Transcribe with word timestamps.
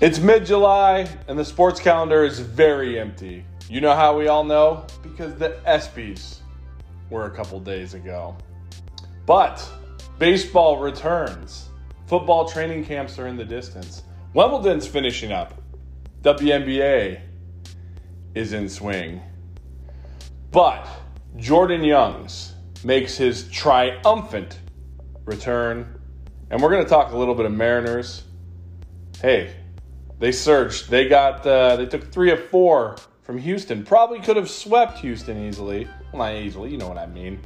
It's 0.00 0.18
mid 0.18 0.46
July 0.46 1.06
and 1.28 1.38
the 1.38 1.44
sports 1.44 1.78
calendar 1.78 2.24
is 2.24 2.40
very 2.40 2.98
empty. 2.98 3.44
You 3.68 3.82
know 3.82 3.94
how 3.94 4.16
we 4.16 4.28
all 4.28 4.44
know? 4.44 4.86
Because 5.02 5.34
the 5.34 5.60
ESPYs 5.66 6.38
were 7.10 7.26
a 7.26 7.30
couple 7.30 7.60
days 7.60 7.92
ago. 7.92 8.34
But 9.26 9.62
baseball 10.18 10.78
returns. 10.78 11.68
Football 12.06 12.48
training 12.48 12.86
camps 12.86 13.18
are 13.18 13.26
in 13.26 13.36
the 13.36 13.44
distance. 13.44 14.02
Wimbledon's 14.32 14.86
finishing 14.86 15.32
up. 15.32 15.60
WNBA 16.22 17.20
is 18.34 18.54
in 18.54 18.70
swing. 18.70 19.20
But 20.50 20.88
Jordan 21.36 21.84
Youngs 21.84 22.54
makes 22.82 23.18
his 23.18 23.46
triumphant 23.50 24.60
return. 25.26 26.00
And 26.50 26.62
we're 26.62 26.70
going 26.70 26.84
to 26.84 26.88
talk 26.88 27.12
a 27.12 27.18
little 27.18 27.34
bit 27.34 27.44
of 27.44 27.52
Mariners. 27.52 28.24
Hey, 29.20 29.56
they 30.20 30.32
surged. 30.32 30.90
They 30.90 31.08
got 31.08 31.44
uh, 31.46 31.76
they 31.76 31.86
took 31.86 32.12
three 32.12 32.30
of 32.30 32.44
four 32.50 32.96
from 33.22 33.38
Houston. 33.38 33.84
Probably 33.84 34.20
could 34.20 34.36
have 34.36 34.50
swept 34.50 34.98
Houston 34.98 35.46
easily. 35.46 35.88
Well, 36.12 36.30
not 36.30 36.34
easily. 36.34 36.70
You 36.70 36.76
know 36.76 36.88
what 36.88 36.98
I 36.98 37.06
mean. 37.06 37.40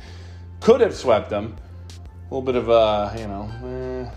Could 0.60 0.80
have 0.80 0.94
swept 0.94 1.30
them. 1.30 1.56
A 1.88 2.34
little 2.34 2.42
bit 2.42 2.56
of 2.56 2.68
a 2.68 3.14
you 3.16 3.28
know 3.28 3.48
eh, 3.64 4.10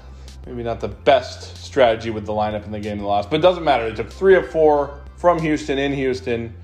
maybe 0.48 0.64
not 0.64 0.80
the 0.80 0.88
best 0.88 1.64
strategy 1.64 2.10
with 2.10 2.26
the 2.26 2.34
lineup 2.34 2.66
in 2.66 2.72
the 2.72 2.80
game 2.80 2.98
they 2.98 3.04
lost, 3.04 3.30
but 3.30 3.38
it 3.38 3.44
doesn't 3.44 3.64
matter. 3.64 3.90
They 3.90 3.96
took 3.96 4.12
three 4.12 4.36
of 4.36 4.50
four 4.50 5.02
from 5.18 5.40
Houston 5.40 5.78
in 5.78 5.94
Houston, 5.94 6.56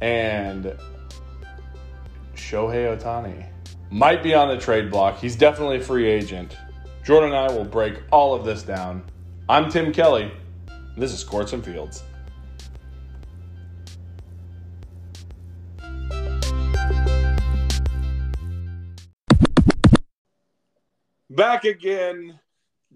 and 0.00 0.76
Shohei 2.36 2.96
Ohtani 2.96 3.46
might 3.90 4.22
be 4.22 4.32
on 4.32 4.48
the 4.48 4.58
trade 4.58 4.92
block. 4.92 5.18
He's 5.18 5.34
definitely 5.34 5.78
a 5.78 5.82
free 5.82 6.06
agent. 6.06 6.56
Jordan 7.04 7.30
and 7.30 7.38
I 7.38 7.52
will 7.52 7.64
break 7.64 8.02
all 8.12 8.34
of 8.34 8.44
this 8.44 8.62
down 8.62 9.04
I'm 9.48 9.70
Tim 9.70 9.92
Kelly. 9.92 10.32
This 10.96 11.12
is 11.12 11.22
Courts 11.22 11.52
and 11.52 11.64
Fields. 11.64 12.02
Back 21.30 21.64
again, 21.64 22.40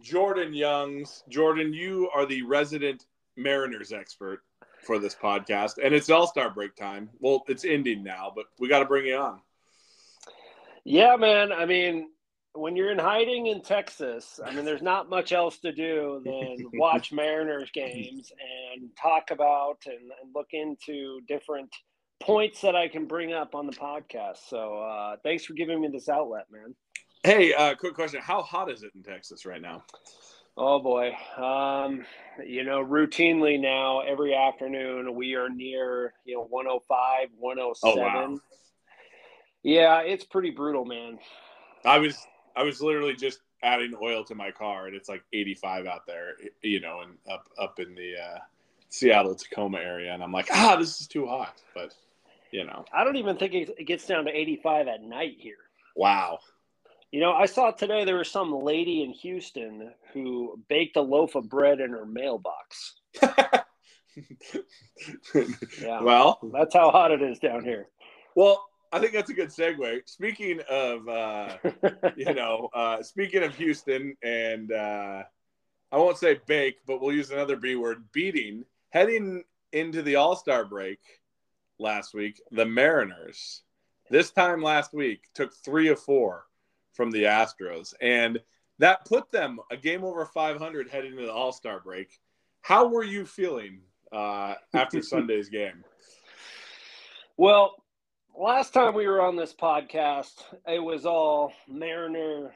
Jordan 0.01 0.53
Youngs. 0.53 1.23
Jordan, 1.29 1.73
you 1.73 2.11
are 2.13 2.27
the 2.27 2.43
resident 2.43 3.07
Mariners 3.37 3.93
expert 3.93 4.41
for 4.85 4.99
this 4.99 5.15
podcast, 5.15 5.79
and 5.81 5.95
it's 5.95 6.11
All 6.11 6.27
Star 6.27 6.51
break 6.51 6.75
time. 6.75 7.11
Well, 7.21 7.45
it's 7.47 7.65
ending 7.65 8.03
now, 8.03 8.33
but 8.35 8.47
we 8.59 8.67
got 8.67 8.81
to 8.81 8.87
bring 8.87 9.07
you 9.07 9.19
on. 9.19 9.41
Yeah, 10.83 11.15
man. 11.15 11.53
I 11.53 11.65
mean, 11.65 12.09
when 12.55 12.77
you're 12.77 12.91
in 12.91 12.99
hiding 12.99 13.47
in 13.47 13.63
Texas, 13.63 14.41
I 14.45 14.53
mean, 14.53 14.65
there's 14.65 14.83
not 14.83 15.09
much 15.09 15.33
else 15.33 15.59
to 15.59 15.73
do 15.73 16.21
than 16.25 16.57
watch 16.75 17.13
Mariners 17.13 17.71
games 17.73 18.33
and 18.75 18.91
talk 19.01 19.31
about 19.31 19.79
and, 19.87 20.11
and, 20.23 20.35
look 20.35 20.49
into 20.53 21.21
different 21.29 21.71
points 22.21 22.61
that 22.63 22.75
I 22.75 22.89
can 22.89 23.07
bring 23.07 23.33
up 23.33 23.55
on 23.55 23.67
the 23.67 23.73
podcast. 23.73 24.49
So 24.49 24.81
uh, 24.81 25.17
thanks 25.23 25.45
for 25.45 25.55
giving 25.55 25.81
me 25.81 25.89
this 25.89 26.09
outlet, 26.09 26.47
man. 26.51 26.75
Hey, 27.23 27.53
uh, 27.53 27.75
quick 27.75 27.95
question: 27.95 28.21
How 28.23 28.43
hot 28.43 28.71
is 28.71 28.83
it 28.83 28.93
in 28.95 29.03
Texas 29.03 29.45
right 29.45 29.61
now? 29.61 29.85
Oh 30.57 30.81
boy, 30.81 31.13
um, 31.37 32.05
you 32.45 32.65
know, 32.65 32.85
routinely 32.85 33.61
now 33.61 34.01
every 34.01 34.35
afternoon 34.35 35.15
we 35.15 35.35
are 35.35 35.49
near 35.49 36.15
you 36.25 36.35
know 36.35 36.47
105, 36.49 37.29
107. 37.39 37.99
Oh, 37.99 38.03
wow. 38.03 38.37
Yeah, 39.63 40.01
it's 40.01 40.25
pretty 40.25 40.51
brutal, 40.51 40.85
man. 40.85 41.19
I 41.85 41.99
was 41.99 42.27
I 42.57 42.63
was 42.63 42.81
literally 42.81 43.15
just 43.15 43.41
adding 43.63 43.95
oil 44.01 44.25
to 44.25 44.35
my 44.35 44.51
car, 44.51 44.87
and 44.87 44.97
it's 44.97 45.09
like 45.09 45.23
85 45.33 45.87
out 45.87 46.07
there, 46.07 46.35
you 46.63 46.81
know, 46.81 47.01
and 47.03 47.17
up 47.31 47.49
up 47.59 47.81
in 47.81 47.95
the 47.95 48.15
uh, 48.17 48.39
Seattle 48.89 49.35
Tacoma 49.35 49.79
area, 49.79 50.13
and 50.13 50.23
I'm 50.23 50.33
like, 50.33 50.49
ah, 50.53 50.77
this 50.77 51.01
is 51.01 51.07
too 51.07 51.27
hot. 51.27 51.61
But 51.75 51.95
you 52.51 52.65
know, 52.65 52.85
I 52.93 53.05
don't 53.05 53.17
even 53.17 53.37
think 53.37 53.55
it 53.55 53.87
gets 53.87 54.07
down 54.07 54.25
to 54.25 54.31
85 54.31 54.89
at 54.89 55.03
night 55.03 55.37
here. 55.39 55.57
Wow. 55.97 56.41
You 57.13 57.21
know, 57.21 57.33
I 57.33 57.47
saw 57.47 57.73
today 57.73 58.05
there 58.05 58.19
was 58.19 58.31
some 58.31 58.53
lady 58.53 59.03
in 59.03 59.11
Houston 59.11 59.93
who 60.13 60.61
baked 60.69 60.97
a 60.97 61.01
loaf 61.01 61.35
of 61.35 61.49
bread 61.49 61.81
in 61.81 61.91
her 61.91 62.07
mailbox. 62.07 62.95
yeah. 63.23 63.63
Well, 66.01 66.39
that's 66.53 66.75
how 66.75 66.91
hot 66.91 67.11
it 67.11 67.21
is 67.21 67.41
down 67.41 67.65
here. 67.65 67.89
Well, 68.37 68.65
I 68.93 68.99
think 68.99 69.13
that's 69.13 69.31
a 69.31 69.35
good 69.35 69.51
segue. 69.51 70.09
Speaking 70.09 70.61
of, 70.69 71.09
uh, 71.09 71.57
you 72.17 72.35
know, 72.35 72.69
uh, 72.75 73.03
speaking 73.03 73.45
of 73.45 73.55
Houston, 73.55 74.17
and 74.23 74.73
uh, 74.73 75.23
I 75.93 75.97
won't 75.97 76.19
say 76.19 76.41
bake, 76.47 76.79
but 76.87 77.01
we'll 77.01 77.15
use 77.15 77.31
another 77.31 77.57
B 77.57 77.77
word, 77.77 78.05
beating. 78.13 78.65
Heading 78.91 79.45
into 79.73 80.03
the 80.03 80.17
All 80.17 80.35
Star 80.35 80.65
break 80.65 80.99
last 81.79 82.15
week, 82.15 82.41
the 82.51 82.67
Mariners, 82.67 83.63
this 84.11 84.33
time 84.33 84.61
last 84.61 84.93
week, 84.93 85.29
took 85.35 85.55
three 85.55 85.89
of 85.89 86.01
four 86.01 86.47
from 86.93 87.13
the 87.13 87.25
Astros, 87.25 87.95
and 88.01 88.41
that 88.79 89.05
put 89.05 89.31
them 89.31 89.61
a 89.71 89.77
game 89.77 90.03
over 90.03 90.27
500 90.27 90.89
heading 90.89 91.13
into 91.13 91.27
the 91.27 91.33
All 91.33 91.53
Star 91.53 91.79
break. 91.79 92.19
How 92.63 92.89
were 92.89 93.05
you 93.05 93.25
feeling 93.25 93.83
uh, 94.11 94.55
after 94.75 95.01
Sunday's 95.03 95.49
game? 95.49 95.85
Well, 97.37 97.80
last 98.41 98.73
time 98.73 98.95
we 98.95 99.07
were 99.07 99.21
on 99.21 99.37
this 99.37 99.53
podcast, 99.53 100.33
it 100.67 100.83
was 100.83 101.05
all 101.05 101.53
Mariner 101.69 102.55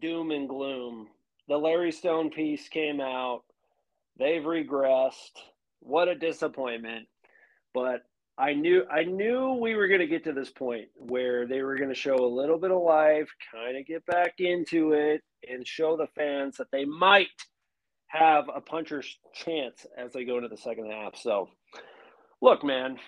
doom 0.00 0.32
and 0.32 0.48
gloom. 0.48 1.06
The 1.48 1.56
Larry 1.56 1.92
Stone 1.92 2.30
piece 2.30 2.68
came 2.68 3.00
out. 3.00 3.42
They've 4.18 4.42
regressed. 4.42 5.38
What 5.80 6.08
a 6.08 6.16
disappointment. 6.16 7.06
But 7.72 8.02
I 8.36 8.54
knew 8.54 8.84
I 8.90 9.04
knew 9.04 9.52
we 9.60 9.76
were 9.76 9.86
going 9.86 10.00
to 10.00 10.06
get 10.06 10.24
to 10.24 10.32
this 10.32 10.50
point 10.50 10.88
where 10.96 11.46
they 11.46 11.62
were 11.62 11.76
going 11.76 11.88
to 11.88 11.94
show 11.94 12.16
a 12.16 12.26
little 12.26 12.58
bit 12.58 12.72
of 12.72 12.82
life, 12.82 13.28
kind 13.52 13.76
of 13.76 13.86
get 13.86 14.04
back 14.06 14.34
into 14.38 14.92
it 14.92 15.22
and 15.48 15.66
show 15.66 15.96
the 15.96 16.08
fans 16.16 16.56
that 16.56 16.70
they 16.72 16.84
might 16.84 17.28
have 18.08 18.46
a 18.54 18.60
puncher's 18.60 19.18
chance 19.32 19.86
as 19.96 20.12
they 20.12 20.24
go 20.24 20.36
into 20.36 20.48
the 20.48 20.56
second 20.56 20.90
half. 20.90 21.16
So, 21.16 21.48
look, 22.40 22.64
man, 22.64 22.98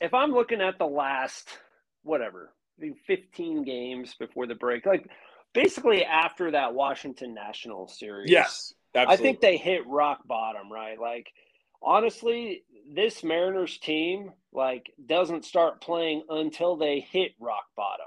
if 0.00 0.14
I'm 0.14 0.32
looking 0.32 0.60
at 0.60 0.78
the 0.78 0.86
last 0.86 1.48
whatever, 2.02 2.52
15 3.06 3.64
games 3.64 4.14
before 4.18 4.46
the 4.46 4.54
break, 4.54 4.86
like 4.86 5.08
basically 5.52 6.04
after 6.04 6.52
that 6.52 6.74
Washington 6.74 7.34
National 7.34 7.88
series. 7.88 8.30
Yes. 8.30 8.72
Absolutely. 8.94 9.12
I 9.12 9.16
think 9.16 9.40
they 9.40 9.56
hit 9.56 9.86
rock 9.86 10.26
bottom, 10.26 10.72
right? 10.72 10.98
Like 10.98 11.28
honestly, 11.82 12.62
this 12.92 13.22
Mariners 13.22 13.78
team 13.78 14.32
like 14.52 14.90
doesn't 15.04 15.44
start 15.44 15.80
playing 15.80 16.22
until 16.28 16.76
they 16.76 17.00
hit 17.00 17.32
rock 17.38 17.64
bottom. 17.76 18.06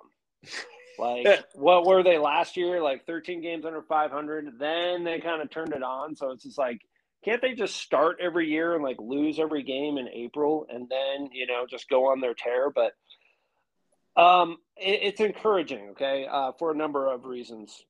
Like 0.97 1.45
what 1.53 1.85
were 1.85 2.03
they 2.03 2.17
last 2.17 2.57
year? 2.57 2.81
Like 2.81 3.05
13 3.05 3.41
games 3.41 3.65
under 3.65 3.81
500. 3.81 4.59
Then 4.59 5.03
they 5.03 5.19
kind 5.19 5.41
of 5.41 5.49
turned 5.49 5.73
it 5.73 5.83
on. 5.83 6.15
So 6.15 6.31
it's 6.31 6.43
just 6.43 6.57
like 6.57 6.81
can't 7.23 7.41
they 7.41 7.53
just 7.53 7.75
start 7.75 8.17
every 8.19 8.49
year 8.49 8.73
and 8.73 8.83
like 8.83 8.97
lose 8.99 9.39
every 9.39 9.63
game 9.63 9.97
in 9.97 10.07
April 10.09 10.65
and 10.69 10.89
then 10.89 11.29
you 11.31 11.47
know 11.47 11.65
just 11.69 11.89
go 11.89 12.11
on 12.11 12.19
their 12.19 12.33
tear? 12.33 12.69
But 12.69 12.93
um, 14.15 14.57
it, 14.77 14.99
it's 15.03 15.21
encouraging, 15.21 15.89
okay, 15.91 16.27
uh, 16.29 16.51
for 16.57 16.71
a 16.71 16.75
number 16.75 17.11
of 17.11 17.25
reasons. 17.25 17.83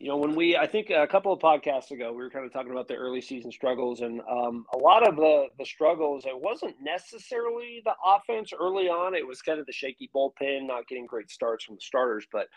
You 0.00 0.08
know, 0.08 0.16
when 0.16 0.34
we, 0.34 0.56
I 0.56 0.66
think 0.66 0.90
a 0.90 1.06
couple 1.06 1.32
of 1.32 1.40
podcasts 1.40 1.90
ago, 1.90 2.10
we 2.12 2.22
were 2.22 2.30
kind 2.30 2.44
of 2.44 2.52
talking 2.52 2.72
about 2.72 2.88
the 2.88 2.94
early 2.94 3.20
season 3.20 3.50
struggles, 3.52 4.00
and 4.00 4.20
um, 4.30 4.66
a 4.74 4.78
lot 4.78 5.06
of 5.06 5.16
the 5.16 5.46
the 5.58 5.64
struggles. 5.64 6.26
It 6.26 6.38
wasn't 6.38 6.74
necessarily 6.82 7.80
the 7.84 7.94
offense 8.04 8.52
early 8.52 8.88
on; 8.88 9.14
it 9.14 9.26
was 9.26 9.40
kind 9.40 9.60
of 9.60 9.66
the 9.66 9.72
shaky 9.72 10.10
bullpen, 10.14 10.66
not 10.66 10.88
getting 10.88 11.06
great 11.06 11.30
starts 11.30 11.64
from 11.64 11.76
the 11.76 11.80
starters, 11.80 12.26
but 12.32 12.48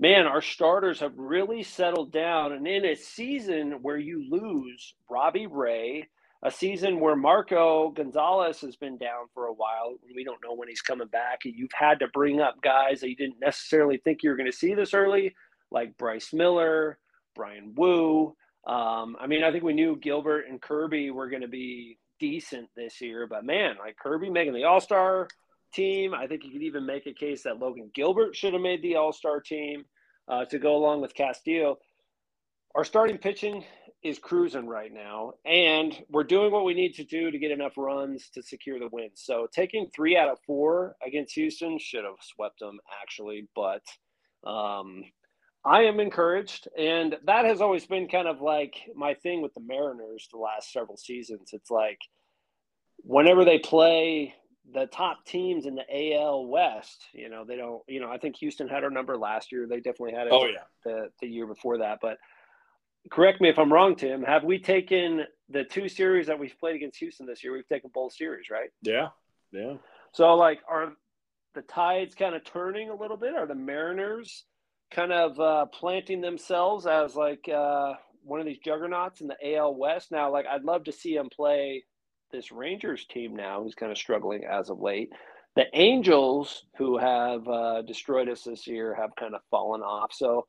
man, 0.00 0.26
our 0.26 0.42
starters 0.42 1.00
have 1.00 1.16
really 1.16 1.62
settled 1.62 2.12
down. 2.12 2.52
And 2.52 2.66
in 2.66 2.84
a 2.84 2.94
season 2.94 3.78
where 3.82 3.96
you 3.96 4.26
lose 4.28 4.94
Robbie 5.08 5.46
Ray, 5.46 6.08
a 6.42 6.50
season 6.50 7.00
where 7.00 7.16
Marco 7.16 7.90
Gonzalez 7.90 8.60
has 8.60 8.76
been 8.76 8.98
down 8.98 9.26
for 9.32 9.46
a 9.46 9.52
while, 9.52 9.94
we 10.14 10.24
don't 10.24 10.42
know 10.44 10.54
when 10.54 10.68
he's 10.68 10.82
coming 10.82 11.08
back. 11.08 11.40
You've 11.44 11.72
had 11.72 12.00
to 12.00 12.08
bring 12.08 12.40
up 12.40 12.60
guys 12.60 13.00
that 13.00 13.08
you 13.08 13.16
didn't 13.16 13.40
necessarily 13.40 13.96
think 13.98 14.22
you 14.22 14.30
were 14.30 14.36
going 14.36 14.50
to 14.50 14.56
see 14.56 14.74
this 14.74 14.92
early, 14.92 15.34
like 15.70 15.96
Bryce 15.96 16.32
Miller, 16.34 16.98
Bryan 17.34 17.72
Woo. 17.74 18.36
Um, 18.66 19.16
I 19.18 19.26
mean, 19.26 19.42
I 19.42 19.52
think 19.52 19.64
we 19.64 19.72
knew 19.72 19.96
Gilbert 19.96 20.46
and 20.48 20.60
Kirby 20.60 21.10
were 21.10 21.30
going 21.30 21.42
to 21.42 21.48
be 21.48 21.98
decent 22.20 22.68
this 22.76 23.00
year, 23.00 23.26
but 23.26 23.44
man, 23.44 23.76
like 23.78 23.96
Kirby 23.96 24.30
making 24.30 24.54
the 24.54 24.64
All 24.64 24.80
Star 24.80 25.28
team. 25.72 26.14
I 26.14 26.26
think 26.26 26.44
you 26.44 26.52
could 26.52 26.62
even 26.62 26.86
make 26.86 27.06
a 27.06 27.12
case 27.12 27.42
that 27.42 27.58
Logan 27.58 27.90
Gilbert 27.94 28.36
should 28.36 28.52
have 28.52 28.62
made 28.62 28.82
the 28.82 28.96
All 28.96 29.12
Star 29.12 29.40
team 29.40 29.84
uh, 30.28 30.44
to 30.46 30.58
go 30.58 30.76
along 30.76 31.00
with 31.00 31.14
Castillo. 31.14 31.78
Our 32.74 32.84
starting 32.84 33.18
pitching 33.18 33.64
is 34.02 34.18
cruising 34.18 34.66
right 34.66 34.92
now, 34.92 35.32
and 35.46 35.96
we're 36.10 36.24
doing 36.24 36.52
what 36.52 36.64
we 36.64 36.74
need 36.74 36.94
to 36.94 37.04
do 37.04 37.30
to 37.30 37.38
get 37.38 37.50
enough 37.50 37.72
runs 37.76 38.28
to 38.34 38.42
secure 38.42 38.78
the 38.78 38.88
win. 38.92 39.10
So 39.14 39.46
taking 39.52 39.88
three 39.94 40.16
out 40.16 40.28
of 40.28 40.38
four 40.46 40.94
against 41.04 41.34
Houston 41.34 41.78
should 41.78 42.04
have 42.04 42.16
swept 42.20 42.60
them 42.60 42.78
actually, 43.02 43.48
but 43.54 43.82
um, 44.46 45.04
I 45.64 45.84
am 45.84 46.00
encouraged, 46.00 46.68
and 46.76 47.16
that 47.24 47.46
has 47.46 47.62
always 47.62 47.86
been 47.86 48.06
kind 48.06 48.28
of 48.28 48.42
like 48.42 48.74
my 48.94 49.14
thing 49.14 49.40
with 49.40 49.54
the 49.54 49.62
Mariners 49.66 50.28
the 50.30 50.38
last 50.38 50.70
several 50.70 50.98
seasons. 50.98 51.50
It's 51.54 51.70
like 51.70 51.98
whenever 52.98 53.46
they 53.46 53.58
play 53.58 54.34
the 54.72 54.86
top 54.86 55.24
teams 55.26 55.66
in 55.66 55.74
the 55.74 56.14
AL 56.14 56.46
West, 56.46 57.04
you 57.12 57.28
know, 57.28 57.44
they 57.44 57.56
don't, 57.56 57.82
you 57.86 58.00
know, 58.00 58.10
I 58.10 58.18
think 58.18 58.36
Houston 58.36 58.68
had 58.68 58.84
our 58.84 58.90
number 58.90 59.16
last 59.16 59.52
year. 59.52 59.66
They 59.66 59.76
definitely 59.76 60.14
had 60.14 60.26
it 60.26 60.32
oh, 60.32 60.46
yeah. 60.46 60.64
the, 60.84 61.10
the 61.20 61.26
year 61.26 61.46
before 61.46 61.78
that. 61.78 61.98
But 62.00 62.18
correct 63.10 63.40
me 63.40 63.48
if 63.48 63.58
I'm 63.58 63.72
wrong, 63.72 63.94
Tim. 63.94 64.22
Have 64.22 64.44
we 64.44 64.58
taken 64.58 65.24
the 65.50 65.64
two 65.64 65.88
series 65.88 66.26
that 66.28 66.38
we've 66.38 66.58
played 66.58 66.76
against 66.76 66.98
Houston 66.98 67.26
this 67.26 67.44
year? 67.44 67.52
We've 67.52 67.68
taken 67.68 67.90
both 67.92 68.14
series, 68.14 68.48
right? 68.50 68.70
Yeah. 68.82 69.08
Yeah. 69.52 69.74
So, 70.12 70.34
like, 70.34 70.60
are 70.68 70.92
the 71.54 71.62
tides 71.62 72.14
kind 72.14 72.34
of 72.34 72.44
turning 72.44 72.88
a 72.88 72.96
little 72.96 73.16
bit? 73.16 73.34
Are 73.34 73.46
the 73.46 73.54
Mariners 73.54 74.44
kind 74.90 75.12
of 75.12 75.38
uh, 75.38 75.66
planting 75.66 76.20
themselves 76.20 76.86
as 76.86 77.14
like 77.14 77.48
uh, 77.48 77.94
one 78.22 78.40
of 78.40 78.46
these 78.46 78.58
juggernauts 78.64 79.20
in 79.20 79.28
the 79.28 79.56
AL 79.56 79.74
West? 79.74 80.10
Now, 80.10 80.32
like, 80.32 80.46
I'd 80.46 80.64
love 80.64 80.84
to 80.84 80.92
see 80.92 81.14
them 81.14 81.28
play 81.34 81.84
this 82.34 82.52
Rangers 82.52 83.06
team 83.06 83.34
now, 83.34 83.62
who's 83.62 83.74
kind 83.74 83.92
of 83.92 83.98
struggling 83.98 84.44
as 84.44 84.70
of 84.70 84.80
late. 84.80 85.10
The 85.56 85.66
Angels, 85.72 86.64
who 86.76 86.98
have 86.98 87.46
uh, 87.46 87.82
destroyed 87.82 88.28
us 88.28 88.42
this 88.42 88.66
year, 88.66 88.94
have 88.94 89.14
kind 89.16 89.34
of 89.34 89.40
fallen 89.50 89.82
off. 89.82 90.12
So, 90.12 90.46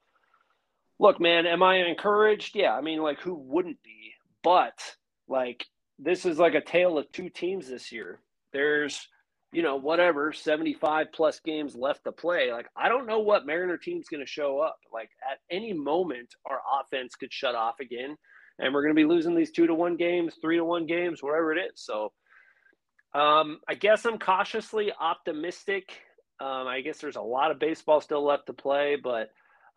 look, 0.99 1.19
man, 1.19 1.45
am 1.45 1.61
I 1.61 1.77
encouraged? 1.77 2.55
Yeah, 2.55 2.73
I 2.73 2.81
mean, 2.81 3.01
like, 3.01 3.19
who 3.19 3.35
wouldn't 3.35 3.81
be? 3.83 4.13
But 4.43 4.79
like, 5.27 5.65
this 5.99 6.25
is 6.25 6.39
like 6.39 6.55
a 6.55 6.61
tale 6.61 6.97
of 6.97 7.11
two 7.11 7.29
teams 7.29 7.69
this 7.69 7.91
year. 7.91 8.19
There's 8.51 9.07
you 9.55 9.61
know, 9.61 9.77
whatever, 9.77 10.33
75 10.33 11.13
plus 11.13 11.39
games 11.39 11.77
left 11.77 12.03
to 12.03 12.11
play. 12.11 12.51
Like, 12.51 12.67
I 12.75 12.89
don't 12.89 13.07
know 13.07 13.19
what 13.19 13.45
Mariner 13.45 13.77
team's 13.77 14.09
going 14.09 14.19
to 14.19 14.29
show 14.29 14.59
up. 14.59 14.77
Like, 14.93 15.09
at 15.31 15.37
any 15.49 15.71
moment, 15.71 16.35
our 16.45 16.59
offense 16.81 17.15
could 17.15 17.31
shut 17.31 17.55
off 17.55 17.79
again, 17.79 18.17
and 18.59 18.73
we're 18.73 18.81
going 18.81 18.95
to 18.95 18.99
be 18.99 19.07
losing 19.07 19.35
these 19.35 19.51
two 19.51 19.67
to 19.67 19.73
one 19.73 19.97
games, 19.97 20.35
three 20.41 20.57
to 20.57 20.65
one 20.65 20.85
games, 20.85 21.21
whatever 21.21 21.53
it 21.53 21.59
is. 21.59 21.81
So, 21.81 22.11
um, 23.13 23.59
I 23.67 23.75
guess 23.75 24.05
I'm 24.05 24.19
cautiously 24.19 24.91
optimistic. 24.99 26.01
Um, 26.39 26.67
I 26.67 26.81
guess 26.81 26.97
there's 26.99 27.15
a 27.15 27.21
lot 27.21 27.51
of 27.51 27.59
baseball 27.59 28.01
still 28.01 28.25
left 28.25 28.47
to 28.47 28.53
play, 28.53 28.97
but, 29.01 29.29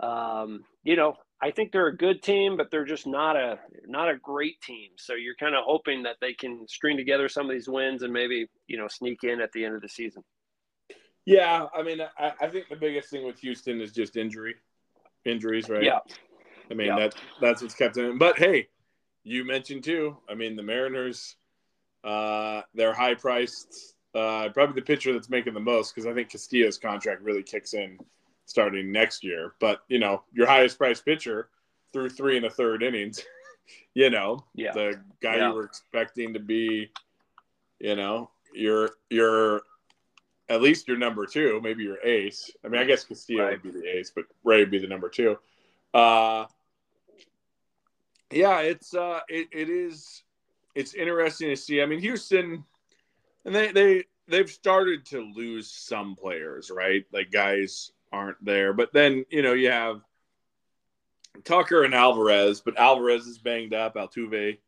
um, 0.04 0.64
you 0.82 0.96
know, 0.96 1.14
I 1.40 1.52
think 1.52 1.70
they're 1.70 1.86
a 1.86 1.96
good 1.96 2.22
team, 2.22 2.56
but 2.56 2.70
they're 2.70 2.84
just 2.84 3.06
not 3.06 3.36
a 3.36 3.58
not 3.86 4.08
a 4.08 4.16
great 4.16 4.60
team. 4.60 4.90
So 4.96 5.14
you're 5.14 5.36
kind 5.36 5.54
of 5.54 5.62
hoping 5.64 6.02
that 6.02 6.16
they 6.20 6.32
can 6.32 6.66
string 6.66 6.96
together 6.96 7.28
some 7.28 7.46
of 7.46 7.52
these 7.52 7.68
wins 7.68 8.02
and 8.02 8.12
maybe 8.12 8.48
you 8.66 8.76
know 8.76 8.88
sneak 8.88 9.22
in 9.22 9.40
at 9.40 9.52
the 9.52 9.64
end 9.64 9.76
of 9.76 9.82
the 9.82 9.88
season. 9.88 10.24
Yeah, 11.26 11.66
I 11.76 11.82
mean, 11.82 12.00
I, 12.18 12.32
I 12.40 12.48
think 12.48 12.68
the 12.68 12.76
biggest 12.76 13.10
thing 13.10 13.24
with 13.24 13.38
Houston 13.40 13.80
is 13.80 13.92
just 13.92 14.16
injury, 14.16 14.56
injuries, 15.24 15.68
right? 15.68 15.82
Yeah. 15.82 15.98
I 16.70 16.74
mean 16.74 16.88
yeah. 16.88 16.98
that 16.98 17.14
that's 17.40 17.62
what's 17.62 17.74
kept 17.74 17.94
them. 17.94 18.18
But 18.18 18.38
hey, 18.38 18.68
you 19.24 19.44
mentioned 19.44 19.84
too. 19.84 20.16
I 20.28 20.34
mean, 20.34 20.56
the 20.56 20.62
Mariners, 20.62 21.36
uh, 22.04 22.62
they're 22.74 22.94
high 22.94 23.14
priced. 23.14 23.94
Uh, 24.14 24.48
probably 24.48 24.74
the 24.74 24.86
pitcher 24.86 25.12
that's 25.12 25.28
making 25.28 25.54
the 25.54 25.60
most 25.60 25.94
because 25.94 26.06
I 26.06 26.14
think 26.14 26.30
Castillo's 26.30 26.78
contract 26.78 27.22
really 27.22 27.42
kicks 27.42 27.74
in 27.74 27.98
starting 28.46 28.90
next 28.90 29.22
year. 29.22 29.54
But 29.60 29.82
you 29.88 29.98
know, 29.98 30.22
your 30.32 30.46
highest 30.46 30.78
priced 30.78 31.04
pitcher 31.04 31.50
through 31.92 32.10
three 32.10 32.36
and 32.36 32.46
a 32.46 32.50
third 32.50 32.82
innings, 32.82 33.22
you 33.94 34.10
know, 34.10 34.44
yeah. 34.54 34.72
the 34.72 35.00
guy 35.22 35.36
yeah. 35.36 35.48
you 35.48 35.54
were 35.54 35.64
expecting 35.64 36.32
to 36.32 36.40
be, 36.40 36.90
you 37.78 37.96
know, 37.96 38.30
your 38.54 38.90
your 39.10 39.62
at 40.48 40.62
least 40.62 40.88
your 40.88 40.96
number 40.96 41.26
two, 41.26 41.60
maybe 41.62 41.84
your 41.84 41.98
ace. 42.02 42.50
I 42.64 42.68
mean, 42.68 42.80
I 42.80 42.84
guess 42.84 43.04
Castillo 43.04 43.44
right. 43.44 43.62
would 43.62 43.74
be 43.74 43.78
the 43.78 43.86
ace, 43.86 44.10
but 44.14 44.24
Ray 44.44 44.60
would 44.60 44.70
be 44.70 44.78
the 44.78 44.86
number 44.86 45.10
two. 45.10 45.36
Uh, 45.92 46.46
yeah, 48.30 48.60
it's 48.60 48.94
uh, 48.94 49.20
it, 49.28 49.48
it 49.52 49.68
is 49.68 50.22
it's 50.74 50.94
interesting 50.94 51.48
to 51.48 51.56
see. 51.56 51.82
I 51.82 51.86
mean, 51.86 52.00
Houston, 52.00 52.64
and 53.44 53.54
they 53.54 53.72
they 53.72 54.04
they've 54.28 54.50
started 54.50 55.04
to 55.06 55.20
lose 55.20 55.70
some 55.70 56.14
players, 56.14 56.70
right? 56.70 57.04
Like 57.12 57.30
guys 57.30 57.92
aren't 58.12 58.42
there. 58.44 58.72
But 58.72 58.92
then, 58.92 59.24
you 59.30 59.42
know, 59.42 59.54
you 59.54 59.70
have 59.70 60.02
Tucker 61.44 61.84
and 61.84 61.94
Alvarez, 61.94 62.60
but 62.60 62.78
Alvarez 62.78 63.26
is 63.26 63.38
banged 63.38 63.74
up. 63.74 63.94
Altuve 63.94 64.58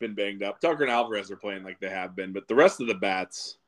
been 0.00 0.14
banged 0.14 0.42
up. 0.42 0.60
Tucker 0.60 0.82
and 0.82 0.92
Alvarez 0.92 1.30
are 1.30 1.36
playing 1.36 1.64
like 1.64 1.80
they 1.80 1.90
have 1.90 2.16
been, 2.16 2.32
but 2.32 2.48
the 2.48 2.54
rest 2.54 2.80
of 2.80 2.86
the 2.86 2.94
bats, 2.94 3.58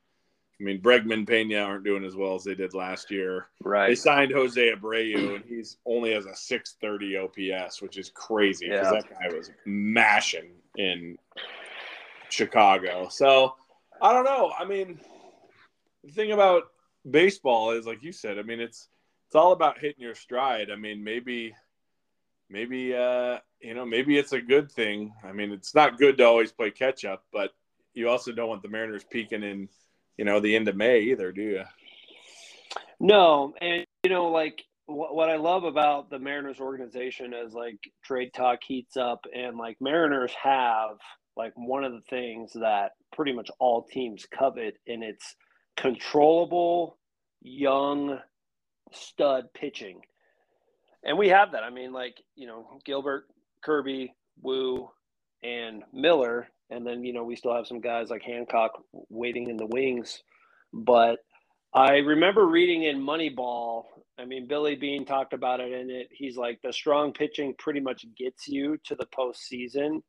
I 0.59 0.65
mean, 0.65 0.81
Bregman, 0.81 1.29
Pena 1.29 1.59
aren't 1.59 1.85
doing 1.85 2.05
as 2.05 2.17
well 2.17 2.35
as 2.35 2.45
they 2.45 2.55
did 2.55 2.73
last 2.73 3.11
year. 3.11 3.49
Right. 3.63 3.89
They 3.89 3.95
signed 3.95 4.33
Jose 4.33 4.73
Abreu, 4.73 5.37
and 5.37 5.45
he's 5.45 5.77
only 5.85 6.15
has 6.15 6.25
a 6.25 6.35
630 6.35 7.17
OPS, 7.19 7.83
which 7.83 7.99
is 7.99 8.11
crazy 8.11 8.69
because 8.69 8.87
yeah. 8.87 9.01
that 9.01 9.11
guy 9.11 9.37
was 9.37 9.51
mashing 9.67 10.53
in 10.77 11.19
Chicago. 12.31 13.09
So 13.11 13.57
I 14.01 14.13
don't 14.13 14.25
know. 14.25 14.53
I 14.59 14.65
mean, 14.65 14.99
the 16.05 16.13
thing 16.13 16.33
about 16.33 16.65
baseball 17.09 17.73
is, 17.73 17.87
like 17.87 18.03
you 18.03 18.13
said, 18.13 18.39
I 18.39 18.43
mean, 18.43 18.61
it's 18.61 18.89
it's 19.27 19.35
all 19.35 19.53
about 19.53 19.79
hitting 19.79 20.03
your 20.03 20.15
stride. 20.15 20.71
I 20.71 20.77
mean, 20.77 21.03
maybe, 21.03 21.55
maybe, 22.49 22.95
uh, 22.95 23.39
you 23.61 23.75
know, 23.75 23.85
maybe 23.85 24.17
it's 24.17 24.33
a 24.33 24.41
good 24.41 24.71
thing. 24.71 25.13
I 25.25 25.33
mean, 25.33 25.51
it's 25.51 25.75
not 25.75 25.99
good 25.99 26.17
to 26.19 26.25
always 26.25 26.53
play 26.53 26.71
catch 26.71 27.05
up, 27.05 27.25
but 27.33 27.51
you 27.93 28.09
also 28.09 28.31
don't 28.31 28.49
want 28.49 28.63
the 28.63 28.69
Mariners 28.69 29.05
peaking 29.05 29.43
in, 29.43 29.69
you 30.17 30.25
know, 30.25 30.41
the 30.41 30.57
end 30.57 30.69
of 30.69 30.77
May 30.77 31.01
either, 31.01 31.33
do 31.33 31.43
you? 31.43 31.65
No, 32.99 33.55
and 33.61 33.87
you 34.03 34.11
know, 34.11 34.29
like 34.29 34.63
what, 34.87 35.15
what 35.15 35.29
I 35.29 35.37
love 35.37 35.65
about 35.65 36.11
the 36.11 36.19
Mariners 36.19 36.61
organization 36.61 37.35
is 37.35 37.53
like 37.53 37.79
trade 38.05 38.33
talk 38.35 38.61
heats 38.67 38.97
up, 38.97 39.25
and 39.35 39.57
like 39.57 39.77
Mariners 39.81 40.33
have 40.43 40.97
like 41.37 41.53
one 41.55 41.85
of 41.85 41.93
the 41.93 42.03
things 42.09 42.53
that 42.55 42.93
pretty 43.13 43.33
much 43.33 43.51
all 43.59 43.83
teams 43.83 44.27
covet, 44.27 44.79
and 44.87 45.03
it's 45.03 45.37
controllable, 45.77 46.99
young 47.43 48.19
stud 48.93 49.53
pitching. 49.55 50.01
And 51.05 51.19
we 51.19 51.29
have 51.29 51.53
that. 51.53 51.63
I 51.63 51.71
mean, 51.71 51.93
like, 51.93 52.17
you 52.35 52.47
know, 52.47 52.81
Gilbert, 52.85 53.27
Kirby, 53.63 54.15
Woo, 54.43 54.91
and 55.43 55.83
Miller. 55.93 56.49
And 56.71 56.87
then, 56.87 57.05
you 57.05 57.13
know, 57.13 57.25
we 57.25 57.37
still 57.37 57.55
have 57.55 57.67
some 57.67 57.81
guys 57.81 58.11
like 58.11 58.23
Hancock 58.23 58.73
waiting 58.93 59.49
in 59.51 59.57
the 59.57 59.67
wings. 59.67 60.23
But 60.73 61.19
I 61.73 61.97
remember 61.99 62.47
reading 62.47 62.85
in 62.85 63.01
Moneyball, 63.01 63.85
I 64.19 64.25
mean, 64.25 64.49
Billy 64.49 64.77
Beane 64.77 65.05
talked 65.05 65.33
about 65.33 65.61
it 65.61 65.73
in 65.73 65.91
it. 65.91 66.09
He's 66.11 66.37
like, 66.37 66.59
the 66.63 66.73
strong 66.73 67.13
pitching 67.13 67.55
pretty 67.59 67.81
much 67.81 68.05
gets 68.17 68.49
you 68.49 68.79
to 68.87 68.95
the 68.95 69.07
postseason. 69.07 70.03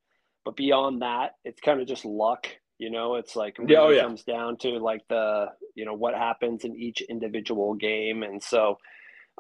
But 0.45 0.55
beyond 0.55 1.01
that, 1.01 1.31
it's 1.43 1.59
kind 1.59 1.81
of 1.81 1.87
just 1.87 2.05
luck. 2.05 2.47
You 2.77 2.91
know, 2.91 3.15
it's 3.15 3.35
like 3.35 3.57
oh, 3.59 3.63
really 3.63 3.75
oh, 3.75 3.89
yeah. 3.89 4.03
comes 4.03 4.23
down 4.23 4.57
to 4.59 4.77
like 4.77 5.01
the 5.09 5.47
you 5.75 5.83
know 5.83 5.95
what 5.95 6.13
happens 6.13 6.63
in 6.63 6.75
each 6.75 7.01
individual 7.01 7.73
game, 7.73 8.21
and 8.21 8.41
so 8.41 8.77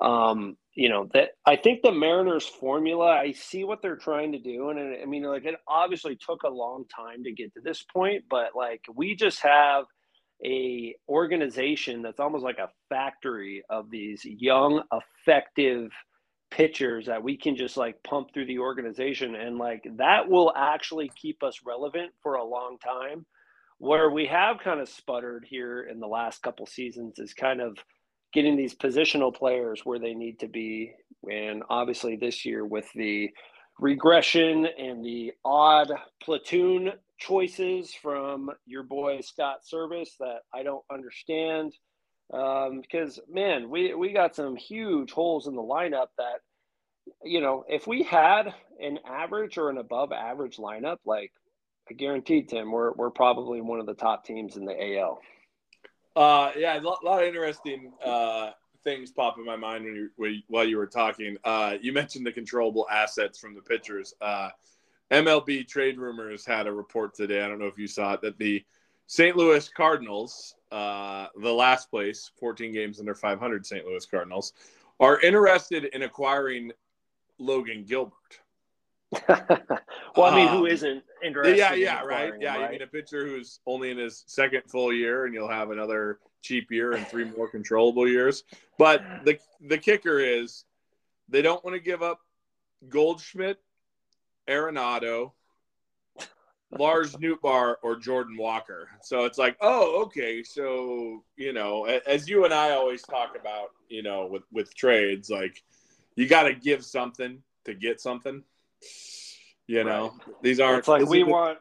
um, 0.01 0.57
you 0.75 0.89
know 0.89 1.09
that 1.13 1.29
I 1.45 1.55
think 1.55 1.81
the 1.81 1.91
Mariners 1.91 2.45
formula. 2.45 3.07
I 3.07 3.31
see 3.31 3.63
what 3.63 3.81
they're 3.81 3.95
trying 3.97 4.33
to 4.33 4.39
do, 4.39 4.69
and 4.69 4.79
I 5.01 5.05
mean, 5.05 5.23
like 5.23 5.45
it 5.45 5.55
obviously 5.67 6.15
took 6.17 6.43
a 6.43 6.49
long 6.49 6.85
time 6.95 7.23
to 7.23 7.31
get 7.31 7.53
to 7.53 7.61
this 7.61 7.83
point, 7.83 8.25
but 8.29 8.49
like 8.55 8.81
we 8.95 9.15
just 9.15 9.41
have 9.41 9.85
a 10.45 10.95
organization 11.09 12.01
that's 12.03 12.19
almost 12.19 12.43
like 12.43 12.59
a 12.59 12.69
factory 12.89 13.63
of 13.69 13.89
these 13.89 14.21
young, 14.23 14.83
effective 14.93 15.91
pitchers 16.51 17.07
that 17.07 17.23
we 17.23 17.37
can 17.37 17.57
just 17.57 17.75
like 17.75 18.01
pump 18.03 18.29
through 18.33 18.45
the 18.45 18.59
organization 18.59 19.35
and 19.35 19.57
like 19.57 19.83
that 19.97 20.29
will 20.29 20.53
actually 20.55 21.11
keep 21.21 21.43
us 21.43 21.59
relevant 21.65 22.11
for 22.23 22.35
a 22.35 22.43
long 22.43 22.77
time 22.79 23.25
where 23.79 24.09
we 24.09 24.25
have 24.25 24.57
kind 24.63 24.79
of 24.79 24.87
sputtered 24.87 25.45
here 25.47 25.83
in 25.83 25.99
the 25.99 26.07
last 26.07 26.41
couple 26.41 26.65
seasons 26.65 27.19
is 27.19 27.33
kind 27.33 27.61
of 27.61 27.77
getting 28.33 28.55
these 28.57 28.75
positional 28.75 29.33
players 29.33 29.81
where 29.83 29.99
they 29.99 30.13
need 30.13 30.39
to 30.39 30.47
be 30.47 30.93
and 31.31 31.63
obviously 31.69 32.15
this 32.15 32.45
year 32.45 32.65
with 32.65 32.87
the 32.95 33.29
regression 33.79 34.67
and 34.77 35.03
the 35.03 35.31
odd 35.45 35.91
platoon 36.23 36.91
choices 37.19 37.93
from 37.93 38.49
your 38.65 38.83
boy 38.83 39.19
Scott 39.21 39.59
Servais 39.71 40.09
that 40.19 40.39
I 40.53 40.63
don't 40.63 40.83
understand 40.91 41.73
um, 42.33 42.81
because 42.81 43.19
man, 43.31 43.69
we 43.69 43.93
we 43.93 44.11
got 44.11 44.35
some 44.35 44.55
huge 44.55 45.11
holes 45.11 45.47
in 45.47 45.55
the 45.55 45.61
lineup 45.61 46.07
that 46.17 46.41
you 47.23 47.39
know 47.39 47.63
if 47.69 47.87
we 47.87 48.03
had 48.03 48.53
an 48.81 48.99
average 49.07 49.57
or 49.57 49.69
an 49.69 49.77
above 49.77 50.11
average 50.11 50.57
lineup, 50.57 50.97
like 51.05 51.31
I 51.89 51.93
guarantee 51.93 52.43
Tim, 52.43 52.71
we're 52.71 52.91
we're 52.93 53.11
probably 53.11 53.61
one 53.61 53.79
of 53.79 53.85
the 53.85 53.93
top 53.93 54.25
teams 54.25 54.57
in 54.57 54.65
the 54.65 54.97
AL. 54.97 55.19
Uh, 56.17 56.51
yeah, 56.57 56.79
a 56.79 56.81
lot, 56.81 57.03
lot 57.03 57.21
of 57.21 57.27
interesting 57.27 57.93
uh, 58.03 58.49
things 58.83 59.11
pop 59.11 59.37
in 59.37 59.45
my 59.45 59.55
mind 59.55 59.85
when 59.85 59.95
you 59.95 60.09
when, 60.15 60.43
while 60.47 60.67
you 60.67 60.77
were 60.77 60.87
talking. 60.87 61.37
Uh, 61.43 61.77
you 61.79 61.93
mentioned 61.93 62.25
the 62.25 62.31
controllable 62.31 62.87
assets 62.91 63.37
from 63.37 63.53
the 63.53 63.61
pitchers. 63.61 64.15
Uh, 64.19 64.49
MLB 65.11 65.67
Trade 65.67 65.99
Rumors 65.99 66.43
had 66.43 66.65
a 66.65 66.71
report 66.71 67.13
today. 67.13 67.43
I 67.43 67.47
don't 67.47 67.59
know 67.59 67.67
if 67.67 67.77
you 67.77 67.85
saw 67.85 68.13
it 68.13 68.21
that 68.21 68.39
the 68.39 68.65
St. 69.05 69.37
Louis 69.37 69.69
Cardinals 69.69 70.55
uh, 70.71 71.27
the 71.39 71.53
last 71.53 71.91
place, 71.91 72.31
14 72.39 72.73
games 72.73 72.99
under 72.99 73.13
500 73.13 73.63
St. 73.63 73.85
Louis 73.85 74.05
Cardinals, 74.07 74.53
are 74.99 75.21
interested 75.21 75.85
in 75.85 76.01
acquiring 76.01 76.71
Logan 77.37 77.85
Gilbert. 77.87 78.41
well, 79.29 80.33
I 80.33 80.35
mean, 80.35 80.47
who 80.49 80.65
um, 80.65 80.67
isn't 80.67 81.03
interested? 81.23 81.57
Yeah, 81.57 81.73
yeah, 81.73 82.01
in 82.01 82.07
right. 82.07 82.33
Yeah, 82.39 82.55
him, 82.55 82.61
right? 82.61 82.73
you 82.73 82.79
mean 82.79 82.81
a 82.81 82.91
pitcher 82.91 83.25
who's 83.25 83.59
only 83.65 83.91
in 83.91 83.97
his 83.97 84.23
second 84.27 84.63
full 84.67 84.91
year, 84.91 85.25
and 85.25 85.33
you'll 85.33 85.49
have 85.49 85.71
another 85.71 86.19
cheap 86.41 86.71
year 86.71 86.93
and 86.93 87.07
three 87.07 87.25
more 87.25 87.49
controllable 87.49 88.07
years. 88.07 88.43
But 88.77 89.03
the 89.23 89.39
the 89.61 89.77
kicker 89.77 90.19
is 90.19 90.65
they 91.29 91.41
don't 91.41 91.63
want 91.63 91.75
to 91.75 91.79
give 91.79 92.03
up 92.03 92.19
Goldschmidt, 92.89 93.59
Arenado, 94.49 95.31
Lars 96.77 97.15
Nootbaar, 97.15 97.75
or 97.81 97.95
Jordan 97.95 98.35
Walker. 98.37 98.89
So 99.03 99.23
it's 99.23 99.37
like, 99.37 99.55
oh, 99.61 100.03
okay. 100.03 100.43
So 100.43 101.23
you 101.37 101.53
know, 101.53 101.85
as 101.85 102.27
you 102.27 102.43
and 102.43 102.53
I 102.53 102.71
always 102.71 103.03
talk 103.03 103.37
about, 103.39 103.69
you 103.87 104.03
know, 104.03 104.27
with 104.27 104.43
with 104.51 104.75
trades, 104.75 105.29
like 105.29 105.63
you 106.15 106.27
got 106.27 106.43
to 106.43 106.53
give 106.53 106.83
something 106.83 107.41
to 107.63 107.73
get 107.73 108.01
something. 108.01 108.43
You 109.67 109.83
know, 109.83 110.13
right. 110.25 110.35
these 110.41 110.59
aren't. 110.59 110.79
It's 110.79 110.87
like 110.87 111.05
we 111.07 111.23
want. 111.23 111.59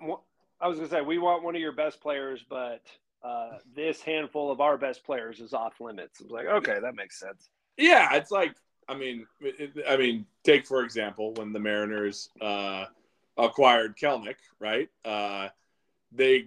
I 0.61 0.69
was 0.69 0.79
gonna 0.79 0.89
say 0.89 1.01
we 1.01 1.19
want 1.19 1.43
one 1.43 1.55
of 1.55 1.61
your 1.61 1.73
best 1.73 2.01
players, 2.01 2.45
but 2.49 2.83
uh, 3.23 3.59
this 3.75 4.01
handful 4.03 4.51
of 4.51 4.61
our 4.61 4.79
best 4.79 5.05
players 5.05 5.41
is 5.41 5.53
off 5.53 5.81
limits. 5.81 6.21
It's 6.21 6.31
like, 6.31 6.47
okay, 6.47 6.79
that 6.81 6.95
makes 6.95 7.19
sense. 7.19 7.51
Yeah, 7.77 8.15
it's 8.15 8.31
like, 8.31 8.55
I 8.89 8.95
mean, 8.95 9.27
it, 9.41 9.73
I 9.89 9.97
mean, 9.97 10.27
take 10.45 10.67
for 10.67 10.83
example 10.85 11.35
when 11.35 11.53
the 11.53 11.59
Mariners 11.59 12.31
uh, 12.41 12.85
acquired 13.37 13.97
Kelenic, 13.97 14.37
right? 14.61 14.89
Uh, 15.05 15.49
they 16.13 16.47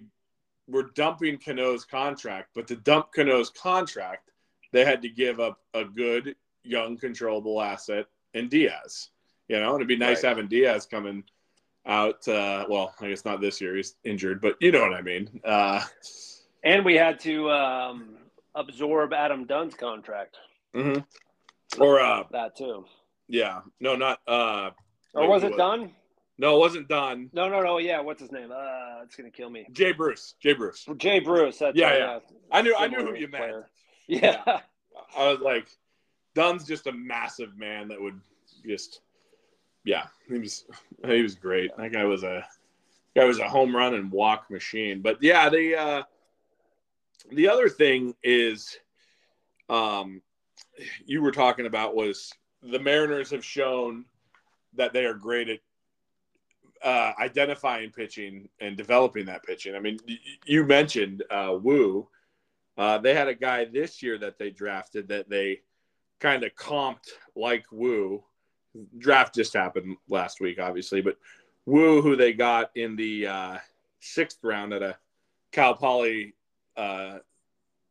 were 0.66 0.90
dumping 0.94 1.38
Cano's 1.38 1.84
contract, 1.84 2.50
but 2.54 2.66
to 2.68 2.76
dump 2.76 3.12
Cano's 3.12 3.50
contract, 3.50 4.30
they 4.72 4.84
had 4.84 5.02
to 5.02 5.08
give 5.08 5.38
up 5.40 5.58
a 5.74 5.84
good 5.84 6.34
young 6.62 6.96
controllable 6.96 7.60
asset 7.60 8.06
in 8.34 8.48
Diaz. 8.48 9.10
You 9.50 9.58
know, 9.58 9.70
and 9.70 9.78
it'd 9.78 9.88
be 9.88 9.96
nice 9.96 10.22
right. 10.22 10.28
having 10.28 10.46
Diaz 10.46 10.86
coming 10.88 11.24
out. 11.84 12.26
Uh, 12.28 12.66
well, 12.68 12.94
I 13.00 13.08
guess 13.08 13.24
not 13.24 13.40
this 13.40 13.60
year; 13.60 13.74
he's 13.74 13.96
injured, 14.04 14.40
but 14.40 14.54
you 14.60 14.70
know 14.70 14.80
what 14.80 14.94
I 14.94 15.02
mean. 15.02 15.28
Uh, 15.44 15.82
and 16.62 16.84
we 16.84 16.94
had 16.94 17.18
to 17.20 17.50
um, 17.50 18.16
absorb 18.54 19.12
Adam 19.12 19.46
Dunn's 19.46 19.74
contract. 19.74 20.36
Mm-hmm. 20.72 21.82
Or 21.82 21.98
uh, 21.98 22.22
that 22.30 22.54
too. 22.54 22.84
Yeah. 23.26 23.62
No, 23.80 23.96
not. 23.96 24.20
Uh, 24.24 24.70
or 25.14 25.28
was 25.28 25.42
it 25.42 25.56
done? 25.56 25.96
No, 26.38 26.54
it 26.54 26.60
wasn't 26.60 26.88
done. 26.88 27.28
No, 27.32 27.48
no, 27.48 27.60
no. 27.60 27.78
Yeah, 27.78 28.02
what's 28.02 28.20
his 28.20 28.30
name? 28.30 28.52
Uh, 28.52 29.02
it's 29.02 29.16
gonna 29.16 29.32
kill 29.32 29.50
me. 29.50 29.66
Jay 29.72 29.90
Bruce. 29.90 30.36
Jay 30.40 30.52
Bruce. 30.52 30.86
Jay 30.96 31.18
Bruce. 31.18 31.58
That's 31.58 31.76
yeah, 31.76 31.96
yeah. 31.96 32.18
I 32.52 32.62
knew. 32.62 32.76
I 32.78 32.86
knew 32.86 33.04
who 33.04 33.16
you 33.16 33.26
player. 33.26 33.52
meant. 33.52 33.66
Yeah. 34.22 34.42
yeah. 34.46 34.60
I 35.16 35.28
was 35.32 35.40
like, 35.40 35.68
Dunn's 36.36 36.66
just 36.66 36.86
a 36.86 36.92
massive 36.92 37.58
man 37.58 37.88
that 37.88 38.00
would 38.00 38.20
just 38.64 39.00
yeah, 39.84 40.06
he 40.28 40.38
was 40.38 40.64
he 41.06 41.22
was 41.22 41.34
great. 41.34 41.70
That 41.76 41.92
guy 41.92 42.04
was 42.04 42.22
a 42.22 42.46
guy 43.16 43.24
was 43.24 43.38
a 43.38 43.48
home 43.48 43.74
run 43.74 43.94
and 43.94 44.10
walk 44.10 44.50
machine. 44.50 45.00
But 45.02 45.18
yeah, 45.22 45.48
the 45.48 45.76
uh, 45.76 46.02
the 47.32 47.48
other 47.48 47.68
thing 47.68 48.14
is, 48.22 48.78
um, 49.68 50.22
you 51.04 51.22
were 51.22 51.32
talking 51.32 51.66
about 51.66 51.94
was 51.94 52.32
the 52.62 52.78
Mariners 52.78 53.30
have 53.30 53.44
shown 53.44 54.04
that 54.74 54.92
they 54.92 55.04
are 55.04 55.14
great 55.14 55.48
at 55.48 55.60
uh, 56.82 57.12
identifying 57.20 57.90
pitching 57.90 58.48
and 58.60 58.76
developing 58.76 59.26
that 59.26 59.42
pitching. 59.44 59.74
I 59.74 59.80
mean, 59.80 59.98
you 60.44 60.64
mentioned 60.64 61.22
uh, 61.30 61.56
Woo. 61.60 62.08
Uh, 62.78 62.98
they 62.98 63.14
had 63.14 63.28
a 63.28 63.34
guy 63.34 63.64
this 63.64 64.02
year 64.02 64.16
that 64.18 64.38
they 64.38 64.50
drafted 64.50 65.08
that 65.08 65.28
they 65.28 65.60
kind 66.20 66.44
of 66.44 66.54
comped 66.54 67.08
like 67.34 67.64
Woo 67.70 68.22
draft 68.98 69.34
just 69.34 69.52
happened 69.54 69.96
last 70.08 70.40
week, 70.40 70.58
obviously, 70.60 71.00
but 71.00 71.16
Woo, 71.66 72.02
who 72.02 72.16
they 72.16 72.32
got 72.32 72.70
in 72.74 72.96
the 72.96 73.26
uh, 73.26 73.58
sixth 74.00 74.38
round 74.42 74.72
at 74.72 74.82
a 74.82 74.96
Cal 75.52 75.74
Poly 75.74 76.34
uh, 76.76 77.18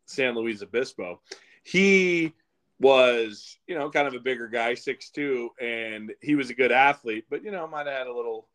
San 0.06 0.36
Luis 0.36 0.62
Obispo, 0.62 1.22
he 1.64 2.34
was, 2.80 3.58
you 3.68 3.76
know, 3.76 3.90
kind 3.90 4.08
of 4.08 4.14
a 4.14 4.20
bigger 4.20 4.48
guy, 4.48 4.74
six 4.74 5.10
two, 5.10 5.52
and 5.62 6.14
he 6.22 6.36
was 6.36 6.50
a 6.50 6.56
good 6.56 6.72
athlete, 6.72 7.26
but 7.30 7.44
you 7.44 7.52
know, 7.52 7.68
might 7.68 7.88
have 7.88 7.98
had 7.98 8.08
a 8.08 8.14
little 8.14 8.48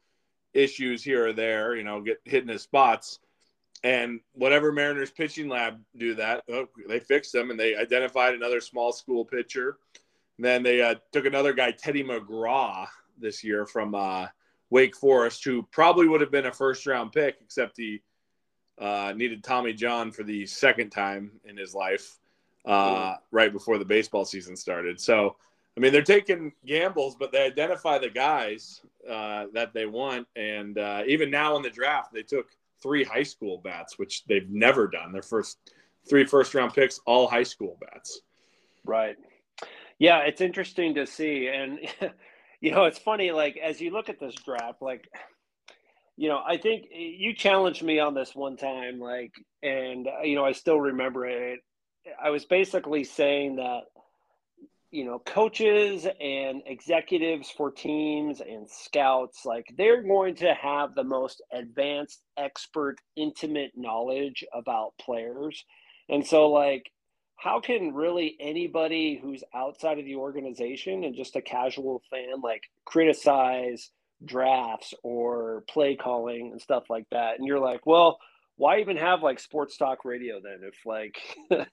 issues 0.53 1.03
here 1.03 1.29
or 1.29 1.33
there, 1.33 1.77
you 1.77 1.85
know, 1.85 2.01
get 2.01 2.21
hitting 2.25 2.49
his 2.49 2.63
spots. 2.63 3.21
And 3.83 4.21
whatever 4.33 4.73
Mariners 4.73 5.11
pitching 5.11 5.49
lab 5.49 5.79
do 5.97 6.15
that, 6.15 6.45
oh, 6.51 6.69
they 6.89 7.01
fixed 7.01 7.33
them 7.33 7.51
and 7.51 7.61
they 7.61 7.77
identified 7.77 8.35
another 8.35 8.61
small 8.61 8.93
school 8.93 9.27
pitcher 9.27 9.77
then 10.39 10.63
they 10.63 10.83
uh, 10.83 10.97
took 11.13 11.27
another 11.27 11.53
guy, 11.53 11.71
Teddy 11.71 12.03
McGraw, 12.03 12.87
this 13.19 13.45
year 13.45 13.67
from 13.67 13.95
uh, 13.95 14.27
Wake 14.71 14.97
Forest, 14.97 15.45
who 15.45 15.63
probably 15.71 16.09
would 16.09 16.21
have 16.21 16.31
been 16.31 16.47
a 16.47 16.53
first 16.53 16.87
round 16.87 17.13
pick, 17.13 17.37
except 17.41 17.77
he 17.77 18.03
uh, 18.79 19.13
needed 19.17 19.45
Tommy 19.45 19.73
John 19.73 20.11
for 20.11 20.25
the 20.25 20.47
second 20.47 20.91
time 20.91 21.31
in 21.45 21.57
his 21.57 21.75
life 21.75 22.19
uh, 22.65 23.17
right 23.31 23.53
before 23.53 23.79
the 23.79 23.85
baseball 23.85 24.25
season 24.25 24.57
started. 24.57 25.01
So, 25.01 25.37
I 25.77 25.81
mean, 25.81 25.93
they're 25.93 26.03
taking 26.03 26.53
gambles, 26.67 27.17
but 27.17 27.31
they 27.31 27.43
identify 27.45 27.99
the 27.99 28.11
guys 28.11 28.81
uh, 29.09 29.47
that 29.53 29.75
they 29.75 29.87
want. 29.87 30.27
And 30.35 30.79
uh, 30.79 31.03
even 31.07 31.31
now 31.31 31.57
in 31.57 31.63
the 31.63 31.71
draft, 31.71 32.13
they 32.13 32.23
took 32.23 32.49
three 32.83 33.05
high 33.05 33.23
school 33.23 33.59
bats, 33.59 33.99
which 33.99 34.25
they've 34.27 34.49
never 34.49 34.89
done. 34.89 35.13
Their 35.13 35.23
first 35.23 35.59
three 36.09 36.25
first 36.25 36.55
round 36.55 36.75
picks, 36.75 37.01
all 37.07 37.27
high 37.27 37.43
school 37.43 37.77
bats. 37.81 38.21
Right. 38.85 39.17
Yeah, 40.05 40.19
it's 40.19 40.43
interesting 40.43 40.97
to 40.97 41.07
see. 41.07 41.49
And, 41.49 41.79
you 42.61 42.73
know, 42.73 42.85
it's 42.85 42.99
funny, 42.99 43.31
like, 43.33 43.57
as 43.57 43.81
you 43.81 43.91
look 43.91 44.11
at 44.11 44.21
this 44.21 44.35
draft, 44.35 44.83
like, 44.83 45.09
you 46.19 46.29
know, 46.29 46.43
I 46.47 46.59
think 46.59 46.89
you 46.93 47.35
challenged 47.35 47.83
me 47.83 48.01
on 48.01 48.13
this 48.13 48.35
one 48.35 48.59
time, 48.59 49.01
like, 49.01 49.33
and, 49.63 50.07
uh, 50.07 50.23
you 50.23 50.35
know, 50.35 50.45
I 50.45 50.53
still 50.53 50.79
remember 50.79 51.25
it. 51.25 51.61
I 52.23 52.29
was 52.29 52.45
basically 52.45 53.05
saying 53.05 53.57
that, 53.57 53.85
you 54.91 55.07
know, 55.07 55.21
coaches 55.21 56.07
and 56.21 56.61
executives 56.67 57.51
for 57.51 57.71
teams 57.71 58.43
and 58.43 58.69
scouts, 58.69 59.47
like, 59.47 59.65
they're 59.79 60.03
going 60.03 60.35
to 60.37 60.53
have 60.53 60.95
the 60.95 61.03
most 61.03 61.43
advanced, 61.51 62.23
expert, 62.37 62.97
intimate 63.17 63.73
knowledge 63.75 64.45
about 64.53 64.93
players. 65.01 65.65
And 66.11 66.27
so, 66.27 66.51
like, 66.51 66.91
how 67.37 67.61
can 67.61 67.93
really 67.93 68.37
anybody 68.41 69.19
who's 69.21 69.45
outside 69.55 69.99
of 69.99 70.05
the 70.05 70.17
organization 70.17 71.05
and 71.05 71.15
just 71.15 71.37
a 71.37 71.43
casual 71.43 72.03
fan 72.11 72.41
like 72.43 72.63
criticize 72.85 73.91
drafts 74.25 74.95
or 75.03 75.65
play 75.69 75.97
calling 75.97 76.51
and 76.53 76.61
stuff 76.61 76.85
like 76.89 77.07
that? 77.11 77.39
And 77.39 77.47
you're 77.47 77.61
like 77.61 77.87
well 77.87 78.19
why 78.57 78.79
even 78.79 78.97
have 78.97 79.23
like 79.23 79.41
sports 79.41 79.77
talk 79.77 80.05
radio 80.05 80.41
then 80.43 80.61
if 80.63 80.77
like 80.87 81.19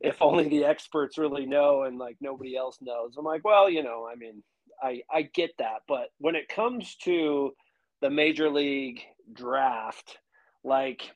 if 0.00 0.20
only 0.20 0.48
the 0.48 0.64
experts 0.64 1.16
really 1.16 1.46
know 1.46 1.84
and 1.84 1.98
like 1.98 2.16
nobody 2.20 2.56
else 2.56 2.78
knows? 2.80 3.14
I'm 3.18 3.24
like 3.24 3.44
well 3.44 3.68
you 3.70 3.82
know 3.82 4.06
i 4.10 4.14
mean 4.14 4.42
i 4.82 5.00
i 5.10 5.22
get 5.22 5.50
that 5.58 5.82
but 5.88 6.08
when 6.18 6.34
it 6.36 6.48
comes 6.48 6.96
to 7.02 7.52
the 8.00 8.10
major 8.10 8.50
league 8.50 9.00
draft 9.32 10.18
like 10.64 11.10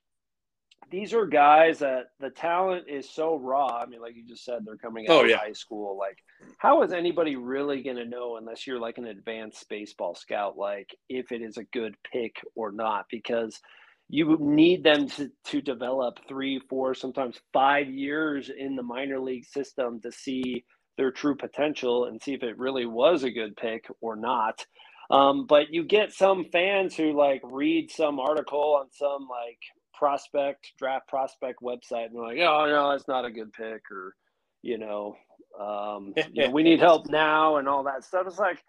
these 0.91 1.15
are 1.15 1.27
guys 1.27 1.79
that 1.79 2.07
the 2.21 2.31
talent 2.31 2.85
is 2.89 3.09
so 3.09 3.37
raw. 3.37 3.81
I 3.83 3.87
mean, 3.87 4.01
like 4.01 4.15
you 4.17 4.27
just 4.27 4.45
said, 4.45 4.61
they're 4.65 4.77
coming 4.77 5.09
out 5.09 5.25
oh, 5.25 5.25
yeah. 5.25 5.37
of 5.37 5.41
high 5.41 5.53
school. 5.53 5.97
Like, 5.99 6.19
how 6.59 6.83
is 6.83 6.93
anybody 6.93 7.37
really 7.37 7.83
going 7.83 7.97
to 7.97 8.05
know 8.05 8.37
unless 8.37 8.67
you're 8.67 8.81
like 8.81 8.99
an 8.99 9.07
advanced 9.07 9.69
baseball 9.69 10.15
scout, 10.15 10.59
like 10.59 10.95
if 11.09 11.33
it 11.33 11.43
is 11.43 11.57
a 11.57 11.65
good 11.65 11.95
pick 12.11 12.37
or 12.55 12.73
not? 12.73 13.07
Because 13.11 13.61
you 14.09 14.37
need 14.39 14.85
them 14.85 15.09
to, 15.09 15.31
to 15.47 15.63
develop 15.63 16.19
three, 16.29 16.61
four, 16.69 16.95
sometimes 16.95 17.41
five 17.53 17.89
years 17.89 18.51
in 18.51 18.77
the 18.77 18.83
minor 18.83 19.19
league 19.19 19.47
system 19.47 20.01
to 20.03 20.13
see 20.13 20.65
their 20.99 21.11
true 21.11 21.35
potential 21.35 22.05
and 22.05 22.21
see 22.21 22.35
if 22.35 22.43
it 22.43 22.59
really 22.59 22.85
was 22.85 23.25
a 23.25 23.31
good 23.31 23.57
pick 23.57 23.87
or 24.01 24.17
not. 24.17 24.67
Um, 25.11 25.47
but 25.47 25.73
you 25.73 25.85
get 25.85 26.13
some 26.13 26.47
fans 26.53 26.97
who 26.97 27.17
like 27.17 27.41
read 27.45 27.91
some 27.91 28.19
article 28.19 28.79
on 28.81 28.87
some 28.93 29.29
like 29.29 29.59
prospect 30.03 30.73
draft 30.81 31.07
prospect 31.07 31.61
website 31.63 32.07
and 32.07 32.17
they're 32.17 32.25
like, 32.25 32.39
oh 32.41 32.67
no, 32.67 32.91
that's 32.91 33.07
not 33.07 33.25
a 33.25 33.31
good 33.31 33.53
pick, 33.53 33.83
or 33.89 34.17
you 34.61 34.77
know, 34.77 35.15
um, 35.61 36.13
you 36.33 36.43
know, 36.43 36.51
we 36.51 36.65
need 36.65 36.81
help 36.81 37.07
now 37.09 37.59
and 37.59 37.69
all 37.69 37.85
that 37.85 38.03
stuff. 38.03 38.27
It's 38.27 38.37
like, 38.37 38.65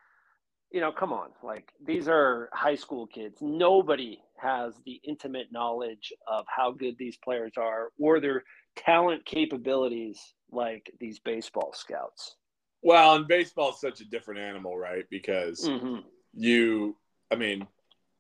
you 0.72 0.80
know, 0.80 0.92
come 0.92 1.12
on, 1.12 1.30
like 1.42 1.72
these 1.84 2.08
are 2.08 2.52
high 2.54 2.76
school 2.76 3.08
kids. 3.08 3.40
Nobody 3.42 4.22
has 4.40 4.76
the 4.86 5.02
intimate 5.04 5.48
knowledge 5.52 6.14
of 6.28 6.46
how 6.48 6.72
good 6.72 7.00
these 7.00 7.18
players 7.18 7.54
are 7.58 7.90
or 8.00 8.20
their 8.20 8.44
talent 8.76 9.26
capabilities 9.26 10.36
like 10.52 10.88
these 11.00 11.18
baseball 11.18 11.74
scouts. 11.74 12.36
Well, 12.84 13.16
and 13.16 13.28
baseball 13.28 13.72
is 13.72 13.82
such 13.82 14.02
a 14.02 14.06
different 14.06 14.42
animal, 14.42 14.78
right? 14.78 15.06
Because 15.10 15.68
mm-hmm. 15.68 16.02
you, 16.36 16.96
I 17.32 17.38
mean, 17.38 17.66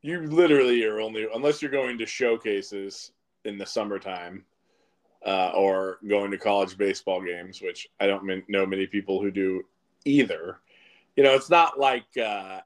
you 0.03 0.21
literally 0.27 0.83
are 0.83 1.01
only 1.01 1.27
unless 1.33 1.61
you're 1.61 1.71
going 1.71 1.97
to 1.97 2.05
showcases 2.05 3.11
in 3.45 3.57
the 3.57 3.65
summertime 3.65 4.45
uh, 5.25 5.51
or 5.55 5.97
going 6.07 6.29
to 6.29 6.37
college 6.37 6.77
baseball 6.77 7.21
games, 7.21 7.61
which 7.61 7.87
I 7.99 8.05
don't 8.07 8.43
know 8.49 8.65
many 8.65 8.85
people 8.85 9.21
who 9.21 9.31
do 9.31 9.63
either. 10.05 10.59
You 11.15 11.23
know, 11.23 11.33
it's 11.33 11.49
not 11.49 11.79
like 11.79 12.05
uh, 12.17 12.59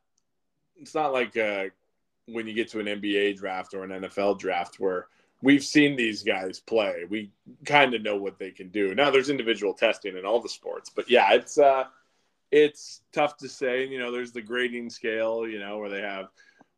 it's 0.78 0.96
not 0.96 1.14
like 1.14 1.38
uh, 1.38 1.66
when 2.26 2.48
you 2.48 2.54
get 2.54 2.70
to 2.70 2.80
an 2.80 2.88
NBA 2.88 3.38
draft 3.38 3.74
or 3.74 3.84
an 3.84 3.92
NFL 3.92 4.40
draft 4.40 4.80
where 4.80 5.08
we've 5.44 5.64
seen 5.64 5.96
these 5.96 6.24
guys 6.24 6.60
play. 6.60 7.04
We 7.08 7.32
kind 7.66 7.94
of 7.94 8.02
know 8.02 8.18
what 8.18 8.40
they 8.40 8.50
can 8.50 8.70
do. 8.70 8.96
Now 8.96 9.12
there's 9.12 9.30
individual 9.30 9.74
testing 9.74 10.18
in 10.18 10.26
all 10.26 10.42
the 10.42 10.50
sports, 10.50 10.90
but 10.90 11.10
yeah, 11.10 11.34
it's 11.34 11.60
uh 11.60 11.86
it's 12.50 13.02
tough 13.12 13.38
to 13.38 13.50
say. 13.50 13.86
You 13.86 14.00
know, 14.00 14.12
there's 14.12 14.32
the 14.32 14.42
grading 14.42 14.90
scale, 14.90 15.48
you 15.48 15.60
know, 15.60 15.78
where 15.78 15.90
they 15.90 16.02
have 16.02 16.30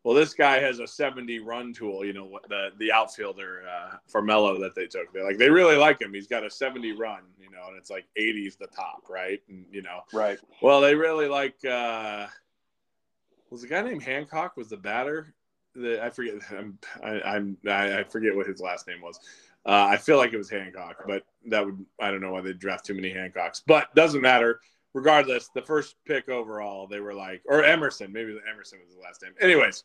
well, 0.04 0.16
this 0.16 0.34
guy 0.34 0.60
has 0.60 0.80
a 0.80 0.88
70 0.88 1.40
run 1.40 1.74
tool, 1.74 2.06
you 2.06 2.14
know, 2.14 2.40
the 2.48 2.70
the 2.78 2.92
outfielder 2.92 3.64
uh, 3.68 3.98
Farmelo 4.12 4.60
that 4.60 4.76
they 4.76 4.88
took. 4.88 5.12
They 5.14 5.22
like 5.22 5.38
they 5.38 5.50
really 5.50 5.76
like 5.76 6.02
him. 6.02 6.14
He's 6.14 6.28
got 6.28 6.46
a 6.46 6.50
70 6.50 6.94
run, 6.94 7.22
you 7.40 7.50
know, 7.50 7.68
and 7.68 7.78
it's 7.78 7.90
like 7.90 8.06
80's 8.18 8.56
the 8.56 8.68
top, 8.68 9.04
right? 9.10 9.42
And 9.50 9.66
you 9.72 9.82
know, 9.82 10.02
right. 10.14 10.40
Well, 10.62 10.82
they 10.82 10.96
really 10.96 11.28
like 11.28 11.64
uh 11.66 12.28
was 13.50 13.62
the 13.62 13.68
guy 13.68 13.82
named 13.82 14.04
Hancock 14.04 14.56
was 14.56 14.70
the 14.70 14.78
batter 14.78 15.34
the 15.76 16.04
I 16.04 16.10
forget 16.10 16.36
I'm 16.52 16.78
I, 17.04 17.22
I'm 17.22 17.58
I 17.68 18.04
forget 18.04 18.36
what 18.36 18.48
his 18.48 18.62
last 18.62 18.88
name 18.88 19.02
was. 19.02 19.20
Uh, 19.66 19.88
I 19.90 19.98
feel 19.98 20.18
like 20.18 20.34
it 20.34 20.38
was 20.38 20.50
Hancock, 20.50 21.04
but 21.06 21.24
that 21.48 21.66
would 21.66 21.86
I 22.00 22.12
don't 22.12 22.22
know 22.22 22.32
why 22.32 22.42
they 22.42 22.54
draft 22.54 22.86
too 22.86 22.94
many 22.94 23.14
Hancocks, 23.14 23.62
but 23.66 23.94
doesn't 23.96 24.22
matter. 24.22 24.62
Regardless, 24.94 25.50
the 25.54 25.62
first 25.62 25.96
pick 26.06 26.30
overall, 26.30 26.88
they 26.88 27.00
were 27.00 27.14
like, 27.14 27.42
or 27.46 27.64
Emerson, 27.64 28.12
maybe 28.12 28.36
Emerson 28.52 28.80
was 28.84 28.96
the 28.96 29.02
last 29.02 29.22
name. 29.22 29.34
Anyways, 29.40 29.84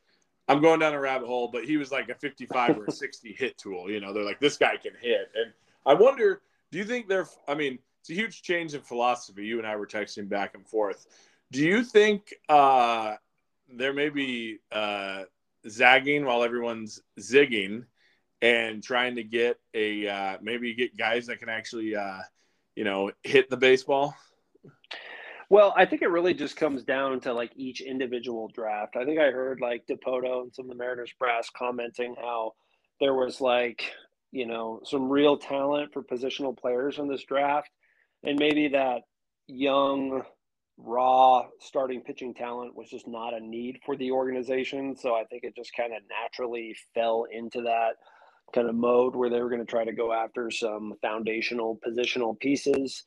I'm 0.49 0.61
going 0.61 0.81
down 0.81 0.95
a 0.95 1.01
rabbit 1.01 1.27
hole, 1.27 1.49
but 1.49 1.65
he 1.65 1.77
was 1.77 1.93
like 1.93 2.09
a 2.09 2.15
55 2.15 2.79
or 2.79 2.85
a 2.87 2.93
60 2.93 3.33
hit 3.33 3.59
tool. 3.59 3.91
You 3.91 4.01
know, 4.01 4.13
they're 4.13 4.25
like, 4.25 4.41
this 4.41 4.57
guy 4.57 4.77
can 4.77 4.93
hit. 5.01 5.31
And 5.35 5.53
I 5.85 5.95
wonder, 5.95 6.41
do 6.71 6.79
you 6.79 6.85
think 6.85 7.09
they're, 7.09 7.29
I 7.47 7.55
mean, 7.55 7.79
it's 8.01 8.11
a 8.11 8.15
huge 8.15 8.43
change 8.43 8.75
in 8.75 8.83
philosophy. 8.83 9.47
You 9.47 9.59
and 9.59 9.67
I 9.67 9.77
were 9.77 9.87
texting 9.87 10.29
back 10.29 10.55
and 10.55 10.67
forth. 10.67 11.07
Do 11.53 11.63
you 11.63 11.83
think 11.83 12.35
uh, 12.51 13.15
there 13.73 13.95
may 13.95 14.11
be 14.11 14.59
uh, 14.71 15.25
zagging 15.69 16.25
while 16.25 16.43
everyone's 16.43 17.01
zigging 17.19 17.85
and 18.43 18.83
trying 18.83 19.17
to 19.17 19.25
get 19.25 19.59
a 19.73 20.07
uh, 20.07 20.37
maybe 20.43 20.75
get 20.75 20.97
guys 20.97 21.27
that 21.27 21.39
can 21.39 21.49
actually 21.49 21.97
uh, 21.97 22.19
you 22.77 22.85
know 22.85 23.11
hit 23.23 23.49
the 23.49 23.57
baseball 23.57 24.15
well 25.55 25.73
i 25.77 25.87
think 25.87 26.03
it 26.03 26.11
really 26.11 26.35
just 26.35 26.57
comes 26.57 26.83
down 26.83 27.21
to 27.21 27.33
like 27.33 27.53
each 27.55 27.81
individual 27.81 28.51
draft. 28.53 28.97
I 28.97 29.05
think 29.05 29.21
i 29.21 29.31
heard 29.31 29.61
like 29.61 29.87
Dipoto 29.87 30.43
and 30.43 30.55
some 30.55 30.65
of 30.65 30.71
the 30.71 30.77
mariners 30.83 31.13
brass 31.17 31.49
commenting 31.57 32.17
how 32.21 32.55
there 33.01 33.15
was 33.15 33.41
like 33.41 33.93
you 34.33 34.47
know 34.47 34.81
some 34.85 35.09
real 35.09 35.39
talent 35.39 35.93
for 35.93 36.03
positional 36.03 36.59
players 36.59 36.99
in 36.99 37.09
this 37.09 37.23
draft. 37.23 37.71
And 38.25 38.39
maybe 38.39 38.69
that 38.69 39.03
young 39.47 40.23
raw 40.77 41.45
starting 41.61 42.01
pitching 42.01 42.35
talent 42.35 42.75
was 42.75 42.91
just 42.91 43.07
not 43.07 43.33
a 43.33 43.41
need 43.41 43.79
for 43.87 43.97
the 43.97 44.11
organization. 44.11 44.97
So 44.97 45.15
I 45.15 45.23
think 45.25 45.45
it 45.45 45.55
just 45.55 45.77
kind 45.77 45.93
of 45.93 46.03
naturally 46.11 46.75
fell 46.95 47.27
into 47.31 47.63
that 47.63 47.93
kind 48.53 48.69
of 48.69 48.75
mode 48.75 49.15
where 49.15 49.31
they 49.31 49.41
were 49.41 49.51
going 49.51 49.65
to 49.65 49.71
try 49.71 49.85
to 49.85 49.93
go 49.93 50.13
after 50.13 50.51
some 50.51 50.95
foundational 51.01 51.79
positional 51.87 52.39
pieces 52.41 53.05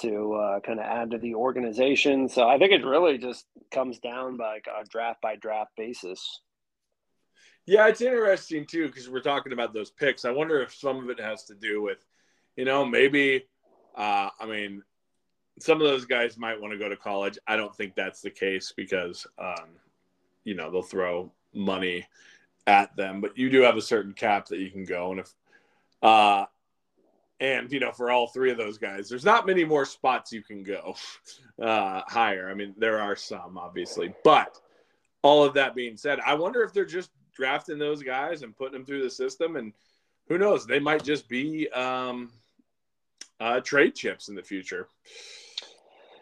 to 0.00 0.34
uh, 0.34 0.60
kind 0.60 0.78
of 0.78 0.86
add 0.86 1.10
to 1.10 1.18
the 1.18 1.34
organization. 1.34 2.28
So 2.28 2.48
I 2.48 2.58
think 2.58 2.72
it 2.72 2.84
really 2.84 3.18
just 3.18 3.46
comes 3.70 3.98
down 3.98 4.36
by 4.36 4.54
like 4.54 4.66
a 4.66 4.84
draft 4.84 5.20
by 5.20 5.36
draft 5.36 5.72
basis. 5.76 6.40
Yeah, 7.66 7.86
it's 7.88 8.00
interesting 8.00 8.66
too 8.66 8.86
because 8.86 9.08
we're 9.08 9.20
talking 9.20 9.52
about 9.52 9.72
those 9.72 9.90
picks. 9.90 10.24
I 10.24 10.30
wonder 10.30 10.60
if 10.60 10.74
some 10.74 10.98
of 10.98 11.10
it 11.10 11.20
has 11.20 11.44
to 11.44 11.54
do 11.54 11.82
with, 11.82 12.04
you 12.56 12.64
know, 12.64 12.84
maybe. 12.84 13.44
Uh, 13.94 14.30
I 14.40 14.46
mean, 14.46 14.82
some 15.60 15.80
of 15.80 15.86
those 15.86 16.04
guys 16.04 16.38
might 16.38 16.60
want 16.60 16.72
to 16.72 16.78
go 16.78 16.88
to 16.88 16.96
college. 16.96 17.38
I 17.46 17.56
don't 17.56 17.74
think 17.74 17.94
that's 17.94 18.22
the 18.22 18.30
case 18.30 18.72
because, 18.76 19.26
um, 19.38 19.68
you 20.44 20.54
know, 20.54 20.70
they'll 20.70 20.82
throw 20.82 21.32
money 21.54 22.06
at 22.66 22.94
them, 22.96 23.20
but 23.20 23.36
you 23.36 23.50
do 23.50 23.62
have 23.62 23.76
a 23.76 23.82
certain 23.82 24.12
cap 24.12 24.46
that 24.46 24.58
you 24.58 24.70
can 24.70 24.84
go. 24.84 25.10
And 25.10 25.20
if, 25.20 25.34
uh, 26.02 26.46
and 27.40 27.72
you 27.72 27.80
know, 27.80 27.92
for 27.92 28.10
all 28.10 28.26
three 28.28 28.50
of 28.50 28.58
those 28.58 28.78
guys, 28.78 29.08
there's 29.08 29.24
not 29.24 29.46
many 29.46 29.64
more 29.64 29.84
spots 29.84 30.32
you 30.32 30.42
can 30.42 30.62
go 30.62 30.94
uh, 31.62 32.02
higher. 32.06 32.50
I 32.50 32.54
mean, 32.54 32.74
there 32.76 33.00
are 33.00 33.16
some 33.16 33.58
obviously, 33.58 34.14
but 34.24 34.58
all 35.22 35.44
of 35.44 35.54
that 35.54 35.74
being 35.74 35.96
said, 35.96 36.20
I 36.24 36.34
wonder 36.34 36.62
if 36.62 36.72
they're 36.72 36.84
just 36.84 37.10
drafting 37.34 37.78
those 37.78 38.02
guys 38.02 38.42
and 38.42 38.56
putting 38.56 38.72
them 38.72 38.84
through 38.84 39.02
the 39.02 39.10
system, 39.10 39.56
and 39.56 39.72
who 40.28 40.38
knows, 40.38 40.66
they 40.66 40.78
might 40.78 41.02
just 41.02 41.28
be 41.28 41.68
um, 41.70 42.30
uh, 43.40 43.60
trade 43.60 43.94
chips 43.94 44.28
in 44.28 44.34
the 44.34 44.42
future. 44.42 44.88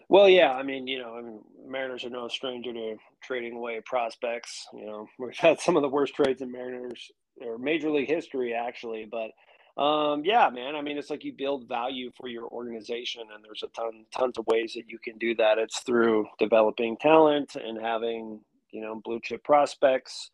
Well, 0.08 0.28
yeah, 0.28 0.52
I 0.52 0.62
mean, 0.62 0.86
you 0.86 0.98
know, 0.98 1.16
I 1.16 1.20
mean, 1.20 1.40
Mariners 1.66 2.04
are 2.04 2.10
no 2.10 2.28
stranger 2.28 2.72
to 2.72 2.96
trading 3.22 3.54
away 3.54 3.80
prospects. 3.84 4.66
You 4.72 4.86
know, 4.86 5.08
we've 5.18 5.36
had 5.36 5.60
some 5.60 5.76
of 5.76 5.82
the 5.82 5.88
worst 5.88 6.14
trades 6.14 6.40
in 6.40 6.50
Mariners 6.50 7.10
or 7.40 7.58
Major 7.58 7.90
League 7.90 8.08
history, 8.08 8.54
actually. 8.54 9.06
But 9.10 9.30
um, 9.78 10.24
yeah, 10.24 10.50
man, 10.50 10.74
I 10.74 10.82
mean, 10.82 10.98
it's 10.98 11.10
like 11.10 11.24
you 11.24 11.32
build 11.32 11.68
value 11.68 12.10
for 12.16 12.28
your 12.28 12.48
organization, 12.48 13.22
and 13.34 13.44
there's 13.44 13.62
a 13.62 13.68
ton, 13.68 14.04
tons 14.16 14.38
of 14.38 14.46
ways 14.46 14.74
that 14.74 14.88
you 14.88 14.98
can 14.98 15.18
do 15.18 15.34
that. 15.36 15.58
It's 15.58 15.80
through 15.80 16.26
developing 16.38 16.96
talent 16.96 17.56
and 17.56 17.80
having, 17.80 18.40
you 18.70 18.80
know, 18.80 19.00
blue 19.04 19.20
chip 19.22 19.44
prospects, 19.44 20.30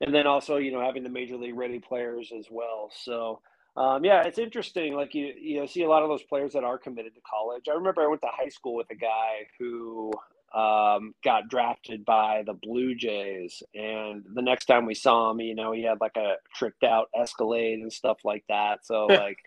and 0.00 0.14
then 0.14 0.26
also, 0.26 0.56
you 0.56 0.72
know, 0.72 0.80
having 0.80 1.02
the 1.02 1.10
major 1.10 1.36
league 1.36 1.56
ready 1.56 1.78
players 1.78 2.32
as 2.36 2.46
well. 2.50 2.90
So 2.92 3.40
um, 3.76 4.04
yeah, 4.04 4.22
it's 4.22 4.38
interesting. 4.38 4.94
Like 4.94 5.14
you, 5.14 5.32
you 5.40 5.60
know, 5.60 5.66
see 5.66 5.82
a 5.82 5.88
lot 5.88 6.02
of 6.02 6.08
those 6.08 6.22
players 6.22 6.52
that 6.52 6.64
are 6.64 6.78
committed 6.78 7.14
to 7.14 7.20
college. 7.20 7.64
I 7.70 7.74
remember 7.74 8.02
I 8.02 8.08
went 8.08 8.22
to 8.22 8.28
high 8.30 8.48
school 8.48 8.74
with 8.74 8.90
a 8.90 8.94
guy 8.94 9.46
who 9.58 10.12
um, 10.54 11.14
got 11.24 11.48
drafted 11.48 12.04
by 12.04 12.42
the 12.44 12.54
Blue 12.54 12.94
Jays, 12.94 13.62
and 13.74 14.24
the 14.34 14.42
next 14.42 14.66
time 14.66 14.86
we 14.86 14.94
saw 14.94 15.30
him, 15.30 15.40
you 15.40 15.54
know, 15.54 15.72
he 15.72 15.82
had 15.82 16.00
like 16.00 16.16
a 16.16 16.36
tricked 16.54 16.84
out 16.84 17.08
Escalade 17.18 17.80
and 17.80 17.92
stuff 17.92 18.18
like 18.24 18.44
that. 18.48 18.84
So 18.84 19.06
like, 19.10 19.38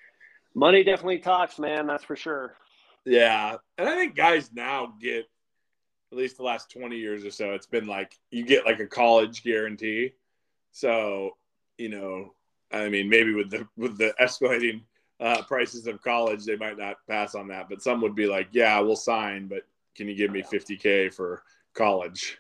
money 0.55 0.83
definitely 0.83 1.19
talks, 1.19 1.59
man. 1.59 1.87
That's 1.87 2.03
for 2.03 2.15
sure. 2.15 2.55
Yeah, 3.05 3.57
and 3.77 3.89
I 3.89 3.95
think 3.95 4.15
guys 4.15 4.51
now 4.53 4.93
get 5.01 5.25
at 6.11 6.17
least 6.17 6.37
the 6.37 6.43
last 6.43 6.71
twenty 6.71 6.97
years 6.97 7.25
or 7.25 7.31
so. 7.31 7.51
It's 7.51 7.67
been 7.67 7.87
like 7.87 8.13
you 8.31 8.45
get 8.45 8.65
like 8.65 8.79
a 8.79 8.87
college 8.87 9.43
guarantee. 9.43 10.13
So 10.71 11.31
you 11.77 11.89
know 11.89 12.33
I 12.73 12.89
mean, 12.89 13.07
maybe 13.07 13.33
with 13.33 13.51
the 13.51 13.67
with 13.77 13.97
the 13.97 14.13
escalating 14.19 14.81
uh, 15.19 15.43
prices 15.43 15.85
of 15.87 16.01
college, 16.01 16.43
they 16.43 16.55
might 16.55 16.77
not 16.77 16.97
pass 17.07 17.35
on 17.35 17.47
that. 17.49 17.69
But 17.69 17.83
some 17.83 18.01
would 18.01 18.15
be 18.15 18.25
like, 18.25 18.49
"Yeah, 18.51 18.79
we'll 18.79 18.95
sign, 18.95 19.47
but 19.47 19.63
can 19.95 20.07
you 20.07 20.15
give 20.15 20.31
me 20.31 20.43
50k 20.43 21.13
for 21.13 21.43
college?" 21.73 22.37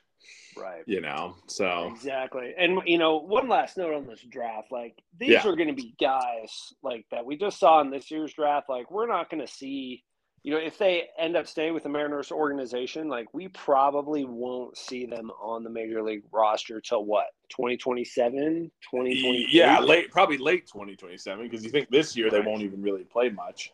Right. 0.55 0.83
You 0.85 1.01
know. 1.01 1.35
So 1.47 1.91
exactly, 1.93 2.53
and 2.57 2.79
you 2.85 2.97
know, 2.97 3.17
one 3.17 3.47
last 3.47 3.77
note 3.77 3.93
on 3.93 4.07
this 4.07 4.21
draft: 4.21 4.71
like 4.71 5.01
these 5.17 5.29
yeah. 5.29 5.47
are 5.47 5.55
going 5.55 5.69
to 5.69 5.73
be 5.73 5.95
guys 5.99 6.73
like 6.83 7.05
that 7.11 7.25
we 7.25 7.37
just 7.37 7.59
saw 7.59 7.81
in 7.81 7.89
this 7.89 8.11
year's 8.11 8.33
draft. 8.33 8.69
Like 8.69 8.91
we're 8.91 9.07
not 9.07 9.29
going 9.29 9.45
to 9.45 9.51
see 9.51 10.03
you 10.43 10.51
know, 10.51 10.57
if 10.57 10.77
they 10.77 11.07
end 11.17 11.37
up 11.37 11.47
staying 11.47 11.73
with 11.73 11.83
the 11.83 11.89
Mariners 11.89 12.29
organization, 12.29 13.07
like 13.07 13.33
we 13.33 13.47
probably 13.47 14.25
won't 14.25 14.77
see 14.77 15.05
them 15.05 15.31
on 15.41 15.63
the 15.63 15.69
major 15.69 16.03
league 16.03 16.23
roster 16.33 16.81
till 16.81 17.05
what 17.05 17.27
2027, 17.49 18.69
2020. 18.91 19.47
Yeah, 19.49 19.79
late, 19.79 20.11
probably 20.11 20.37
late 20.37 20.67
2027 20.67 21.45
because 21.45 21.63
you 21.63 21.71
think 21.71 21.89
this 21.89 22.17
year 22.17 22.25
right. 22.25 22.43
they 22.43 22.49
won't 22.49 22.61
even 22.61 22.81
really 22.81 23.05
play 23.05 23.29
much. 23.29 23.71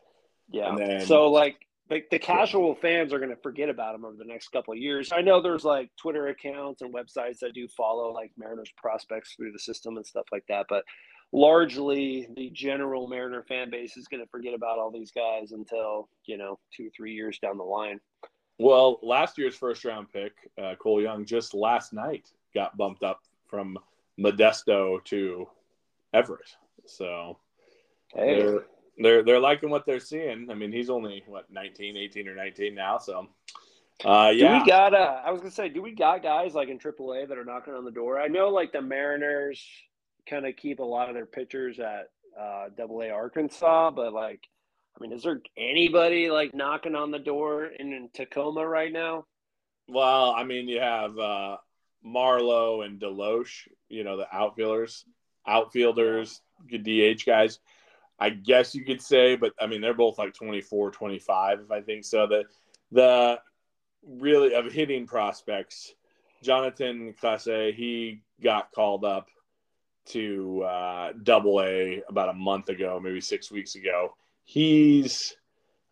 Yeah. 0.48 0.72
Then, 0.76 1.04
so 1.04 1.28
like, 1.28 1.56
like 1.90 2.08
the 2.10 2.18
casual 2.18 2.76
fans 2.76 3.12
are 3.12 3.18
going 3.18 3.30
to 3.30 3.42
forget 3.42 3.68
about 3.68 3.92
them 3.92 4.04
over 4.04 4.16
the 4.16 4.24
next 4.24 4.48
couple 4.48 4.72
of 4.72 4.78
years. 4.78 5.10
I 5.12 5.22
know 5.22 5.42
there's 5.42 5.64
like 5.64 5.90
Twitter 5.96 6.28
accounts 6.28 6.82
and 6.82 6.94
websites 6.94 7.40
that 7.40 7.52
do 7.52 7.66
follow 7.68 8.12
like 8.12 8.30
Mariners 8.38 8.72
prospects 8.76 9.34
through 9.34 9.52
the 9.52 9.58
system 9.58 9.96
and 9.96 10.06
stuff 10.06 10.26
like 10.30 10.44
that, 10.48 10.66
but 10.68 10.84
largely 11.32 12.28
the 12.36 12.50
general 12.50 13.08
Mariner 13.08 13.42
fan 13.42 13.70
base 13.70 13.96
is 13.96 14.06
going 14.08 14.22
to 14.22 14.30
forget 14.30 14.54
about 14.54 14.78
all 14.78 14.90
these 14.90 15.10
guys 15.10 15.52
until 15.52 16.08
you 16.26 16.36
know 16.36 16.58
two 16.74 16.90
three 16.96 17.12
years 17.12 17.38
down 17.40 17.58
the 17.58 17.64
line. 17.64 18.00
Well, 18.58 18.98
last 19.02 19.38
year's 19.38 19.56
first 19.56 19.84
round 19.84 20.12
pick, 20.12 20.32
uh, 20.62 20.74
Cole 20.76 21.02
Young, 21.02 21.24
just 21.24 21.54
last 21.54 21.92
night 21.92 22.28
got 22.54 22.76
bumped 22.76 23.02
up 23.02 23.20
from 23.48 23.78
Modesto 24.18 25.02
to 25.06 25.48
Everett. 26.12 26.56
So 26.86 27.38
hey. 28.14 28.58
They're 28.98 29.22
they're 29.22 29.40
liking 29.40 29.70
what 29.70 29.86
they're 29.86 30.00
seeing. 30.00 30.50
I 30.50 30.54
mean, 30.54 30.72
he's 30.72 30.90
only 30.90 31.22
what 31.26 31.50
19, 31.50 31.96
18 31.96 32.28
or 32.28 32.34
19 32.34 32.74
now, 32.74 32.98
so 32.98 33.28
uh, 34.04 34.32
yeah. 34.34 34.58
Do 34.58 34.64
we 34.64 34.70
got 34.70 34.94
uh, 34.94 35.20
I 35.24 35.30
was 35.30 35.40
gonna 35.40 35.50
say, 35.50 35.68
do 35.68 35.82
we 35.82 35.92
got 35.92 36.22
guys 36.22 36.54
like 36.54 36.68
in 36.68 36.78
AAA 36.78 37.28
that 37.28 37.38
are 37.38 37.44
knocking 37.44 37.74
on 37.74 37.84
the 37.84 37.90
door? 37.90 38.20
I 38.20 38.28
know 38.28 38.48
like 38.48 38.72
the 38.72 38.82
Mariners 38.82 39.62
kind 40.28 40.46
of 40.46 40.56
keep 40.56 40.78
a 40.78 40.84
lot 40.84 41.08
of 41.08 41.14
their 41.14 41.26
pitchers 41.26 41.78
at 41.78 42.10
uh, 42.38 42.68
Double 42.76 43.02
A 43.02 43.10
Arkansas, 43.10 43.90
but 43.90 44.12
like, 44.12 44.40
I 44.96 45.02
mean, 45.02 45.12
is 45.12 45.22
there 45.22 45.42
anybody 45.56 46.30
like 46.30 46.54
knocking 46.54 46.94
on 46.94 47.10
the 47.10 47.18
door 47.18 47.66
in, 47.66 47.92
in 47.92 48.08
Tacoma 48.12 48.66
right 48.66 48.92
now? 48.92 49.26
Well, 49.88 50.30
I 50.30 50.44
mean, 50.44 50.68
you 50.68 50.80
have 50.80 51.18
uh, 51.18 51.56
Marlowe 52.02 52.82
and 52.82 53.00
DeLoach, 53.00 53.68
you 53.88 54.04
know, 54.04 54.16
the 54.16 54.26
outfielders, 54.32 55.04
outfielders, 55.46 56.40
DH 56.70 57.26
guys. 57.26 57.58
I 58.20 58.30
guess 58.30 58.74
you 58.74 58.84
could 58.84 59.00
say, 59.00 59.36
but 59.36 59.52
I 59.60 59.66
mean, 59.66 59.80
they're 59.80 59.94
both 59.94 60.18
like 60.18 60.34
24, 60.34 60.90
25, 60.90 61.60
if 61.60 61.70
I 61.70 61.80
think 61.80 62.04
so. 62.04 62.26
The, 62.26 62.44
the, 62.92 63.40
really 64.06 64.54
of 64.54 64.70
hitting 64.72 65.06
prospects. 65.06 65.94
Jonathan 66.42 67.14
Clase, 67.20 67.74
he 67.74 68.22
got 68.42 68.72
called 68.72 69.04
up 69.04 69.28
to 70.06 70.62
uh, 70.62 71.12
Double 71.22 71.60
A 71.60 72.02
about 72.08 72.30
a 72.30 72.34
month 72.34 72.68
ago, 72.68 72.98
maybe 73.02 73.20
six 73.20 73.50
weeks 73.50 73.74
ago. 73.74 74.16
He's 74.44 75.36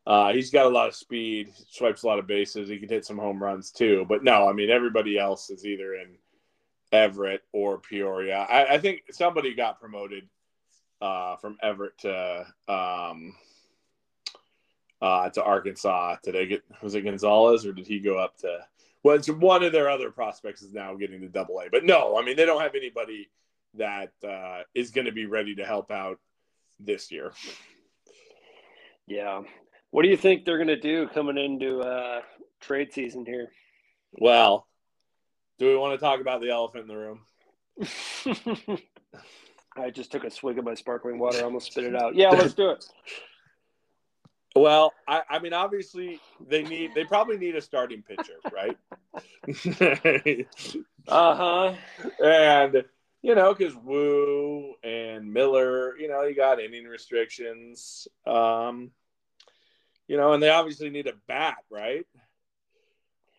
uh, 0.06 0.32
he's 0.32 0.50
got 0.50 0.64
a 0.64 0.70
lot 0.70 0.88
of 0.88 0.94
speed, 0.94 1.52
swipes 1.68 2.02
a 2.02 2.06
lot 2.06 2.18
of 2.18 2.26
bases. 2.26 2.68
He 2.68 2.78
can 2.78 2.88
hit 2.88 3.04
some 3.04 3.18
home 3.18 3.42
runs 3.42 3.70
too. 3.70 4.06
But 4.08 4.24
no, 4.24 4.48
I 4.48 4.52
mean 4.52 4.70
everybody 4.70 5.18
else 5.18 5.50
is 5.50 5.66
either 5.66 5.94
in 5.94 6.16
Everett 6.92 7.42
or 7.52 7.78
Peoria. 7.78 8.38
I, 8.38 8.74
I 8.74 8.78
think 8.78 9.02
somebody 9.10 9.54
got 9.54 9.80
promoted 9.80 10.28
uh, 11.00 11.36
from 11.36 11.56
Everett 11.62 11.98
to 11.98 12.46
um, 12.68 13.34
uh, 15.00 15.30
to 15.30 15.42
Arkansas. 15.42 16.16
Did 16.22 16.34
they 16.34 16.46
get 16.46 16.62
was 16.82 16.94
it 16.94 17.02
Gonzalez 17.02 17.66
or 17.66 17.72
did 17.72 17.86
he 17.86 18.00
go 18.00 18.18
up 18.18 18.36
to? 18.38 18.58
Well, 19.02 19.16
it's 19.16 19.28
one 19.28 19.62
of 19.62 19.72
their 19.72 19.88
other 19.88 20.10
prospects 20.10 20.62
is 20.62 20.72
now 20.72 20.94
getting 20.96 21.20
to 21.20 21.28
Double 21.28 21.60
A. 21.60 21.70
But 21.70 21.84
no, 21.84 22.18
I 22.18 22.24
mean 22.24 22.36
they 22.36 22.46
don't 22.46 22.60
have 22.60 22.74
anybody 22.74 23.28
that 23.74 24.12
uh, 24.26 24.62
is 24.74 24.90
going 24.90 25.06
to 25.06 25.12
be 25.12 25.26
ready 25.26 25.54
to 25.56 25.64
help 25.64 25.90
out 25.90 26.18
this 26.80 27.10
year. 27.10 27.32
Yeah. 29.06 29.42
What 29.90 30.02
do 30.02 30.08
you 30.08 30.16
think 30.16 30.44
they're 30.44 30.58
going 30.58 30.68
to 30.68 30.78
do 30.78 31.08
coming 31.08 31.38
into 31.38 31.80
uh, 31.80 32.20
trade 32.60 32.92
season 32.92 33.24
here? 33.24 33.48
Well, 34.12 34.66
do 35.58 35.66
we 35.66 35.76
want 35.76 35.98
to 35.98 36.04
talk 36.04 36.20
about 36.20 36.40
the 36.40 36.50
elephant 36.50 36.82
in 36.82 36.88
the 36.88 36.96
room? 36.96 37.20
I 39.80 39.90
just 39.90 40.12
took 40.12 40.24
a 40.24 40.30
swig 40.30 40.58
of 40.58 40.64
my 40.64 40.74
sparkling 40.74 41.18
water. 41.18 41.44
Almost 41.44 41.72
spit 41.72 41.84
it 41.84 41.94
out. 42.02 42.14
Yeah, 42.14 42.30
let's 42.30 42.54
do 42.54 42.70
it. 42.70 42.84
Well, 44.56 44.92
I, 45.06 45.22
I 45.28 45.38
mean, 45.38 45.52
obviously 45.52 46.20
they 46.48 46.62
need 46.62 46.94
they 46.94 47.04
probably 47.04 47.38
need 47.38 47.54
a 47.54 47.60
starting 47.60 48.02
pitcher, 48.02 48.38
right? 48.52 48.76
uh 51.08 51.34
huh. 51.34 51.74
And 52.24 52.84
you 53.22 53.34
know, 53.34 53.54
because 53.54 53.74
Woo 53.76 54.74
and 54.82 55.32
Miller, 55.32 55.96
you 55.98 56.08
know, 56.08 56.22
you 56.22 56.34
got 56.34 56.60
inning 56.60 56.86
restrictions. 56.86 58.08
Um, 58.26 58.90
you 60.06 60.16
know, 60.16 60.32
and 60.32 60.42
they 60.42 60.50
obviously 60.50 60.90
need 60.90 61.06
a 61.06 61.12
bat, 61.26 61.58
right? 61.70 62.06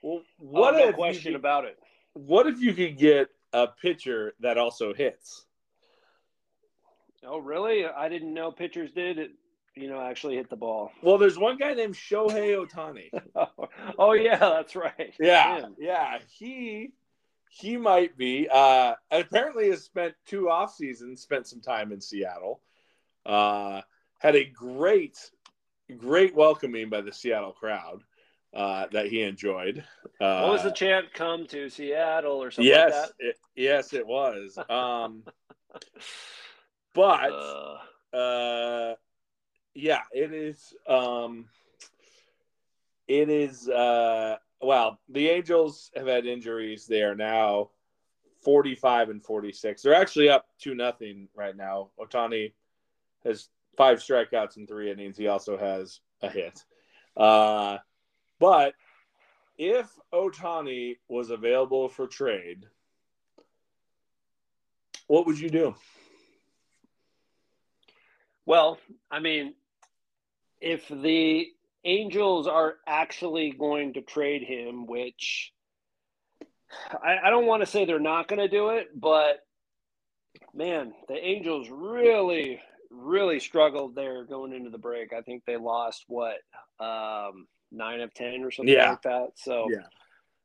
Well, 0.02 0.22
what 0.38 0.76
oh, 0.76 0.78
no 0.78 0.94
question 0.94 1.34
could, 1.34 1.40
about 1.40 1.66
it? 1.66 1.78
What 2.14 2.48
if 2.48 2.62
you 2.62 2.74
could 2.74 2.98
get 2.98 3.30
a 3.52 3.68
pitcher 3.68 4.34
that 4.40 4.58
also 4.58 4.94
hits? 4.94 5.46
Oh, 7.26 7.40
really? 7.40 7.86
I 7.86 8.10
didn't 8.10 8.34
know 8.34 8.52
pitchers 8.52 8.92
did 8.92 9.18
it. 9.18 9.32
You 9.76 9.90
know, 9.90 10.02
actually 10.02 10.36
hit 10.36 10.50
the 10.50 10.56
ball. 10.56 10.92
Well, 11.02 11.18
there's 11.18 11.38
one 11.38 11.58
guy 11.58 11.74
named 11.74 11.96
Shohei 11.96 12.58
Ohtani. 12.58 13.10
oh, 14.00 14.14
yeah, 14.14 14.38
that's 14.38 14.76
right. 14.76 15.14
Yeah, 15.20 15.62
Him. 15.62 15.76
yeah. 15.80 16.18
He 16.38 16.92
he 17.50 17.78
might 17.78 18.18
be. 18.18 18.48
Uh, 18.52 18.96
apparently, 19.10 19.70
has 19.70 19.84
spent 19.84 20.16
two 20.26 20.50
off 20.50 20.74
seasons, 20.76 21.22
spent 21.22 21.48
some 21.48 21.62
time 21.62 21.92
in 21.92 22.02
Seattle. 22.02 22.62
Uh, 23.26 23.82
had 24.20 24.36
a 24.36 24.46
great 24.46 25.18
great 25.98 26.36
welcoming 26.36 26.90
by 26.90 27.02
the 27.02 27.12
Seattle 27.12 27.52
crowd 27.52 28.04
uh, 28.54 28.86
that 28.92 29.08
he 29.08 29.22
enjoyed. 29.22 29.84
Uh, 30.20 30.42
what 30.42 30.54
was 30.54 30.64
the 30.64 30.72
chant? 30.72 31.14
Come 31.14 31.48
to 31.48 31.70
Seattle 31.70 32.42
or 32.44 32.52
something 32.52 32.70
yes, 32.70 32.94
like 32.94 33.12
it, 33.20 33.36
yes, 33.56 33.94
it 33.94 34.06
was. 34.06 34.58
Um, 34.70 35.24
but 36.94 37.32
uh. 38.14 38.18
uh, 38.18 38.96
yeah, 39.74 40.02
it 40.12 40.34
is. 40.34 40.74
Um, 40.88 41.46
it 43.08 43.30
is. 43.30 43.68
Uh, 43.70 44.38
well, 44.62 45.00
the 45.10 45.30
Angels 45.30 45.92
have 45.96 46.08
had 46.08 46.26
injuries. 46.26 46.86
They 46.86 47.02
are 47.02 47.16
now 47.16 47.70
forty-five 48.44 49.10
and 49.10 49.24
forty-six. 49.24 49.82
They're 49.82 49.94
actually 49.94 50.30
up 50.30 50.48
two 50.60 50.76
nothing 50.76 51.28
right 51.36 51.56
now. 51.56 51.90
Ohtani 52.00 52.54
has 53.24 53.50
five 53.78 54.00
strikeouts 54.00 54.58
in 54.58 54.68
three 54.68 54.92
innings. 54.92 55.18
He 55.18 55.28
also 55.28 55.58
has 55.58 56.02
a 56.22 56.30
hit. 56.30 56.64
Uh, 57.16 57.78
but 58.40 58.74
if 59.58 59.88
Ohtani 60.14 60.98
was 61.08 61.30
available 61.30 61.90
for 61.90 62.08
trade, 62.08 62.66
what 65.08 65.26
would 65.26 65.40
you 65.40 65.50
do? 65.50 65.76
Well, 68.50 68.80
I 69.12 69.20
mean, 69.20 69.54
if 70.60 70.88
the 70.88 71.46
Angels 71.86 72.48
are 72.48 72.78
actually 72.88 73.52
going 73.52 73.94
to 73.94 74.02
trade 74.02 74.42
him, 74.42 74.88
which 74.88 75.54
I, 76.92 77.18
I 77.26 77.30
don't 77.30 77.46
want 77.46 77.62
to 77.62 77.68
say 77.68 77.86
they're 77.86 78.00
not 78.00 78.28
going 78.28 78.40
to 78.40 78.48
do 78.48 78.70
it, 78.70 78.88
but 78.96 79.42
man, 80.56 80.94
the 81.08 81.14
Angels 81.14 81.70
really, 81.70 82.60
really 82.90 83.40
struggled 83.40 83.94
there 83.94 84.26
going 84.26 84.52
into 84.54 84.72
the 84.72 84.80
break. 84.80 85.14
I 85.14 85.22
think 85.22 85.44
they 85.46 85.58
lost 85.58 86.06
what 86.08 86.38
um, 86.80 87.46
nine 87.72 88.02
of 88.02 88.16
ten 88.16 88.44
or 88.44 88.50
something 88.50 88.74
yeah. 88.74 88.90
like 88.90 89.04
that. 89.04 89.28
So, 89.36 89.68
yeah. 89.70 89.86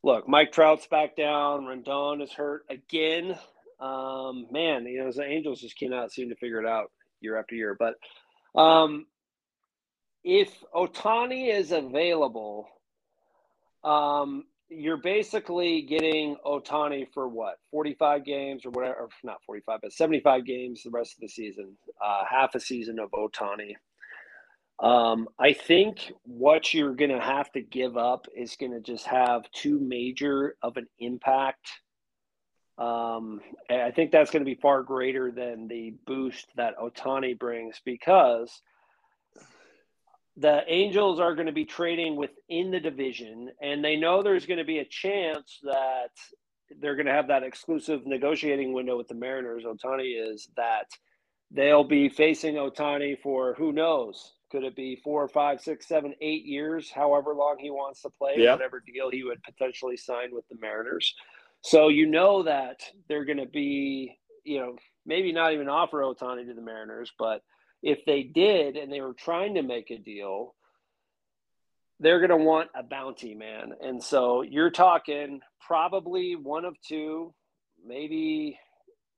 look, 0.02 0.28
Mike 0.28 0.52
Trout's 0.52 0.86
back 0.88 1.16
down. 1.16 1.64
Rendon 1.64 2.22
is 2.22 2.32
hurt 2.34 2.66
again. 2.68 3.38
Um, 3.80 4.48
man, 4.50 4.84
you 4.84 5.02
know 5.02 5.10
the 5.10 5.24
Angels 5.24 5.62
just 5.62 5.78
cannot 5.78 6.12
seem 6.12 6.28
to 6.28 6.36
figure 6.36 6.60
it 6.60 6.66
out 6.66 6.90
year 7.24 7.38
after 7.38 7.54
year. 7.54 7.76
But 7.78 7.94
um, 8.60 9.06
if 10.22 10.50
Ohtani 10.74 11.52
is 11.52 11.72
available, 11.72 12.68
um, 13.82 14.44
you're 14.68 14.96
basically 14.96 15.82
getting 15.82 16.36
Ohtani 16.44 17.06
for 17.12 17.28
what 17.28 17.56
45 17.70 18.24
games 18.24 18.64
or 18.64 18.70
whatever, 18.70 19.08
not 19.22 19.42
45, 19.46 19.80
but 19.82 19.92
75 19.92 20.46
games 20.46 20.82
the 20.82 20.90
rest 20.90 21.14
of 21.14 21.20
the 21.20 21.28
season, 21.28 21.76
uh, 22.04 22.22
half 22.28 22.54
a 22.54 22.60
season 22.60 22.98
of 22.98 23.10
Ohtani. 23.10 23.74
Um, 24.80 25.28
I 25.38 25.52
think 25.52 26.12
what 26.24 26.74
you're 26.74 26.94
going 26.94 27.10
to 27.10 27.20
have 27.20 27.52
to 27.52 27.60
give 27.60 27.96
up 27.96 28.26
is 28.34 28.56
going 28.56 28.72
to 28.72 28.80
just 28.80 29.06
have 29.06 29.48
too 29.52 29.78
major 29.78 30.56
of 30.62 30.76
an 30.76 30.86
impact. 30.98 31.68
Um, 32.76 33.40
I 33.70 33.92
think 33.92 34.10
that's 34.10 34.30
going 34.30 34.44
to 34.44 34.50
be 34.50 34.60
far 34.60 34.82
greater 34.82 35.30
than 35.30 35.68
the 35.68 35.94
boost 36.06 36.46
that 36.56 36.76
Ohtani 36.78 37.38
brings 37.38 37.80
because– 37.84 38.62
the 40.36 40.62
Angels 40.66 41.20
are 41.20 41.34
going 41.34 41.46
to 41.46 41.52
be 41.52 41.64
trading 41.64 42.16
within 42.16 42.70
the 42.70 42.80
division, 42.80 43.50
and 43.62 43.84
they 43.84 43.96
know 43.96 44.22
there's 44.22 44.46
going 44.46 44.58
to 44.58 44.64
be 44.64 44.78
a 44.78 44.84
chance 44.84 45.60
that 45.62 46.10
they're 46.80 46.96
going 46.96 47.06
to 47.06 47.12
have 47.12 47.28
that 47.28 47.44
exclusive 47.44 48.04
negotiating 48.04 48.72
window 48.72 48.96
with 48.96 49.06
the 49.06 49.14
Mariners. 49.14 49.64
Ohtani 49.64 50.32
is 50.32 50.48
that 50.56 50.86
they'll 51.50 51.84
be 51.84 52.08
facing 52.08 52.56
Ohtani 52.56 53.20
for 53.20 53.54
who 53.54 53.72
knows? 53.72 54.32
Could 54.50 54.64
it 54.64 54.74
be 54.74 54.96
four, 54.96 55.28
five, 55.28 55.60
six, 55.60 55.86
seven, 55.86 56.14
eight 56.20 56.44
years, 56.44 56.90
however 56.90 57.34
long 57.34 57.56
he 57.60 57.70
wants 57.70 58.02
to 58.02 58.10
play, 58.10 58.34
yeah. 58.38 58.52
whatever 58.52 58.82
deal 58.84 59.10
he 59.10 59.22
would 59.22 59.42
potentially 59.42 59.96
sign 59.96 60.30
with 60.32 60.48
the 60.48 60.56
Mariners? 60.60 61.14
So 61.64 61.88
you 61.88 62.06
know 62.06 62.44
that 62.44 62.80
they're 63.08 63.24
going 63.24 63.38
to 63.38 63.46
be, 63.46 64.18
you 64.44 64.60
know, 64.60 64.76
maybe 65.04 65.32
not 65.32 65.52
even 65.52 65.68
offer 65.68 66.02
Ohtani 66.02 66.46
to 66.46 66.54
the 66.54 66.62
Mariners, 66.62 67.12
but– 67.18 67.42
if 67.84 68.04
they 68.06 68.22
did 68.22 68.76
and 68.76 68.90
they 68.90 69.02
were 69.02 69.12
trying 69.12 69.54
to 69.54 69.62
make 69.62 69.90
a 69.90 69.98
deal, 69.98 70.54
they're 72.00 72.26
going 72.26 72.30
to 72.30 72.44
want 72.44 72.70
a 72.74 72.82
bounty, 72.82 73.34
man. 73.34 73.72
And 73.80 74.02
so 74.02 74.40
you're 74.40 74.70
talking 74.70 75.40
probably 75.60 76.34
one 76.34 76.64
of 76.64 76.80
two, 76.80 77.34
maybe 77.86 78.58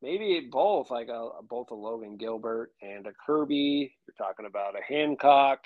maybe 0.03 0.49
both, 0.51 0.91
like 0.91 1.09
a, 1.09 1.29
both 1.49 1.71
a 1.71 1.75
Logan 1.75 2.17
Gilbert 2.17 2.73
and 2.83 3.07
a 3.07 3.13
Kirby. 3.25 3.95
You're 4.07 4.27
talking 4.27 4.47
about 4.47 4.75
a 4.75 4.83
Hancock. 4.93 5.61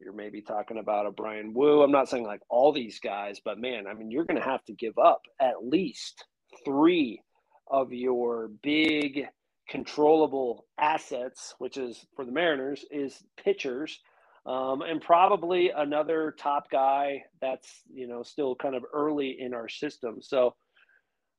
You're 0.00 0.14
maybe 0.14 0.40
talking 0.40 0.78
about 0.78 1.06
a 1.06 1.10
Bryan 1.10 1.52
Woo. 1.52 1.82
I'm 1.82 1.92
not 1.92 2.08
saying 2.08 2.24
like 2.24 2.40
all 2.48 2.72
these 2.72 2.98
guys, 3.00 3.40
but 3.44 3.58
man, 3.58 3.86
I 3.86 3.94
mean, 3.94 4.10
you're 4.10 4.24
going 4.24 4.40
to 4.40 4.48
have 4.48 4.64
to 4.64 4.72
give 4.72 4.98
up 4.98 5.22
at 5.40 5.62
least 5.62 6.24
three 6.64 7.22
of 7.70 7.92
your 7.92 8.48
big 8.62 9.26
controllable 9.68 10.66
assets, 10.78 11.54
which 11.58 11.76
is 11.76 12.04
for 12.16 12.24
the 12.24 12.32
Mariners, 12.32 12.84
is 12.90 13.22
pitchers. 13.42 13.98
Um, 14.46 14.80
and 14.80 15.02
probably 15.02 15.70
another 15.70 16.34
top 16.38 16.70
guy 16.70 17.24
that's 17.42 17.82
you 17.92 18.08
know 18.08 18.22
still 18.22 18.54
kind 18.54 18.74
of 18.74 18.84
early 18.92 19.36
in 19.38 19.52
our 19.52 19.68
system. 19.68 20.16
So, 20.22 20.54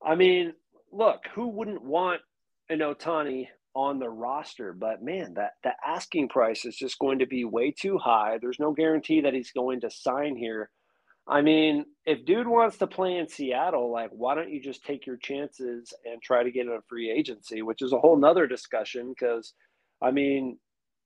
I 0.05 0.13
mean, 0.13 0.53
look, 0.91 1.21
who 1.33 1.47
wouldn't 1.47 1.83
want 1.83 2.21
an 2.69 2.79
Ohtani 2.79 3.47
on 3.75 3.99
the 3.99 4.09
roster? 4.09 4.73
But 4.73 5.03
man, 5.03 5.33
that 5.35 5.51
the 5.63 5.71
asking 5.85 6.29
price 6.29 6.65
is 6.65 6.75
just 6.75 6.99
going 6.99 7.19
to 7.19 7.27
be 7.27 7.45
way 7.45 7.71
too 7.71 7.97
high. 7.97 8.37
There's 8.39 8.59
no 8.59 8.71
guarantee 8.71 9.21
that 9.21 9.33
he's 9.33 9.51
going 9.51 9.81
to 9.81 9.89
sign 9.89 10.35
here 10.35 10.69
I 11.27 11.41
mean, 11.41 11.85
if 12.05 12.25
dude 12.25 12.47
wants 12.47 12.77
to 12.79 12.87
play 12.87 13.17
in 13.17 13.27
Seattle, 13.27 13.91
like, 13.91 14.09
why 14.11 14.35
don't 14.35 14.51
you 14.51 14.61
just 14.61 14.83
take 14.83 15.05
your 15.05 15.17
chances 15.17 15.93
and 16.05 16.21
try 16.21 16.43
to 16.43 16.51
get 16.51 16.67
a 16.67 16.79
free 16.89 17.11
agency, 17.11 17.61
which 17.61 17.81
is 17.81 17.93
a 17.93 17.99
whole 17.99 18.17
nother 18.17 18.47
discussion. 18.47 19.09
Because, 19.09 19.53
I 20.01 20.11
mean, 20.11 20.57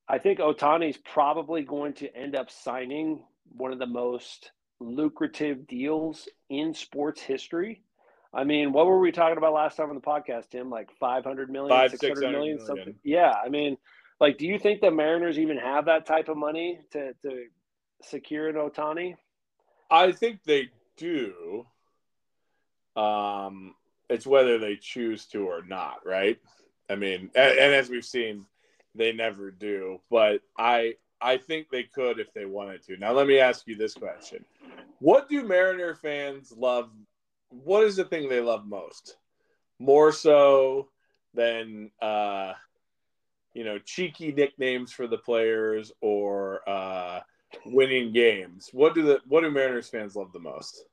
I 0.07 0.17
think 0.17 0.39
Ohtani's 0.39 0.97
probably 0.97 1.63
going 1.63 1.93
to 1.95 2.15
end 2.15 2.35
up 2.35 2.49
signing 2.49 3.23
one 3.51 3.73
of 3.73 3.79
the 3.79 3.85
most 3.85 4.51
lucrative 4.79 5.67
deals 5.67 6.27
in 6.49 6.73
sports 6.73 7.21
history. 7.21 7.83
I 8.35 8.43
mean, 8.43 8.73
what 8.73 8.85
were 8.85 8.99
we 8.99 9.13
talking 9.13 9.37
about 9.37 9.53
last 9.53 9.77
time 9.77 9.89
on 9.89 9.95
the 9.95 10.01
podcast, 10.01 10.49
Tim? 10.49 10.69
Like 10.69 10.89
500 10.99 11.49
million, 11.49 11.69
Five, 11.69 11.91
600 11.91 12.15
600 12.17 12.31
million, 12.31 12.57
million. 12.57 12.65
something. 12.65 12.95
Yeah. 13.03 13.33
I 13.33 13.47
mean, 13.47 13.77
like, 14.19 14.37
do 14.37 14.45
you 14.45 14.59
think 14.59 14.81
the 14.81 14.91
Mariners 14.91 15.39
even 15.39 15.57
have 15.57 15.85
that 15.85 16.05
type 16.05 16.27
of 16.27 16.35
money 16.35 16.79
to, 16.91 17.13
to 17.21 17.45
secure 18.01 18.49
an 18.49 18.55
Ohtani? 18.55 19.15
I 19.89 20.11
think 20.11 20.43
they 20.43 20.69
do. 20.97 21.65
Um, 22.97 23.75
it's 24.09 24.27
whether 24.27 24.57
they 24.57 24.75
choose 24.75 25.25
to 25.27 25.47
or 25.47 25.63
not, 25.65 26.05
right? 26.05 26.37
I 26.89 26.95
mean, 26.95 27.31
and, 27.35 27.57
and 27.57 27.73
as 27.73 27.89
we've 27.89 28.05
seen, 28.05 28.45
they 28.93 29.11
never 29.11 29.51
do. 29.51 30.01
But 30.09 30.41
I, 30.57 30.95
I 31.21 31.37
think 31.37 31.69
they 31.69 31.83
could 31.83 32.19
if 32.19 32.33
they 32.33 32.45
wanted 32.45 32.83
to. 32.83 32.97
Now, 32.97 33.13
let 33.13 33.27
me 33.27 33.39
ask 33.39 33.67
you 33.67 33.75
this 33.75 33.93
question: 33.93 34.45
What 34.99 35.29
do 35.29 35.43
Mariner 35.43 35.95
fans 35.95 36.53
love? 36.55 36.89
What 37.63 37.83
is 37.83 37.95
the 37.95 38.05
thing 38.05 38.29
they 38.29 38.41
love 38.41 38.65
most? 38.65 39.17
More 39.79 40.11
so 40.11 40.89
than 41.33 41.91
uh, 42.01 42.53
you 43.53 43.63
know, 43.63 43.79
cheeky 43.79 44.31
nicknames 44.31 44.91
for 44.91 45.07
the 45.07 45.17
players 45.17 45.91
or 46.01 46.67
uh, 46.67 47.21
winning 47.65 48.11
games. 48.11 48.69
What 48.73 48.93
do 48.93 49.01
the 49.03 49.21
what 49.27 49.41
do 49.41 49.49
Mariners 49.51 49.89
fans 49.89 50.15
love 50.15 50.31
the 50.33 50.39
most? 50.39 50.85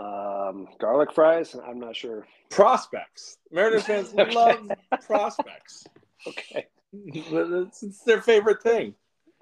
Um, 0.00 0.66
garlic 0.80 1.12
fries? 1.12 1.54
I'm 1.54 1.78
not 1.78 1.94
sure. 1.94 2.26
Prospects. 2.50 3.38
Mariners 3.52 3.84
fans 3.84 4.12
Okay. 4.18 4.34
love 4.34 4.70
prospects. 5.06 5.86
Okay. 6.26 6.66
it's, 6.92 7.82
it's 7.82 8.00
their 8.02 8.20
favorite 8.20 8.62
thing. 8.62 8.94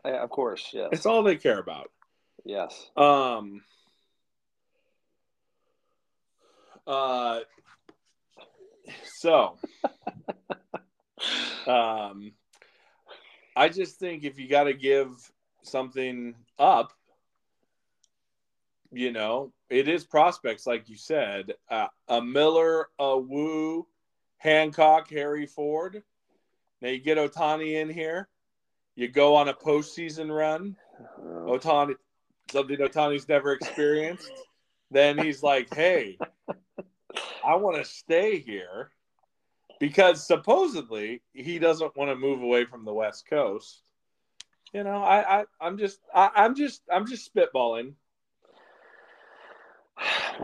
Yeah, 0.05 0.23
of 0.23 0.31
course. 0.31 0.71
Yes. 0.73 0.89
It's 0.93 1.07
all 1.07 1.23
they 1.23 1.37
care 1.37 1.59
about. 1.59 1.91
Yes. 2.45 2.91
Um. 2.97 3.63
Uh. 6.87 7.41
So. 9.05 9.59
Um. 11.65 12.33
I 13.55 13.69
just 13.69 14.01
think 14.01 14.25
if 14.25 14.39
you 14.41 14.49
got 14.49 14.65
to 14.65 14.75
give 14.75 15.31
something 15.63 16.35
up, 16.59 16.93
you 18.91 19.13
know, 19.13 19.53
it 19.71 19.89
is 19.89 20.05
prospects, 20.05 20.67
like 20.67 20.89
you 20.89 20.97
said. 20.97 21.55
Uh, 21.71 21.87
a 22.09 22.21
Miller, 22.21 22.89
a 22.99 23.17
Woo, 23.17 23.87
Hancock, 24.39 25.09
Harry 25.11 25.47
Ford. 25.47 26.03
Now 26.81 26.89
you 26.89 26.99
get 26.99 27.19
Ohtani 27.19 27.81
in 27.81 27.89
here. 27.89 28.29
You 28.97 29.09
go 29.09 29.37
on 29.37 29.49
a 29.49 29.55
postseason 29.55 30.35
run. 30.35 30.77
Uh, 31.19 31.47
Ohtani, 31.47 31.95
something 32.51 32.77
Ohtani's 32.77 33.29
never 33.29 33.53
experienced. 33.53 34.31
then 34.91 35.17
he's 35.17 35.43
like, 35.43 35.73
"Hey, 35.75 36.19
I 37.45 37.57
want 37.57 37.77
to 37.77 37.85
stay 37.85 38.39
here 38.39 38.91
because 39.81 40.27
supposedly 40.27 41.23
he 41.33 41.59
doesn't 41.59 41.97
want 41.97 42.11
to 42.11 42.17
move 42.17 42.43
away 42.43 42.65
from 42.65 42.85
the 42.85 42.93
West 42.93 43.27
Coast." 43.29 43.83
You 44.73 44.85
know, 44.85 45.03
I, 45.03 45.41
I 45.41 45.45
I'm 45.61 45.77
just 45.77 45.99
I, 46.15 46.31
I'm 46.35 46.55
just 46.55 46.83
I'm 46.91 47.07
just 47.07 47.33
spitballing. 47.35 47.95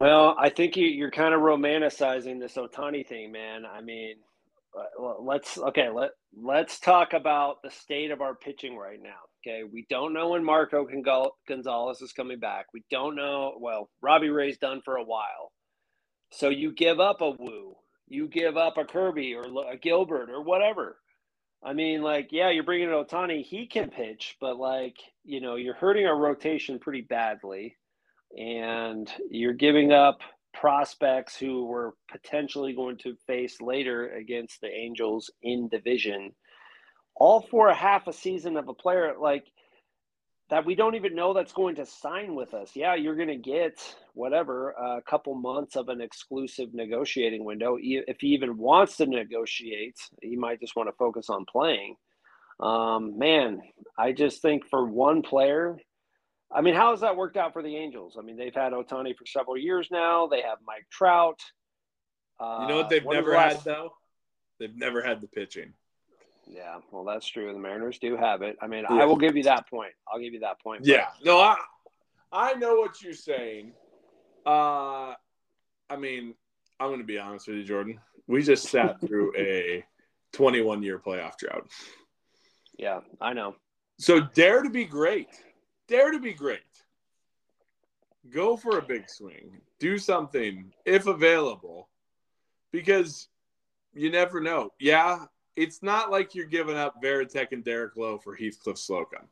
Well, 0.00 0.36
I 0.38 0.50
think 0.50 0.76
you, 0.76 0.86
you're 0.86 1.10
kind 1.10 1.34
of 1.34 1.40
romanticizing 1.40 2.38
this 2.38 2.54
Ohtani 2.54 3.06
thing, 3.06 3.32
man. 3.32 3.64
I 3.64 3.80
mean, 3.80 4.16
uh, 4.78 5.14
let's 5.20 5.58
okay. 5.58 5.88
Let 5.88 6.10
let's 6.36 6.78
talk 6.78 7.14
about 7.14 7.62
the 7.62 7.70
state 7.70 8.10
of 8.10 8.20
our 8.20 8.34
pitching 8.34 8.76
right 8.76 9.00
now. 9.02 9.16
Okay, 9.40 9.62
we 9.64 9.86
don't 9.88 10.12
know 10.12 10.30
when 10.30 10.44
Marco 10.44 10.86
Gonzalez 11.48 12.02
is 12.02 12.12
coming 12.12 12.38
back. 12.38 12.66
We 12.74 12.82
don't 12.90 13.16
know. 13.16 13.56
Well, 13.58 13.88
Robbie 14.02 14.28
Ray's 14.28 14.58
done 14.58 14.82
for 14.84 14.96
a 14.96 15.04
while, 15.04 15.52
so 16.30 16.48
you 16.48 16.72
give 16.72 17.00
up 17.00 17.20
a 17.20 17.30
Woo, 17.30 17.74
you 18.06 18.28
give 18.28 18.56
up 18.56 18.76
a 18.76 18.84
Kirby 18.84 19.34
or 19.34 19.44
a 19.70 19.76
Gilbert 19.76 20.30
or 20.30 20.42
whatever. 20.42 20.98
I 21.62 21.72
mean, 21.72 22.02
like, 22.02 22.28
yeah, 22.30 22.50
you're 22.50 22.64
bringing 22.64 22.88
in 22.88 22.94
Ohtani. 22.94 23.42
He 23.42 23.66
can 23.66 23.90
pitch, 23.90 24.36
but 24.40 24.58
like, 24.58 24.96
you 25.24 25.40
know, 25.40 25.56
you're 25.56 25.74
hurting 25.74 26.06
our 26.06 26.16
rotation 26.16 26.78
pretty 26.78 27.00
badly 27.02 27.76
and 28.36 29.10
you're 29.30 29.54
giving 29.54 29.92
up 29.92 30.20
prospects 30.54 31.36
who 31.36 31.64
were 31.66 31.94
potentially 32.10 32.74
going 32.74 32.96
to 32.98 33.16
face 33.26 33.60
later 33.60 34.08
against 34.10 34.60
the 34.60 34.68
Angels 34.68 35.30
in 35.42 35.68
division, 35.68 36.32
all 37.16 37.40
for 37.40 37.68
a 37.68 37.74
half 37.74 38.06
a 38.06 38.12
season 38.12 38.56
of 38.56 38.68
a 38.68 38.74
player 38.74 39.14
like 39.20 39.46
that 40.50 40.64
we 40.64 40.74
don't 40.74 40.94
even 40.94 41.14
know 41.14 41.34
that's 41.34 41.52
going 41.52 41.76
to 41.76 41.84
sign 41.84 42.34
with 42.34 42.54
us. 42.54 42.70
Yeah, 42.74 42.94
you're 42.94 43.16
going 43.16 43.28
to 43.28 43.36
get 43.36 43.78
whatever 44.14 44.70
a 44.70 45.02
couple 45.02 45.34
months 45.34 45.76
of 45.76 45.88
an 45.88 46.00
exclusive 46.00 46.72
negotiating 46.72 47.44
window. 47.44 47.76
If 47.80 48.20
he 48.20 48.28
even 48.28 48.56
wants 48.56 48.96
to 48.96 49.06
negotiate, 49.06 49.98
he 50.22 50.36
might 50.36 50.60
just 50.60 50.74
want 50.74 50.88
to 50.88 50.96
focus 50.96 51.28
on 51.28 51.44
playing. 51.44 51.96
Um, 52.60 53.18
man, 53.18 53.60
I 53.96 54.12
just 54.12 54.40
think 54.42 54.66
for 54.68 54.84
one 54.86 55.22
player, 55.22 55.78
I 56.50 56.62
mean, 56.62 56.74
how 56.74 56.92
has 56.92 57.00
that 57.00 57.16
worked 57.16 57.36
out 57.36 57.52
for 57.52 57.62
the 57.62 57.76
Angels? 57.76 58.16
I 58.18 58.22
mean, 58.22 58.38
they've 58.38 58.54
had 58.54 58.72
Ohtani 58.72 59.14
for 59.16 59.26
several 59.26 59.58
years 59.58 59.88
now. 59.90 60.28
They 60.28 60.40
have 60.40 60.58
Mike 60.66 60.86
Trout. 60.90 61.38
Uh, 62.40 62.60
You 62.62 62.68
know 62.68 62.76
what 62.78 62.88
they've 62.88 63.04
when 63.04 63.16
never 63.16 63.32
the 63.32 63.38
had 63.38 63.64
though? 63.64 63.92
They've 64.58 64.74
never 64.74 65.02
had 65.02 65.20
the 65.20 65.28
pitching. 65.28 65.74
Yeah, 66.50 66.78
well, 66.90 67.04
that's 67.04 67.26
true. 67.26 67.52
The 67.52 67.58
Mariners 67.58 67.98
do 67.98 68.16
have 68.16 68.42
it. 68.42 68.56
I 68.62 68.66
mean, 68.66 68.84
Yeah. 68.88 68.96
I 68.96 69.04
will 69.04 69.16
give 69.16 69.36
you 69.36 69.42
that 69.44 69.68
point. 69.68 69.92
I'll 70.10 70.18
give 70.18 70.32
you 70.32 70.40
that 70.40 70.60
point. 70.62 70.84
Yeah. 70.84 71.08
No, 71.24 71.38
I 71.38 71.56
I 72.32 72.54
know 72.54 72.76
what 72.76 73.02
you're 73.02 73.12
saying. 73.12 73.72
Uh 74.46 75.14
I 75.90 75.96
mean, 75.98 76.34
I'm 76.80 76.90
gonna 76.90 77.04
be 77.04 77.18
honest 77.18 77.48
with 77.48 77.58
you, 77.58 77.64
Jordan. 77.64 78.00
We 78.26 78.42
just 78.42 78.68
sat 78.68 79.00
through 79.06 79.32
a 79.36 79.84
21 80.32 80.82
year 80.82 80.98
playoff 80.98 81.36
drought. 81.38 81.68
yeah, 82.78 83.00
I 83.20 83.32
know. 83.32 83.56
So 83.98 84.20
dare 84.20 84.62
to 84.62 84.70
be 84.70 84.84
great. 84.84 85.28
Dare 85.88 86.12
to 86.12 86.20
be 86.20 86.32
great. 86.34 86.60
Go 88.30 88.56
for 88.56 88.78
a 88.78 88.82
big 88.82 89.08
swing. 89.08 89.60
Do 89.78 89.98
something 89.98 90.72
if 90.84 91.06
available. 91.06 91.88
Because 92.72 93.28
you 93.94 94.10
never 94.10 94.40
know. 94.40 94.70
Yeah, 94.78 95.24
it's 95.58 95.82
not 95.82 96.10
like 96.10 96.34
you're 96.34 96.46
giving 96.46 96.76
up 96.76 97.02
Varitek 97.02 97.52
and 97.52 97.64
Derek 97.64 97.96
Lowe 97.96 98.18
for 98.18 98.34
Heathcliff 98.34 98.78
Slocum. 98.78 99.26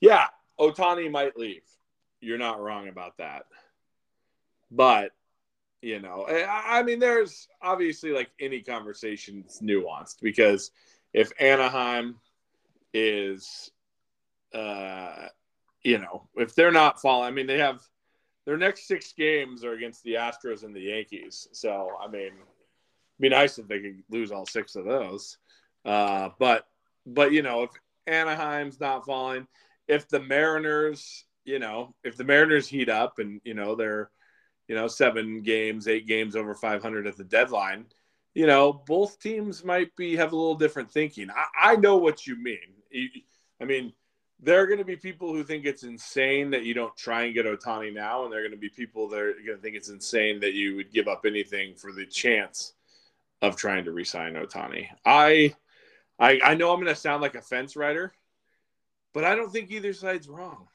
Yeah, 0.00 0.26
Ohtani 0.58 1.10
might 1.10 1.36
leave. 1.36 1.64
You're 2.20 2.38
not 2.38 2.60
wrong 2.60 2.88
about 2.88 3.18
that. 3.18 3.46
But, 4.70 5.12
you 5.82 6.00
know, 6.00 6.26
I 6.26 6.82
mean, 6.82 6.98
there's 6.98 7.48
obviously 7.60 8.10
like 8.10 8.30
any 8.40 8.60
conversation, 8.60 9.42
it's 9.44 9.60
nuanced 9.60 10.20
because 10.22 10.70
if 11.12 11.32
Anaheim 11.40 12.16
is 12.92 13.70
uh, 14.54 15.28
you 15.82 15.98
know, 15.98 16.28
if 16.36 16.54
they're 16.54 16.72
not 16.72 17.00
falling, 17.00 17.28
I 17.28 17.30
mean, 17.30 17.46
they 17.46 17.58
have 17.58 17.82
their 18.46 18.56
next 18.56 18.86
six 18.86 19.12
games 19.12 19.64
are 19.64 19.72
against 19.72 20.02
the 20.04 20.14
Astros 20.14 20.64
and 20.64 20.74
the 20.74 20.80
Yankees. 20.80 21.48
So, 21.52 21.90
I 22.00 22.06
mean, 22.08 22.26
it'd 22.26 23.20
be 23.20 23.28
nice 23.28 23.58
if 23.58 23.68
they 23.68 23.80
could 23.80 24.02
lose 24.08 24.32
all 24.32 24.46
six 24.46 24.76
of 24.76 24.84
those. 24.84 25.38
Uh, 25.84 26.30
but, 26.38 26.66
but 27.06 27.32
you 27.32 27.42
know, 27.42 27.64
if 27.64 27.70
Anaheim's 28.06 28.80
not 28.80 29.04
falling, 29.04 29.46
if 29.88 30.08
the 30.08 30.20
Mariners, 30.20 31.24
you 31.44 31.58
know, 31.58 31.94
if 32.04 32.16
the 32.16 32.24
Mariners 32.24 32.68
heat 32.68 32.88
up 32.88 33.18
and 33.18 33.40
you 33.44 33.54
know 33.54 33.74
they're, 33.74 34.10
you 34.68 34.74
know, 34.74 34.88
seven 34.88 35.42
games, 35.42 35.88
eight 35.88 36.06
games 36.06 36.36
over 36.36 36.54
500 36.54 37.06
at 37.06 37.16
the 37.16 37.24
deadline, 37.24 37.86
you 38.34 38.46
know, 38.46 38.72
both 38.72 39.20
teams 39.20 39.64
might 39.64 39.94
be 39.96 40.16
have 40.16 40.32
a 40.32 40.36
little 40.36 40.56
different 40.56 40.90
thinking. 40.90 41.28
I, 41.30 41.72
I 41.72 41.76
know 41.76 41.96
what 41.96 42.26
you 42.26 42.36
mean. 42.36 43.20
I 43.60 43.64
mean, 43.64 43.92
there 44.40 44.60
are 44.60 44.66
going 44.66 44.78
to 44.78 44.84
be 44.84 44.96
people 44.96 45.32
who 45.32 45.44
think 45.44 45.64
it's 45.64 45.84
insane 45.84 46.50
that 46.50 46.64
you 46.64 46.74
don't 46.74 46.96
try 46.96 47.24
and 47.24 47.34
get 47.34 47.46
Ohtani 47.46 47.94
now, 47.94 48.24
and 48.24 48.32
there 48.32 48.40
are 48.40 48.42
going 48.42 48.52
to 48.52 48.58
be 48.58 48.68
people 48.68 49.08
that 49.08 49.18
are 49.18 49.32
going 49.32 49.56
to 49.56 49.62
think 49.62 49.76
it's 49.76 49.88
insane 49.88 50.40
that 50.40 50.54
you 50.54 50.76
would 50.76 50.92
give 50.92 51.08
up 51.08 51.24
anything 51.24 51.74
for 51.74 51.92
the 51.92 52.04
chance 52.04 52.74
of 53.40 53.56
trying 53.56 53.84
to 53.84 53.92
re-sign 53.92 54.34
Ohtani. 54.34 54.86
I, 55.04 55.54
I, 56.18 56.38
I 56.42 56.54
know 56.54 56.72
I'm 56.72 56.80
going 56.80 56.94
to 56.94 57.00
sound 57.00 57.22
like 57.22 57.34
a 57.34 57.42
fence 57.42 57.76
rider, 57.76 58.12
but 59.12 59.24
I 59.24 59.34
don't 59.34 59.50
think 59.50 59.70
either 59.70 59.92
side's 59.92 60.28
wrong. 60.28 60.68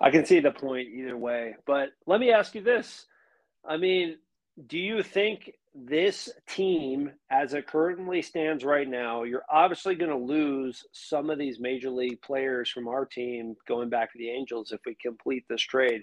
I 0.00 0.10
can 0.10 0.24
see 0.24 0.40
the 0.40 0.50
point 0.50 0.88
either 0.88 1.16
way. 1.16 1.54
But 1.66 1.90
let 2.06 2.20
me 2.20 2.32
ask 2.32 2.54
you 2.54 2.62
this. 2.62 3.06
I 3.64 3.76
mean, 3.76 4.18
do 4.66 4.78
you 4.78 5.02
think 5.02 5.52
this 5.74 6.28
team, 6.48 7.12
as 7.30 7.54
it 7.54 7.66
currently 7.66 8.22
stands 8.22 8.64
right 8.64 8.88
now, 8.88 9.24
you're 9.24 9.44
obviously 9.50 9.94
going 9.94 10.10
to 10.10 10.16
lose 10.16 10.84
some 10.92 11.30
of 11.30 11.38
these 11.38 11.58
major 11.58 11.90
league 11.90 12.20
players 12.22 12.70
from 12.70 12.86
our 12.86 13.04
team 13.04 13.56
going 13.66 13.88
back 13.88 14.12
to 14.12 14.18
the 14.18 14.30
Angels 14.30 14.72
if 14.72 14.80
we 14.86 14.96
complete 15.00 15.44
this 15.48 15.62
trade 15.62 16.02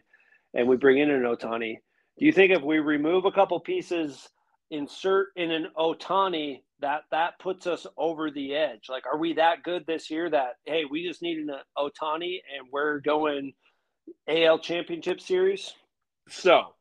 and 0.54 0.67
we 0.67 0.76
bring 0.76 0.97
in 0.97 1.10
an 1.10 1.24
Ohtani? 1.24 1.78
Do 2.17 2.26
you 2.26 2.34
think 2.34 2.52
if 2.52 2.62
we 2.62 2.80
remove 2.80 3.26
a 3.26 3.32
couple 3.32 3.60
pieces 3.60 4.30
insert 4.72 5.28
in 5.36 5.52
an 5.52 5.68
Ohtani 5.78 6.64
that 6.80 7.04
that 7.12 7.38
puts 7.40 7.68
us 7.68 7.86
over 7.98 8.32
the 8.32 8.56
edge. 8.56 8.88
Like, 8.90 9.06
are 9.06 9.18
we 9.18 9.34
that 9.34 9.64
good 9.64 9.86
this 9.86 10.10
year 10.10 10.30
that 10.30 10.56
hey, 10.66 10.86
we 10.90 11.08
just 11.08 11.22
need 11.22 11.38
an 11.38 11.52
Ohtani 11.78 12.40
and 12.58 12.68
we're 12.72 13.00
going 13.00 13.54
AL 14.28 14.60
Championship 14.60 15.22
Series? 15.22 15.74
So, 16.30 16.74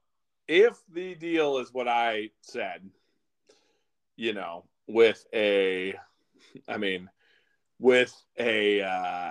if 0.48 0.78
the 0.92 1.14
deal 1.14 1.58
is 1.58 1.72
what 1.72 1.88
I 1.88 2.30
said, 2.40 2.88
you 4.16 4.32
know, 4.32 4.64
with 4.86 5.24
a, 5.34 5.94
I 6.68 6.76
mean, 6.78 7.10
with 7.78 8.14
a 8.38 8.82
uh, 8.82 9.30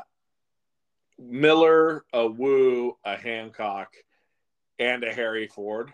Miller, 1.17 2.05
a 2.13 2.27
Woo, 2.27 2.97
a 3.03 3.15
Hancock, 3.15 3.93
and 4.77 5.03
a 5.03 5.13
Harry 5.13 5.47
Ford, 5.47 5.93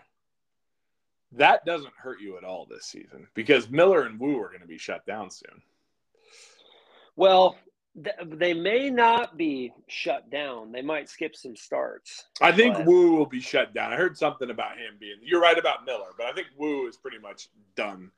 that 1.36 1.64
doesn't 1.64 1.92
hurt 1.96 2.20
you 2.20 2.36
at 2.36 2.44
all 2.44 2.66
this 2.68 2.86
season 2.86 3.26
because 3.34 3.70
Miller 3.70 4.02
and 4.02 4.18
Woo 4.18 4.40
are 4.40 4.48
going 4.48 4.60
to 4.60 4.66
be 4.66 4.78
shut 4.78 5.06
down 5.06 5.30
soon. 5.30 5.62
Well, 7.16 7.56
th- 8.02 8.16
they 8.24 8.54
may 8.54 8.90
not 8.90 9.36
be 9.36 9.72
shut 9.88 10.30
down. 10.30 10.72
They 10.72 10.82
might 10.82 11.08
skip 11.08 11.34
some 11.34 11.56
starts. 11.56 12.24
I 12.40 12.52
think 12.52 12.76
but... 12.76 12.86
Woo 12.86 13.16
will 13.16 13.26
be 13.26 13.40
shut 13.40 13.74
down. 13.74 13.92
I 13.92 13.96
heard 13.96 14.16
something 14.16 14.50
about 14.50 14.72
him 14.72 14.96
being. 15.00 15.16
You're 15.22 15.40
right 15.40 15.58
about 15.58 15.84
Miller, 15.86 16.10
but 16.16 16.26
I 16.26 16.32
think 16.32 16.48
Woo 16.56 16.86
is 16.88 16.96
pretty 16.96 17.18
much 17.18 17.48
done 17.74 18.10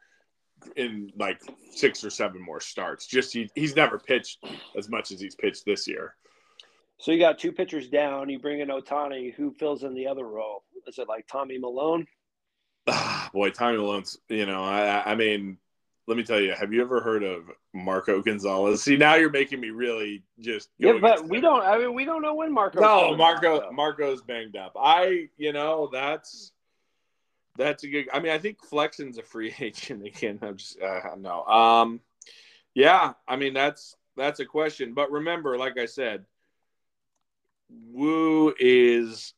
in 0.77 1.13
like 1.17 1.41
six 1.73 2.03
or 2.03 2.11
seven 2.11 2.43
more 2.43 2.61
starts. 2.61 3.07
Just 3.07 3.33
he, 3.33 3.49
he's 3.55 3.77
never 3.77 3.99
pitched 3.99 4.45
as 4.77 4.89
much 4.89 5.13
as 5.13 5.21
he's 5.21 5.35
pitched 5.35 5.65
this 5.65 5.87
year. 5.87 6.15
So 6.99 7.13
you 7.13 7.19
got 7.21 7.39
two 7.39 7.53
pitchers 7.53 7.89
down. 7.89 8.29
You 8.29 8.41
bring 8.41 8.59
in 8.59 8.69
Ohtani, 8.69 9.33
Who 9.35 9.53
fills 9.53 9.85
in 9.85 9.95
the 9.95 10.09
other 10.09 10.27
role? 10.27 10.65
Is 10.89 10.99
it 10.99 11.09
like 11.09 11.29
Tommy 11.29 11.59
Milone? 11.59 12.07
Ah, 12.89 13.31
boy, 13.35 13.51
Tommy 13.51 13.79
Milone's. 13.79 14.19
You 14.29 14.47
know, 14.47 14.63
I, 14.63 15.13
I 15.13 15.15
mean, 15.15 15.59
let 16.07 16.17
me 16.17 16.25
tell 16.25 16.41
you. 16.41 16.53
Have 16.53 16.73
you 16.73 16.83
ever 16.83 17.01
heard 17.01 17.23
of 17.23 17.51
Marco 17.75 18.23
Gonzalez? 18.23 18.83
See, 18.83 18.97
now 18.97 19.15
you're 19.15 19.31
making 19.31 19.61
me 19.61 19.71
really 19.71 20.23
just. 20.41 20.71
Yeah, 20.79 20.95
but 21.01 21.29
we 21.29 21.41
don't. 21.41 21.63
I 21.63 21.79
mean, 21.79 21.95
we 21.95 22.05
don't 22.05 22.23
know 22.23 22.35
when 22.35 22.53
Marco. 22.53 22.81
No, 22.81 23.17
Marco. 23.17 23.71
Marco's 23.73 24.23
banged 24.23 24.57
up. 24.57 24.73
I, 24.79 25.29
you 25.37 25.53
know, 25.53 25.89
that's 25.93 26.53
that's 27.57 27.85
a 27.85 27.89
good. 27.89 28.09
I 28.13 28.21
mean, 28.21 28.33
I 28.33 28.39
think 28.39 28.65
Flexen's 28.65 29.19
a 29.19 29.23
free 29.23 29.55
agent 29.61 30.07
again. 30.07 30.39
I'm 30.43 30.57
just 30.57 30.81
uh, 30.81 31.15
no. 31.19 31.45
Um, 31.45 32.01
yeah, 32.75 33.13
I 33.27 33.37
mean 33.37 33.53
that's 33.53 33.95
that's 34.17 34.41
a 34.41 34.47
question. 34.47 34.95
But 34.95 35.11
remember, 35.11 35.59
like 35.59 35.79
I 35.79 35.87
said, 35.87 36.25
Woo 37.69 38.55
is. 38.59 39.35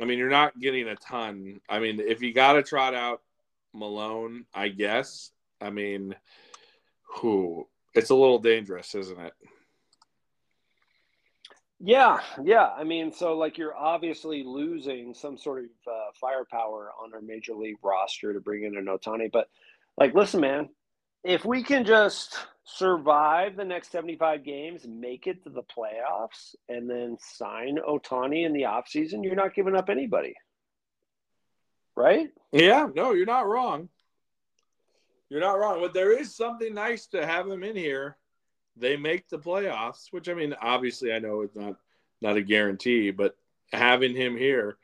I 0.00 0.04
mean, 0.04 0.18
you're 0.18 0.28
not 0.28 0.58
getting 0.58 0.88
a 0.88 0.96
ton. 0.96 1.60
I 1.68 1.78
mean, 1.78 2.00
if 2.00 2.22
you 2.22 2.32
got 2.32 2.54
to 2.54 2.62
trot 2.62 2.94
out 2.94 3.22
Milone, 3.72 4.44
I 4.54 4.68
guess. 4.68 5.30
I 5.60 5.70
mean, 5.70 6.14
who? 7.16 7.66
It's 7.94 8.10
a 8.10 8.14
little 8.14 8.38
dangerous, 8.38 8.94
isn't 8.94 9.18
it? 9.18 9.32
Yeah, 11.78 12.18
yeah. 12.42 12.68
I 12.76 12.84
mean, 12.84 13.12
so 13.12 13.36
like 13.36 13.58
you're 13.58 13.76
obviously 13.76 14.42
losing 14.44 15.14
some 15.14 15.36
sort 15.36 15.64
of 15.64 15.70
uh, 15.86 16.10
firepower 16.20 16.90
on 17.02 17.12
our 17.14 17.20
major 17.20 17.54
league 17.54 17.76
roster 17.82 18.32
to 18.32 18.40
bring 18.40 18.64
in 18.64 18.76
an 18.76 18.86
Ohtani. 18.86 19.30
But 19.30 19.48
like, 19.98 20.14
listen, 20.14 20.40
man, 20.40 20.70
if 21.26 21.44
we 21.44 21.62
can 21.62 21.84
just 21.84 22.38
survive 22.64 23.56
the 23.56 23.64
next 23.64 23.90
75 23.92 24.44
games, 24.44 24.86
make 24.86 25.26
it 25.26 25.42
to 25.44 25.50
the 25.50 25.62
playoffs, 25.62 26.54
and 26.68 26.88
then 26.88 27.16
sign 27.20 27.78
Ohtani 27.78 28.44
in 28.46 28.52
the 28.52 28.62
offseason, 28.62 29.24
you're 29.24 29.34
not 29.34 29.54
giving 29.54 29.76
up 29.76 29.88
anybody. 29.88 30.34
Right? 31.94 32.28
Yeah, 32.52 32.88
no, 32.94 33.12
you're 33.12 33.26
not 33.26 33.46
wrong. 33.46 33.88
You're 35.28 35.40
not 35.40 35.58
wrong. 35.58 35.80
But 35.80 35.94
there 35.94 36.12
is 36.12 36.36
something 36.36 36.72
nice 36.74 37.06
to 37.08 37.26
have 37.26 37.48
him 37.48 37.62
in 37.62 37.76
here 37.76 38.16
they 38.76 38.96
make 38.96 39.28
the 39.28 39.38
playoffs, 39.38 40.08
which 40.10 40.28
I 40.28 40.34
mean, 40.34 40.54
obviously, 40.60 41.12
I 41.12 41.18
know 41.18 41.40
it's 41.40 41.56
not 41.56 41.76
not 42.20 42.36
a 42.36 42.42
guarantee, 42.42 43.10
but 43.10 43.36
having 43.72 44.14
him 44.14 44.36
here 44.36 44.76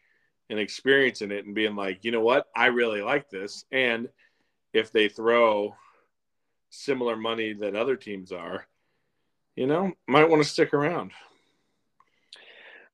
and 0.51 0.59
experiencing 0.59 1.31
it 1.31 1.45
and 1.47 1.55
being 1.55 1.77
like, 1.77 2.05
you 2.05 2.11
know 2.11 2.21
what, 2.21 2.47
I 2.55 2.67
really 2.67 3.03
like 3.03 3.31
this, 3.31 3.65
and 3.71 4.09
if 4.73 4.93
they 4.93 5.09
throw 5.09 5.77
similar 6.73 7.17
money 7.17 7.53
that 7.53 7.77
other 7.77 7.97
teams 7.97 8.33
are, 8.33 8.67
you 9.55 9.67
know, 9.67 9.93
might 10.09 10.29
want 10.29 10.43
to 10.43 10.49
stick 10.49 10.75
around. 10.75 11.13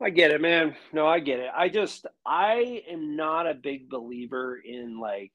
I 0.00 0.10
get 0.10 0.30
it, 0.30 0.40
man. 0.40 0.76
No, 0.92 1.06
I 1.06 1.20
get 1.20 1.40
it. 1.40 1.50
I 1.56 1.68
just 1.68 2.06
I 2.26 2.82
am 2.90 3.16
not 3.16 3.48
a 3.48 3.54
big 3.54 3.88
believer 3.88 4.56
in 4.56 5.00
like 5.00 5.32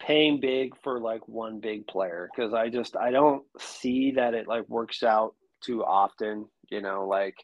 paying 0.00 0.40
big 0.40 0.74
for 0.82 1.00
like 1.00 1.26
one 1.28 1.60
big 1.60 1.86
player 1.86 2.30
because 2.34 2.54
I 2.54 2.68
just 2.68 2.96
I 2.96 3.10
don't 3.10 3.44
see 3.58 4.12
that 4.12 4.34
it 4.34 4.48
like 4.48 4.68
works 4.68 5.02
out 5.02 5.34
too 5.62 5.84
often. 5.84 6.46
You 6.70 6.80
know, 6.80 7.06
like 7.06 7.36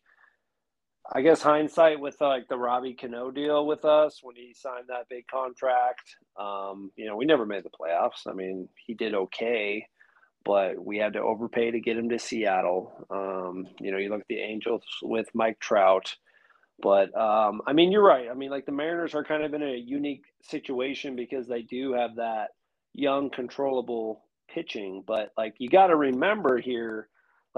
I 1.10 1.22
guess 1.22 1.40
hindsight 1.40 2.00
with 2.00 2.20
like 2.20 2.48
the 2.48 2.58
Robbie 2.58 2.94
Cano 2.94 3.30
deal 3.30 3.66
with 3.66 3.84
us 3.84 4.20
when 4.22 4.36
he 4.36 4.52
signed 4.54 4.84
that 4.88 5.08
big 5.08 5.26
contract. 5.26 6.02
Um, 6.38 6.90
you 6.96 7.06
know, 7.06 7.16
we 7.16 7.24
never 7.24 7.46
made 7.46 7.64
the 7.64 7.70
playoffs. 7.70 8.26
I 8.26 8.34
mean, 8.34 8.68
he 8.86 8.92
did 8.94 9.14
okay, 9.14 9.86
but 10.44 10.84
we 10.84 10.98
had 10.98 11.14
to 11.14 11.20
overpay 11.20 11.70
to 11.70 11.80
get 11.80 11.96
him 11.96 12.10
to 12.10 12.18
Seattle. 12.18 13.06
Um, 13.10 13.68
you 13.80 13.90
know, 13.90 13.98
you 13.98 14.10
look 14.10 14.20
at 14.20 14.28
the 14.28 14.40
Angels 14.40 14.82
with 15.02 15.28
Mike 15.34 15.58
Trout. 15.60 16.14
But 16.80 17.16
um, 17.18 17.62
I 17.66 17.72
mean, 17.72 17.90
you're 17.90 18.04
right. 18.04 18.28
I 18.30 18.34
mean, 18.34 18.50
like 18.50 18.66
the 18.66 18.72
Mariners 18.72 19.14
are 19.14 19.24
kind 19.24 19.42
of 19.44 19.54
in 19.54 19.62
a 19.62 19.76
unique 19.76 20.24
situation 20.42 21.16
because 21.16 21.48
they 21.48 21.62
do 21.62 21.94
have 21.94 22.16
that 22.16 22.48
young, 22.92 23.30
controllable 23.30 24.24
pitching. 24.48 25.02
But 25.06 25.32
like 25.38 25.54
you 25.58 25.70
got 25.70 25.88
to 25.88 25.96
remember 25.96 26.58
here, 26.58 27.08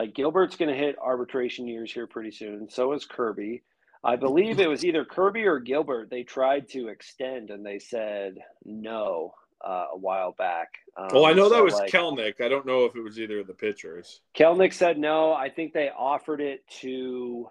like 0.01 0.15
Gilbert's 0.15 0.57
going 0.57 0.71
to 0.71 0.75
hit 0.75 0.97
arbitration 0.99 1.67
years 1.67 1.93
here 1.93 2.07
pretty 2.07 2.31
soon. 2.31 2.71
So 2.71 2.95
is 2.95 3.05
Kirby. 3.05 3.63
I 4.03 4.17
believe 4.17 4.59
it 4.59 4.67
was 4.67 4.83
either 4.83 5.05
Kirby 5.05 5.43
or 5.43 5.59
Gilbert. 5.59 6.09
They 6.09 6.23
tried 6.23 6.71
to 6.71 6.89
extend 6.89 7.51
and 7.51 7.67
they 7.67 7.79
said 7.79 8.39
no 8.65 9.35
uh, 9.63 9.89
a 9.93 9.99
while 9.99 10.33
back. 10.33 10.73
Um, 10.97 11.09
well, 11.13 11.27
I 11.27 11.35
know 11.35 11.51
so 11.51 11.57
that 11.57 11.63
was 11.63 11.75
like, 11.75 11.91
Kelenic. 11.91 12.41
I 12.41 12.49
don't 12.49 12.65
know 12.65 12.87
if 12.87 12.97
it 12.97 13.03
was 13.03 13.21
either 13.21 13.41
of 13.41 13.47
the 13.47 13.53
pitchers. 13.53 14.23
Kelenic 14.35 14.73
said 14.73 14.97
no. 14.97 15.35
I 15.35 15.51
think 15.51 15.75
they 15.75 15.91
offered 15.91 16.41
it 16.41 16.67
to. 16.81 17.51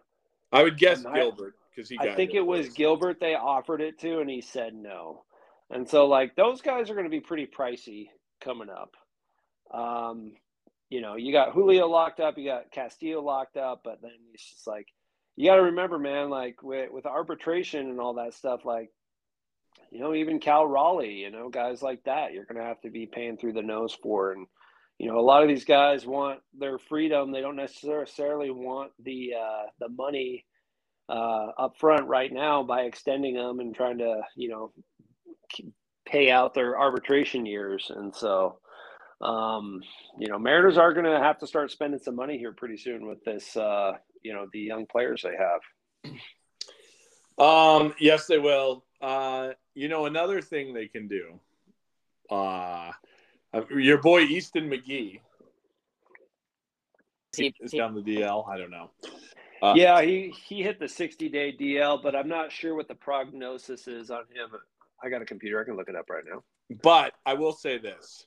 I 0.52 0.64
would 0.64 0.80
guess 0.80 1.04
Gilbert 1.04 1.54
because 1.70 1.88
he. 1.88 1.98
Got. 1.98 2.10
I 2.10 2.16
think 2.16 2.34
it 2.34 2.42
was 2.42 2.70
Gilbert 2.70 3.20
they 3.20 3.36
offered 3.36 3.82
it 3.82 4.00
to, 4.00 4.22
and 4.22 4.30
he 4.30 4.42
said 4.42 4.74
no. 4.74 5.24
And 5.70 5.88
so, 5.88 6.08
like, 6.08 6.36
those 6.36 6.62
guys 6.62 6.90
are 6.90 6.96
going 6.96 7.06
to 7.06 7.12
be 7.12 7.20
pretty 7.20 7.46
pricey 7.46 8.08
coming 8.42 8.70
up. 8.70 8.96
Um, 9.72 10.32
you 10.89 11.02
know, 11.02 11.15
you 11.15 11.32
got 11.32 11.54
Julio 11.54 11.88
locked 11.88 12.19
up, 12.19 12.38
you 12.38 12.45
got 12.45 12.71
Castillo 12.71 13.21
locked 13.21 13.58
up, 13.58 13.82
but 13.84 14.02
then 14.02 14.12
it's 14.34 14.49
just 14.49 14.67
like, 14.67 14.88
you 15.36 15.47
got 15.47 15.56
to 15.56 15.63
remember, 15.63 15.99
man, 15.99 16.30
like 16.30 16.62
with, 16.63 16.91
with 16.91 17.06
arbitration 17.06 17.89
and 17.89 17.99
all 17.99 18.15
that 18.15 18.34
stuff, 18.34 18.65
like, 18.65 18.89
you 19.91 19.99
know, 19.99 20.13
even 20.13 20.39
Cal 20.39 20.67
Raleigh, 20.67 21.13
you 21.13 21.32
know, 21.32 21.49
guys 21.49 21.82
like 21.82 22.04
that, 22.04 22.34
you're 22.34 22.45
going 22.45 22.58
to 22.58 22.67
have 22.67 22.82
to 22.82 22.89
be 22.89 23.06
paying 23.06 23.38
through 23.38 23.54
the 23.54 23.62
nose 23.62 23.95
for. 24.02 24.34
And, 24.34 24.47
you 24.97 25.08
know, 25.08 25.19
a 25.19 25.21
lot 25.21 25.43
of 25.43 25.47
these 25.47 25.65
guys 25.65 26.06
want 26.06 26.39
their 26.58 26.78
freedom. 26.78 27.32
They 27.32 27.41
don't 27.41 27.56
necessarily 27.56 28.52
want 28.52 28.91
the, 29.04 29.34
uh, 29.39 29.63
the 29.80 29.89
money 29.89 30.45
uh, 31.08 31.47
up 31.58 31.78
front 31.78 32.08
right 32.08 32.32
now 32.32 32.63
by 32.63 32.82
extending 32.82 33.36
them 33.36 33.60
and 33.60 33.73
trying 33.73 33.99
to, 33.99 34.21
you 34.36 34.49
know, 34.49 34.73
pay 36.06 36.32
out 36.32 36.54
their 36.54 36.78
arbitration 36.78 37.45
years. 37.45 37.91
And 37.95 38.13
so, 38.13 38.60
um, 39.21 39.82
you 40.17 40.27
know, 40.27 40.39
Mariners 40.39 40.77
are 40.77 40.93
going 40.93 41.05
to 41.05 41.19
have 41.19 41.39
to 41.39 41.47
start 41.47 41.71
spending 41.71 41.99
some 41.99 42.15
money 42.15 42.38
here 42.38 42.53
pretty 42.53 42.77
soon 42.77 43.05
with 43.05 43.23
this, 43.23 43.55
uh, 43.58 43.93
you 44.23 44.34
know, 44.34 44.47
the 44.51 44.60
young 44.60 44.86
players 44.86 45.23
they 45.23 45.36
have. 45.36 45.62
Um, 47.38 47.93
yes, 47.99 48.27
they 48.27 48.38
will. 48.38 48.84
Uh, 49.01 49.49
you 49.73 49.88
know, 49.88 50.05
another 50.05 50.41
thing 50.41 50.73
they 50.73 50.88
can 50.88 51.08
do, 51.08 51.39
uh, 52.29 52.91
your 53.75 53.97
boy 53.97 54.21
Easton 54.21 54.69
McGee 54.69 55.21
is 57.38 57.72
down 57.72 57.95
the 57.95 58.01
DL. 58.01 58.47
I 58.49 58.57
don't 58.57 58.72
know. 58.72 58.91
Uh, 59.61 59.74
yeah, 59.76 60.01
he 60.01 60.34
he 60.47 60.63
hit 60.63 60.80
the 60.80 60.88
60 60.88 61.30
day 61.30 61.55
DL, 61.57 62.01
but 62.01 62.15
I'm 62.15 62.28
not 62.28 62.51
sure 62.51 62.76
what 62.76 62.88
the 62.88 62.95
prognosis 62.95 63.88
is 63.88 64.09
on 64.11 64.24
him. 64.34 64.49
I 65.03 65.09
got 65.09 65.22
a 65.22 65.26
computer. 65.26 65.61
I 65.61 65.65
can 65.65 65.76
look 65.76 65.89
it 65.89 65.95
up 65.95 66.09
right 66.09 66.24
now. 66.30 66.43
But 66.82 67.13
I 67.26 67.34
will 67.34 67.53
say 67.53 67.78
this. 67.78 68.26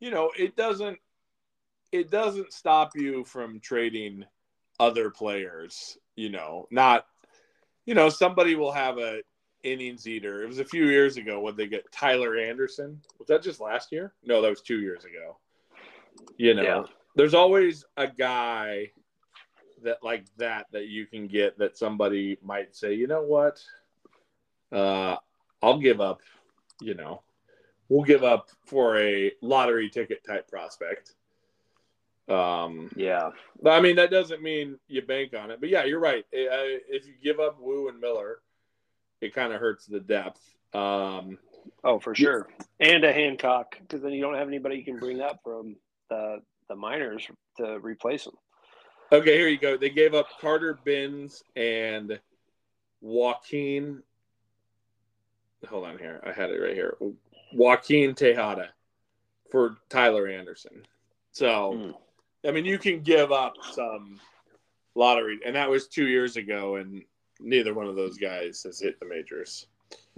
You 0.00 0.10
know, 0.10 0.30
it 0.36 0.56
doesn't 0.56 0.98
it 1.92 2.10
doesn't 2.10 2.52
stop 2.52 2.92
you 2.94 3.24
from 3.24 3.60
trading 3.60 4.24
other 4.78 5.10
players, 5.10 5.98
you 6.16 6.30
know. 6.30 6.66
Not 6.70 7.06
you 7.86 7.94
know, 7.94 8.08
somebody 8.08 8.54
will 8.54 8.72
have 8.72 8.98
a 8.98 9.22
innings 9.62 10.06
eater. 10.06 10.42
It 10.42 10.46
was 10.46 10.58
a 10.58 10.64
few 10.64 10.86
years 10.86 11.16
ago 11.16 11.40
when 11.40 11.56
they 11.56 11.66
get 11.66 11.90
Tyler 11.92 12.36
Anderson. 12.36 13.00
Was 13.18 13.28
that 13.28 13.42
just 13.42 13.60
last 13.60 13.92
year? 13.92 14.14
No, 14.24 14.40
that 14.40 14.48
was 14.48 14.62
2 14.62 14.80
years 14.80 15.04
ago. 15.04 15.36
You 16.36 16.54
know, 16.54 16.62
yeah. 16.62 16.82
there's 17.16 17.34
always 17.34 17.84
a 17.96 18.06
guy 18.06 18.90
that 19.82 20.02
like 20.02 20.24
that 20.36 20.66
that 20.72 20.88
you 20.88 21.06
can 21.06 21.26
get 21.26 21.58
that 21.58 21.76
somebody 21.76 22.38
might 22.42 22.74
say, 22.74 22.94
"You 22.94 23.06
know 23.06 23.22
what? 23.22 23.62
Uh 24.72 25.16
I'll 25.62 25.78
give 25.78 26.00
up, 26.00 26.20
you 26.80 26.94
know, 26.94 27.22
we'll 27.90 28.04
give 28.04 28.24
up 28.24 28.48
for 28.64 28.96
a 28.98 29.32
lottery 29.42 29.90
ticket 29.90 30.24
type 30.24 30.48
prospect. 30.48 31.14
Um, 32.28 32.88
yeah, 32.94 33.30
I 33.66 33.80
mean 33.80 33.96
that 33.96 34.10
doesn't 34.10 34.40
mean 34.40 34.78
you 34.86 35.02
bank 35.02 35.34
on 35.34 35.50
it, 35.50 35.60
but 35.60 35.68
yeah, 35.68 35.84
you're 35.84 36.00
right. 36.00 36.24
If 36.32 37.06
you 37.06 37.14
give 37.22 37.40
up 37.40 37.60
Woo 37.60 37.88
and 37.88 38.00
Miller, 38.00 38.38
it 39.20 39.34
kind 39.34 39.52
of 39.52 39.60
hurts 39.60 39.86
the 39.86 40.00
depth. 40.00 40.40
Um, 40.72 41.38
oh, 41.82 41.98
for 41.98 42.14
sure, 42.14 42.48
and 42.78 43.04
a 43.04 43.12
Hancock 43.12 43.76
because 43.80 44.00
then 44.00 44.12
you 44.12 44.22
don't 44.22 44.36
have 44.36 44.46
anybody 44.46 44.76
you 44.76 44.84
can 44.84 44.96
bring 44.96 45.20
up 45.20 45.40
from 45.42 45.76
the 46.08 46.40
the 46.68 46.76
minors 46.76 47.26
to 47.56 47.80
replace 47.80 48.24
them. 48.24 48.34
Okay, 49.12 49.36
here 49.36 49.48
you 49.48 49.58
go. 49.58 49.76
They 49.76 49.90
gave 49.90 50.14
up 50.14 50.28
Carter 50.40 50.78
Bins 50.84 51.42
and 51.56 52.20
Joaquin. 53.00 54.04
Hold 55.68 55.84
on 55.84 55.98
here. 55.98 56.22
I 56.24 56.30
had 56.30 56.50
it 56.50 56.60
right 56.60 56.74
here. 56.74 56.96
Joaquin 57.52 58.14
Tejeda 58.14 58.68
for 59.50 59.76
Tyler 59.88 60.28
Anderson. 60.28 60.82
So, 61.32 61.74
mm. 61.76 61.94
I 62.46 62.52
mean, 62.52 62.64
you 62.64 62.78
can 62.78 63.02
give 63.02 63.32
up 63.32 63.54
some 63.72 64.20
lottery, 64.94 65.40
and 65.44 65.56
that 65.56 65.70
was 65.70 65.88
two 65.88 66.06
years 66.06 66.36
ago, 66.36 66.76
and 66.76 67.02
neither 67.40 67.74
one 67.74 67.86
of 67.86 67.96
those 67.96 68.18
guys 68.18 68.62
has 68.64 68.80
hit 68.80 68.98
the 69.00 69.06
majors. 69.06 69.66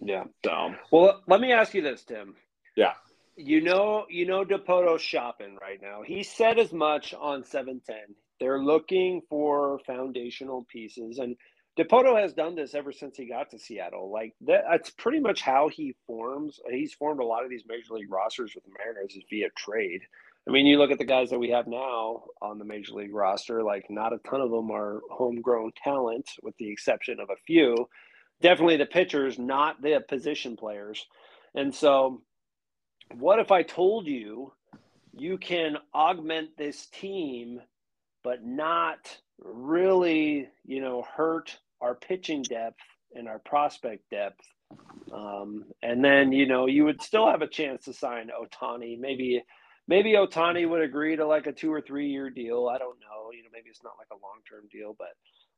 Yeah. 0.02 0.24
So, 0.44 0.74
well, 0.90 1.22
let 1.26 1.40
me 1.40 1.52
ask 1.52 1.74
you 1.74 1.82
this, 1.82 2.04
Tim. 2.04 2.34
Yeah. 2.76 2.94
You 3.36 3.60
know, 3.60 4.06
you 4.10 4.26
know, 4.26 4.44
Dipoto's 4.44 5.02
shopping 5.02 5.56
right 5.60 5.80
now. 5.80 6.02
He 6.02 6.22
said 6.22 6.58
as 6.58 6.72
much 6.72 7.14
on 7.14 7.44
seven 7.44 7.80
ten. 7.86 8.14
They're 8.40 8.62
looking 8.62 9.22
for 9.28 9.78
foundational 9.86 10.66
pieces, 10.68 11.18
and 11.18 11.36
Dipoto 11.78 12.20
has 12.20 12.34
done 12.34 12.54
this 12.54 12.74
ever 12.74 12.92
since 12.92 13.16
he 13.16 13.26
got 13.26 13.50
to 13.50 13.58
Seattle. 13.58 14.10
Like 14.12 14.34
that, 14.42 14.64
that's 14.70 14.90
pretty 14.90 15.20
much 15.20 15.40
how 15.40 15.68
he 15.68 15.94
forms. 16.06 16.60
He's 16.70 16.92
formed 16.92 17.20
a 17.20 17.24
lot 17.24 17.44
of 17.44 17.50
these 17.50 17.64
major 17.66 17.94
league 17.94 18.12
rosters 18.12 18.54
with 18.54 18.64
the 18.64 18.70
Mariners 18.78 19.14
is 19.14 19.24
via 19.30 19.48
trade. 19.56 20.02
I 20.46 20.50
mean, 20.50 20.66
you 20.66 20.76
look 20.78 20.90
at 20.90 20.98
the 20.98 21.04
guys 21.04 21.30
that 21.30 21.38
we 21.38 21.50
have 21.50 21.66
now 21.68 22.24
on 22.42 22.58
the 22.58 22.64
major 22.64 22.94
league 22.94 23.14
roster. 23.14 23.62
Like, 23.62 23.86
not 23.88 24.12
a 24.12 24.18
ton 24.18 24.40
of 24.40 24.50
them 24.50 24.70
are 24.70 25.00
homegrown 25.10 25.72
talent, 25.82 26.28
with 26.42 26.56
the 26.58 26.70
exception 26.70 27.20
of 27.20 27.30
a 27.30 27.40
few. 27.46 27.88
Definitely 28.40 28.76
the 28.76 28.86
pitchers, 28.86 29.38
not 29.38 29.80
the 29.80 30.02
position 30.06 30.56
players. 30.56 31.06
And 31.54 31.72
so, 31.72 32.22
what 33.14 33.38
if 33.38 33.52
I 33.52 33.62
told 33.62 34.06
you 34.08 34.52
you 35.16 35.38
can 35.38 35.76
augment 35.94 36.56
this 36.56 36.86
team 36.86 37.60
but 38.24 38.44
not 38.44 39.18
really, 39.44 40.48
you 40.64 40.80
know, 40.80 41.04
hurt 41.16 41.56
our 41.80 41.94
pitching 41.94 42.42
depth 42.42 42.80
and 43.14 43.28
our 43.28 43.38
prospect 43.40 44.08
depth. 44.10 44.40
Um, 45.12 45.64
and 45.82 46.04
then, 46.04 46.32
you 46.32 46.46
know, 46.46 46.66
you 46.66 46.84
would 46.84 47.02
still 47.02 47.30
have 47.30 47.42
a 47.42 47.48
chance 47.48 47.84
to 47.84 47.92
sign 47.92 48.28
Ohtani. 48.28 48.98
Maybe, 48.98 49.42
maybe 49.88 50.12
Ohtani 50.12 50.68
would 50.68 50.82
agree 50.82 51.16
to 51.16 51.26
like 51.26 51.46
a 51.46 51.52
two 51.52 51.72
or 51.72 51.80
three 51.80 52.08
year 52.08 52.30
deal. 52.30 52.68
I 52.68 52.78
don't 52.78 52.98
know. 53.00 53.30
You 53.32 53.42
know, 53.42 53.50
maybe 53.52 53.68
it's 53.68 53.84
not 53.84 53.94
like 53.98 54.08
a 54.12 54.22
long 54.22 54.40
term 54.48 54.68
deal, 54.70 54.94
but 54.98 55.08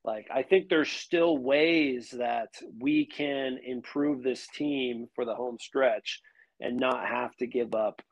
like 0.04 0.26
I 0.32 0.42
think 0.42 0.68
there's 0.68 0.90
still 0.90 1.38
ways 1.38 2.10
that 2.18 2.48
we 2.80 3.06
can 3.06 3.58
improve 3.64 4.22
this 4.22 4.46
team 4.54 5.08
for 5.14 5.24
the 5.24 5.34
home 5.34 5.58
stretch 5.60 6.20
and 6.60 6.76
not 6.76 7.06
have 7.06 7.34
to 7.36 7.46
give 7.46 7.74
up 7.74 8.02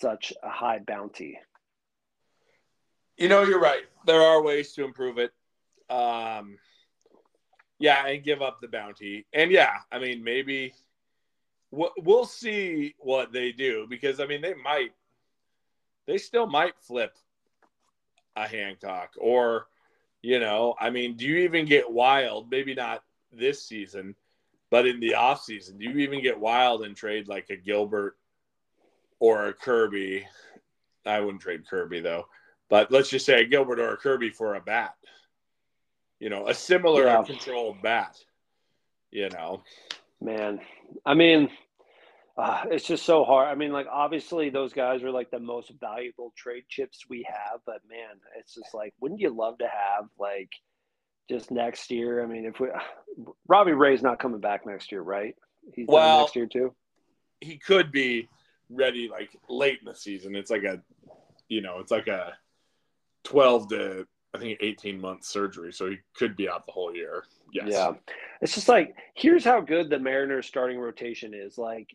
such 0.00 0.32
a 0.42 0.48
high 0.48 0.80
bounty. 0.86 1.38
You 3.18 3.28
know, 3.28 3.42
you're 3.42 3.60
right. 3.60 3.82
There 4.06 4.22
are 4.22 4.40
ways 4.40 4.72
to 4.74 4.84
improve 4.84 5.18
it. 5.18 5.32
Um, 5.90 6.56
yeah, 7.80 8.06
and 8.06 8.22
give 8.22 8.42
up 8.42 8.60
the 8.60 8.68
bounty. 8.68 9.26
And 9.32 9.50
yeah, 9.50 9.72
I 9.90 9.98
mean, 9.98 10.22
maybe 10.22 10.72
we'll 11.72 12.24
see 12.24 12.94
what 12.98 13.32
they 13.32 13.50
do 13.50 13.86
because 13.90 14.20
I 14.20 14.26
mean, 14.26 14.40
they 14.40 14.54
might, 14.54 14.92
they 16.06 16.16
still 16.16 16.46
might 16.46 16.78
flip 16.80 17.16
a 18.36 18.46
Hancock 18.46 19.14
or, 19.20 19.66
you 20.22 20.38
know, 20.38 20.76
I 20.80 20.90
mean, 20.90 21.16
do 21.16 21.26
you 21.26 21.38
even 21.38 21.66
get 21.66 21.90
wild? 21.90 22.50
Maybe 22.50 22.74
not 22.74 23.02
this 23.32 23.62
season, 23.64 24.14
but 24.70 24.86
in 24.86 25.00
the 25.00 25.14
off 25.14 25.42
season, 25.42 25.76
do 25.76 25.84
you 25.84 25.98
even 25.98 26.22
get 26.22 26.38
wild 26.38 26.84
and 26.84 26.96
trade 26.96 27.26
like 27.26 27.50
a 27.50 27.56
Gilbert 27.56 28.16
or 29.18 29.46
a 29.46 29.52
Kirby? 29.52 30.26
I 31.04 31.18
wouldn't 31.20 31.42
trade 31.42 31.68
Kirby 31.68 32.00
though. 32.00 32.26
But 32.68 32.90
let's 32.90 33.08
just 33.08 33.26
say 33.26 33.40
a 33.40 33.46
Gilbert 33.46 33.80
or 33.80 33.92
a 33.92 33.96
Kirby 33.96 34.30
for 34.30 34.54
a 34.54 34.60
bat. 34.60 34.94
You 36.20 36.30
know, 36.30 36.48
a 36.48 36.54
similar 36.54 37.04
yeah. 37.04 37.22
controlled 37.22 37.80
bat. 37.82 38.16
You 39.10 39.30
know, 39.30 39.62
man. 40.20 40.60
I 41.06 41.14
mean, 41.14 41.48
uh, 42.38 42.64
it's 42.70 42.86
just 42.86 43.04
so 43.04 43.24
hard. 43.24 43.48
I 43.48 43.56
mean, 43.56 43.72
like 43.72 43.86
obviously 43.90 44.48
those 44.48 44.72
guys 44.72 45.02
are 45.02 45.10
like 45.10 45.30
the 45.30 45.40
most 45.40 45.72
valuable 45.80 46.32
trade 46.36 46.64
chips 46.68 47.04
we 47.08 47.26
have, 47.28 47.60
but 47.66 47.80
man, 47.88 48.20
it's 48.38 48.54
just 48.54 48.74
like, 48.74 48.94
wouldn't 49.00 49.20
you 49.20 49.30
love 49.30 49.58
to 49.58 49.66
have 49.66 50.04
like 50.18 50.50
just 51.28 51.50
next 51.50 51.90
year? 51.90 52.22
I 52.22 52.26
mean, 52.26 52.44
if 52.44 52.60
we 52.60 52.68
Robbie 53.48 53.72
Ray's 53.72 54.02
not 54.02 54.20
coming 54.20 54.40
back 54.40 54.66
next 54.66 54.92
year, 54.92 55.02
right? 55.02 55.34
He's 55.74 55.86
well, 55.88 56.20
next 56.20 56.36
year 56.36 56.46
too. 56.46 56.74
He 57.40 57.58
could 57.58 57.90
be 57.90 58.28
ready 58.70 59.08
like 59.08 59.30
late 59.48 59.80
in 59.80 59.86
the 59.86 59.94
season. 59.94 60.36
It's 60.36 60.50
like 60.50 60.64
a, 60.64 60.80
you 61.48 61.60
know, 61.60 61.80
it's 61.80 61.90
like 61.90 62.06
a 62.06 62.34
12 63.24 63.68
to 63.70 64.06
I 64.34 64.38
think 64.38 64.58
18 64.60 65.00
month 65.00 65.24
surgery, 65.24 65.72
so 65.72 65.88
he 65.88 65.98
could 66.14 66.36
be 66.36 66.48
out 66.48 66.66
the 66.66 66.72
whole 66.72 66.94
year. 66.94 67.24
Yes. 67.52 67.68
Yeah. 67.70 67.92
It's 68.42 68.54
just 68.54 68.68
like 68.68 68.94
here's 69.14 69.44
how 69.44 69.60
good 69.60 69.88
the 69.88 69.98
Mariners 69.98 70.46
starting 70.46 70.78
rotation 70.78 71.32
is. 71.34 71.56
Like, 71.56 71.88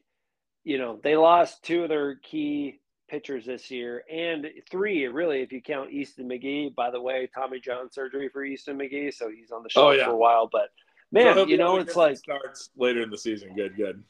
you 0.64 0.78
know, 0.78 1.00
they 1.04 1.16
lost 1.16 1.64
two 1.64 1.84
of 1.84 1.90
their 1.90 2.16
key 2.16 2.80
pitchers 3.08 3.46
this 3.46 3.70
year 3.70 4.04
and 4.12 4.48
three 4.72 5.06
really 5.08 5.42
if 5.42 5.52
you 5.52 5.62
count 5.62 5.92
Easton 5.92 6.28
McGee. 6.28 6.74
By 6.74 6.90
the 6.90 7.02
way, 7.02 7.30
Tommy 7.34 7.60
John 7.60 7.92
surgery 7.92 8.30
for 8.30 8.44
Easton 8.44 8.78
McGee, 8.78 9.14
so 9.14 9.30
he's 9.30 9.52
on 9.52 9.62
the 9.62 9.70
oh, 9.70 9.70
show 9.70 9.88
oh, 9.90 9.92
yeah. 9.92 10.06
for 10.06 10.12
a 10.12 10.18
while. 10.18 10.50
But 10.52 10.70
man, 11.12 11.36
so 11.36 11.46
you 11.46 11.58
know, 11.58 11.78
it's 11.78 11.96
like 11.96 12.18
starts 12.18 12.72
later 12.76 13.04
in 13.04 13.12
the 13.12 13.18
season. 13.18 13.54
Good, 13.56 13.76
good. 13.78 14.04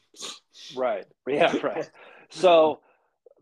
Right. 0.74 1.04
Yeah, 1.28 1.54
right. 1.62 1.90
so 2.30 2.80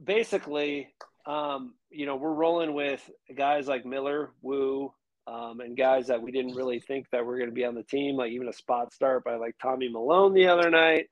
basically, 0.03 0.89
um, 1.27 1.75
you 1.91 2.07
know, 2.07 2.17
we're 2.17 2.33
rolling 2.33 2.75
with 2.75 3.09
guys 3.35 3.69
like 3.69 3.87
Miller, 3.87 4.31
Woo, 4.43 4.93
um, 5.27 5.61
and 5.61 5.77
guys 5.77 6.09
that 6.09 6.21
we 6.21 6.33
didn't 6.33 6.55
really 6.55 6.81
think 6.81 7.07
that 7.11 7.25
were 7.25 7.37
going 7.37 7.49
to 7.49 7.55
be 7.55 7.65
on 7.65 7.75
the 7.75 7.83
team, 7.83 8.17
like 8.17 8.33
even 8.33 8.49
a 8.49 8.53
spot 8.53 8.93
start 8.93 9.25
by 9.25 9.37
like 9.37 9.57
Tommy 9.61 9.89
Milone 9.89 10.35
the 10.35 10.49
other 10.49 10.71
night. 10.71 11.09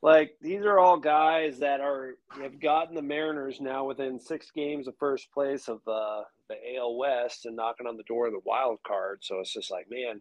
Like 0.00 0.36
these 0.40 0.62
are 0.64 0.78
all 0.78 0.98
guys 0.98 1.58
that 1.58 1.80
are 1.80 2.14
have 2.40 2.60
gotten 2.60 2.94
the 2.94 3.02
Mariners 3.02 3.60
now 3.60 3.84
within 3.84 4.20
six 4.20 4.50
games 4.52 4.86
of 4.86 4.96
first 4.98 5.32
place 5.32 5.68
of 5.68 5.80
uh, 5.88 6.22
the 6.48 6.56
AL 6.76 6.96
West 6.96 7.46
and 7.46 7.56
knocking 7.56 7.86
on 7.86 7.96
the 7.96 8.04
door 8.04 8.26
of 8.26 8.32
the 8.32 8.40
wild 8.44 8.78
card. 8.86 9.20
So 9.22 9.40
it's 9.40 9.52
just 9.52 9.72
like, 9.72 9.86
man, 9.90 10.20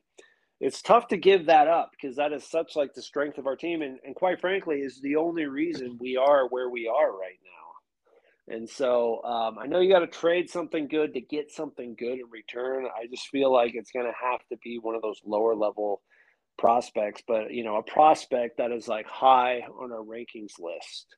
it's 0.59 0.81
tough 0.81 1.07
to 1.09 1.17
give 1.17 1.45
that 1.45 1.67
up 1.67 1.91
because 1.91 2.15
that 2.15 2.33
is 2.33 2.43
such 2.43 2.75
like 2.75 2.93
the 2.95 3.01
strength 3.01 3.37
of 3.37 3.45
our 3.45 3.55
team, 3.55 3.83
and, 3.83 3.99
and 4.03 4.15
quite 4.15 4.41
frankly, 4.41 4.77
is 4.79 4.99
the 5.01 5.15
only 5.15 5.45
reason 5.45 5.97
we 5.99 6.17
are 6.17 6.47
where 6.47 6.69
we 6.69 6.87
are 6.87 7.11
right 7.11 7.39
now. 7.43 7.46
And 8.47 8.69
so 8.69 9.21
um, 9.23 9.57
I 9.59 9.67
know 9.67 9.79
you 9.79 9.91
got 9.91 9.99
to 9.99 10.07
trade 10.07 10.49
something 10.49 10.87
good 10.87 11.13
to 11.15 11.21
get 11.21 11.51
something 11.51 11.95
good 11.95 12.19
in 12.19 12.29
return. 12.31 12.85
I 12.85 13.07
just 13.07 13.27
feel 13.27 13.51
like 13.51 13.73
it's 13.75 13.91
going 13.91 14.05
to 14.05 14.13
have 14.29 14.39
to 14.49 14.57
be 14.63 14.79
one 14.79 14.95
of 14.95 15.01
those 15.01 15.19
lower 15.25 15.53
level 15.53 16.01
prospects, 16.57 17.21
but 17.27 17.51
you 17.51 17.63
know, 17.63 17.75
a 17.75 17.83
prospect 17.83 18.57
that 18.57 18.71
is 18.71 18.87
like 18.87 19.05
high 19.05 19.61
on 19.79 19.91
our 19.91 20.03
rankings 20.03 20.59
list. 20.59 21.15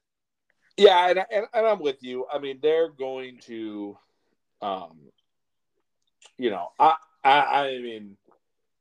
Yeah, 0.75 1.09
and, 1.09 1.19
and, 1.31 1.45
and 1.53 1.67
I'm 1.67 1.79
with 1.79 1.97
you. 2.01 2.25
I 2.31 2.39
mean, 2.39 2.59
they're 2.61 2.89
going 2.89 3.39
to, 3.43 3.97
um, 4.61 4.97
you 6.37 6.49
know, 6.49 6.69
I, 6.79 6.95
I 7.23 7.39
I 7.39 7.79
mean, 7.79 8.17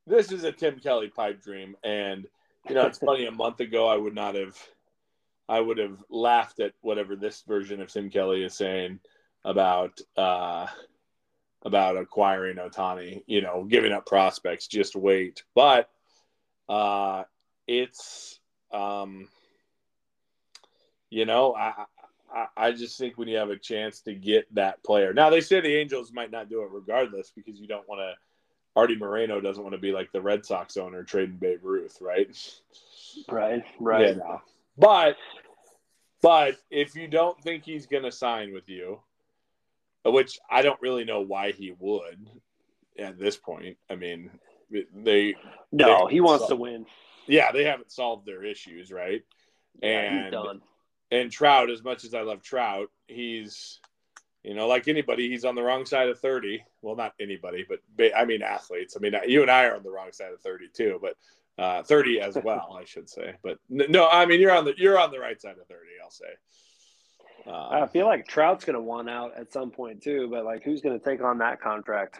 this 0.07 0.31
is 0.31 0.43
a 0.43 0.51
Tim 0.51 0.79
Kelly 0.79 1.09
pipe 1.09 1.41
dream, 1.41 1.75
and 1.83 2.25
you 2.67 2.75
know, 2.75 2.87
it's 2.87 2.97
funny. 2.97 3.25
A 3.25 3.31
month 3.31 3.59
ago, 3.59 3.87
I 3.87 3.97
would 3.97 4.15
not 4.15 4.35
have 4.35 4.57
I 5.49 5.59
would 5.59 5.79
have 5.79 5.97
laughed 6.09 6.59
at 6.59 6.73
whatever 6.81 7.15
this 7.15 7.41
version 7.41 7.81
of 7.81 7.91
Tim 7.91 8.11
Kelly 8.11 8.43
is 8.43 8.53
saying 8.53 8.99
about 9.43 9.99
uh, 10.15 10.67
about 11.63 11.97
acquiring 11.97 12.57
Ohtani. 12.57 13.23
You 13.25 13.41
know, 13.41 13.65
giving 13.67 13.91
up 13.91 14.05
prospects. 14.05 14.67
Just 14.67 14.95
wait. 14.95 15.43
But 15.55 15.89
uh, 16.69 17.23
it's 17.67 18.39
um, 18.71 19.27
you 21.09 21.25
know, 21.25 21.55
I, 21.55 21.85
I 22.31 22.45
I 22.55 22.71
just 22.71 22.99
think 22.99 23.17
when 23.17 23.27
you 23.27 23.37
have 23.37 23.49
a 23.49 23.57
chance 23.57 24.01
to 24.01 24.13
get 24.13 24.53
that 24.53 24.83
player. 24.83 25.13
Now 25.13 25.31
they 25.31 25.41
say 25.41 25.61
the 25.61 25.75
Angels 25.75 26.13
might 26.13 26.29
not 26.31 26.49
do 26.49 26.61
it 26.61 26.69
regardless 26.71 27.31
because 27.35 27.59
you 27.59 27.67
don't 27.67 27.89
want 27.89 28.01
to. 28.01 28.13
Artie 28.75 28.95
Moreno 28.95 29.41
doesn't 29.41 29.63
want 29.63 29.73
to 29.73 29.81
be 29.81 29.91
like 29.91 30.11
the 30.11 30.21
Red 30.21 30.45
Sox 30.45 30.77
owner 30.77 31.03
trading 31.03 31.37
Babe 31.37 31.59
Ruth, 31.63 31.97
right? 31.99 32.29
Right, 33.27 33.63
right. 33.79 34.15
Yeah, 34.15 34.37
but 34.79 35.17
but 36.21 36.55
if 36.69 36.95
you 36.95 37.07
don't 37.07 37.39
think 37.41 37.63
he's 37.63 37.85
going 37.85 38.03
to 38.03 38.11
sign 38.11 38.53
with 38.53 38.67
you, 38.67 38.99
which 40.05 40.39
I 40.49 40.61
don't 40.61 40.81
really 40.81 41.05
know 41.05 41.21
why 41.21 41.51
he 41.51 41.73
would 41.77 42.29
at 42.97 43.19
this 43.19 43.37
point. 43.37 43.77
I 43.89 43.95
mean, 43.95 44.31
they 44.71 45.35
no, 45.71 46.07
they 46.07 46.13
he 46.13 46.21
wants 46.21 46.41
solved, 46.41 46.51
to 46.51 46.55
win. 46.55 46.85
Yeah, 47.27 47.51
they 47.51 47.63
haven't 47.63 47.91
solved 47.91 48.25
their 48.25 48.43
issues, 48.43 48.91
right? 48.91 49.23
Yeah, 49.81 50.29
and 50.31 50.61
and 51.11 51.31
Trout, 51.31 51.69
as 51.69 51.83
much 51.83 52.03
as 52.03 52.13
I 52.13 52.21
love 52.21 52.41
Trout, 52.41 52.89
he's 53.07 53.79
you 54.43 54.53
know, 54.53 54.67
like 54.67 54.87
anybody, 54.87 55.29
he's 55.29 55.43
on 55.43 55.55
the 55.55 55.61
wrong 55.61 55.85
side 55.85 56.07
of 56.07 56.19
30. 56.19 56.63
Well, 56.81 56.95
not 56.95 57.13
anybody, 57.19 57.65
but 57.67 57.79
I 58.15 58.25
mean 58.25 58.41
athletes. 58.41 58.95
I 58.95 58.99
mean, 58.99 59.13
you 59.27 59.41
and 59.41 59.51
I 59.51 59.65
are 59.65 59.75
on 59.75 59.83
the 59.83 59.91
wrong 59.91 60.11
side 60.11 60.31
of 60.31 60.41
30 60.41 60.69
too, 60.73 60.99
but 61.01 61.15
uh, 61.59 61.83
30 61.83 62.21
as 62.21 62.37
well, 62.41 62.77
I 62.79 62.85
should 62.85 63.09
say. 63.09 63.35
But 63.43 63.57
no, 63.69 64.07
I 64.07 64.25
mean, 64.25 64.39
you're 64.39 64.55
on 64.55 64.65
the 64.65 64.73
you're 64.77 64.99
on 64.99 65.11
the 65.11 65.19
right 65.19 65.39
side 65.39 65.55
of 65.59 65.67
30, 65.67 65.81
I'll 66.03 66.09
say. 66.09 66.25
Um, 67.45 67.83
I 67.83 67.87
feel 67.87 68.05
like 68.05 68.27
Trout's 68.27 68.65
going 68.65 68.75
to 68.75 68.81
want 68.81 69.09
out 69.09 69.33
at 69.37 69.51
some 69.51 69.71
point 69.71 70.01
too, 70.01 70.27
but 70.29 70.45
like, 70.45 70.63
who's 70.63 70.81
going 70.81 70.97
to 70.97 71.03
take 71.03 71.21
on 71.21 71.39
that 71.39 71.61
contract? 71.61 72.19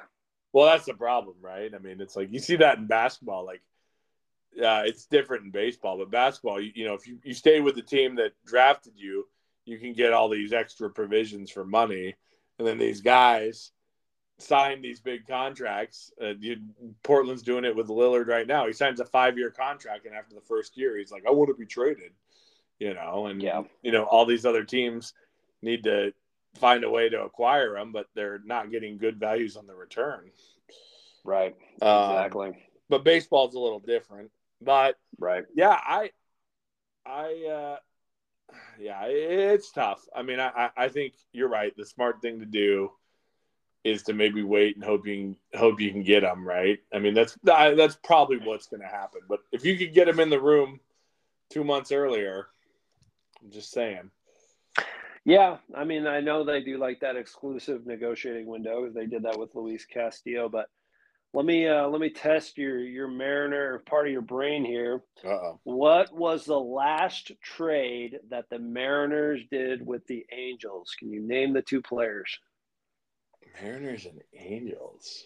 Well, 0.51 0.65
that's 0.65 0.85
the 0.85 0.93
problem, 0.93 1.35
right? 1.41 1.71
I 1.73 1.77
mean, 1.77 2.01
it's 2.01 2.15
like 2.15 2.31
you 2.31 2.39
see 2.39 2.57
that 2.57 2.77
in 2.77 2.87
basketball, 2.87 3.45
like. 3.45 3.61
Uh, 4.57 4.81
it's 4.83 5.05
different 5.05 5.45
in 5.45 5.51
baseball, 5.51 5.99
but 5.99 6.09
basketball, 6.09 6.59
you, 6.59 6.71
you 6.73 6.83
know, 6.83 6.95
if 6.95 7.05
you, 7.07 7.19
you 7.23 7.35
stay 7.35 7.61
with 7.61 7.75
the 7.75 7.83
team 7.83 8.15
that 8.15 8.31
drafted 8.47 8.93
you, 8.95 9.23
you 9.63 9.77
can 9.77 9.93
get 9.93 10.11
all 10.11 10.27
these 10.27 10.51
extra 10.51 10.89
provisions 10.89 11.51
for 11.51 11.63
money, 11.63 12.15
and 12.57 12.67
then 12.67 12.79
these 12.79 12.99
guys 12.99 13.71
sign 14.39 14.81
these 14.81 14.99
big 14.99 15.27
contracts. 15.27 16.11
Uh, 16.21 16.33
you, 16.39 16.57
Portland's 17.03 17.43
doing 17.43 17.65
it 17.65 17.75
with 17.75 17.87
Lillard 17.87 18.27
right 18.27 18.47
now. 18.47 18.65
He 18.65 18.73
signs 18.73 18.99
a 18.99 19.05
five-year 19.05 19.51
contract, 19.51 20.05
and 20.05 20.15
after 20.15 20.33
the 20.33 20.41
first 20.41 20.77
year, 20.77 20.97
he's 20.97 21.11
like, 21.11 21.23
"I 21.27 21.31
want 21.31 21.49
to 21.49 21.53
be 21.53 21.65
traded," 21.65 22.13
you 22.79 22.93
know. 22.93 23.27
And 23.27 23.41
yeah. 23.41 23.63
you 23.83 23.91
know, 23.91 24.03
all 24.03 24.25
these 24.25 24.45
other 24.45 24.63
teams 24.63 25.13
need 25.61 25.83
to 25.83 26.13
find 26.55 26.83
a 26.83 26.89
way 26.89 27.09
to 27.09 27.23
acquire 27.23 27.77
him, 27.77 27.91
but 27.91 28.07
they're 28.15 28.41
not 28.43 28.71
getting 28.71 28.97
good 28.97 29.19
values 29.19 29.55
on 29.55 29.67
the 29.67 29.75
return. 29.75 30.31
Right. 31.23 31.55
Um, 31.81 32.11
exactly. 32.11 32.47
Um, 32.47 32.55
but 32.89 33.03
baseball's 33.03 33.55
a 33.55 33.59
little 33.59 33.79
different. 33.79 34.31
But 34.61 34.97
right. 35.19 35.45
Yeah, 35.55 35.77
I, 35.79 36.11
I, 37.05 37.45
uh, 37.45 37.77
yeah, 38.79 39.03
it's 39.05 39.71
tough. 39.71 40.01
I 40.15 40.23
mean, 40.23 40.39
I, 40.39 40.69
I 40.75 40.87
think 40.87 41.13
you're 41.31 41.49
right. 41.49 41.75
The 41.75 41.85
smart 41.85 42.21
thing 42.21 42.39
to 42.39 42.45
do 42.45 42.91
is 43.83 44.03
to 44.03 44.13
maybe 44.13 44.43
wait 44.43 44.75
and 44.75 44.83
hope 44.83 45.07
you 45.07 45.15
can, 45.15 45.59
hope 45.59 45.79
you 45.79 45.91
can 45.91 46.03
get 46.03 46.21
them 46.21 46.47
right. 46.47 46.79
I 46.93 46.99
mean, 46.99 47.13
that's 47.13 47.37
that's 47.43 47.97
probably 48.03 48.37
what's 48.37 48.67
going 48.67 48.81
to 48.81 48.87
happen. 48.87 49.21
But 49.27 49.39
if 49.51 49.65
you 49.65 49.77
could 49.77 49.93
get 49.93 50.05
them 50.05 50.19
in 50.19 50.29
the 50.29 50.41
room 50.41 50.79
two 51.49 51.63
months 51.63 51.91
earlier, 51.91 52.47
I'm 53.41 53.51
just 53.51 53.71
saying. 53.71 54.11
Yeah, 55.25 55.57
I 55.75 55.83
mean, 55.83 56.07
I 56.07 56.21
know 56.21 56.43
they 56.43 56.61
do 56.61 56.77
like 56.77 57.01
that 57.01 57.15
exclusive 57.15 57.85
negotiating 57.85 58.47
window. 58.47 58.89
They 58.89 59.05
did 59.05 59.23
that 59.23 59.37
with 59.37 59.53
Luis 59.53 59.85
Castillo, 59.85 60.49
but 60.49 60.69
let 61.33 61.45
me 61.45 61.67
uh, 61.67 61.87
let 61.87 62.01
me 62.01 62.09
test 62.09 62.57
your 62.57 62.79
your 62.79 63.07
Mariner 63.07 63.83
part 63.85 64.07
of 64.07 64.11
your 64.11 64.21
brain 64.21 64.65
here. 64.65 65.03
Uh-oh. 65.23 65.59
What 65.63 66.11
was 66.13 66.45
the 66.45 66.59
last 66.59 67.31
trade 67.41 68.19
that 68.29 68.49
the 68.49 68.59
Mariners 68.59 69.41
did 69.51 69.85
with 69.85 70.05
the 70.07 70.25
Angels? 70.31 70.95
Can 70.97 71.11
you 71.11 71.21
name 71.21 71.53
the 71.53 71.61
two 71.61 71.81
players? 71.81 72.39
Mariners 73.61 74.05
and 74.05 74.21
Angels. 74.33 75.23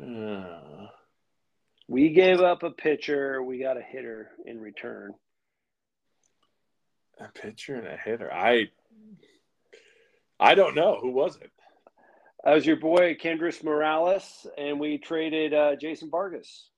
Uh. 0.00 0.88
We 1.86 2.10
gave 2.10 2.40
up 2.40 2.62
a 2.62 2.70
pitcher. 2.70 3.42
We 3.42 3.58
got 3.58 3.76
a 3.76 3.82
hitter 3.82 4.30
in 4.46 4.60
return. 4.60 5.14
A 7.20 7.28
pitcher 7.28 7.76
and 7.76 7.86
a 7.86 7.96
hitter. 7.96 8.32
I 8.32 8.70
I 10.40 10.54
don't 10.54 10.74
know. 10.74 10.98
Who 11.00 11.10
was 11.10 11.36
it? 11.36 11.50
That 12.42 12.54
was 12.54 12.66
your 12.66 12.76
boy 12.76 13.14
Kendrys 13.14 13.62
Morales, 13.62 14.46
and 14.58 14.80
we 14.80 14.98
traded 14.98 15.54
uh, 15.54 15.76
Jason 15.76 16.10
Vargas. 16.10 16.68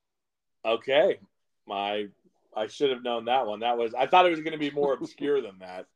Okay, 0.64 1.18
my 1.66 2.06
I 2.54 2.66
should 2.66 2.90
have 2.90 3.02
known 3.02 3.26
that 3.26 3.46
one. 3.46 3.60
That 3.60 3.78
was 3.78 3.94
I 3.94 4.06
thought 4.06 4.26
it 4.26 4.30
was 4.30 4.40
going 4.40 4.52
to 4.52 4.58
be 4.58 4.70
more 4.70 4.92
obscure 5.00 5.40
than 5.40 5.60
that. 5.60 5.86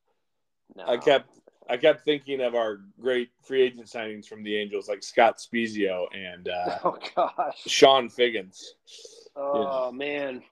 No. 0.76 0.86
I 0.86 0.96
kept 0.98 1.28
I 1.70 1.76
kept 1.76 2.04
thinking 2.04 2.40
of 2.40 2.54
our 2.54 2.80
great 3.00 3.30
free 3.44 3.62
agent 3.62 3.86
signings 3.86 4.26
from 4.26 4.42
the 4.42 4.56
Angels, 4.56 4.88
like 4.88 5.02
Scott 5.02 5.38
Spiezio 5.38 6.06
and 6.12 6.48
uh, 6.48 6.78
oh 6.84 6.98
gosh, 7.14 7.64
Chone 7.66 8.08
Figgins. 8.08 8.74
Oh 9.36 9.92
man, 9.92 10.42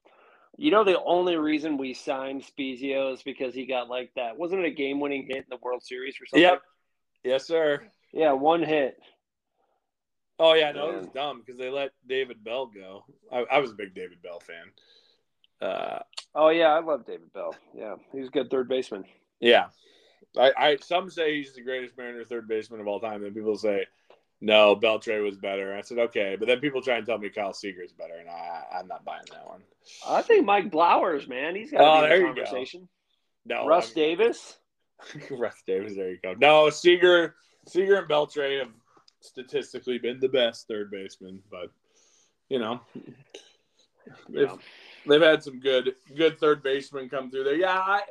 you 0.56 0.70
know 0.70 0.84
the 0.84 1.02
only 1.02 1.36
reason 1.36 1.76
we 1.76 1.92
signed 1.92 2.44
Spiezio 2.44 3.12
is 3.12 3.22
because 3.22 3.52
he 3.52 3.66
got 3.66 3.88
like 3.88 4.12
that. 4.14 4.38
Wasn't 4.38 4.60
it 4.60 4.66
a 4.66 4.70
game-winning 4.70 5.26
hit 5.26 5.38
in 5.38 5.44
the 5.50 5.58
World 5.60 5.82
Series 5.82 6.14
or 6.20 6.26
something? 6.26 6.42
Yep. 6.42 6.62
Yes, 7.24 7.46
sir. 7.46 7.82
Yeah, 8.12 8.32
one 8.32 8.62
hit. 8.62 8.96
Oh 10.38 10.54
yeah, 10.54 10.70
no, 10.70 10.90
it 10.90 10.98
was 10.98 11.08
dumb 11.08 11.42
because 11.44 11.58
they 11.58 11.68
let 11.68 11.90
David 12.06 12.44
Bell 12.44 12.66
go. 12.66 13.04
I, 13.32 13.44
I, 13.50 13.58
was 13.58 13.72
a 13.72 13.74
big 13.74 13.92
David 13.92 14.22
Bell 14.22 14.38
fan. 14.38 15.68
Uh, 15.68 15.98
oh 16.34 16.50
yeah, 16.50 16.68
I 16.68 16.78
love 16.78 17.06
David 17.06 17.32
Bell. 17.32 17.56
Yeah, 17.74 17.96
he's 18.12 18.28
a 18.28 18.30
good 18.30 18.48
third 18.48 18.68
baseman. 18.68 19.04
Yeah, 19.40 19.66
I, 20.36 20.52
I 20.56 20.76
some 20.76 21.10
say 21.10 21.36
he's 21.36 21.54
the 21.54 21.62
greatest 21.62 21.96
Mariner 21.96 22.24
third 22.24 22.48
baseman 22.48 22.80
of 22.80 22.88
all 22.88 23.00
time, 23.00 23.24
and 23.24 23.34
people 23.34 23.56
say 23.56 23.86
no, 24.40 24.76
Beltre 24.76 25.22
was 25.22 25.36
better. 25.36 25.74
I 25.74 25.80
said 25.80 25.98
okay, 25.98 26.36
but 26.38 26.46
then 26.46 26.60
people 26.60 26.80
try 26.80 26.96
and 26.96 27.06
tell 27.06 27.18
me 27.18 27.28
Kyle 27.28 27.52
Seager 27.52 27.82
is 27.82 27.92
better, 27.92 28.14
and 28.14 28.28
I, 28.28 28.64
I'm 28.78 28.86
not 28.86 29.04
buying 29.04 29.24
that 29.32 29.48
one. 29.48 29.62
I 30.06 30.22
think 30.22 30.44
Mike 30.44 30.70
Blowers, 30.70 31.28
man, 31.28 31.56
he's 31.56 31.72
got 31.72 31.80
oh, 31.80 32.02
there 32.02 32.18
the 32.18 32.24
conversation. 32.26 32.88
No, 33.44 33.66
Russ 33.66 33.92
I 33.96 34.00
mean, 34.00 34.18
Davis. 34.18 34.58
Russ 35.30 35.62
Davis, 35.66 35.94
there 35.96 36.10
you 36.10 36.18
go. 36.22 36.34
No, 36.34 36.70
Seager, 36.70 37.34
Seager 37.66 37.96
and 37.96 38.08
Beltre 38.08 38.60
have 38.60 38.70
statistically 39.20 39.98
been 39.98 40.20
the 40.20 40.28
best 40.28 40.68
third 40.68 40.90
baseman, 40.90 41.42
but 41.50 41.70
you 42.48 42.60
know, 42.60 42.80
they've, 44.28 44.52
they've 45.06 45.20
had 45.20 45.42
some 45.42 45.58
good 45.58 45.94
good 46.16 46.38
third 46.38 46.62
basemen 46.62 47.08
come 47.08 47.30
through 47.30 47.44
there. 47.44 47.56
Yeah, 47.56 47.76
I, 47.76 48.02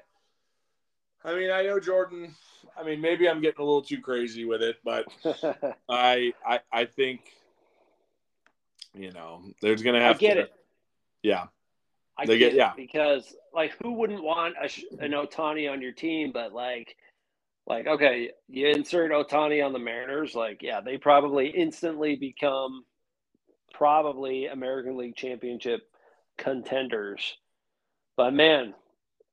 I 1.28 1.36
mean, 1.36 1.52
I 1.52 1.64
know 1.64 1.80
Jordan. 1.80 2.34
I 2.80 2.84
mean, 2.84 3.02
maybe 3.02 3.28
I'm 3.28 3.42
getting 3.42 3.60
a 3.60 3.64
little 3.64 3.82
too 3.82 4.00
crazy 4.00 4.46
with 4.46 4.62
it, 4.62 4.78
but 4.84 5.06
I, 5.90 6.34
I, 6.46 6.60
I 6.72 6.86
think, 6.86 7.22
you 8.94 9.12
know, 9.12 9.42
there's 9.62 9.84
gonna 9.84 10.02
have 10.02 10.16
I 10.16 10.20
get 10.20 10.34
to, 10.36 10.42
it. 10.42 10.54
Yeah, 11.24 11.48
I 12.18 12.26
they 12.26 12.38
get, 12.38 12.52
get 12.52 12.58
yeah 12.58 12.72
because 12.76 13.36
like 13.54 13.76
who 13.82 13.92
wouldn't 13.92 14.24
want 14.24 14.56
a, 14.62 15.04
an 15.04 15.12
Ohtani 15.12 15.70
on 15.70 15.82
your 15.82 15.92
team, 15.92 16.32
but 16.32 16.54
like 16.54 16.96
like 17.68 17.86
okay 17.86 18.32
you 18.48 18.68
insert 18.68 19.12
Ohtani 19.12 19.64
on 19.64 19.74
the 19.74 19.80
mariners 19.80 20.34
like 20.34 20.64
yeah 20.64 20.82
they 20.82 20.98
probably 20.98 21.48
instantly 21.50 22.16
become 22.16 22.86
probably 23.74 24.48
american 24.48 24.98
league 24.98 25.16
championship 25.16 25.82
contenders 26.38 27.38
but 28.16 28.34
man 28.34 28.74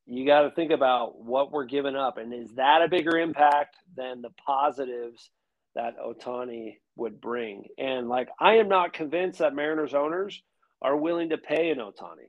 you 0.07 0.27
got 0.27 0.43
to 0.43 0.51
think 0.51 0.71
about 0.71 1.19
what 1.19 1.51
we're 1.51 1.65
giving 1.65 1.97
up 1.97 2.19
and 2.19 2.33
is 2.33 2.55
that 2.55 2.83
a 2.83 2.89
bigger 2.89 3.17
impact 3.17 3.77
than 3.97 4.23
the 4.23 4.31
positives 4.47 5.31
that 5.75 5.99
Ohtani 5.99 6.77
would 6.97 7.21
bring 7.21 7.67
and 7.79 8.09
like 8.09 8.29
i 8.39 8.55
am 8.55 8.69
not 8.69 8.93
convinced 8.93 9.41
that 9.41 9.55
mariners 9.55 9.95
owners 9.95 10.41
are 10.81 10.97
willing 10.97 11.31
to 11.31 11.39
pay 11.39 11.71
an 11.71 11.79
Ohtani. 11.79 12.29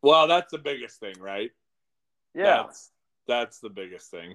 well 0.00 0.26
that's 0.26 0.50
the 0.50 0.58
biggest 0.58 1.00
thing 1.00 1.14
right 1.20 1.50
yeah 2.34 2.62
that's 2.62 2.90
that's 3.26 3.60
the 3.60 3.70
biggest 3.70 4.10
thing. 4.10 4.34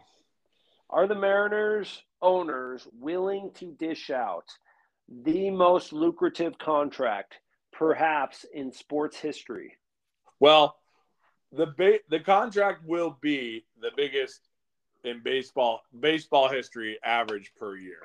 Are 0.90 1.08
the 1.08 1.16
Mariners 1.16 2.02
owners 2.22 2.88
willing 3.00 3.52
to 3.56 3.72
dish 3.74 4.10
out 4.10 4.46
the 5.08 5.50
most 5.52 5.94
lucrative 5.94 6.58
contract, 6.58 7.36
perhaps 7.72 8.46
in 8.54 8.72
sports 8.72 9.18
history? 9.18 9.78
Well, 10.40 10.79
the 11.52 11.68
ba- 11.68 12.00
the 12.10 12.20
contract 12.20 12.86
will 12.86 13.18
be 13.22 13.66
the 13.82 13.92
biggest 13.96 14.42
in 15.04 15.22
baseball 15.24 15.82
baseball 15.98 16.50
history 16.50 17.00
average 17.04 17.52
per 17.58 17.76
year. 17.76 18.04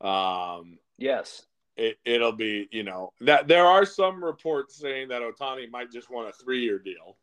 Um, 0.00 0.78
yes, 0.98 1.46
it, 1.76 1.98
it'll 2.04 2.32
be 2.32 2.68
you 2.70 2.82
know 2.82 3.12
that 3.20 3.48
there 3.48 3.66
are 3.66 3.84
some 3.84 4.22
reports 4.22 4.76
saying 4.76 5.08
that 5.08 5.22
Ohtani 5.22 5.70
might 5.70 5.90
just 5.90 6.10
want 6.10 6.28
a 6.28 6.32
three 6.32 6.62
year 6.62 6.78
deal. 6.78 7.16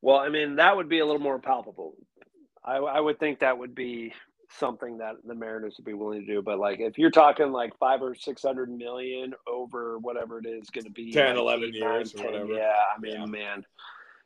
Well, 0.00 0.18
I 0.18 0.28
mean, 0.28 0.56
that 0.56 0.76
would 0.76 0.88
be 0.88 1.00
a 1.00 1.06
little 1.06 1.20
more 1.20 1.40
palpable. 1.40 1.94
I, 2.64 2.76
I 2.76 3.00
would 3.00 3.18
think 3.18 3.40
that 3.40 3.58
would 3.58 3.74
be 3.74 4.12
something 4.50 4.98
that 4.98 5.16
the 5.24 5.34
Mariners 5.34 5.76
would 5.78 5.84
be 5.84 5.94
willing 5.94 6.20
to 6.20 6.26
do. 6.26 6.42
But 6.42 6.58
like, 6.58 6.80
if 6.80 6.98
you're 6.98 7.10
talking 7.10 7.52
like 7.52 7.76
five 7.78 8.02
or 8.02 8.14
six 8.14 8.42
hundred 8.42 8.70
million 8.70 9.34
over 9.46 9.98
whatever 9.98 10.38
it 10.38 10.46
is 10.46 10.70
going 10.70 10.84
to 10.84 10.90
be 10.90 11.12
10, 11.12 11.36
like 11.36 11.36
11 11.36 11.74
years 11.74 12.12
10, 12.12 12.24
or 12.24 12.30
whatever. 12.30 12.52
Yeah, 12.52 12.74
I 12.96 13.00
mean, 13.00 13.12
yeah. 13.12 13.26
man, 13.26 13.64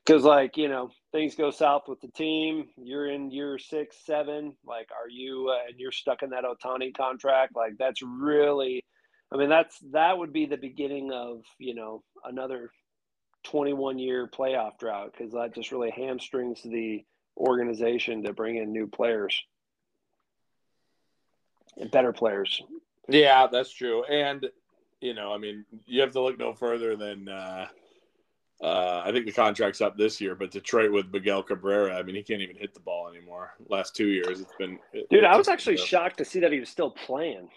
because 0.04 0.24
like 0.24 0.56
you 0.56 0.68
know 0.68 0.90
things 1.12 1.34
go 1.34 1.50
south 1.50 1.82
with 1.88 2.00
the 2.00 2.08
team. 2.08 2.68
You're 2.76 3.10
in 3.10 3.30
year 3.30 3.58
six, 3.58 3.96
seven. 4.04 4.54
Like, 4.64 4.88
are 4.92 5.08
you 5.08 5.52
uh, 5.52 5.68
and 5.68 5.78
you're 5.78 5.92
stuck 5.92 6.22
in 6.22 6.30
that 6.30 6.44
Ohtani 6.44 6.94
contract? 6.96 7.56
Like, 7.56 7.74
that's 7.78 8.02
really. 8.02 8.84
I 9.32 9.38
mean, 9.38 9.48
that's 9.48 9.78
that 9.92 10.18
would 10.18 10.32
be 10.32 10.46
the 10.46 10.58
beginning 10.58 11.10
of 11.10 11.42
you 11.58 11.74
know 11.74 12.02
another 12.24 12.70
21 13.44 13.98
year 13.98 14.28
playoff 14.28 14.78
drought 14.78 15.12
because 15.16 15.32
that 15.32 15.54
just 15.54 15.72
really 15.72 15.90
hamstrings 15.90 16.62
the 16.62 17.04
organization 17.36 18.22
to 18.22 18.32
bring 18.32 18.56
in 18.56 18.72
new 18.72 18.86
players 18.86 19.42
and 21.78 21.90
better 21.90 22.12
players. 22.12 22.62
Yeah, 23.08 23.46
that's 23.50 23.72
true. 23.72 24.04
And, 24.04 24.48
you 25.00 25.14
know, 25.14 25.32
I 25.32 25.38
mean, 25.38 25.64
you 25.86 26.00
have 26.00 26.12
to 26.12 26.20
look 26.20 26.38
no 26.38 26.52
further 26.52 26.96
than 26.96 27.28
uh, 27.28 27.66
Uh, 28.62 29.02
I 29.04 29.10
think 29.10 29.26
the 29.26 29.32
contract's 29.32 29.80
up 29.80 29.96
this 29.96 30.20
year, 30.20 30.36
but 30.36 30.52
Detroit 30.52 30.92
with 30.92 31.12
Miguel 31.12 31.42
Cabrera, 31.42 31.98
I 31.98 32.04
mean, 32.04 32.14
he 32.14 32.22
can't 32.22 32.42
even 32.42 32.54
hit 32.54 32.74
the 32.74 32.80
ball 32.80 33.08
anymore. 33.08 33.54
Last 33.68 33.96
two 33.96 34.06
years, 34.06 34.40
it's 34.40 34.52
been. 34.56 34.78
It, 34.92 35.08
dude, 35.10 35.24
I 35.24 35.36
was 35.36 35.48
actually 35.48 35.78
shocked 35.78 36.18
to 36.18 36.24
see 36.24 36.38
that 36.40 36.52
he 36.52 36.60
was 36.60 36.68
still 36.68 36.90
playing. 36.92 37.48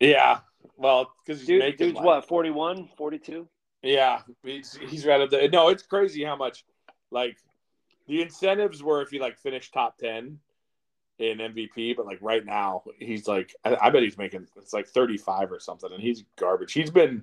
Yeah, 0.00 0.40
well, 0.76 1.12
because 1.24 1.40
he's 1.40 1.46
Dude, 1.46 1.60
making 1.60 1.86
dude's 1.86 1.96
like, 1.96 2.04
what 2.04 2.28
41, 2.28 2.90
42? 2.98 3.48
Yeah, 3.82 4.20
he's 4.42 4.78
he's 4.90 5.06
right 5.06 5.20
up 5.20 5.30
there. 5.30 5.48
No, 5.48 5.68
it's 5.68 5.82
crazy 5.82 6.22
how 6.24 6.36
much 6.36 6.66
like 7.10 7.38
the 8.06 8.20
incentives 8.20 8.82
were 8.82 9.00
if 9.00 9.12
you 9.12 9.20
like 9.20 9.38
finish 9.38 9.70
top 9.70 9.96
ten 9.96 10.40
in 11.18 11.38
MVP, 11.38 11.96
but 11.96 12.06
like 12.06 12.18
right 12.20 12.44
now 12.44 12.82
he's 12.98 13.28
like 13.28 13.54
I, 13.64 13.76
I 13.80 13.90
bet 13.90 14.02
he's 14.02 14.18
making 14.18 14.46
it's 14.56 14.72
like 14.72 14.88
thirty 14.88 15.16
five 15.16 15.52
or 15.52 15.60
something, 15.60 15.92
and 15.92 16.02
he's 16.02 16.24
garbage. 16.36 16.72
He's 16.72 16.90
been 16.90 17.22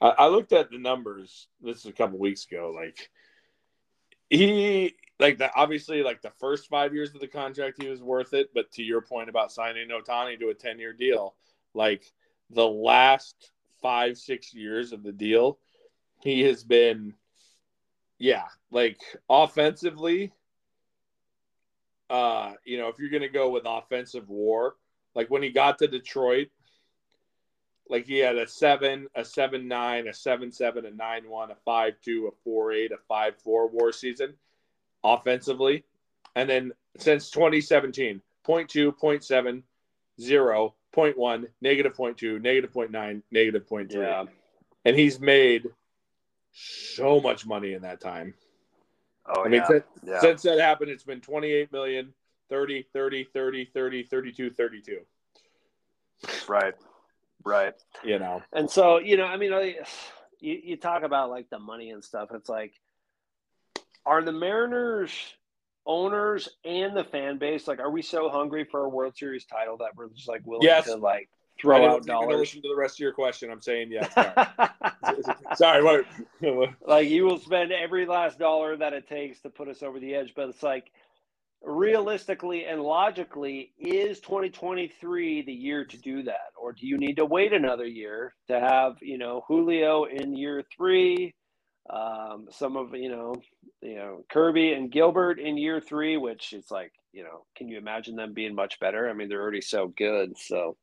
I, 0.00 0.08
I 0.18 0.26
looked 0.28 0.52
at 0.52 0.70
the 0.70 0.78
numbers. 0.78 1.48
This 1.60 1.78
is 1.78 1.86
a 1.86 1.92
couple 1.92 2.18
weeks 2.18 2.46
ago. 2.46 2.72
Like 2.74 3.10
he 4.28 4.94
like 5.18 5.38
that 5.38 5.52
obviously 5.54 6.02
like 6.02 6.22
the 6.22 6.32
first 6.40 6.68
five 6.68 6.94
years 6.94 7.14
of 7.14 7.20
the 7.20 7.28
contract 7.28 7.80
he 7.80 7.88
was 7.88 8.02
worth 8.02 8.32
it, 8.34 8.50
but 8.54 8.70
to 8.72 8.82
your 8.82 9.00
point 9.00 9.28
about 9.28 9.52
signing 9.52 9.88
Ohtani 9.88 10.38
to 10.40 10.48
a 10.48 10.54
ten 10.54 10.78
year 10.78 10.92
deal, 10.92 11.34
like 11.74 12.12
the 12.50 12.66
last 12.66 13.52
five 13.80 14.18
six 14.18 14.52
years 14.52 14.92
of 14.92 15.02
the 15.02 15.12
deal, 15.12 15.58
he 16.20 16.42
has 16.42 16.64
been 16.64 17.14
yeah 18.18 18.46
like 18.70 19.00
offensively 19.28 20.32
uh 22.10 22.52
you 22.64 22.76
know 22.76 22.88
if 22.88 22.98
you're 22.98 23.10
gonna 23.10 23.28
go 23.28 23.50
with 23.50 23.62
offensive 23.64 24.28
war 24.28 24.74
like 25.14 25.30
when 25.30 25.42
he 25.42 25.50
got 25.50 25.78
to 25.78 25.86
detroit 25.86 26.48
like 27.90 28.06
he 28.06 28.18
had 28.18 28.36
a 28.36 28.46
seven, 28.46 29.08
a 29.16 29.24
seven 29.24 29.66
nine, 29.66 30.06
a 30.06 30.14
seven 30.14 30.52
seven, 30.52 30.86
a 30.86 30.90
nine 30.92 31.28
one, 31.28 31.50
a 31.50 31.56
five 31.64 31.94
two, 32.02 32.28
a 32.28 32.30
four 32.44 32.72
eight, 32.72 32.92
a 32.92 32.98
five 33.08 33.34
four 33.42 33.68
war 33.68 33.92
season 33.92 34.34
offensively. 35.02 35.84
And 36.36 36.48
then 36.48 36.72
since 36.96 37.30
2017, 37.30 38.22
0.2, 38.46 38.96
0.7, 38.96 39.62
0, 40.20 40.74
0.1, 40.94 41.46
negative 41.60 41.96
0.2, 41.96 42.40
negative 42.40 42.72
0.9, 42.72 43.22
negative 43.32 43.66
0.3. 43.68 43.92
Yeah. 43.92 44.24
And 44.84 44.96
he's 44.96 45.18
made 45.18 45.66
so 46.52 47.20
much 47.20 47.44
money 47.44 47.74
in 47.74 47.82
that 47.82 48.00
time. 48.00 48.34
Oh, 49.32 49.44
I 49.44 49.48
mean, 49.48 49.60
yeah. 49.60 49.66
since, 49.68 49.84
yeah. 50.02 50.20
since 50.20 50.42
that 50.42 50.58
happened, 50.58 50.90
it's 50.90 51.04
been 51.04 51.20
28 51.20 51.72
million, 51.72 52.12
30, 52.48 52.86
30, 52.92 53.24
30, 53.32 53.64
30, 53.72 54.02
32, 54.04 54.50
32. 54.50 55.00
right. 56.48 56.74
Right. 57.44 57.74
You 58.04 58.18
know, 58.18 58.42
And 58.52 58.70
so, 58.70 58.98
you 58.98 59.16
know, 59.16 59.24
I 59.24 59.36
mean, 59.36 59.52
you, 60.40 60.60
you 60.62 60.76
talk 60.76 61.02
about 61.02 61.30
like 61.30 61.48
the 61.48 61.58
money 61.58 61.90
and 61.90 62.04
stuff. 62.04 62.30
It's 62.34 62.48
like, 62.48 62.74
are 64.04 64.22
the 64.22 64.32
Mariners 64.32 65.12
owners 65.86 66.48
and 66.64 66.94
the 66.96 67.04
fan 67.04 67.38
base 67.38 67.66
like, 67.66 67.80
are 67.80 67.90
we 67.90 68.02
so 68.02 68.28
hungry 68.28 68.64
for 68.64 68.84
a 68.84 68.88
World 68.88 69.16
Series 69.16 69.44
title 69.46 69.78
that 69.78 69.96
we're 69.96 70.08
just 70.10 70.28
like 70.28 70.42
willing 70.44 70.66
Yes. 70.66 70.84
to 70.84 70.96
like 70.96 71.28
I 71.32 71.39
throw 71.60 71.76
didn't 71.76 71.90
out 71.90 71.94
think 71.94 72.06
you 72.06 72.12
were 72.12 72.18
gonna 72.20 72.32
dollars? 72.32 72.40
Listen 72.40 72.62
to 72.62 72.68
the 72.68 72.76
rest 72.76 72.96
of 72.96 73.00
your 73.00 73.12
question. 73.12 73.50
I'm 73.50 73.60
saying 73.60 73.90
yes. 73.90 74.12
Sorry. 75.56 75.82
Sorry. 75.82 75.82
What? 75.82 76.70
like 76.86 77.08
you 77.08 77.24
will 77.24 77.38
spend 77.38 77.72
every 77.72 78.06
last 78.06 78.38
dollar 78.38 78.76
that 78.76 78.92
it 78.92 79.08
takes 79.08 79.40
to 79.42 79.50
put 79.50 79.68
us 79.68 79.82
over 79.82 80.00
the 80.00 80.14
edge, 80.14 80.32
but 80.34 80.48
it's 80.48 80.62
like 80.62 80.90
realistically 81.62 82.64
and 82.64 82.80
logically, 82.80 83.72
is 83.78 84.20
2023 84.20 85.42
the 85.42 85.52
year 85.52 85.84
to 85.84 85.98
do 85.98 86.22
that, 86.24 86.52
or 86.60 86.72
do 86.72 86.86
you 86.86 86.98
need 86.98 87.16
to 87.16 87.26
wait 87.26 87.52
another 87.52 87.86
year 87.86 88.34
to 88.48 88.58
have 88.58 88.96
you 89.02 89.18
know 89.18 89.44
Julio 89.48 90.04
in 90.04 90.36
year 90.36 90.64
three? 90.76 91.34
Um, 91.88 92.46
some 92.50 92.76
of 92.76 92.94
you 92.94 93.10
know, 93.10 93.34
you 93.82 93.96
know 93.96 94.24
Kirby 94.30 94.72
and 94.72 94.90
Gilbert 94.90 95.38
in 95.40 95.58
year 95.58 95.80
three, 95.80 96.16
which 96.16 96.52
is 96.52 96.70
like 96.70 96.92
you 97.12 97.24
know, 97.24 97.44
can 97.56 97.68
you 97.68 97.78
imagine 97.78 98.16
them 98.16 98.32
being 98.32 98.54
much 98.54 98.78
better? 98.80 99.08
I 99.08 99.12
mean, 99.12 99.28
they're 99.28 99.42
already 99.42 99.60
so 99.60 99.92
good. 99.96 100.36
So, 100.38 100.76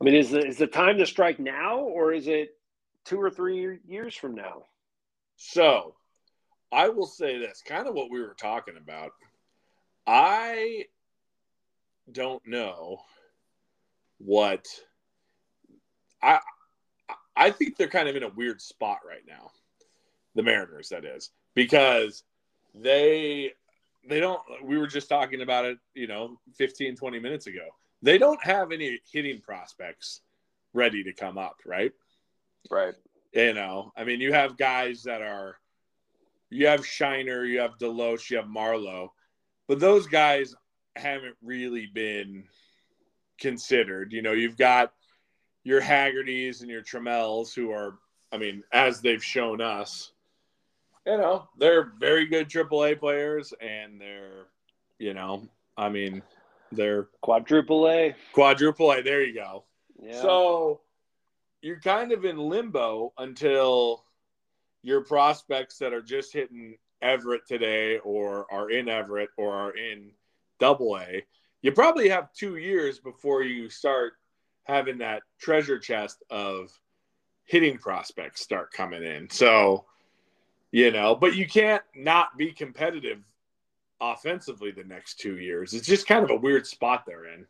I 0.00 0.04
mean, 0.04 0.14
is 0.14 0.30
the, 0.30 0.46
is 0.46 0.58
the 0.58 0.66
time 0.66 0.98
to 0.98 1.06
strike 1.06 1.38
now, 1.38 1.78
or 1.78 2.12
is 2.12 2.28
it 2.28 2.50
two 3.04 3.20
or 3.20 3.30
three 3.30 3.78
years 3.86 4.14
from 4.14 4.34
now? 4.34 4.64
So, 5.36 5.94
I 6.72 6.88
will 6.88 7.06
say 7.06 7.38
this 7.38 7.62
kind 7.64 7.86
of 7.86 7.94
what 7.94 8.10
we 8.10 8.20
were 8.20 8.36
talking 8.38 8.76
about. 8.76 9.12
I 10.06 10.84
don't 12.10 12.46
know 12.46 12.98
what 14.18 14.66
I 16.22 16.40
I 17.36 17.50
think 17.50 17.76
they're 17.76 17.88
kind 17.88 18.08
of 18.08 18.16
in 18.16 18.22
a 18.22 18.28
weird 18.28 18.60
spot 18.60 18.98
right 19.06 19.24
now. 19.26 19.50
The 20.34 20.42
Mariners 20.42 20.88
that 20.90 21.04
is 21.04 21.30
because 21.54 22.22
they 22.74 23.52
they 24.08 24.20
don't 24.20 24.40
we 24.62 24.78
were 24.78 24.86
just 24.86 25.08
talking 25.08 25.42
about 25.42 25.64
it, 25.64 25.78
you 25.94 26.06
know, 26.06 26.38
15 26.56 26.96
20 26.96 27.18
minutes 27.18 27.46
ago. 27.46 27.66
They 28.06 28.18
don't 28.18 28.42
have 28.44 28.70
any 28.70 29.00
hitting 29.12 29.40
prospects 29.40 30.20
ready 30.72 31.02
to 31.02 31.12
come 31.12 31.38
up, 31.38 31.56
right? 31.66 31.90
Right. 32.70 32.94
You 33.32 33.52
know, 33.52 33.90
I 33.96 34.04
mean, 34.04 34.20
you 34.20 34.32
have 34.32 34.56
guys 34.56 35.02
that 35.02 35.22
are, 35.22 35.56
you 36.48 36.68
have 36.68 36.86
Shiner, 36.86 37.44
you 37.44 37.58
have 37.58 37.78
DeLoach, 37.78 38.30
you 38.30 38.36
have 38.36 38.46
Marlowe, 38.46 39.12
but 39.66 39.80
those 39.80 40.06
guys 40.06 40.54
haven't 40.94 41.34
really 41.42 41.86
been 41.92 42.44
considered. 43.40 44.12
You 44.12 44.22
know, 44.22 44.34
you've 44.34 44.56
got 44.56 44.92
your 45.64 45.80
Haggertys 45.80 46.60
and 46.60 46.70
your 46.70 46.82
Trammells 46.82 47.52
who 47.52 47.72
are, 47.72 47.98
I 48.30 48.38
mean, 48.38 48.62
as 48.72 49.00
they've 49.00 49.22
shown 49.22 49.60
us, 49.60 50.12
you 51.04 51.18
know, 51.18 51.48
they're 51.58 51.90
very 51.98 52.26
good 52.26 52.48
AAA 52.48 53.00
players 53.00 53.52
and 53.60 54.00
they're, 54.00 54.46
you 55.00 55.12
know, 55.12 55.48
I 55.76 55.88
mean, 55.88 56.22
they're 56.72 57.08
Quadruple 57.22 57.88
A. 57.88 58.14
quadruple 58.32 58.92
A. 58.92 59.02
There 59.02 59.24
you 59.24 59.34
go. 59.34 59.64
Yeah. 60.00 60.20
So 60.20 60.80
you're 61.62 61.80
kind 61.80 62.12
of 62.12 62.24
in 62.24 62.38
limbo 62.38 63.12
until 63.18 64.04
your 64.82 65.02
prospects 65.02 65.78
that 65.78 65.92
are 65.92 66.02
just 66.02 66.32
hitting 66.32 66.76
Everett 67.02 67.46
today 67.46 67.98
or 67.98 68.46
are 68.50 68.70
in 68.70 68.88
Everett 68.88 69.30
or 69.36 69.52
are 69.52 69.76
in 69.76 70.12
double 70.60 70.96
A. 70.98 71.24
You 71.62 71.72
probably 71.72 72.08
have 72.08 72.32
two 72.32 72.56
years 72.56 72.98
before 72.98 73.42
you 73.42 73.68
start 73.68 74.14
having 74.64 74.98
that 74.98 75.22
treasure 75.40 75.78
chest 75.78 76.22
of 76.30 76.70
hitting 77.44 77.78
prospects 77.78 78.42
start 78.42 78.72
coming 78.72 79.02
in. 79.02 79.30
So, 79.30 79.84
you 80.70 80.90
know, 80.90 81.14
but 81.14 81.34
you 81.34 81.46
can't 81.46 81.82
not 81.94 82.36
be 82.36 82.52
competitive 82.52 83.18
offensively 84.00 84.70
the 84.70 84.84
next 84.84 85.18
two 85.18 85.38
years. 85.38 85.74
It's 85.74 85.86
just 85.86 86.06
kind 86.06 86.24
of 86.24 86.30
a 86.30 86.36
weird 86.36 86.66
spot 86.66 87.04
they're 87.06 87.32
in. 87.32 87.46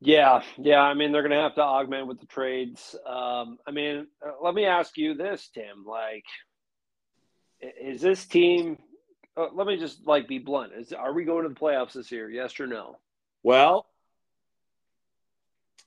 yeah, 0.00 0.42
yeah. 0.58 0.80
I 0.80 0.94
mean, 0.94 1.12
they're 1.12 1.22
going 1.22 1.32
to 1.32 1.42
have 1.42 1.54
to 1.56 1.62
augment 1.62 2.06
with 2.06 2.20
the 2.20 2.26
trades. 2.26 2.94
Um, 3.06 3.58
I 3.66 3.70
mean, 3.70 4.06
uh, 4.24 4.32
let 4.42 4.54
me 4.54 4.66
ask 4.66 4.96
you 4.96 5.14
this, 5.14 5.48
Tim. 5.54 5.84
Like, 5.86 6.24
is 7.60 8.00
this 8.00 8.24
team? 8.26 8.78
Uh, 9.36 9.48
let 9.52 9.66
me 9.66 9.76
just 9.76 10.06
like 10.06 10.28
be 10.28 10.38
blunt. 10.38 10.72
Is 10.72 10.92
are 10.92 11.12
we 11.12 11.24
going 11.24 11.42
to 11.44 11.48
the 11.48 11.54
playoffs 11.54 11.92
this 11.92 12.10
year? 12.10 12.30
Yes 12.30 12.58
or 12.58 12.66
no? 12.66 12.96
Well, 13.42 13.86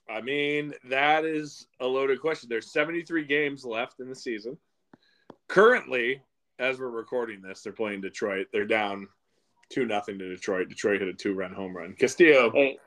I 0.08 0.20
mean, 0.20 0.74
that 0.88 1.24
is 1.24 1.66
a 1.78 1.86
loaded 1.86 2.20
question. 2.20 2.48
There's 2.48 2.72
73 2.72 3.24
games 3.24 3.64
left 3.64 4.00
in 4.00 4.08
the 4.08 4.14
season. 4.14 4.56
Currently, 5.48 6.22
as 6.60 6.78
we're 6.78 6.90
recording 6.90 7.40
this, 7.42 7.62
they're 7.62 7.72
playing 7.72 8.02
Detroit. 8.02 8.48
They're 8.52 8.66
down 8.66 9.08
two 9.70 9.86
nothing 9.86 10.18
to 10.18 10.28
Detroit. 10.28 10.68
Detroit 10.68 11.00
hit 11.00 11.08
a 11.08 11.12
two 11.12 11.34
run 11.34 11.52
home 11.52 11.76
run. 11.76 11.94
Castillo, 11.98 12.50
Hey, 12.52 12.78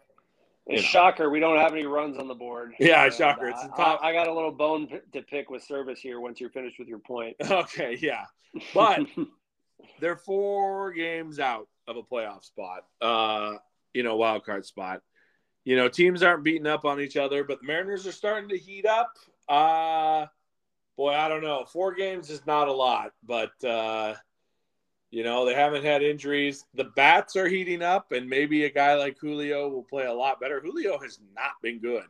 know. 0.67 0.77
shocker, 0.77 1.29
we 1.29 1.39
don't 1.39 1.57
have 1.59 1.73
any 1.73 1.85
runs 1.85 2.17
on 2.17 2.27
the 2.27 2.35
board. 2.35 2.73
Yeah, 2.79 3.03
And 3.05 3.13
shocker. 3.13 3.47
It's 3.47 3.59
I, 3.63 3.67
the 3.67 3.73
top- 3.73 3.99
I, 4.03 4.09
I 4.09 4.13
got 4.13 4.27
a 4.27 4.33
little 4.33 4.51
bone 4.51 4.87
p- 4.87 4.99
to 5.13 5.21
pick 5.23 5.49
with 5.49 5.67
Servais 5.67 5.97
here. 5.97 6.19
Once 6.19 6.39
you're 6.39 6.49
finished 6.51 6.77
with 6.79 6.87
your 6.87 6.99
point, 6.99 7.35
okay, 7.49 7.97
yeah, 7.99 8.25
but 8.73 9.01
they're 9.99 10.17
four 10.17 10.91
games 10.93 11.39
out 11.39 11.67
of 11.87 11.97
a 11.97 12.03
playoff 12.03 12.43
spot. 12.45 12.83
Uh, 13.01 13.55
you 13.93 14.03
know, 14.03 14.15
wild 14.15 14.45
card 14.45 14.65
spot. 14.65 15.01
You 15.65 15.77
know, 15.77 15.87
teams 15.87 16.21
aren't 16.23 16.43
beating 16.43 16.67
up 16.67 16.83
on 16.85 16.99
each 16.99 17.15
other, 17.17 17.43
but 17.43 17.61
the 17.61 17.67
Mariners 17.67 18.05
are 18.05 18.11
starting 18.11 18.49
to 18.49 18.57
heat 18.57 18.85
up. 18.85 19.11
Uh 19.47 20.25
boy, 20.97 21.13
I 21.13 21.27
don't 21.27 21.43
know. 21.43 21.65
Four 21.65 21.93
games 21.93 22.29
is 22.29 22.45
not 22.45 22.67
a 22.67 22.73
lot, 22.73 23.13
but 23.23 23.51
uh 23.63 24.15
you 25.11 25.23
know, 25.23 25.45
they 25.45 25.53
haven't 25.53 25.83
had 25.83 26.01
injuries. 26.01 26.65
The 26.73 26.85
bats 26.85 27.35
are 27.35 27.47
heating 27.47 27.83
up, 27.83 28.11
and 28.13 28.27
maybe 28.27 28.63
a 28.65 28.69
guy 28.71 28.95
like 28.95 29.15
Julio 29.19 29.69
will 29.69 29.83
play 29.83 30.05
a 30.05 30.13
lot 30.13 30.39
better. 30.41 30.59
Julio 30.59 30.97
has 30.97 31.19
not 31.35 31.51
been 31.61 31.77
good 31.77 32.05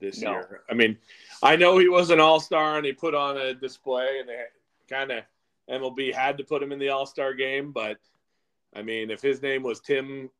this 0.00 0.22
No. 0.22 0.30
year. 0.32 0.62
I 0.70 0.72
mean, 0.72 0.96
I 1.42 1.56
know 1.56 1.76
he 1.76 1.88
was 1.90 2.08
an 2.08 2.20
all 2.20 2.40
star 2.40 2.78
and 2.78 2.86
he 2.86 2.92
put 2.94 3.14
on 3.14 3.36
a 3.36 3.52
display, 3.52 4.20
and 4.20 4.26
they 4.28 4.44
kind 4.88 5.10
of 5.10 5.24
MLB 5.68 6.10
had 6.14 6.38
to 6.38 6.44
put 6.44 6.62
him 6.62 6.72
in 6.72 6.78
the 6.78 6.88
All 6.88 7.04
Star 7.04 7.34
game, 7.34 7.70
but 7.72 7.98
I 8.74 8.80
mean, 8.80 9.10
if 9.10 9.20
his 9.20 9.42
name 9.42 9.62
was 9.62 9.80
Tim 9.80 10.30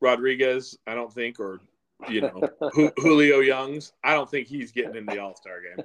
Rodriguez, 0.00 0.78
I 0.86 0.94
don't 0.94 1.12
think, 1.12 1.38
or 1.38 1.60
you 2.08 2.22
know 2.22 2.40
Julio 2.98 3.40
Youngs. 3.40 3.92
I 4.02 4.14
don't 4.14 4.30
think 4.30 4.46
he's 4.48 4.72
getting 4.72 4.96
in 4.96 5.06
the 5.06 5.18
All 5.18 5.34
Star 5.36 5.60
game. 5.60 5.84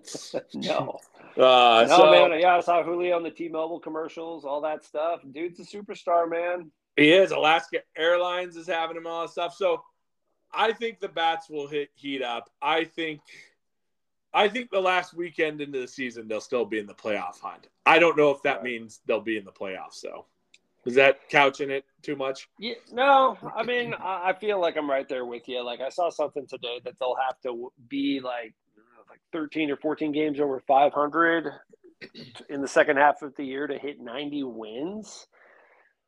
no. 0.54 1.00
Uh, 1.38 1.86
no, 1.90 1.98
so, 1.98 2.12
man. 2.12 2.40
Yeah, 2.40 2.56
I 2.58 2.62
saw 2.62 2.84
Julio 2.84 3.16
on 3.18 3.24
the 3.24 3.32
T-Mobile 3.32 3.80
commercials, 3.80 4.46
all 4.46 4.62
that 4.62 4.86
stuff. 4.86 5.22
Dude's 5.32 5.60
a 5.60 5.64
superstar, 5.64 6.30
man. 6.30 6.72
He 6.96 7.12
is. 7.12 7.32
Alaska 7.32 7.80
Airlines 7.98 8.56
is 8.56 8.68
having 8.68 8.96
him 8.96 9.06
all 9.06 9.24
that 9.24 9.32
stuff. 9.32 9.54
So 9.54 9.84
I 10.54 10.72
think 10.72 11.00
the 11.00 11.10
bats 11.10 11.50
will 11.50 11.68
hit 11.68 11.90
heat 11.96 12.22
up. 12.22 12.50
I 12.62 12.86
think 12.86 13.20
I 14.34 14.48
think 14.50 14.70
the 14.70 14.82
last 14.82 15.14
weekend 15.14 15.62
into 15.62 15.80
the 15.80 15.88
season 15.88 16.28
they'll 16.28 16.42
still 16.42 16.66
be 16.66 16.80
in 16.80 16.86
the 16.88 16.94
playoff 16.94 17.40
hunt. 17.40 17.68
I 17.86 18.00
don't 18.00 18.18
know 18.18 18.32
if 18.32 18.42
that 18.44 18.58
Right. 18.58 18.64
means 18.64 19.02
they'll 19.06 19.22
be 19.22 19.38
in 19.38 19.46
the 19.46 19.52
playoffs 19.52 20.02
though. 20.02 20.26
Is 20.86 20.96
that 20.96 21.30
couching 21.30 21.72
it 21.72 21.84
too 22.04 22.16
much? 22.16 22.48
Yeah, 22.60 22.76
no, 22.92 23.38
I 23.56 23.64
mean, 23.64 23.94
I 24.00 24.34
feel 24.40 24.62
like 24.62 24.78
I'm 24.78 24.90
right 24.90 25.10
there 25.10 25.26
with 25.26 25.48
you. 25.48 25.64
Like 25.66 25.82
I 25.82 25.90
saw 25.90 26.10
something 26.10 26.46
today 26.48 26.80
that 26.84 26.94
they'll 27.00 27.18
have 27.28 27.40
to 27.42 27.72
be 27.90 28.20
like 28.24 28.54
like 29.10 29.20
13 29.34 29.72
or 29.72 29.78
14 29.78 30.12
games 30.12 30.40
over 30.40 30.62
500 30.68 31.52
in 32.50 32.62
the 32.62 32.68
second 32.68 32.98
half 32.98 33.22
of 33.22 33.36
the 33.36 33.46
year 33.46 33.68
to 33.68 33.78
hit 33.78 34.00
90 34.00 34.44
wins. 34.44 35.28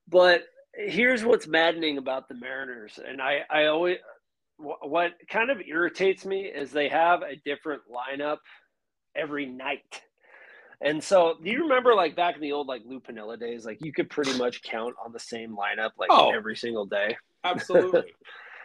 But 0.08 0.44
here's 0.74 1.24
what's 1.26 1.48
maddening 1.48 1.98
about 1.98 2.28
the 2.28 2.36
Mariners, 2.36 3.00
and 3.04 3.22
I 3.22 3.40
I 3.50 3.66
always 3.66 3.98
what 4.58 5.14
kind 5.30 5.52
of 5.52 5.58
irritates 5.62 6.26
me 6.26 6.46
is 6.46 6.72
they 6.72 6.90
have 6.90 7.22
a 7.22 7.36
different 7.46 7.82
lineup 7.92 8.38
every 9.16 9.46
night. 9.46 10.02
And 10.82 11.04
so, 11.04 11.36
do 11.44 11.50
you 11.50 11.64
remember 11.64 11.96
like 11.96 12.16
back 12.16 12.36
in 12.36 12.42
the 12.42 12.52
old 12.52 12.68
like 12.68 12.84
Lou 12.86 13.00
Piniella 13.00 13.40
days, 13.40 13.66
like 13.66 13.80
you 13.84 13.92
could 13.92 14.10
pretty 14.10 14.38
much 14.38 14.62
count 14.62 14.96
on 15.04 15.12
the 15.12 15.20
same 15.20 15.56
lineup 15.56 15.92
like 15.98 16.10
Oh. 16.12 16.32
every 16.32 16.56
single 16.56 16.86
day. 16.86 17.18
Absolutely. 17.44 18.14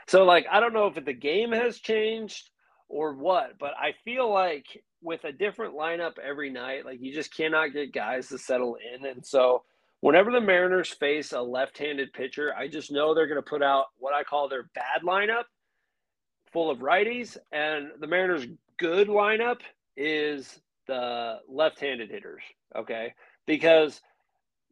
So 0.08 0.24
like 0.24 0.46
I 0.50 0.58
don't 0.58 0.72
know 0.74 0.88
if 0.88 1.02
the 1.04 1.12
game 1.12 1.52
has 1.52 1.78
changed 1.78 2.50
or 2.88 3.14
what, 3.14 3.56
but 3.60 3.70
I 3.78 3.94
feel 4.04 4.28
like 4.30 4.66
with 5.00 5.22
a 5.22 5.30
different 5.32 5.74
lineup 5.76 6.18
every 6.18 6.50
night, 6.50 6.84
like 6.84 6.98
you 7.00 7.14
just 7.14 7.32
cannot 7.34 7.68
get 7.72 7.92
guys 7.92 8.28
to 8.28 8.36
settle 8.36 8.76
in. 8.94 9.06
And 9.06 9.24
so 9.24 9.62
whenever 10.00 10.32
the 10.32 10.40
Mariners 10.40 10.90
face 10.90 11.32
a 11.32 11.40
left-handed 11.40 12.12
pitcher, 12.14 12.52
I 12.58 12.66
just 12.66 12.90
know 12.90 13.14
they're 13.14 13.28
going 13.28 13.42
to 13.42 13.48
put 13.48 13.62
out 13.62 13.86
what 13.96 14.12
I 14.12 14.24
call 14.24 14.48
their 14.48 14.64
bad 14.74 15.02
lineup 15.06 15.44
full 16.52 16.68
of 16.68 16.80
righties 16.80 17.36
and 17.52 17.92
the 18.00 18.08
Mariners 18.08 18.46
good 18.78 19.06
lineup 19.06 19.60
is 19.96 20.60
the 20.86 21.38
left-handed 21.48 22.10
hitters, 22.10 22.42
okay? 22.76 23.14
Because 23.46 24.00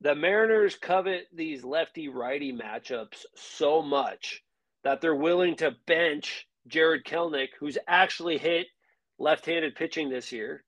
the 0.01 0.15
Mariners 0.15 0.77
covet 0.77 1.27
these 1.33 1.65
lefty 1.65 2.09
righty 2.09 2.53
matchups 2.53 3.25
so 3.37 3.83
much 3.83 4.43
that 4.83 5.01
they're 5.01 5.15
willing 5.15 5.57
to 5.57 5.77
bench 5.87 6.47
Jared 6.67 7.05
Kelenic, 7.05 7.49
who's 7.59 7.79
actually 7.87 8.39
hit 8.39 8.67
left 9.19 9.47
handed 9.47 9.75
pitching 9.75 10.09
this 10.09 10.33
year. 10.33 10.65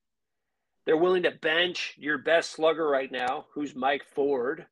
They're 0.85 0.97
willing 0.97 1.23
to 1.23 1.31
bench 1.31 1.95
your 1.97 2.19
best 2.19 2.51
slugger 2.51 2.87
right 2.87 3.11
now, 3.11 3.47
who's 3.55 3.75
Mike 3.75 4.05
Ford. 4.05 4.67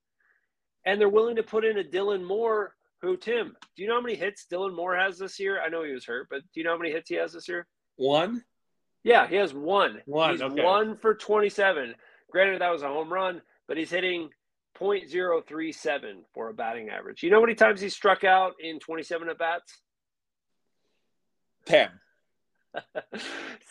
And 0.84 1.00
they're 1.00 1.08
willing 1.08 1.36
to 1.36 1.42
put 1.42 1.64
in 1.64 1.78
a 1.78 1.84
Dylan 1.84 2.24
Moore, 2.24 2.74
who, 3.00 3.16
Tim, 3.16 3.56
do 3.76 3.82
you 3.82 3.88
know 3.88 3.94
how 3.94 4.00
many 4.00 4.16
hits 4.16 4.46
Dylan 4.50 4.74
Moore 4.74 4.96
has 4.96 5.18
this 5.18 5.38
year? 5.38 5.60
I 5.62 5.68
know 5.68 5.84
he 5.84 5.92
was 5.92 6.04
hurt, 6.04 6.28
but 6.28 6.40
do 6.40 6.60
you 6.60 6.64
know 6.64 6.72
how 6.72 6.78
many 6.78 6.90
hits 6.90 7.08
he 7.08 7.16
has 7.16 7.32
this 7.32 7.48
year? 7.48 7.66
One. 7.96 8.42
Yeah, 9.02 9.26
he 9.26 9.36
has 9.36 9.54
one. 9.54 10.00
One, 10.06 10.32
He's 10.32 10.42
okay. 10.42 10.62
one 10.62 10.96
for 10.96 11.14
27. 11.14 11.94
Granted, 12.30 12.60
that 12.60 12.70
was 12.70 12.82
a 12.82 12.88
home 12.88 13.12
run, 13.12 13.40
but 13.66 13.76
he's 13.76 13.90
hitting 13.90 14.30
.037 14.78 16.02
for 16.34 16.48
a 16.48 16.54
batting 16.54 16.88
average. 16.90 17.22
You 17.22 17.30
know 17.30 17.36
how 17.36 17.42
many 17.42 17.54
times 17.54 17.80
he 17.80 17.88
struck 17.88 18.24
out 18.24 18.54
in 18.60 18.78
27 18.78 19.28
at 19.28 19.38
bats? 19.38 19.78
Ten. 21.66 21.88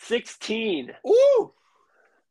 16. 0.02 0.90
Ooh. 1.06 1.52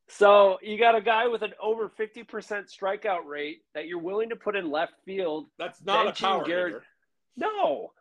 So 0.08 0.58
you 0.62 0.78
got 0.80 0.96
a 0.96 1.02
guy 1.02 1.28
with 1.28 1.42
an 1.44 1.54
over 1.62 1.90
50% 1.90 2.26
strikeout 2.28 3.26
rate 3.26 3.60
that 3.76 3.88
you're 3.88 4.00
willing 4.00 4.30
to 4.30 4.36
put 4.36 4.56
in 4.56 4.72
left 4.72 4.94
field. 5.06 5.48
That's 5.58 5.84
not 5.84 6.08
a 6.08 6.12
power 6.14 6.46
Jared- 6.46 6.74
hitter. 6.74 6.84
No. 7.38 7.92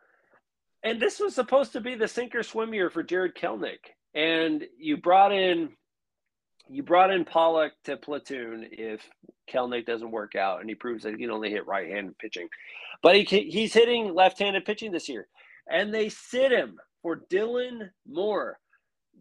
And 0.83 0.99
this 1.01 1.19
was 1.19 1.35
supposed 1.35 1.73
to 1.73 1.81
be 1.81 1.95
the 1.95 2.07
sink 2.07 2.33
or 2.35 2.43
swim 2.43 2.73
year 2.73 2.89
for 2.89 3.03
Jared 3.03 3.35
Kelenic. 3.35 3.79
And 4.15 4.63
you 4.77 4.97
brought 4.97 5.31
in 5.31 5.69
you 6.71 6.83
brought 6.83 7.11
in 7.11 7.25
Pollock 7.25 7.73
to 7.85 7.97
platoon 7.97 8.67
if 8.71 9.01
Kelenic 9.51 9.87
doesn't 9.87 10.11
work 10.11 10.35
out 10.35 10.61
and 10.61 10.69
he 10.69 10.75
proves 10.75 11.03
that 11.03 11.13
he 11.13 11.17
can 11.17 11.31
only 11.31 11.49
hit 11.49 11.65
right-handed 11.65 12.17
pitching. 12.19 12.47
But 13.01 13.15
he 13.15 13.23
he's 13.23 13.73
hitting 13.73 14.13
left-handed 14.13 14.65
pitching 14.65 14.91
this 14.91 15.09
year. 15.09 15.27
And 15.67 15.93
they 15.93 16.09
sit 16.09 16.51
him 16.51 16.77
for 17.01 17.21
Dylan 17.31 17.89
Moore. 18.07 18.59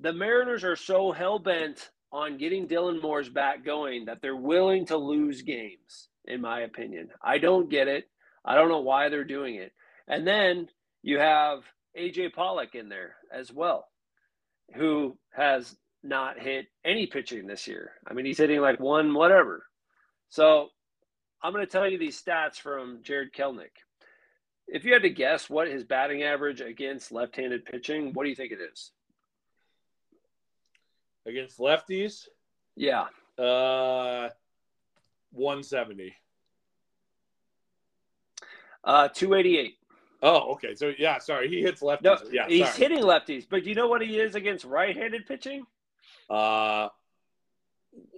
The 0.01 0.12
Mariners 0.12 0.64
are 0.64 0.76
so 0.76 1.12
hell-bent 1.12 1.91
on 2.12 2.39
getting 2.39 2.66
Dylan 2.66 3.03
Moore's 3.03 3.28
back 3.28 3.64
going 3.64 4.07
that 4.07 4.18
they're 4.22 4.36
willing 4.36 4.86
to 4.86 4.97
lose 4.97 5.43
games, 5.43 6.09
in 6.24 6.41
my 6.41 6.61
opinion. 6.61 7.09
I 7.22 7.39
don't 7.39 7.68
get 7.68 7.89
it. 7.89 8.09
I 8.45 8.55
don't 8.55 8.68
know 8.68 8.80
why 8.80 9.09
they're 9.09 9.24
doing 9.24 9.57
it. 9.57 9.72
And 10.07 10.26
then 10.26 10.68
you 11.03 11.18
have 11.18 11.61
AJ 11.99 12.32
Pollock 12.32 12.74
in 12.74 12.89
there 12.89 13.16
as 13.32 13.53
well, 13.53 13.88
who 14.75 15.16
has 15.35 15.77
not 16.03 16.39
hit 16.39 16.66
any 16.85 17.07
pitching 17.07 17.47
this 17.47 17.66
year. 17.66 17.93
I 18.07 18.12
mean, 18.14 18.25
he's 18.27 18.39
hitting 18.39 18.61
like 18.61 18.81
one 18.81 19.14
whatever. 19.14 19.66
So 20.31 20.69
I'm 21.43 21.53
going 21.53 21.64
to 21.64 21.71
tell 21.71 21.89
you 21.89 21.99
these 21.99 22.21
stats 22.23 22.57
from 22.57 23.01
Jared 23.03 23.33
Kelenic. 23.33 23.71
If 24.66 24.85
you 24.85 24.93
had 24.93 25.03
to 25.03 25.11
guess 25.11 25.49
what 25.49 25.69
his 25.69 25.85
batting 25.85 26.23
average 26.23 26.61
against 26.61 27.11
left 27.11 27.37
handed 27.37 27.64
pitching, 27.64 28.12
what 28.12 28.25
do 28.25 28.31
you 28.31 28.37
think 28.37 28.53
it 28.53 28.59
is? 28.73 28.91
Against 31.27 31.59
lefties, 31.59 32.29
Yeah. 32.77 33.07
uh, 33.39 34.29
170. 35.31 36.14
Uh, 38.85 39.09
288. 39.09 39.78
Oh, 40.23 40.53
okay. 40.55 40.75
So 40.75 40.93
yeah, 40.99 41.19
sorry, 41.19 41.49
he 41.49 41.62
hits 41.62 41.81
lefties. 41.81 42.03
No, 42.03 42.19
yeah, 42.33 42.49
he's 42.49 42.66
sorry. 42.66 42.79
hitting 42.79 42.99
lefties, 43.05 43.47
but 43.49 43.62
do 43.62 43.69
you 43.69 43.75
know 43.77 43.89
what 43.89 44.03
he 44.03 44.19
is 44.19 44.35
against 44.35 44.64
right 44.64 44.97
handed 44.97 45.27
pitching? 45.27 45.64
Uh, 46.29 46.89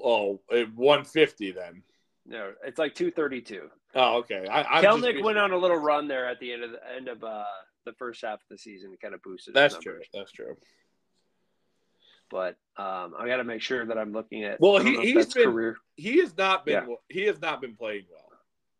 oh, 0.02 0.40
eh, 0.52 0.64
150 0.74 1.52
then. 1.52 1.82
No, 2.26 2.52
it's 2.64 2.78
like 2.78 2.94
232. 2.94 3.68
Oh, 3.94 4.18
okay. 4.18 4.46
I, 4.48 4.80
just 4.82 4.98
Kelenic 4.98 5.12
used- 5.14 5.24
went 5.24 5.38
on 5.38 5.52
a 5.52 5.56
little 5.56 5.76
run 5.76 6.08
there 6.08 6.28
at 6.28 6.38
the 6.40 6.52
end 6.52 6.62
of 6.64 6.70
the 6.72 6.78
end 6.96 7.08
of 7.08 7.22
uh, 7.24 7.44
the 7.84 7.92
first 7.94 8.22
half 8.22 8.34
of 8.34 8.48
the 8.50 8.58
season, 8.58 8.96
kind 9.02 9.14
of 9.14 9.22
boosted. 9.22 9.52
That's 9.54 9.76
true. 9.76 10.00
That's 10.14 10.32
true. 10.32 10.56
But 12.30 12.56
um, 12.76 13.14
I 13.18 13.26
got 13.26 13.38
to 13.38 13.44
make 13.44 13.60
sure 13.62 13.84
that 13.84 13.98
I'm 13.98 14.12
looking 14.12 14.44
at. 14.44 14.60
Well, 14.60 14.78
I 14.78 14.84
he- 14.84 15.12
he's 15.12 15.34
been- 15.34 15.44
career. 15.50 15.76
He 15.96 16.18
has 16.20 16.36
not 16.36 16.64
been. 16.64 16.88
Yeah. 16.88 16.94
He 17.08 17.22
has 17.26 17.40
not 17.40 17.60
been 17.60 17.74
playing 17.74 18.04
well. 18.10 18.29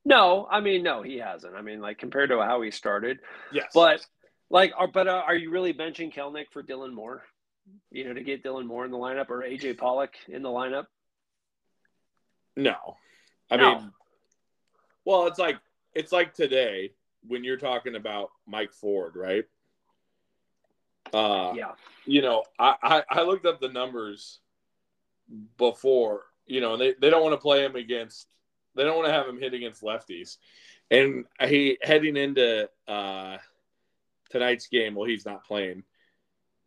No, 0.05 0.47
I 0.51 0.61
mean, 0.61 0.83
no, 0.83 1.03
he 1.03 1.19
hasn't. 1.19 1.55
I 1.55 1.63
mean, 1.63 1.81
like 1.81 1.99
compared 1.99 2.31
to 2.31 2.41
how 2.41 2.63
he 2.63 2.71
started, 2.71 3.19
Yes, 3.53 3.71
but 3.75 4.05
like, 4.49 4.73
are 4.77 4.89
but 4.89 5.07
uh, 5.09 5.23
are 5.27 5.35
you 5.35 5.51
really 5.51 5.75
benching 5.75 6.13
Kelenic 6.15 6.47
for 6.53 6.63
Dylan 6.63 6.93
Moore? 6.93 7.23
You 7.91 8.05
know, 8.05 8.15
to 8.15 8.23
get 8.23 8.43
Dylan 8.43 8.67
Moore 8.67 8.85
in 8.85 8.91
the 8.91 8.97
lineup 8.97 9.31
or 9.31 9.43
AJ 9.43 9.79
Pollock 9.79 10.15
in 10.29 10.43
the 10.43 10.49
lineup? 10.49 10.87
no. 12.57 12.97
I 13.51 13.57
No. 13.57 13.75
mean, 13.75 13.93
well, 15.05 15.27
it's 15.27 15.39
like 15.39 15.59
it's 15.95 16.13
like 16.13 16.35
today 16.35 16.93
when 17.27 17.45
you're 17.45 17.57
talking 17.57 17.97
about 17.97 18.31
Mike 18.47 18.73
Ford, 18.73 19.17
right? 19.17 19.45
Uh, 21.13 21.53
yeah, 21.57 21.73
you 22.07 22.23
know, 22.23 22.45
I, 22.59 22.77
I, 22.83 23.03
I 23.11 23.23
looked 23.23 23.45
up 23.45 23.61
the 23.61 23.69
numbers 23.69 24.39
before, 25.59 26.23
you 26.47 26.61
know, 26.61 26.75
and 26.75 26.81
they, 26.81 26.95
they 27.01 27.11
don't 27.11 27.23
want 27.23 27.33
to 27.33 27.41
play 27.41 27.65
him 27.65 27.75
against, 27.75 28.29
they 28.75 28.85
don't 28.85 28.97
want 28.97 29.09
to 29.09 29.13
have 29.13 29.27
him 29.27 29.39
hit 29.39 29.55
against 29.55 29.83
lefties. 29.83 30.37
And 30.91 31.25
he 31.41 31.79
heading 31.83 32.17
into 32.17 32.69
uh, 32.89 33.39
tonight's 34.31 34.67
game, 34.67 34.95
well, 34.95 35.09
he's 35.09 35.27
not 35.27 35.45
playing. 35.45 35.85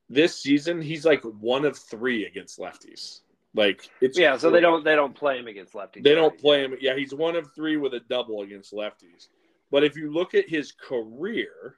This 0.10 0.41
season, 0.41 0.82
he's 0.82 1.06
like 1.06 1.24
one 1.24 1.66
of 1.66 1.78
three 1.78 2.26
against 2.26 2.60
lefties. 2.60 3.22
Like 3.56 3.89
it's 4.01 4.18
yeah. 4.18 4.38
So 4.38 4.49
they 4.49 4.62
don't 4.62 4.84
they 4.84 4.95
don't 4.95 5.16
play 5.16 5.38
him 5.38 5.47
against 5.47 5.74
lefties. 5.74 6.04
they 6.04 6.16
don't 6.16 6.39
play 6.39 6.64
him. 6.64 6.76
Yeah, 6.82 6.95
he's 6.95 7.14
one 7.14 7.36
of 7.36 7.54
three 7.54 7.78
with 7.78 7.93
a 7.93 7.99
double 7.99 8.41
against 8.41 8.74
lefties. 8.74 9.28
But 9.70 9.84
if 9.84 9.95
you 9.95 10.12
look 10.12 10.34
at 10.34 10.49
his 10.49 10.72
career, 10.72 11.78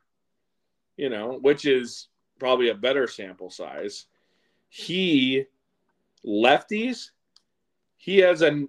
you 0.97 1.09
know, 1.09 1.38
which 1.41 1.65
is 1.65 2.07
probably 2.39 2.69
a 2.69 2.76
better 2.76 3.07
sample 3.07 3.49
size, 3.49 4.05
he 4.69 5.45
lefties, 6.26 7.11
he 7.97 8.17
has 8.19 8.41
a 8.41 8.65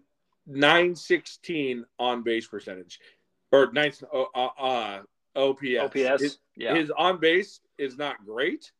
916 0.47 1.85
on 1.99 2.23
base 2.23 2.47
percentage 2.47 3.01
or 3.53 3.73
nine 3.73 3.93
uh, 4.13 4.23
uh, 4.35 4.49
uh, 4.59 5.03
OPS. 5.35 5.79
OPS. 5.81 6.23
His, 6.23 6.39
yeah. 6.57 6.75
his 6.75 6.91
on 6.97 7.19
base 7.21 7.61
is 7.79 7.97
not 7.97 8.25
great, 8.25 8.73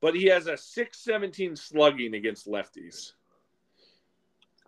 but 0.00 0.14
he 0.14 0.26
has 0.26 0.46
a 0.46 0.56
617 0.56 1.56
slugging 1.56 2.14
against 2.14 2.46
lefties. 2.46 3.12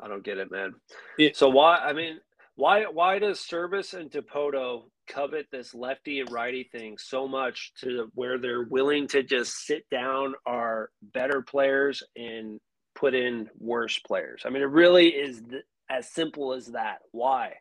I 0.00 0.08
don't 0.08 0.24
get 0.24 0.38
it, 0.38 0.50
man. 0.50 0.74
It- 1.18 1.36
so 1.36 1.48
why? 1.48 1.78
I 1.78 1.92
mean, 1.92 2.20
why? 2.56 2.84
Why 2.84 3.18
does 3.18 3.38
Servais 3.38 3.94
and 3.94 4.10
Dipoto 4.10 4.84
covet 5.06 5.46
this 5.50 5.74
lefty 5.74 6.20
and 6.20 6.30
righty 6.32 6.64
thing 6.64 6.96
so 6.98 7.28
much 7.28 7.72
to 7.80 8.10
where 8.14 8.38
they're 8.38 8.64
willing 8.64 9.06
to 9.08 9.22
just 9.22 9.52
sit 9.66 9.88
down 9.90 10.34
our 10.46 10.90
better 11.02 11.42
players 11.42 12.02
and 12.16 12.58
put 12.94 13.14
in 13.14 13.50
worse 13.58 13.98
players. 13.98 14.42
I 14.44 14.50
mean, 14.50 14.62
it 14.62 14.66
really 14.66 15.08
is 15.08 15.42
th- 15.50 15.64
as 15.88 16.08
simple 16.10 16.52
as 16.52 16.68
that. 16.68 17.00
Why? 17.12 17.54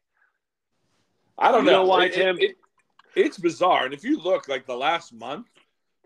I 1.38 1.52
don't 1.52 1.66
You 1.66 1.72
know, 1.72 1.84
know 1.84 1.90
why, 1.90 2.06
It- 2.06 2.14
Tim? 2.14 2.38
it- 2.38 2.44
it- 2.52 2.58
it's 3.16 3.38
bizarre, 3.38 3.86
and 3.86 3.94
if 3.94 4.04
you 4.04 4.18
look 4.20 4.48
like 4.48 4.66
the 4.66 4.78
last 4.78 5.14
month, 5.14 5.48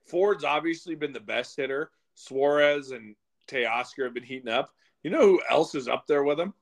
Ford's 0.05 0.43
obviously 0.43 0.95
been 0.95 1.13
the 1.13 1.20
best 1.20 1.55
hitter. 1.57 1.91
Suarez 2.15 2.91
and 2.91 3.15
Teoscar 3.47 4.05
have 4.05 4.13
been 4.13 4.24
heating 4.24 4.49
up. 4.49 4.74
You 5.03 5.11
know 5.11 5.22
who 5.22 5.41
else 5.49 5.76
is 5.76 5.88
up 5.88 6.07
there 6.07 6.24
with 6.24 6.39
him? 6.39 6.53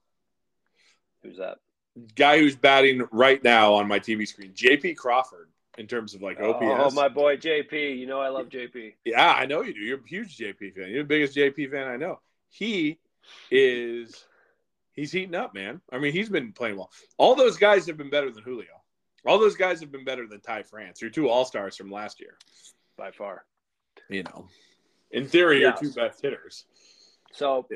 Who's 1.23 1.37
that? 1.37 1.59
Guy 2.15 2.39
who's 2.39 2.55
batting 2.55 3.07
right 3.11 3.41
now 3.43 3.73
on 3.73 3.87
my 3.87 3.99
TV 3.99 4.25
screen, 4.27 4.53
JP 4.53 4.95
Crawford, 4.97 5.49
in 5.77 5.87
terms 5.87 6.13
of 6.13 6.21
like 6.21 6.39
OPS. 6.39 6.91
Oh, 6.91 6.91
my 6.91 7.07
boy 7.07 7.37
JP. 7.37 7.97
You 7.97 8.05
know 8.05 8.19
I 8.19 8.27
love 8.27 8.49
JP. 8.49 8.95
Yeah, 9.05 9.33
I 9.33 9.45
know 9.45 9.61
you 9.61 9.73
do. 9.73 9.79
You're 9.79 9.99
a 9.99 10.07
huge 10.07 10.37
JP 10.37 10.71
fan. 10.75 10.89
You're 10.89 11.03
the 11.03 11.07
biggest 11.07 11.35
JP 11.35 11.67
fan 11.71 11.87
I 11.87 11.95
know. 11.97 12.19
He 12.49 12.99
is 13.49 14.25
he's 14.95 15.11
heating 15.11 15.35
up, 15.35 15.53
man. 15.53 15.81
I 15.91 15.99
mean, 15.99 16.13
he's 16.13 16.29
been 16.29 16.51
playing 16.51 16.77
well. 16.77 16.91
All 17.17 17.35
those 17.35 17.57
guys 17.57 17.85
have 17.87 17.97
been 17.97 18.09
better 18.09 18.31
than 18.31 18.43
Julio. 18.43 18.67
All 19.25 19.39
those 19.39 19.55
guys 19.55 19.79
have 19.79 19.91
been 19.91 20.05
better 20.05 20.27
than 20.27 20.41
Ty 20.41 20.63
France. 20.63 21.01
Your 21.01 21.09
two 21.09 21.29
all 21.29 21.45
stars 21.45 21.75
from 21.75 21.91
last 21.91 22.19
year. 22.19 22.37
By 22.97 23.11
far. 23.11 23.45
You 24.09 24.23
know. 24.23 24.47
In 25.11 25.27
theory, 25.27 25.61
Yes. 25.61 25.81
your 25.81 25.89
two 25.91 25.95
best 25.95 26.21
hitters. 26.21 26.65
So 27.31 27.67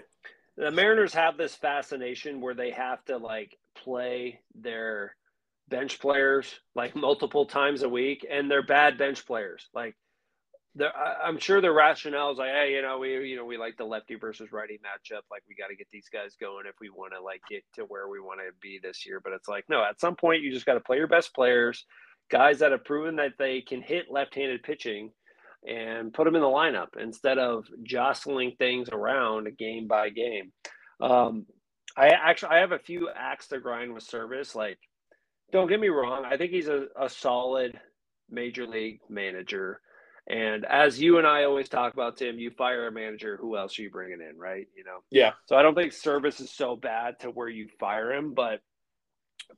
the 0.57 0.71
Mariners 0.71 1.13
have 1.13 1.37
this 1.37 1.55
fascination 1.55 2.41
where 2.41 2.53
they 2.53 2.71
have 2.71 3.03
to 3.05 3.17
like 3.17 3.57
play 3.75 4.41
their 4.55 5.15
bench 5.67 5.99
players 5.99 6.59
like 6.75 6.95
multiple 6.95 7.45
times 7.45 7.83
a 7.83 7.89
week, 7.89 8.25
and 8.29 8.49
they're 8.49 8.63
bad 8.63 8.97
bench 8.97 9.25
players. 9.25 9.69
Like, 9.73 9.95
I- 10.81 11.17
I'm 11.25 11.39
sure 11.39 11.61
the 11.61 11.71
rationale 11.71 12.31
is 12.31 12.37
like, 12.37 12.51
hey, 12.51 12.73
you 12.75 12.81
know, 12.81 12.99
we 12.99 13.27
you 13.29 13.35
know 13.35 13.45
we 13.45 13.57
like 13.57 13.77
the 13.77 13.85
lefty 13.85 14.15
versus 14.15 14.51
righty 14.51 14.79
matchup. 14.79 15.21
Like, 15.31 15.43
we 15.47 15.55
got 15.55 15.67
to 15.67 15.75
get 15.75 15.87
these 15.91 16.09
guys 16.11 16.35
going 16.39 16.65
if 16.67 16.75
we 16.79 16.89
want 16.89 17.13
to 17.13 17.21
like 17.21 17.41
get 17.49 17.63
to 17.75 17.83
where 17.83 18.07
we 18.07 18.19
want 18.19 18.39
to 18.39 18.53
be 18.61 18.79
this 18.81 19.05
year. 19.05 19.19
But 19.23 19.33
it's 19.33 19.47
like, 19.47 19.65
no, 19.69 19.83
at 19.83 19.99
some 19.99 20.15
point 20.15 20.41
you 20.43 20.51
just 20.53 20.65
got 20.65 20.75
to 20.75 20.79
play 20.79 20.97
your 20.97 21.07
best 21.07 21.33
players, 21.33 21.85
guys 22.31 22.59
that 22.59 22.71
have 22.71 22.85
proven 22.85 23.15
that 23.17 23.33
they 23.39 23.61
can 23.61 23.81
hit 23.81 24.11
left-handed 24.11 24.63
pitching 24.63 25.11
and 25.67 26.13
put 26.13 26.25
them 26.25 26.35
in 26.35 26.41
the 26.41 26.47
lineup 26.47 26.95
instead 26.99 27.37
of 27.37 27.65
jostling 27.83 28.53
things 28.57 28.89
around 28.89 29.49
game 29.57 29.87
by 29.87 30.09
game. 30.09 30.51
Um, 31.01 31.45
I 31.97 32.09
actually 32.09 32.51
I 32.51 32.59
have 32.59 32.71
a 32.71 32.79
few 32.79 33.09
acts 33.13 33.47
to 33.49 33.59
grind 33.59 33.93
with 33.93 34.07
Servais. 34.07 34.55
Like, 34.55 34.77
don't 35.51 35.67
get 35.67 35.79
me 35.79 35.89
wrong, 35.89 36.25
I 36.25 36.37
think 36.37 36.51
he's 36.51 36.67
a, 36.69 36.85
a 36.99 37.09
solid 37.09 37.79
major 38.29 38.67
league 38.67 38.99
manager. 39.09 39.81
And 40.29 40.65
as 40.65 41.01
you 41.01 41.17
and 41.17 41.27
I 41.27 41.45
always 41.45 41.69
talk 41.69 41.93
about, 41.93 42.17
Tim, 42.17 42.39
you 42.39 42.51
fire 42.51 42.87
a 42.87 42.91
manager, 42.91 43.37
who 43.37 43.57
else 43.57 43.77
are 43.79 43.81
you 43.81 43.89
bringing 43.91 44.21
in, 44.21 44.37
right? 44.37 44.67
You 44.75 44.83
know, 44.83 44.99
Yeah. 45.11 45.33
so 45.47 45.55
I 45.57 45.63
don't 45.63 45.75
think 45.75 45.91
Servais 45.93 46.39
is 46.41 46.51
so 46.51 46.75
bad 46.75 47.19
to 47.21 47.29
where 47.31 47.49
you 47.49 47.67
fire 47.79 48.13
him. 48.13 48.33
But 48.35 48.61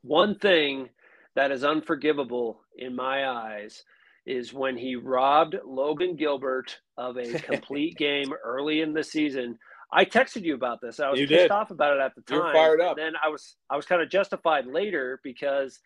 one 0.01 0.35
thing 0.39 0.89
that 1.35 1.51
is 1.51 1.63
unforgivable 1.63 2.61
in 2.77 2.95
my 2.95 3.27
eyes 3.27 3.83
is 4.25 4.53
when 4.53 4.77
he 4.77 4.95
robbed 4.95 5.55
Logan 5.65 6.15
Gilbert 6.15 6.79
of 6.97 7.17
a 7.17 7.35
complete 7.35 7.97
game 7.97 8.33
early 8.43 8.81
in 8.81 8.93
the 8.93 9.03
season. 9.03 9.57
I 9.93 10.05
texted 10.05 10.43
you 10.43 10.55
about 10.55 10.79
this. 10.81 10.99
I 11.01 11.09
was 11.09 11.19
You 11.19 11.27
pissed 11.27 11.49
did. 11.49 11.51
off 11.51 11.71
about 11.71 11.97
it 11.97 12.01
at 12.01 12.15
the 12.15 12.21
You 12.29 12.37
time. 12.37 12.53
fired 12.53 12.81
up. 12.81 12.97
And 12.97 13.05
then 13.07 13.13
I 13.23 13.29
was 13.29 13.55
I 13.69 13.75
was 13.75 13.85
kind 13.85 14.01
of 14.01 14.09
justified 14.09 14.65
later 14.67 15.19
because 15.23 15.79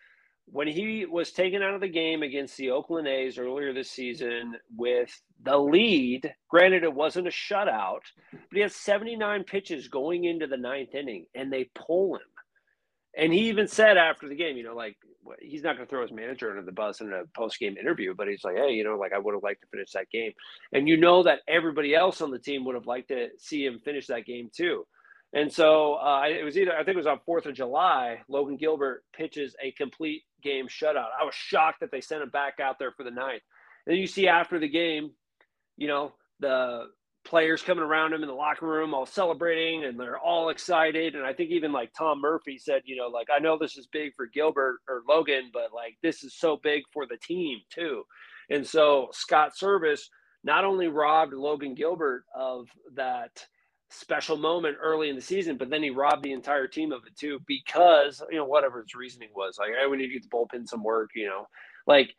when 0.45 0.67
he 0.67 1.05
was 1.05 1.31
taken 1.31 1.61
out 1.61 1.73
of 1.73 1.81
the 1.81 1.87
game 1.87 2.23
against 2.23 2.55
the 2.57 2.71
Oakland 2.71 3.07
A's 3.07 3.37
earlier 3.37 3.73
this 3.73 3.89
season 3.89 4.55
with 4.75 5.09
the 5.43 5.57
lead, 5.57 6.33
granted 6.49 6.83
it 6.83 6.93
wasn't 6.93 7.27
a 7.27 7.31
shutout, 7.31 8.01
but 8.31 8.53
he 8.53 8.59
has 8.59 8.75
79 8.75 9.43
pitches 9.43 9.87
going 9.87 10.25
into 10.25 10.47
the 10.47 10.57
ninth 10.57 10.93
inning 10.93 11.25
and 11.33 11.51
they 11.51 11.69
pull 11.75 12.15
him. 12.15 12.21
And 13.17 13.33
he 13.33 13.49
even 13.49 13.67
said 13.67 13.97
after 13.97 14.27
the 14.27 14.35
game, 14.35 14.57
you 14.57 14.63
know, 14.63 14.75
like 14.75 14.97
he's 15.41 15.63
not 15.63 15.75
going 15.75 15.87
to 15.87 15.89
throw 15.89 16.01
his 16.01 16.11
manager 16.11 16.49
under 16.49 16.61
the 16.61 16.71
bus 16.71 17.01
in 17.01 17.11
a 17.11 17.23
post 17.35 17.59
game 17.59 17.77
interview, 17.77 18.13
but 18.13 18.27
he's 18.27 18.43
like, 18.43 18.57
hey, 18.57 18.71
you 18.71 18.83
know, 18.83 18.97
like 18.97 19.13
I 19.13 19.19
would 19.19 19.33
have 19.33 19.43
liked 19.43 19.61
to 19.61 19.67
finish 19.67 19.91
that 19.93 20.09
game. 20.11 20.33
And 20.73 20.87
you 20.87 20.97
know 20.97 21.23
that 21.23 21.39
everybody 21.47 21.95
else 21.95 22.21
on 22.21 22.31
the 22.31 22.39
team 22.39 22.65
would 22.65 22.75
have 22.75 22.87
liked 22.87 23.07
to 23.07 23.29
see 23.37 23.65
him 23.65 23.79
finish 23.83 24.07
that 24.07 24.25
game 24.25 24.49
too. 24.55 24.85
And 25.35 25.51
so 25.51 25.95
uh, 25.95 26.23
it 26.29 26.45
was 26.45 26.57
either, 26.57 26.71
I 26.71 26.85
think 26.85 26.95
it 26.95 27.05
was 27.05 27.07
on 27.07 27.19
4th 27.27 27.45
of 27.45 27.53
July, 27.53 28.21
Logan 28.29 28.55
Gilbert 28.55 29.03
pitches 29.13 29.53
a 29.61 29.71
complete 29.71 30.23
game 30.41 30.67
shutout. 30.67 31.09
I 31.19 31.25
was 31.25 31.35
shocked 31.35 31.81
that 31.81 31.91
they 31.91 31.99
sent 31.99 32.23
him 32.23 32.29
back 32.29 32.61
out 32.61 32.79
there 32.79 32.93
for 32.93 33.03
the 33.03 33.11
ninth. 33.11 33.43
And 33.85 33.97
you 33.97 34.07
see 34.07 34.29
after 34.29 34.59
the 34.59 34.69
game, 34.69 35.11
you 35.75 35.89
know, 35.89 36.13
the 36.39 36.85
players 37.25 37.61
coming 37.61 37.83
around 37.83 38.13
him 38.13 38.21
in 38.21 38.29
the 38.29 38.33
locker 38.33 38.65
room 38.65 38.93
all 38.93 39.05
celebrating 39.05 39.83
and 39.83 39.99
they're 39.99 40.17
all 40.17 40.49
excited. 40.49 41.15
And 41.15 41.25
I 41.25 41.33
think 41.33 41.51
even 41.51 41.73
like 41.73 41.91
Tom 41.97 42.21
Murphy 42.21 42.57
said, 42.57 42.83
you 42.85 42.95
know, 42.95 43.07
like, 43.07 43.27
I 43.35 43.39
know 43.39 43.57
this 43.57 43.77
is 43.77 43.87
big 43.87 44.13
for 44.15 44.27
Gilbert 44.27 44.77
or 44.87 45.03
Logan, 45.07 45.49
but 45.51 45.73
like 45.73 45.97
this 46.01 46.23
is 46.23 46.33
so 46.33 46.57
big 46.63 46.83
for 46.93 47.05
the 47.05 47.17
team 47.17 47.59
too. 47.69 48.03
And 48.49 48.65
so 48.65 49.09
Scott 49.11 49.51
Servais 49.61 49.99
not 50.45 50.63
only 50.63 50.87
robbed 50.87 51.33
Logan 51.33 51.73
Gilbert 51.73 52.23
of 52.33 52.67
that 52.93 53.31
special 53.89 54.37
moment 54.37 54.77
early 54.81 55.09
in 55.09 55.15
the 55.15 55.21
season, 55.21 55.57
but 55.57 55.69
then 55.69 55.83
he 55.83 55.89
robbed 55.89 56.23
the 56.23 56.33
entire 56.33 56.67
team 56.67 56.91
of 56.91 57.05
it 57.05 57.15
too 57.15 57.39
because, 57.47 58.21
you 58.29 58.37
know, 58.37 58.45
whatever 58.45 58.81
his 58.81 58.95
reasoning 58.95 59.29
was, 59.35 59.57
like, 59.59 59.69
hey, 59.69 59.87
we 59.89 59.97
need 59.97 60.07
to 60.07 60.13
get 60.13 60.23
the 60.23 60.29
bullpen 60.29 60.67
some 60.67 60.83
work, 60.83 61.11
you 61.15 61.27
know, 61.27 61.47
like 61.87 62.15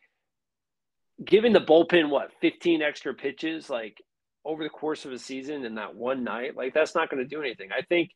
giving 1.25 1.53
the 1.53 1.61
bullpen 1.61 2.11
what 2.11 2.33
15 2.41 2.83
extra 2.83 3.15
pitches 3.15 3.71
like 3.71 3.97
over 4.45 4.63
the 4.63 4.69
course 4.71 5.05
of 5.05 5.13
a 5.13 5.19
season 5.19 5.65
in 5.65 5.75
that 5.75 5.95
one 5.95 6.23
night 6.23 6.55
like 6.57 6.75
that's 6.75 6.95
not 6.95 7.11
going 7.11 7.23
to 7.23 7.29
do 7.29 7.41
anything. 7.41 7.71
I 7.73 7.83
think 7.83 8.11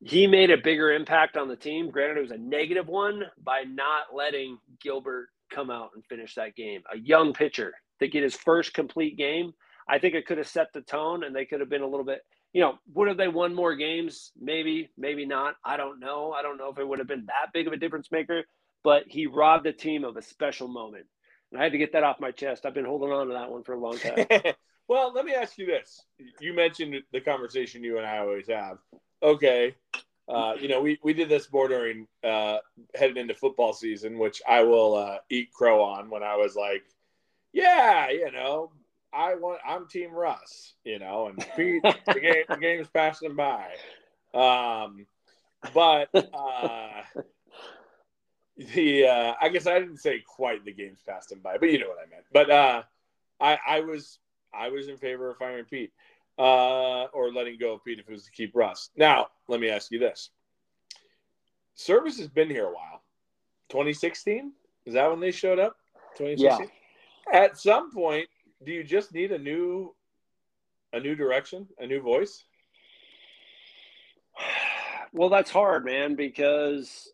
he 0.00 0.26
made 0.26 0.50
a 0.50 0.56
bigger 0.56 0.92
impact 0.92 1.36
on 1.36 1.46
the 1.46 1.56
team. 1.56 1.90
Granted 1.90 2.16
it 2.16 2.22
was 2.22 2.30
a 2.30 2.38
negative 2.38 2.88
one 2.88 3.22
by 3.44 3.62
not 3.62 4.14
letting 4.14 4.58
gilbert 4.80 5.28
come 5.50 5.70
out 5.70 5.90
and 5.94 6.04
finish 6.06 6.34
that 6.34 6.56
game. 6.56 6.82
A 6.92 6.98
young 6.98 7.32
pitcher 7.34 7.74
to 8.02 8.08
get 8.08 8.22
his 8.22 8.34
first 8.34 8.74
complete 8.74 9.16
game 9.16 9.52
i 9.88 9.98
think 9.98 10.14
it 10.14 10.26
could 10.26 10.38
have 10.38 10.48
set 10.48 10.66
the 10.74 10.80
tone 10.82 11.24
and 11.24 11.34
they 11.34 11.44
could 11.44 11.60
have 11.60 11.70
been 11.70 11.82
a 11.82 11.86
little 11.86 12.04
bit 12.04 12.22
you 12.52 12.60
know 12.60 12.78
would 12.94 13.08
have 13.08 13.16
they 13.16 13.28
won 13.28 13.54
more 13.54 13.74
games 13.74 14.32
maybe 14.40 14.90
maybe 14.96 15.24
not 15.24 15.54
i 15.64 15.76
don't 15.76 16.00
know 16.00 16.32
i 16.32 16.42
don't 16.42 16.58
know 16.58 16.70
if 16.70 16.78
it 16.78 16.86
would 16.86 16.98
have 16.98 17.08
been 17.08 17.26
that 17.26 17.52
big 17.52 17.66
of 17.66 17.72
a 17.72 17.76
difference 17.76 18.10
maker 18.10 18.44
but 18.84 19.04
he 19.06 19.26
robbed 19.26 19.64
the 19.64 19.72
team 19.72 20.04
of 20.04 20.16
a 20.16 20.22
special 20.22 20.68
moment 20.68 21.06
and 21.52 21.60
I 21.60 21.64
had 21.64 21.72
to 21.72 21.78
get 21.78 21.92
that 21.92 22.02
off 22.02 22.18
my 22.18 22.30
chest. 22.30 22.64
I've 22.64 22.74
been 22.74 22.86
holding 22.86 23.12
on 23.12 23.28
to 23.28 23.34
that 23.34 23.50
one 23.50 23.62
for 23.62 23.74
a 23.74 23.78
long 23.78 23.98
time. 23.98 24.26
well, 24.88 25.12
let 25.12 25.24
me 25.24 25.34
ask 25.34 25.58
you 25.58 25.66
this. 25.66 26.02
You 26.40 26.54
mentioned 26.54 26.96
the 27.12 27.20
conversation 27.20 27.84
you 27.84 27.98
and 27.98 28.06
I 28.06 28.18
always 28.18 28.48
have. 28.48 28.78
Okay. 29.22 29.74
Uh, 30.26 30.54
you 30.58 30.68
know, 30.68 30.80
we, 30.80 30.98
we 31.02 31.12
did 31.12 31.28
this 31.28 31.46
bordering 31.46 32.06
uh, 32.24 32.58
headed 32.94 33.18
into 33.18 33.34
football 33.34 33.74
season, 33.74 34.18
which 34.18 34.40
I 34.48 34.62
will 34.62 34.94
uh, 34.94 35.18
eat 35.28 35.52
crow 35.52 35.82
on 35.82 36.08
when 36.08 36.22
I 36.22 36.36
was 36.36 36.56
like, 36.56 36.84
yeah, 37.52 38.08
you 38.08 38.32
know, 38.32 38.72
I 39.12 39.34
want 39.34 39.60
I'm 39.66 39.88
Team 39.88 40.12
Russ, 40.12 40.74
you 40.84 40.98
know, 40.98 41.28
and 41.28 41.38
Pete, 41.56 41.82
the 41.82 42.20
game 42.20 42.44
the 42.48 42.56
game's 42.56 42.88
passing 42.88 43.36
by. 43.36 43.68
Um, 44.34 45.06
but 45.74 46.08
uh, 46.14 47.02
the 48.56 49.06
uh, 49.06 49.34
I 49.40 49.48
guess 49.48 49.66
I 49.66 49.78
didn't 49.78 49.98
say 49.98 50.22
quite 50.26 50.64
the 50.64 50.72
game's 50.72 51.02
passing 51.06 51.38
by, 51.38 51.58
but 51.58 51.70
you 51.70 51.78
know 51.78 51.88
what 51.88 51.98
I 51.98 52.10
meant. 52.10 52.24
But 52.32 52.50
uh, 52.50 52.82
I 53.40 53.58
I 53.66 53.80
was 53.80 54.18
I 54.54 54.68
was 54.68 54.88
in 54.88 54.96
favor 54.96 55.30
of 55.30 55.36
firing 55.36 55.64
Pete 55.64 55.92
uh, 56.38 57.04
or 57.04 57.32
letting 57.32 57.58
go 57.58 57.74
of 57.74 57.84
Pete 57.84 57.98
if 57.98 58.08
it 58.08 58.12
was 58.12 58.24
to 58.24 58.30
keep 58.30 58.54
Russ. 58.54 58.90
Now 58.96 59.28
let 59.48 59.60
me 59.60 59.68
ask 59.68 59.90
you 59.90 59.98
this: 59.98 60.30
Servais 61.76 62.18
has 62.18 62.28
been 62.28 62.48
here 62.48 62.66
a 62.66 62.72
while. 62.72 63.02
2016 63.70 64.52
is 64.84 64.94
that 64.94 65.10
when 65.10 65.20
they 65.20 65.30
showed 65.30 65.58
up? 65.58 65.76
2016. 66.18 66.68
At 67.32 67.58
some 67.58 67.90
point, 67.90 68.28
do 68.64 68.72
you 68.72 68.84
just 68.84 69.12
need 69.12 69.32
a 69.32 69.38
new 69.38 69.94
a 70.92 71.00
new 71.00 71.14
direction, 71.14 71.66
a 71.78 71.86
new 71.86 72.00
voice? 72.00 72.44
well, 75.12 75.28
that's 75.28 75.50
hard, 75.50 75.84
man, 75.84 76.14
because 76.14 77.10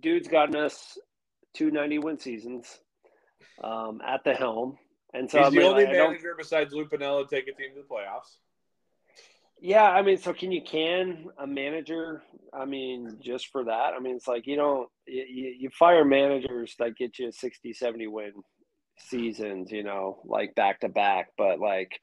dude's 0.00 0.28
gotten 0.28 0.56
us 0.56 0.98
two 1.54 1.70
ninety 1.70 1.98
win 1.98 2.18
seasons 2.18 2.80
um, 3.62 4.00
at 4.06 4.24
the 4.24 4.34
helm, 4.34 4.78
and 5.14 5.30
so 5.30 5.38
He's 5.38 5.46
I 5.48 5.50
mean, 5.50 5.60
the 5.60 5.66
only 5.66 5.86
I 5.86 5.92
don't- 5.92 6.10
manager 6.10 6.34
besides 6.36 6.72
Lou 6.72 6.86
Piniella 6.86 7.28
to 7.28 7.34
take 7.34 7.48
a 7.48 7.52
team 7.52 7.70
to 7.74 7.82
the 7.82 7.86
playoffs. 7.86 8.36
Yeah, 9.64 9.84
I 9.84 10.02
mean, 10.02 10.18
so 10.18 10.32
can 10.32 10.50
you 10.50 10.60
can 10.60 11.26
a 11.38 11.46
manager? 11.46 12.24
I 12.52 12.64
mean, 12.64 13.18
just 13.22 13.46
for 13.52 13.62
that, 13.64 13.92
I 13.96 14.00
mean, 14.00 14.16
it's 14.16 14.26
like 14.26 14.44
you 14.48 14.56
don't 14.56 14.88
you, 15.06 15.24
you 15.28 15.54
you 15.60 15.70
fire 15.70 16.04
managers 16.04 16.74
that 16.80 16.96
get 16.96 17.20
you 17.20 17.28
a 17.28 17.32
60, 17.32 17.72
70 17.72 18.08
win 18.08 18.32
seasons, 18.98 19.70
you 19.70 19.82
know, 19.82 20.20
like 20.24 20.54
back 20.54 20.80
to 20.80 20.88
back. 20.88 21.28
But 21.36 21.58
like, 21.60 22.00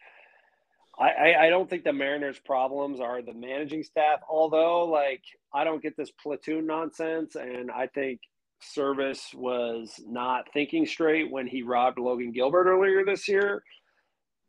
I, 0.99 1.33
I 1.45 1.49
don't 1.49 1.69
think 1.69 1.85
the 1.85 1.93
Mariners' 1.93 2.39
problems 2.39 2.99
are 2.99 3.21
the 3.21 3.33
managing 3.33 3.83
staff. 3.83 4.19
Although, 4.29 4.85
like, 4.85 5.23
I 5.53 5.63
don't 5.63 5.81
get 5.81 5.95
this 5.95 6.11
platoon 6.11 6.65
nonsense, 6.65 7.35
and 7.35 7.71
I 7.71 7.87
think 7.87 8.19
Servais 8.61 9.33
was 9.33 9.93
not 10.05 10.51
thinking 10.51 10.85
straight 10.85 11.31
when 11.31 11.47
he 11.47 11.61
robbed 11.61 11.99
Logan 11.99 12.33
Gilbert 12.33 12.67
earlier 12.67 13.05
this 13.05 13.27
year. 13.29 13.63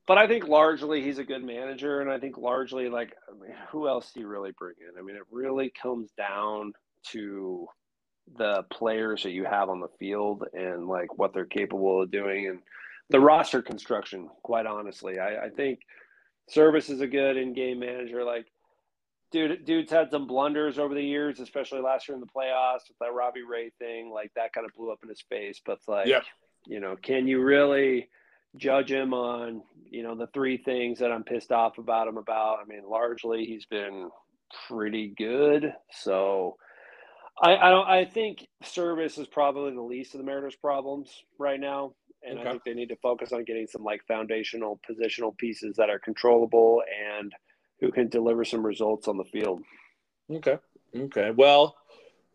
But 0.09 0.19
I 0.19 0.27
think 0.27 0.49
largely 0.49 1.03
he's 1.03 1.19
a 1.19 1.25
good 1.25 1.45
manager, 1.45 2.01
and 2.01 2.11
I 2.11 2.19
think 2.19 2.37
largely 2.37 2.89
like 2.89 3.15
I 3.29 3.33
mean, 3.41 3.55
who 3.71 3.87
else 3.87 4.11
do 4.13 4.21
you 4.21 4.27
really 4.27 4.51
bring 4.59 4.75
in? 4.81 4.99
I 4.99 5.03
mean, 5.03 5.15
it 5.15 5.23
really 5.31 5.73
comes 5.81 6.11
down 6.17 6.73
to 7.13 7.69
the 8.37 8.65
players 8.71 9.23
that 9.23 9.31
you 9.31 9.45
have 9.45 9.69
on 9.69 9.81
the 9.81 9.89
field 9.99 10.45
and 10.53 10.87
like 10.87 11.19
what 11.19 11.33
they're 11.33 11.45
capable 11.45 12.03
of 12.03 12.11
doing 12.11 12.47
and 12.49 12.61
the 13.11 13.21
roster 13.21 13.61
construction. 13.61 14.29
Quite 14.43 14.67
honestly, 14.67 15.19
I, 15.19 15.47
I 15.47 15.49
think 15.51 15.81
Servais 16.55 16.91
is 16.91 17.01
a 17.01 17.07
good 17.07 17.37
in-game 17.37 17.81
manager. 17.81 18.25
Like 18.25 18.47
dude, 19.31 19.65
dude's 19.65 19.93
had 19.93 20.11
some 20.11 20.27
blunders 20.27 20.79
over 20.79 20.95
the 20.95 21.03
years, 21.03 21.41
especially 21.41 21.81
last 21.81 22.09
year 22.09 22.15
in 22.15 22.21
the 22.21 22.27
playoffs 22.27 22.89
with 22.89 22.99
that 23.01 23.13
Robbie 23.13 23.43
Ray 23.43 23.71
thing. 23.79 24.11
Like 24.11 24.33
that 24.35 24.53
kind 24.53 24.67
of 24.67 24.75
blew 24.75 24.91
up 24.91 25.01
in 25.03 25.09
his 25.09 25.23
face. 25.29 25.61
But 25.65 25.79
like, 25.87 26.07
yeah. 26.07 26.21
you 26.67 26.81
know, 26.81 26.97
can 26.97 27.27
you 27.27 27.43
really 27.43 28.09
judge 28.57 28.91
him 28.91 29.15
on 29.15 29.63
you 29.91 30.03
know 30.03 30.17
the 30.17 30.27
three 30.29 30.57
things 30.57 30.99
that 30.99 31.13
I'm 31.13 31.25
pissed 31.25 31.53
off 31.53 31.79
about 31.79 32.09
him 32.09 32.17
about? 32.17 32.59
I 32.63 32.65
mean, 32.67 32.83
largely 32.89 33.45
he's 33.45 33.67
been 33.67 34.11
pretty 34.69 35.15
good. 35.17 35.73
So. 35.93 36.57
I, 37.43 37.57
I 37.57 37.71
don't. 37.71 37.89
I 37.89 38.05
think 38.05 38.47
Servais 38.63 39.19
is 39.19 39.27
probably 39.27 39.73
the 39.73 39.81
least 39.81 40.15
of 40.15 40.19
the 40.19 40.25
Mariners' 40.25 40.57
problems 40.57 41.11
right 41.39 41.59
now, 41.59 41.95
and 42.23 42.39
okay. 42.39 42.49
I 42.49 42.51
think 42.53 42.65
they 42.65 42.75
need 42.75 42.91
to 42.91 42.97
focus 42.97 43.33
on 43.33 43.45
getting 43.45 43.67
some 43.67 43.83
like 43.83 44.03
foundational 44.07 44.79
positional 44.89 45.37
pieces 45.37 45.77
that 45.77 45.89
are 45.89 45.99
controllable 45.99 46.83
and 47.19 47.33
who 47.81 47.91
can 47.91 48.09
deliver 48.09 48.45
some 48.45 48.65
results 48.65 49.09
on 49.09 49.17
the 49.17 49.25
field. 49.25 49.63
Okay. 50.31 50.59
Okay. 50.95 51.31
Well, 51.31 51.77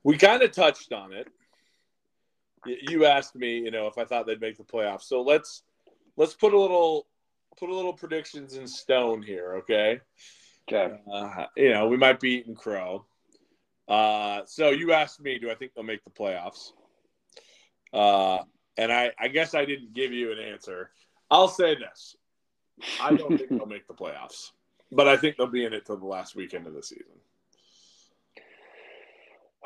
we 0.03 0.17
kind 0.17 0.41
of 0.41 0.51
touched 0.51 0.91
on 0.91 1.13
it. 1.13 1.27
You 2.65 3.05
asked 3.05 3.35
me, 3.35 3.59
you 3.59 3.69
know, 3.69 3.85
if 3.85 3.97
I 3.97 4.05
thought 4.05 4.25
they'd 4.25 4.41
make 4.41 4.57
the 4.57 4.63
playoffs. 4.63 5.03
So 5.03 5.21
let's 5.21 5.61
let's 6.17 6.33
put 6.33 6.53
a 6.53 6.59
little 6.59 7.05
put 7.57 7.69
a 7.69 7.75
little 7.75 7.93
predictions 7.93 8.55
in 8.55 8.67
stone 8.67 9.21
here, 9.21 9.57
okay? 9.57 9.99
Okay. 10.67 10.97
Uh, 11.11 11.45
you 11.55 11.69
know, 11.69 11.87
we 11.87 11.97
might 11.97 12.19
be 12.19 12.31
eating 12.31 12.55
crow. 12.55 13.05
Uh, 13.87 14.41
so 14.45 14.69
you 14.69 14.93
asked 14.93 15.21
me, 15.21 15.37
do 15.37 15.49
I 15.51 15.55
think 15.55 15.73
they'll 15.73 15.83
make 15.83 16.03
the 16.03 16.11
playoffs? 16.11 16.71
Uh, 17.93 18.39
and 18.77 18.91
I, 18.91 19.11
I 19.19 19.27
guess 19.27 19.53
I 19.53 19.65
didn't 19.65 19.93
give 19.93 20.11
you 20.11 20.31
an 20.31 20.39
answer. 20.39 20.89
I'll 21.29 21.47
say 21.47 21.75
this: 21.75 22.15
I 23.01 23.13
don't 23.15 23.37
think 23.37 23.49
they'll 23.49 23.65
make 23.65 23.87
the 23.87 23.93
playoffs. 23.93 24.51
But 24.91 25.07
I 25.07 25.17
think 25.17 25.37
they'll 25.37 25.47
be 25.47 25.65
in 25.65 25.73
it 25.73 25.85
till 25.85 25.97
the 25.97 26.05
last 26.05 26.35
weekend 26.35 26.67
of 26.67 26.73
the 26.73 26.83
season. 26.83 27.05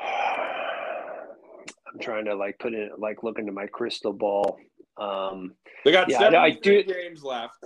I'm 0.00 1.98
trying 2.00 2.24
to 2.26 2.34
like 2.34 2.58
put 2.58 2.72
in 2.72 2.90
like 2.98 3.22
look 3.22 3.38
into 3.38 3.52
my 3.52 3.66
crystal 3.66 4.12
ball. 4.12 4.58
Um, 4.96 5.54
they 5.84 5.92
got 5.92 6.08
yeah, 6.10 6.18
seven 6.18 6.34
I 6.36 6.50
do, 6.50 6.82
games 6.82 7.22
left. 7.22 7.64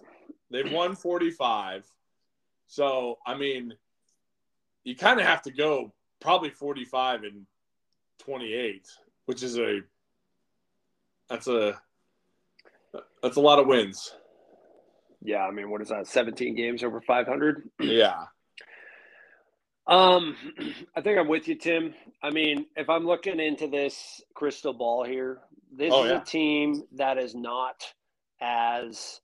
They've 0.51 0.71
won 0.71 0.97
45. 0.97 1.85
So 2.67 3.19
I 3.27 3.37
mean, 3.37 3.75
you 4.83 4.97
kind 4.97 5.21
of 5.21 5.27
have 5.27 5.43
to 5.43 5.53
go 5.53 5.93
probably 6.25 6.49
45 6.49 7.25
and 7.25 7.47
28, 8.21 8.89
which 9.27 9.43
is 9.43 9.59
a 9.59 9.81
that's 11.29 11.47
a 11.47 11.79
that's 13.23 13.37
a 13.37 13.41
lot 13.41 13.59
of 13.59 13.67
wins. 13.67 14.15
Yeah, 15.23 15.45
I 15.47 15.51
mean, 15.51 15.71
what 15.71 15.83
is 15.83 15.89
that? 15.89 16.07
17 16.07 16.55
games 16.55 16.83
over 16.83 17.01
500? 17.01 17.71
Yeah. 17.79 18.15
Um, 19.87 20.35
I 20.97 21.03
think 21.03 21.19
I'm 21.19 21.29
with 21.29 21.47
you, 21.47 21.57
Tim. 21.57 21.93
I 22.23 22.31
mean, 22.31 22.65
if 22.75 22.89
I'm 22.89 23.05
looking 23.05 23.39
into 23.39 23.67
this 23.67 24.23
crystal 24.33 24.73
ball 24.73 25.05
here, 25.05 25.41
this 25.77 25.93
oh, 25.93 26.05
is 26.05 26.11
yeah. 26.11 26.23
a 26.23 26.25
team 26.25 26.85
that 26.93 27.19
is 27.19 27.35
not 27.35 27.85
as 28.41 29.21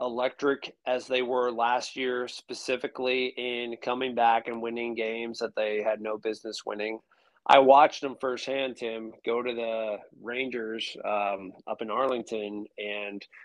electric 0.00 0.74
as 0.86 1.06
they 1.06 1.22
were 1.22 1.50
last 1.50 1.96
year, 1.96 2.28
specifically 2.28 3.26
in 3.36 3.76
coming 3.82 4.14
back 4.14 4.48
and 4.48 4.62
winning 4.62 4.94
games 4.94 5.38
that 5.38 5.54
they 5.56 5.82
had 5.82 6.00
no 6.00 6.18
business 6.18 6.64
winning. 6.64 6.98
I 7.46 7.58
watched 7.60 8.02
them 8.02 8.16
firsthand, 8.20 8.76
Tim, 8.76 9.12
go 9.24 9.42
to 9.42 9.54
the 9.54 9.96
Rangers 10.22 10.96
um, 11.04 11.52
up 11.66 11.82
in 11.82 11.90
Arlington 11.90 12.66
and– 12.78 13.24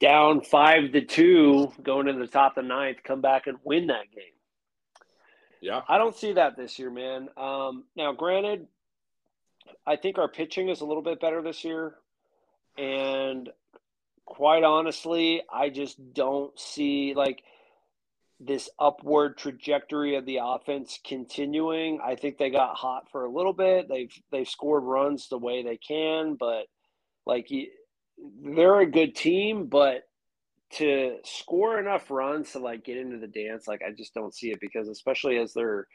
down 0.00 0.40
five 0.42 0.92
to 0.92 1.00
two 1.00 1.72
going 1.82 2.08
into 2.08 2.20
the 2.20 2.30
top 2.30 2.56
of 2.56 2.64
the 2.64 2.68
ninth, 2.68 2.98
come 3.02 3.20
back 3.20 3.46
and 3.46 3.58
win 3.64 3.86
that 3.88 4.10
game. 4.14 4.24
Yeah. 5.60 5.82
I 5.88 5.98
don't 5.98 6.16
see 6.16 6.34
that 6.34 6.56
this 6.56 6.78
year, 6.78 6.90
man. 6.90 7.28
Um, 7.36 7.84
now, 7.96 8.12
granted, 8.12 8.66
I 9.86 9.96
think 9.96 10.18
our 10.18 10.28
pitching 10.28 10.68
is 10.68 10.80
a 10.80 10.84
little 10.84 11.02
bit 11.02 11.20
better 11.20 11.42
this 11.42 11.64
year. 11.64 11.94
And 12.78 13.48
quite 14.30 14.62
honestly, 14.62 15.42
I 15.52 15.68
just 15.68 15.98
don't 16.14 16.58
see 16.58 17.14
like 17.14 17.42
this 18.38 18.70
upward 18.78 19.36
trajectory 19.36 20.16
of 20.16 20.24
the 20.24 20.38
offense 20.42 20.98
continuing. 21.04 22.00
I 22.02 22.14
think 22.14 22.38
they 22.38 22.48
got 22.48 22.76
hot 22.76 23.10
for 23.10 23.24
a 23.24 23.30
little 23.30 23.52
bit. 23.52 23.88
They've 23.88 24.12
they've 24.30 24.48
scored 24.48 24.84
runs 24.84 25.28
the 25.28 25.36
way 25.36 25.62
they 25.62 25.76
can, 25.76 26.36
but 26.36 26.66
like 27.26 27.50
they're 28.42 28.80
a 28.80 28.90
good 28.90 29.14
team, 29.14 29.66
but 29.66 30.04
to 30.74 31.16
score 31.24 31.80
enough 31.80 32.08
runs 32.10 32.52
to 32.52 32.60
like 32.60 32.84
get 32.84 32.96
into 32.96 33.18
the 33.18 33.26
dance, 33.26 33.66
like 33.66 33.82
I 33.86 33.90
just 33.90 34.14
don't 34.14 34.34
see 34.34 34.52
it 34.52 34.60
because 34.60 34.88
especially 34.88 35.38
as 35.38 35.52
they're 35.52 35.88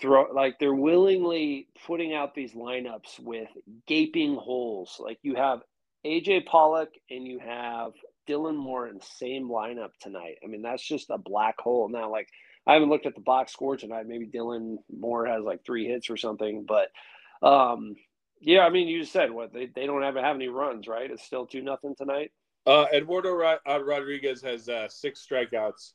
throw 0.00 0.32
like 0.32 0.58
they're 0.58 0.74
willingly 0.74 1.68
putting 1.86 2.14
out 2.14 2.34
these 2.34 2.54
lineups 2.54 3.20
with 3.20 3.48
gaping 3.86 4.34
holes. 4.34 4.96
Like 4.98 5.18
you 5.22 5.34
have 5.34 5.60
AJ 6.04 6.46
Pollock 6.46 6.90
and 7.10 7.26
you 7.26 7.38
have 7.38 7.92
Dylan 8.28 8.56
Moore 8.56 8.88
in 8.88 8.98
the 8.98 9.06
same 9.18 9.48
lineup 9.48 9.90
tonight. 10.00 10.38
I 10.42 10.46
mean, 10.46 10.62
that's 10.62 10.86
just 10.86 11.10
a 11.10 11.18
black 11.18 11.60
hole. 11.60 11.88
Now, 11.88 12.10
like 12.10 12.28
I 12.66 12.74
haven't 12.74 12.90
looked 12.90 13.06
at 13.06 13.14
the 13.14 13.20
box 13.20 13.52
score 13.52 13.76
tonight. 13.76 14.06
Maybe 14.06 14.26
Dylan 14.26 14.76
Moore 14.94 15.26
has 15.26 15.42
like 15.42 15.64
three 15.64 15.86
hits 15.86 16.10
or 16.10 16.16
something, 16.16 16.66
but 16.66 16.88
um 17.46 17.96
yeah, 18.40 18.60
I 18.60 18.70
mean, 18.70 18.88
you 18.88 19.04
said 19.04 19.30
what 19.30 19.52
they, 19.52 19.66
they 19.66 19.86
don't 19.86 20.02
have 20.02 20.16
have 20.16 20.36
any 20.36 20.48
runs, 20.48 20.88
right? 20.88 21.10
It's 21.10 21.24
still 21.24 21.46
two 21.46 21.62
nothing 21.62 21.94
tonight. 21.94 22.32
Uh, 22.66 22.86
Eduardo 22.92 23.38
uh, 23.40 23.82
Rodriguez 23.82 24.42
has 24.42 24.68
uh, 24.68 24.88
six 24.88 25.26
strikeouts 25.26 25.92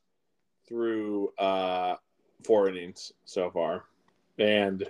through 0.68 1.30
uh, 1.38 1.96
four 2.44 2.70
innings 2.70 3.12
so 3.26 3.50
far, 3.50 3.86
and 4.38 4.88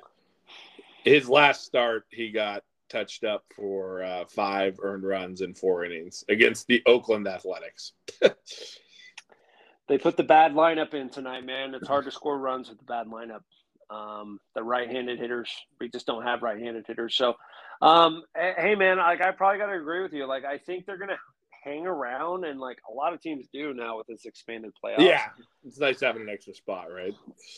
his 1.04 1.30
last 1.30 1.66
start 1.66 2.06
he 2.10 2.32
got 2.32 2.64
touched 2.90 3.24
up 3.24 3.44
for 3.56 4.04
uh, 4.04 4.26
five 4.26 4.80
earned 4.82 5.04
runs 5.04 5.42
in 5.42 5.54
four 5.54 5.86
innings 5.86 6.24
against 6.30 6.68
the 6.68 6.82
Oakland 6.86 7.28
Athletics. 7.28 7.94
they 9.88 9.98
put 9.98 10.18
the 10.18 10.24
bad 10.24 10.54
lineup 10.54 10.94
in 10.94 11.10
tonight, 11.10 11.46
man. 11.46 11.74
It's 11.74 11.88
hard 11.88 12.06
to 12.06 12.12
score 12.12 12.38
runs 12.38 12.70
with 12.70 12.80
the 12.80 12.86
bad 12.86 13.08
lineup. 13.08 13.42
Um, 13.90 14.40
the 14.56 14.64
right-handed 14.64 15.20
hitters, 15.20 15.52
we 15.80 15.90
just 15.90 16.08
don't 16.08 16.24
have 16.24 16.42
right-handed 16.42 16.86
hitters. 16.88 17.16
So, 17.16 17.36
um, 17.82 18.24
hey, 18.36 18.76
man, 18.76 18.98
like 18.98 19.22
I 19.22 19.32
probably 19.32 19.60
got 19.60 19.68
to 19.68 19.74
agree 19.74 20.02
with 20.02 20.14
you. 20.14 20.26
Like 20.26 20.46
I 20.46 20.58
think 20.58 20.86
they're 20.86 20.98
gonna 20.98 21.20
hang 21.66 21.86
around, 21.86 22.46
and 22.46 22.60
like 22.60 22.78
a 22.90 22.94
lot 22.94 23.14
of 23.14 23.22
teams 23.22 23.48
do 23.52 23.74
now 23.74 23.98
with 23.98 24.08
this 24.08 24.26
expanded 24.26 24.72
playoffs. 24.82 25.00
Yeah, 25.00 25.26
it's 25.66 25.80
nice 25.80 26.00
having 26.00 26.22
an 26.22 26.30
extra 26.30 26.54
spot, 26.54 26.88
right? 26.94 27.14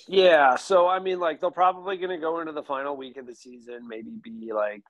Yeah. 0.08 0.56
So 0.56 0.88
I 0.88 1.00
mean, 1.00 1.20
like 1.20 1.42
they're 1.42 1.52
probably 1.52 1.98
gonna 1.98 2.20
go 2.20 2.40
into 2.40 2.54
the 2.54 2.64
final 2.64 2.98
week 2.98 3.18
of 3.18 3.28
the 3.28 3.36
season, 3.36 3.88
maybe 3.88 4.12
be 4.24 4.52
like 4.54 4.82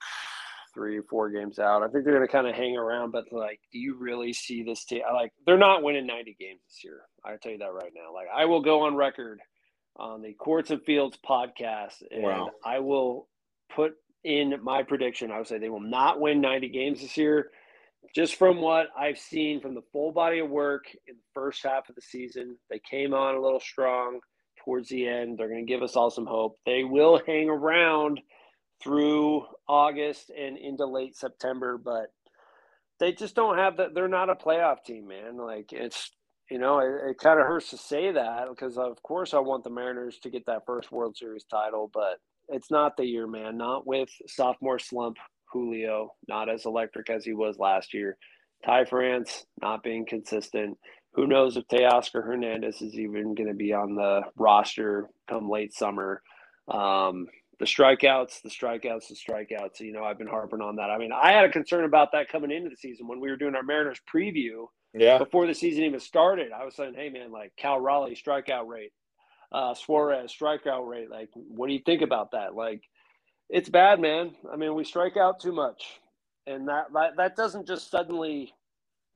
three 0.73 0.99
or 0.99 1.03
four 1.03 1.29
games 1.29 1.57
out. 1.57 1.81
I 1.81 1.87
think 1.87 2.03
they're 2.03 2.13
going 2.13 2.27
to 2.27 2.31
kind 2.31 2.45
of 2.45 2.53
hang 2.53 2.77
around, 2.77 3.11
but 3.11 3.25
like, 3.31 3.59
do 3.71 3.79
you 3.79 3.95
really 3.97 4.31
see 4.31 4.61
this 4.61 4.85
team? 4.85 5.01
Like, 5.11 5.31
they're 5.45 5.57
not 5.57 5.81
winning 5.81 6.05
90 6.05 6.35
games 6.39 6.59
this 6.67 6.83
year. 6.83 7.01
I 7.25 7.35
tell 7.41 7.51
you 7.51 7.57
that 7.57 7.73
right 7.73 7.91
now. 7.95 8.13
Like, 8.13 8.27
I 8.35 8.45
will 8.45 8.61
go 8.61 8.81
on 8.81 8.95
record 8.95 9.39
on 9.95 10.21
the 10.21 10.33
Courts 10.33 10.69
and 10.69 10.83
Fields 10.83 11.17
podcast, 11.27 12.03
and 12.11 12.21
wow. 12.21 12.51
I 12.63 12.79
will 12.79 13.27
put 13.75 13.93
in 14.23 14.53
my 14.61 14.83
prediction. 14.83 15.31
I 15.31 15.39
would 15.39 15.47
say 15.47 15.57
they 15.57 15.69
will 15.69 15.79
not 15.79 16.19
win 16.19 16.41
90 16.41 16.69
games 16.69 17.01
this 17.01 17.17
year. 17.17 17.49
Just 18.15 18.35
from 18.35 18.61
what 18.61 18.87
I've 18.97 19.17
seen 19.17 19.61
from 19.61 19.75
the 19.75 19.81
full 19.91 20.11
body 20.11 20.39
of 20.39 20.49
work 20.49 20.85
in 21.07 21.15
the 21.15 21.21
first 21.33 21.63
half 21.63 21.89
of 21.89 21.95
the 21.95 22.01
season, 22.01 22.57
they 22.69 22.79
came 22.89 23.13
on 23.13 23.35
a 23.35 23.41
little 23.41 23.59
strong 23.59 24.19
towards 24.63 24.89
the 24.89 25.07
end. 25.07 25.37
They're 25.37 25.49
going 25.49 25.65
to 25.65 25.71
give 25.71 25.83
us 25.83 25.95
all 25.95 26.09
some 26.09 26.25
hope. 26.25 26.57
They 26.65 26.83
will 26.83 27.21
hang 27.25 27.49
around 27.49 28.19
through 28.81 29.45
August 29.67 30.29
and 30.29 30.57
into 30.57 30.85
late 30.85 31.15
September, 31.15 31.77
but 31.77 32.07
they 32.99 33.11
just 33.11 33.35
don't 33.35 33.57
have 33.57 33.77
that. 33.77 33.93
They're 33.93 34.07
not 34.07 34.29
a 34.29 34.35
playoff 34.35 34.83
team, 34.83 35.07
man. 35.07 35.37
Like 35.37 35.71
it's 35.71 36.11
you 36.49 36.59
know, 36.59 36.79
it, 36.79 37.11
it 37.11 37.17
kind 37.17 37.39
of 37.39 37.45
hurts 37.45 37.71
to 37.71 37.77
say 37.77 38.11
that 38.11 38.47
because, 38.49 38.77
of 38.77 39.01
course, 39.03 39.33
I 39.33 39.39
want 39.39 39.63
the 39.63 39.69
Mariners 39.69 40.17
to 40.23 40.29
get 40.29 40.45
that 40.45 40.65
first 40.65 40.91
World 40.91 41.17
Series 41.17 41.43
title, 41.43 41.89
but 41.93 42.19
it's 42.47 42.71
not 42.71 42.95
the 42.95 43.05
year, 43.05 43.27
man. 43.27 43.57
Not 43.57 43.85
with 43.85 44.09
sophomore 44.27 44.79
slump 44.79 45.17
Julio, 45.51 46.13
not 46.27 46.49
as 46.49 46.65
electric 46.65 47.09
as 47.09 47.25
he 47.25 47.33
was 47.33 47.57
last 47.57 47.93
year. 47.93 48.17
Ty 48.65 48.85
France 48.85 49.45
not 49.61 49.83
being 49.83 50.05
consistent. 50.05 50.77
Who 51.13 51.27
knows 51.27 51.57
if 51.57 51.67
Teoscar 51.67 52.23
Hernandez 52.23 52.81
is 52.81 52.93
even 52.95 53.33
going 53.35 53.49
to 53.49 53.55
be 53.55 53.73
on 53.73 53.95
the 53.95 54.21
roster 54.35 55.09
come 55.29 55.49
late 55.49 55.73
summer? 55.73 56.21
Um, 56.67 57.27
the 57.59 57.65
strikeouts, 57.65 58.41
the 58.43 58.49
strikeouts, 58.49 59.07
the 59.07 59.15
strikeouts. 59.15 59.79
You 59.79 59.93
know, 59.93 60.03
I've 60.03 60.17
been 60.17 60.27
harping 60.27 60.61
on 60.61 60.75
that. 60.75 60.89
I 60.91 60.97
mean, 60.97 61.11
I 61.11 61.31
had 61.31 61.45
a 61.45 61.49
concern 61.51 61.85
about 61.85 62.11
that 62.11 62.29
coming 62.29 62.51
into 62.51 62.69
the 62.69 62.75
season 62.75 63.07
when 63.07 63.19
we 63.19 63.29
were 63.29 63.37
doing 63.37 63.55
our 63.55 63.63
Mariners 63.63 63.99
preview. 64.13 64.67
Yeah. 64.93 65.17
Before 65.17 65.47
the 65.47 65.53
season 65.53 65.83
even 65.83 65.99
started, 65.99 66.51
I 66.51 66.65
was 66.65 66.75
saying, 66.75 66.93
"Hey, 66.95 67.09
man, 67.09 67.31
like 67.31 67.53
Cal 67.57 67.79
Raleigh 67.79 68.15
strikeout 68.15 68.67
rate, 68.67 68.93
uh, 69.51 69.73
Suarez 69.73 70.33
strikeout 70.33 70.87
rate. 70.87 71.09
Like, 71.09 71.29
what 71.33 71.67
do 71.67 71.73
you 71.73 71.81
think 71.85 72.01
about 72.01 72.31
that? 72.31 72.55
Like, 72.55 72.81
it's 73.49 73.69
bad, 73.69 73.99
man. 73.99 74.35
I 74.51 74.57
mean, 74.57 74.75
we 74.75 74.83
strike 74.83 75.17
out 75.17 75.39
too 75.39 75.51
much, 75.53 75.83
and 76.47 76.67
that 76.69 76.85
that, 76.93 77.17
that 77.17 77.35
doesn't 77.35 77.67
just 77.67 77.91
suddenly 77.91 78.53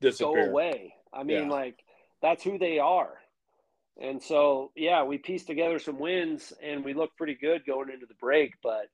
Disappear. 0.00 0.46
go 0.46 0.50
away. 0.50 0.94
I 1.12 1.22
mean, 1.24 1.44
Yeah. 1.44 1.50
like 1.50 1.76
that's 2.22 2.42
who 2.44 2.58
they 2.58 2.78
are. 2.78 3.14
And 4.00 4.22
so, 4.22 4.72
yeah, 4.76 5.04
we 5.04 5.18
pieced 5.18 5.46
together 5.48 5.78
some 5.78 5.98
wins 5.98 6.52
and 6.62 6.84
we 6.84 6.94
looked 6.94 7.16
pretty 7.18 7.34
good 7.34 7.66
going 7.66 7.90
into 7.90 8.06
the 8.06 8.14
break. 8.20 8.52
But 8.62 8.86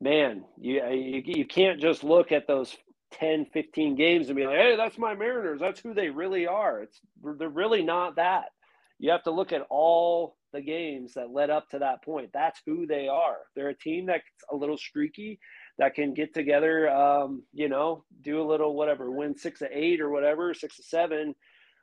man, 0.00 0.44
you, 0.58 0.84
you, 0.90 1.22
you 1.24 1.46
can't 1.46 1.80
just 1.80 2.04
look 2.04 2.32
at 2.32 2.46
those 2.46 2.76
10, 3.12 3.46
15 3.46 3.96
games 3.96 4.28
and 4.28 4.36
be 4.36 4.46
like, 4.46 4.56
hey, 4.56 4.76
that's 4.76 4.98
my 4.98 5.14
Mariners. 5.14 5.60
That's 5.60 5.80
who 5.80 5.94
they 5.94 6.10
really 6.10 6.46
are. 6.46 6.82
It's 6.82 7.00
They're 7.22 7.48
really 7.48 7.82
not 7.84 8.16
that. 8.16 8.46
You 8.98 9.12
have 9.12 9.24
to 9.24 9.30
look 9.30 9.52
at 9.52 9.66
all 9.70 10.36
the 10.54 10.62
games 10.62 11.14
that 11.14 11.30
led 11.30 11.50
up 11.50 11.68
to 11.70 11.80
that 11.80 12.02
point. 12.02 12.30
That's 12.32 12.60
who 12.64 12.86
they 12.86 13.08
are. 13.08 13.38
They're 13.54 13.68
a 13.68 13.78
team 13.78 14.06
that's 14.06 14.24
a 14.50 14.56
little 14.56 14.78
streaky, 14.78 15.38
that 15.78 15.94
can 15.94 16.14
get 16.14 16.32
together, 16.32 16.88
um, 16.88 17.42
you 17.52 17.68
know, 17.68 18.04
do 18.22 18.40
a 18.40 18.48
little 18.48 18.74
whatever, 18.74 19.10
win 19.10 19.36
six 19.36 19.58
to 19.58 19.68
eight 19.70 20.00
or 20.00 20.10
whatever, 20.10 20.54
six 20.54 20.76
to 20.76 20.82
seven. 20.82 21.34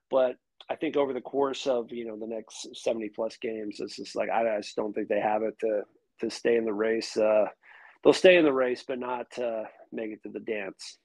But 0.10 0.38
I 0.70 0.76
think 0.76 0.96
over 0.96 1.14
the 1.14 1.22
course 1.22 1.68
of 1.68 1.92
you 1.92 2.06
know 2.06 2.18
the 2.18 2.28
next 2.28 2.68
seventy 2.74 3.10
plus 3.10 3.38
games, 3.38 3.80
it's 3.80 3.96
just 3.96 4.16
like 4.16 4.30
I, 4.30 4.56
I 4.56 4.62
just 4.62 4.76
don't 4.76 4.94
think 4.94 5.08
they 5.08 5.20
have 5.20 5.44
it 5.44 5.58
to 5.60 5.84
to 6.22 6.30
stay 6.30 6.56
in 6.56 6.66
the 6.66 6.74
race. 6.74 7.18
Uh, 7.18 7.46
they'll 8.04 8.14
stay 8.14 8.38
in 8.38 8.46
the 8.46 8.54
race, 8.54 8.84
but 8.88 9.00
not 9.00 9.28
uh, 9.38 9.64
make 9.92 10.12
it 10.12 10.24
to 10.24 10.30
the 10.30 10.40
dance. 10.40 10.98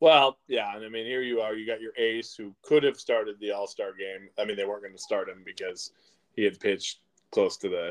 Well, 0.00 0.38
yeah, 0.48 0.74
and 0.74 0.84
I 0.84 0.88
mean, 0.88 1.06
here 1.06 1.22
you 1.22 1.40
are. 1.40 1.54
You 1.54 1.66
got 1.66 1.80
your 1.80 1.96
ace 1.96 2.34
who 2.36 2.54
could 2.62 2.82
have 2.82 2.96
started 2.96 3.36
the 3.40 3.52
All 3.52 3.66
Star 3.66 3.92
game. 3.98 4.28
I 4.38 4.44
mean, 4.44 4.56
they 4.56 4.64
weren't 4.64 4.82
going 4.82 4.94
to 4.96 5.02
start 5.02 5.28
him 5.28 5.42
because 5.46 5.92
he 6.34 6.44
had 6.44 6.60
pitched 6.60 6.98
close 7.34 7.56
to 7.58 7.68
the 7.68 7.90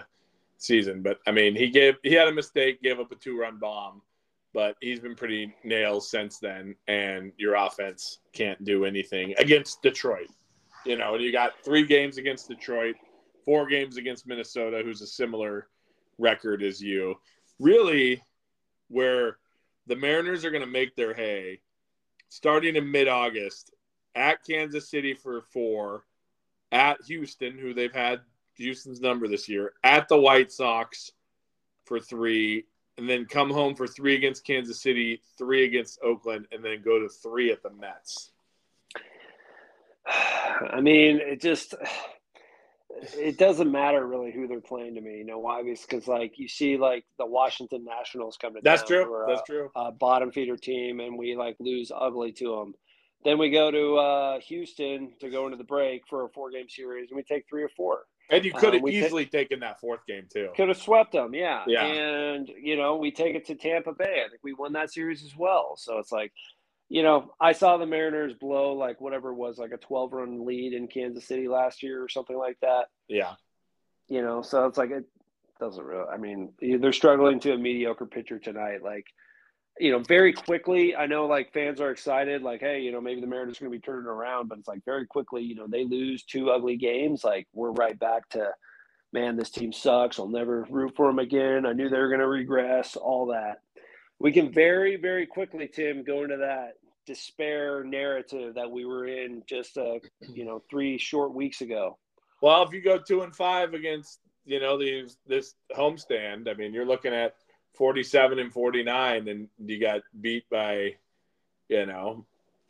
season. 0.58 1.04
But 1.04 1.20
I 1.28 1.32
mean, 1.32 1.56
he 1.56 1.70
gave 1.70 1.96
he 2.02 2.14
had 2.14 2.28
a 2.28 2.34
mistake, 2.34 2.82
gave 2.82 3.00
up 3.00 3.12
a 3.12 3.16
two 3.16 3.38
run 3.38 3.60
bomb, 3.60 4.02
but 4.54 4.76
he's 4.82 5.00
been 5.00 5.16
pretty 5.16 5.54
nails 5.64 6.10
since 6.10 6.40
then. 6.40 6.76
And 6.88 7.34
your 7.38 7.56
offense 7.56 8.20
can't 8.32 8.64
do 8.64 8.86
anything 8.86 9.36
against 9.38 9.84
Detroit. 9.84 10.30
You 10.86 10.98
know, 10.98 11.16
you 11.16 11.32
got 11.32 11.64
three 11.64 11.86
games 11.86 12.18
against 12.18 12.48
Detroit, 12.48 12.96
four 13.46 13.68
games 13.68 13.98
against 13.98 14.26
Minnesota, 14.26 14.82
who's 14.84 15.02
a 15.02 15.08
similar 15.08 15.68
record 16.18 16.64
as 16.64 16.82
you. 16.82 17.16
Really, 17.60 18.22
where 18.88 19.38
the 19.88 19.96
Mariners 19.96 20.44
are 20.44 20.52
going 20.52 20.64
to 20.64 20.68
make 20.68 20.96
their 20.96 21.14
hay 21.14 21.60
starting 22.30 22.76
in 22.76 22.90
mid 22.90 23.08
August 23.08 23.72
at 24.16 24.44
Kansas 24.44 24.90
City 24.90 25.14
for 25.14 25.42
four, 25.54 26.06
at 26.72 26.98
Houston, 27.04 27.58
who 27.58 27.74
they've 27.74 27.94
had 27.94 28.22
Houston's 28.56 29.02
number 29.02 29.28
this 29.28 29.50
year, 29.50 29.74
at 29.84 30.08
the 30.08 30.18
White 30.18 30.52
Sox 30.52 31.12
for 31.86 32.00
three, 32.00 32.66
and 32.98 33.10
then 33.10 33.26
come 33.26 33.50
home 33.50 33.76
for 33.76 33.88
three 33.88 34.16
against 34.16 34.46
Kansas 34.46 34.82
City, 34.82 35.22
three 35.38 35.66
against 35.66 36.00
Oakland, 36.04 36.48
and 36.52 36.64
then 36.64 36.82
go 36.84 37.00
to 37.00 37.10
three 37.10 37.52
at 37.52 37.64
the 37.64 37.72
Mets. 37.72 38.32
I 40.08 40.82
mean, 40.82 41.20
it 41.22 41.42
just 41.42 41.76
it 43.18 43.38
doesn't 43.38 43.72
matter 43.72 44.06
really 44.06 44.32
who 44.32 44.48
they're 44.48 44.62
playing 44.62 44.96
to 44.96 45.02
me. 45.02 45.18
You 45.18 45.26
know 45.26 45.40
why? 45.40 45.64
Because 45.64 46.08
like 46.08 46.38
you 46.38 46.48
see, 46.48 46.78
like 46.78 47.06
the 47.18 47.26
Washington 47.26 47.84
Nationals 47.84 48.38
come 48.40 48.54
to 48.54 48.62
That's 48.64 48.84
true. 48.84 49.26
That's 49.28 49.42
a, 49.42 49.52
true. 49.52 49.72
a 49.76 49.92
bottom 49.92 50.32
feeder 50.32 50.58
team, 50.58 51.00
and 51.00 51.18
we 51.18 51.36
like 51.36 51.56
lose 51.60 51.92
ugly 51.94 52.32
to 52.34 52.56
them. 52.56 52.74
Then 53.24 53.38
we 53.38 53.50
go 53.50 53.72
to 53.72 53.96
uh, 53.96 54.40
Houston 54.42 55.14
to 55.22 55.30
go 55.30 55.46
into 55.46 55.58
the 55.58 55.64
break 55.64 56.04
for 56.10 56.26
a 56.26 56.30
four 56.30 56.52
game 56.52 56.70
series, 56.70 57.10
and 57.10 57.18
we 57.18 57.24
take 57.24 57.46
three 57.50 57.64
or 57.64 57.70
four. 57.70 58.04
And 58.30 58.46
you 58.46 58.54
could 58.54 58.74
have 58.74 58.76
Um, 58.76 58.82
we 58.82 59.00
ta- 59.00 59.06
easily 59.06 59.26
taken 59.26 59.60
that 59.60 59.80
fourth 59.80 60.06
game 60.08 60.28
too. 60.32 60.50
Could 60.56 60.70
have 60.70 60.78
swept 60.78 61.12
them, 61.12 61.34
yeah. 61.34 61.64
Yeah. 61.68 61.86
And 61.86 62.48
you 62.48 62.76
know, 62.76 62.96
we 62.96 63.12
take 63.12 63.36
it 63.36 63.46
to 63.48 63.56
Tampa 63.56 63.94
Bay. 63.94 64.24
I 64.26 64.30
think 64.30 64.42
we 64.44 64.54
won 64.54 64.74
that 64.74 64.92
series 64.92 65.24
as 65.24 65.36
well. 65.36 65.76
So 65.78 66.00
it's 66.00 66.12
like, 66.12 66.32
you 66.90 67.04
know, 67.04 67.34
I 67.40 67.52
saw 67.52 67.78
the 67.78 67.86
Mariners 67.86 68.34
blow 68.34 68.74
like 68.74 69.02
whatever 69.02 69.32
it 69.32 69.36
was, 69.36 69.58
like 69.58 69.72
a 69.72 69.78
12 69.78 70.14
run 70.14 70.46
lead 70.46 70.74
in 70.74 70.88
Kansas 70.88 71.26
City 71.26 71.48
last 71.48 71.84
year 71.84 72.04
or 72.04 72.10
something 72.10 72.38
like 72.38 72.58
that. 72.62 72.86
Yeah. 73.08 73.34
You 74.08 74.22
know, 74.22 74.42
so 74.42 74.66
it's 74.68 74.78
like 74.78 74.92
it 74.92 75.06
doesn't 75.60 75.84
really. 75.84 76.08
I 76.12 76.18
mean, 76.18 76.54
they're 76.60 76.94
struggling 76.94 77.40
to 77.42 77.54
a 77.54 77.58
mediocre 77.58 78.06
pitcher 78.06 78.40
tonight. 78.40 78.84
Like, 78.84 79.06
you 79.80 79.92
know, 79.92 80.00
very 80.00 80.34
quickly. 80.34 80.96
I 80.96 81.06
know 81.06 81.26
like 81.26 81.54
fans 81.54 81.82
are 81.82 81.92
excited, 81.92 82.42
like, 82.42 82.62
hey, 82.62 82.82
you 82.82 82.92
know, 82.92 83.02
maybe 83.02 83.22
the 83.22 83.28
Mariners 83.28 83.58
are 83.58 83.66
going 83.66 83.72
to 83.72 83.80
be 83.80 83.86
turning 83.86 84.08
around, 84.08 84.50
but 84.50 84.60
it's 84.60 84.68
like 84.68 84.86
very 84.86 85.06
quickly, 85.06 85.42
you 85.42 85.56
know, 85.56 85.68
they 85.68 85.86
lose 85.86 86.24
two 86.24 86.52
ugly 86.52 86.78
games. 86.78 87.24
Like, 87.24 87.48
we're 87.54 87.72
right 87.72 87.98
back 87.98 88.30
to, 88.30 88.52
man, 89.12 89.36
this 89.36 89.50
team 89.50 89.74
sucks. 89.74 90.20
I'll 90.20 90.28
never 90.28 90.66
root 90.70 90.94
for 90.96 91.08
them 91.08 91.20
again. 91.20 91.66
I 91.66 91.74
knew 91.74 91.90
they 91.90 91.98
were 91.98 92.10
going 92.10 92.20
to 92.20 92.28
regress. 92.28 92.96
All 92.96 93.28
that. 93.28 93.62
We 94.20 94.32
can 94.32 94.52
very, 94.52 94.96
very 94.96 95.26
quickly, 95.26 95.68
Tim, 95.68 96.04
go 96.04 96.24
into 96.24 96.38
that 96.38 96.74
despair 97.06 97.84
narrative 97.84 98.56
that 98.56 98.72
we 98.72 98.86
were 98.86 99.08
in 99.08 99.44
just, 99.48 99.78
uh, 99.78 100.00
you 100.34 100.46
know, 100.46 100.62
three 100.70 100.98
short 100.98 101.34
weeks 101.34 101.62
ago. 101.62 101.98
Well, 102.42 102.62
if 102.64 102.74
you 102.74 102.82
go 102.82 103.00
two 103.00 103.22
and 103.22 103.34
five 103.34 103.74
against 103.74 104.20
you 104.46 104.60
know 104.60 104.78
these 104.78 105.18
this 105.26 105.56
homestand, 105.76 106.50
I 106.50 106.54
mean, 106.54 106.74
you're 106.74 106.86
looking 106.86 107.14
at 107.14 107.36
forty-seven 107.74 108.40
and 108.40 108.52
forty-nine, 108.52 109.28
and 109.28 109.48
you 109.66 109.80
got 109.80 110.02
beat 110.22 110.50
by, 110.50 110.96
you 111.70 111.86
know, 111.86 112.26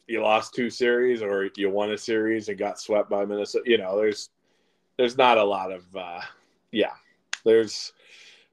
you 0.07 0.21
lost 0.21 0.53
two 0.53 0.69
series 0.69 1.21
or 1.21 1.49
you 1.55 1.69
won 1.69 1.91
a 1.91 1.97
series 1.97 2.49
and 2.49 2.57
got 2.57 2.79
swept 2.79 3.09
by 3.09 3.25
Minnesota. 3.25 3.69
You 3.69 3.77
know, 3.77 3.97
there's 3.97 4.29
there's 4.97 5.17
not 5.17 5.37
a 5.37 5.43
lot 5.43 5.71
of 5.71 5.83
uh, 5.95 6.21
yeah, 6.71 6.93
there's 7.45 7.93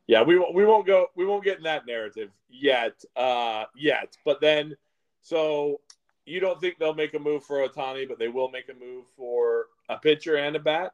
yeah 0.06 0.22
we 0.22 0.38
we 0.54 0.64
won't 0.64 0.86
go 0.86 1.06
we 1.16 1.26
won't 1.26 1.44
get 1.44 1.58
in 1.58 1.64
that 1.64 1.86
narrative 1.86 2.30
yet 2.48 3.04
uh 3.16 3.64
yet, 3.76 4.16
but 4.24 4.40
then 4.40 4.76
so 5.22 5.80
you 6.26 6.40
don't 6.40 6.60
think 6.60 6.78
they'll 6.78 6.94
make 6.94 7.14
a 7.14 7.18
move 7.18 7.44
for 7.44 7.66
Ohtani, 7.66 8.08
but 8.08 8.18
they 8.18 8.28
will 8.28 8.50
make 8.50 8.68
a 8.68 8.74
move 8.74 9.06
for 9.16 9.66
a 9.88 9.96
pitcher 9.98 10.36
and 10.36 10.56
a 10.56 10.58
bat 10.58 10.92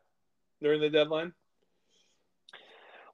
during 0.63 0.81
the 0.81 0.89
deadline. 0.89 1.33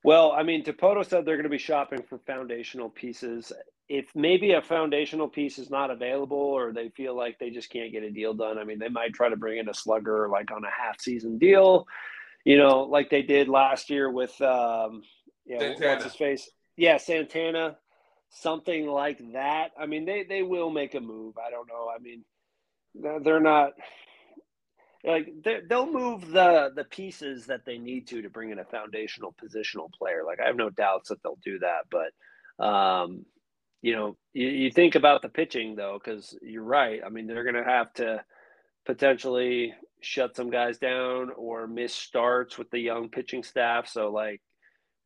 Well, 0.04 0.32
I 0.32 0.42
mean, 0.42 0.64
Dipoto 0.64 1.06
said 1.06 1.24
they're 1.24 1.36
going 1.36 1.44
to 1.44 1.50
be 1.50 1.58
shopping 1.58 2.02
for 2.02 2.18
foundational 2.18 2.88
pieces. 2.88 3.52
If 3.88 4.06
maybe 4.14 4.52
a 4.52 4.62
foundational 4.62 5.28
piece 5.28 5.58
is 5.58 5.70
not 5.70 5.90
available 5.90 6.38
or 6.38 6.72
they 6.72 6.88
feel 6.90 7.16
like 7.16 7.38
they 7.38 7.50
just 7.50 7.70
can't 7.70 7.92
get 7.92 8.02
a 8.02 8.10
deal 8.10 8.34
done, 8.34 8.58
I 8.58 8.64
mean, 8.64 8.78
they 8.78 8.88
might 8.88 9.12
try 9.12 9.28
to 9.28 9.36
bring 9.36 9.58
in 9.58 9.68
a 9.68 9.74
slugger 9.74 10.28
like 10.28 10.50
on 10.50 10.64
a 10.64 10.70
half 10.70 11.00
season 11.00 11.38
deal, 11.38 11.86
you 12.44 12.58
know, 12.58 12.82
like 12.82 13.10
they 13.10 13.22
did 13.22 13.48
last 13.48 13.90
year 13.90 14.10
with, 14.10 14.40
um, 14.40 15.02
yeah, 15.46 15.58
Santana. 15.58 15.90
what's 15.90 16.04
his 16.04 16.14
face? 16.14 16.50
Yeah, 16.76 16.96
Santana, 16.96 17.76
something 18.30 18.86
like 18.86 19.20
that. 19.34 19.70
I 19.78 19.86
mean, 19.86 20.04
they, 20.04 20.24
they 20.28 20.42
will 20.42 20.70
make 20.70 20.94
a 20.94 21.00
move. 21.00 21.34
I 21.38 21.50
don't 21.50 21.68
know. 21.68 21.88
I 21.94 22.00
mean, 22.00 22.24
they're 23.22 23.40
not 23.40 23.72
like 25.04 25.28
they- 25.44 25.62
they'll 25.68 25.90
move 25.90 26.30
the 26.30 26.72
the 26.76 26.84
pieces 26.84 27.46
that 27.46 27.64
they 27.66 27.78
need 27.78 28.06
to 28.08 28.22
to 28.22 28.30
bring 28.30 28.50
in 28.50 28.58
a 28.58 28.64
foundational 28.64 29.34
positional 29.42 29.92
player. 29.92 30.24
Like 30.26 30.40
I 30.40 30.46
have 30.46 30.56
no 30.56 30.70
doubts 30.70 31.08
that 31.10 31.22
they'll 31.22 31.38
do 31.44 31.58
that, 31.60 31.86
but 31.90 32.64
um, 32.64 33.26
you 33.82 33.94
know, 33.94 34.16
you, 34.32 34.48
you 34.48 34.70
think 34.70 34.94
about 34.94 35.22
the 35.22 35.28
pitching 35.28 35.74
though, 35.76 36.00
because 36.02 36.36
you're 36.42 36.62
right. 36.64 37.00
I 37.04 37.08
mean, 37.10 37.26
they're 37.26 37.44
going 37.44 37.56
to 37.56 37.64
have 37.70 37.92
to 37.94 38.24
potentially 38.86 39.74
shut 40.02 40.36
some 40.36 40.50
guys 40.50 40.78
down 40.78 41.30
or 41.36 41.66
miss 41.66 41.94
starts 41.94 42.58
with 42.58 42.70
the 42.70 42.80
young 42.80 43.10
pitching 43.10 43.42
staff. 43.44 43.88
So 43.88 44.10
like, 44.10 44.40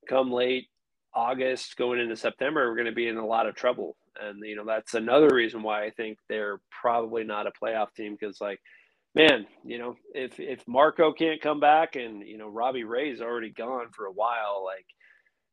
come 0.08 0.32
late 0.32 0.66
August 1.14 1.76
going 1.76 2.00
into 2.00 2.16
September, 2.16 2.68
we're 2.68 2.76
going 2.76 2.86
to 2.86 2.92
be 2.92 3.08
in 3.08 3.16
a 3.16 3.26
lot 3.26 3.46
of 3.48 3.54
trouble. 3.54 3.96
And 4.20 4.40
you 4.44 4.56
know, 4.56 4.64
that's 4.66 4.94
another 4.94 5.30
reason 5.34 5.62
why 5.62 5.84
I 5.84 5.90
think 5.90 6.18
they're 6.28 6.60
probably 6.82 7.24
not 7.24 7.46
a 7.46 7.52
playoff 7.62 7.94
team 7.96 8.16
because 8.18 8.40
like 8.40 8.60
man, 9.16 9.46
you 9.64 9.78
know, 9.78 9.96
if 10.14 10.38
if 10.38 10.62
Marco 10.68 11.12
can't 11.12 11.40
come 11.40 11.58
back 11.58 11.96
and 11.96 12.22
you 12.22 12.38
know 12.38 12.48
Robbie 12.48 12.84
Ray's 12.84 13.20
already 13.20 13.50
gone 13.50 13.88
for 13.92 14.06
a 14.06 14.12
while, 14.12 14.62
like 14.64 14.86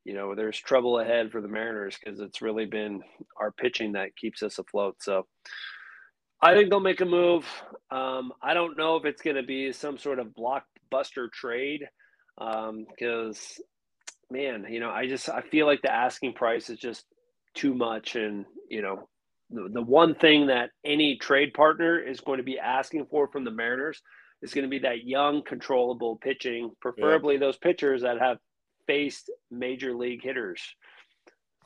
you 0.03 0.13
know, 0.13 0.35
there's 0.35 0.59
trouble 0.59 0.99
ahead 0.99 1.31
for 1.31 1.41
the 1.41 1.47
Mariners 1.47 1.97
because 1.97 2.19
it's 2.19 2.41
really 2.41 2.65
been 2.65 3.01
our 3.39 3.51
pitching 3.51 3.93
that 3.93 4.15
keeps 4.17 4.43
us 4.43 4.59
afloat. 4.59 4.97
So 5.01 5.25
I 6.41 6.53
think 6.53 6.69
they'll 6.69 6.81
make 6.81 6.99
a 6.99 7.05
move. 7.05 7.45
Um, 7.89 8.33
I 8.41 8.53
don't 8.53 8.77
know 8.77 8.97
if 8.97 9.05
it's 9.05 9.21
going 9.21 9.37
to 9.37 9.43
be 9.43 9.71
some 9.71 9.97
sort 9.97 10.19
of 10.19 10.27
blockbuster 10.27 11.31
trade 11.31 11.87
because, 12.37 13.61
man, 14.29 14.65
you 14.69 14.81
know, 14.81 14.89
I 14.89 15.07
just 15.07 15.29
I 15.29 15.41
feel 15.41 15.65
like 15.67 15.81
the 15.81 15.93
asking 15.93 16.33
price 16.33 16.69
is 16.69 16.79
just 16.79 17.05
too 17.53 17.73
much, 17.73 18.17
and 18.17 18.45
you 18.69 18.81
know, 18.81 19.07
the, 19.53 19.69
the 19.69 19.81
one 19.81 20.15
thing 20.15 20.47
that 20.47 20.71
any 20.83 21.17
trade 21.17 21.53
partner 21.53 21.99
is 21.99 22.19
going 22.19 22.37
to 22.37 22.43
be 22.43 22.59
asking 22.59 23.05
for 23.05 23.27
from 23.27 23.43
the 23.43 23.51
Mariners 23.51 24.01
is 24.41 24.53
going 24.53 24.63
to 24.63 24.69
be 24.69 24.79
that 24.79 25.05
young, 25.05 25.43
controllable 25.43 26.17
pitching, 26.17 26.71
preferably 26.81 27.37
those 27.37 27.57
pitchers 27.57 28.01
that 28.01 28.19
have 28.19 28.37
faced 28.87 29.31
major 29.51 29.93
league 29.95 30.21
hitters. 30.21 30.61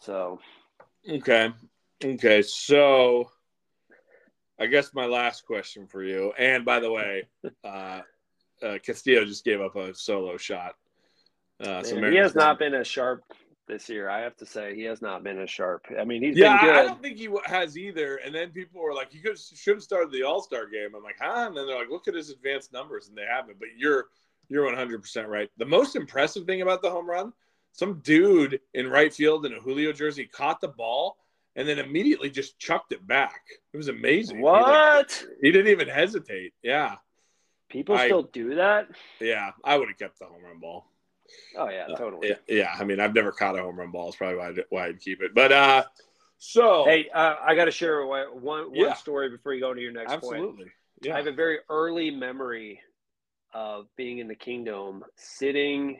So, 0.01 0.39
okay, 1.09 1.51
okay. 2.03 2.41
So, 2.43 3.31
I 4.59 4.67
guess 4.67 4.93
my 4.93 5.05
last 5.05 5.45
question 5.45 5.87
for 5.87 6.03
you, 6.03 6.33
and 6.37 6.65
by 6.65 6.79
the 6.79 6.91
way, 6.91 7.23
uh, 7.63 8.01
uh, 8.61 8.77
Castillo 8.85 9.25
just 9.25 9.43
gave 9.43 9.61
up 9.61 9.75
a 9.75 9.93
solo 9.95 10.37
shot. 10.37 10.73
Uh, 11.59 11.81
so 11.81 11.99
he 12.11 12.17
has 12.17 12.35
not 12.35 12.59
been 12.59 12.75
as 12.75 12.85
sharp 12.85 13.23
this 13.67 13.89
year. 13.89 14.09
I 14.09 14.21
have 14.21 14.35
to 14.37 14.45
say 14.45 14.75
he 14.75 14.83
has 14.83 15.01
not 15.01 15.23
been 15.23 15.39
as 15.39 15.49
sharp. 15.49 15.85
I 15.99 16.03
mean, 16.03 16.23
he's 16.23 16.37
yeah, 16.37 16.57
been 16.57 16.65
good. 16.65 16.75
I 16.75 16.83
don't 16.83 17.01
think 17.01 17.17
he 17.17 17.29
has 17.45 17.77
either. 17.77 18.17
And 18.17 18.33
then 18.33 18.49
people 18.49 18.81
were 18.81 18.93
like, 18.93 19.11
"He 19.11 19.19
could 19.19 19.37
should 19.37 19.75
have 19.75 19.83
started 19.83 20.11
the 20.11 20.23
All 20.23 20.41
Star 20.41 20.67
game." 20.67 20.95
I'm 20.95 21.03
like, 21.03 21.17
"Huh?" 21.19 21.47
And 21.47 21.57
then 21.57 21.67
they're 21.67 21.77
like, 21.77 21.89
"Look 21.89 22.07
at 22.07 22.15
his 22.15 22.29
advanced 22.29 22.73
numbers," 22.73 23.09
and 23.09 23.17
they 23.17 23.25
haven't. 23.29 23.59
But 23.59 23.69
you're 23.77 24.05
you're 24.49 24.65
100 24.65 25.01
percent 25.01 25.27
right. 25.27 25.49
The 25.57 25.65
most 25.65 25.95
impressive 25.95 26.45
thing 26.45 26.61
about 26.61 26.81
the 26.81 26.89
home 26.89 27.09
run, 27.09 27.33
some 27.71 27.99
dude 27.99 28.59
in 28.73 28.89
right 28.89 29.13
field 29.13 29.45
in 29.45 29.53
a 29.53 29.59
Julio 29.59 29.91
jersey 29.91 30.25
caught 30.25 30.61
the 30.61 30.69
ball 30.69 31.17
and 31.57 31.67
then 31.67 31.79
immediately 31.79 32.29
just 32.29 32.59
chucked 32.59 32.91
it 32.93 33.05
back. 33.05 33.41
It 33.73 33.77
was 33.77 33.87
amazing. 33.87 34.39
What? 34.41 35.11
He, 35.11 35.27
like, 35.27 35.37
he 35.41 35.51
didn't 35.51 35.71
even 35.71 35.87
hesitate. 35.87 36.53
Yeah. 36.61 36.95
People 37.69 37.95
I, 37.95 38.05
still 38.05 38.23
do 38.23 38.55
that? 38.55 38.87
Yeah, 39.19 39.51
I 39.63 39.77
would 39.77 39.89
have 39.89 39.97
kept 39.97 40.19
the 40.19 40.25
home 40.25 40.43
run 40.43 40.59
ball. 40.59 40.89
Oh 41.57 41.69
yeah, 41.69 41.87
totally. 41.97 42.31
Uh, 42.31 42.35
yeah, 42.47 42.55
yeah, 42.55 42.75
I 42.77 42.83
mean, 42.83 42.99
I've 42.99 43.13
never 43.13 43.31
caught 43.31 43.57
a 43.57 43.61
home 43.61 43.77
run 43.77 43.91
ball. 43.91 44.09
It's 44.09 44.17
probably 44.17 44.37
why 44.37 44.49
I'd, 44.49 44.63
why 44.69 44.87
I'd 44.87 44.99
keep 44.99 45.21
it. 45.21 45.33
But 45.33 45.51
uh, 45.51 45.83
so 46.37 46.85
hey, 46.85 47.09
uh, 47.13 47.35
I 47.43 47.55
got 47.55 47.65
to 47.65 47.71
share 47.71 48.05
one 48.05 48.41
one 48.41 48.69
yeah. 48.73 48.93
story 48.93 49.29
before 49.29 49.53
you 49.53 49.61
go 49.61 49.73
to 49.73 49.81
your 49.81 49.91
next 49.91 50.11
Absolutely. 50.11 50.57
point. 50.57 50.69
Yeah. 51.01 51.13
I 51.13 51.17
have 51.17 51.27
a 51.27 51.31
very 51.31 51.59
early 51.69 52.11
memory 52.11 52.79
of 53.53 53.87
being 53.95 54.19
in 54.19 54.27
the 54.27 54.35
kingdom, 54.35 55.03
sitting 55.15 55.99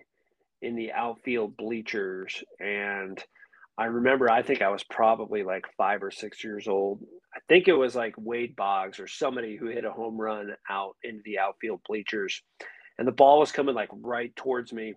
in 0.62 0.76
the 0.76 0.92
outfield 0.92 1.56
bleachers, 1.58 2.44
and 2.60 3.24
I 3.78 3.86
remember. 3.86 4.30
I 4.30 4.42
think 4.42 4.62
I 4.62 4.70
was 4.70 4.84
probably 4.84 5.44
like 5.44 5.66
five 5.78 6.04
or 6.04 6.12
six 6.12 6.44
years 6.44 6.68
old. 6.68 7.04
I 7.36 7.40
think 7.48 7.68
it 7.68 7.74
was 7.74 7.96
like 7.96 8.16
Wade 8.18 8.56
Boggs 8.56 9.00
or 9.00 9.08
somebody 9.08 9.56
who 9.56 9.68
hit 9.68 9.86
a 9.86 9.92
home 9.92 10.20
run 10.20 10.56
out 10.70 10.96
into 11.04 11.22
the 11.26 11.40
outfield 11.40 11.82
bleachers, 11.88 12.42
and 12.98 13.08
the 13.08 13.12
ball 13.12 13.40
was 13.40 13.52
coming 13.52 13.76
like 13.76 13.90
right 13.92 14.36
towards 14.36 14.74
me 14.74 14.96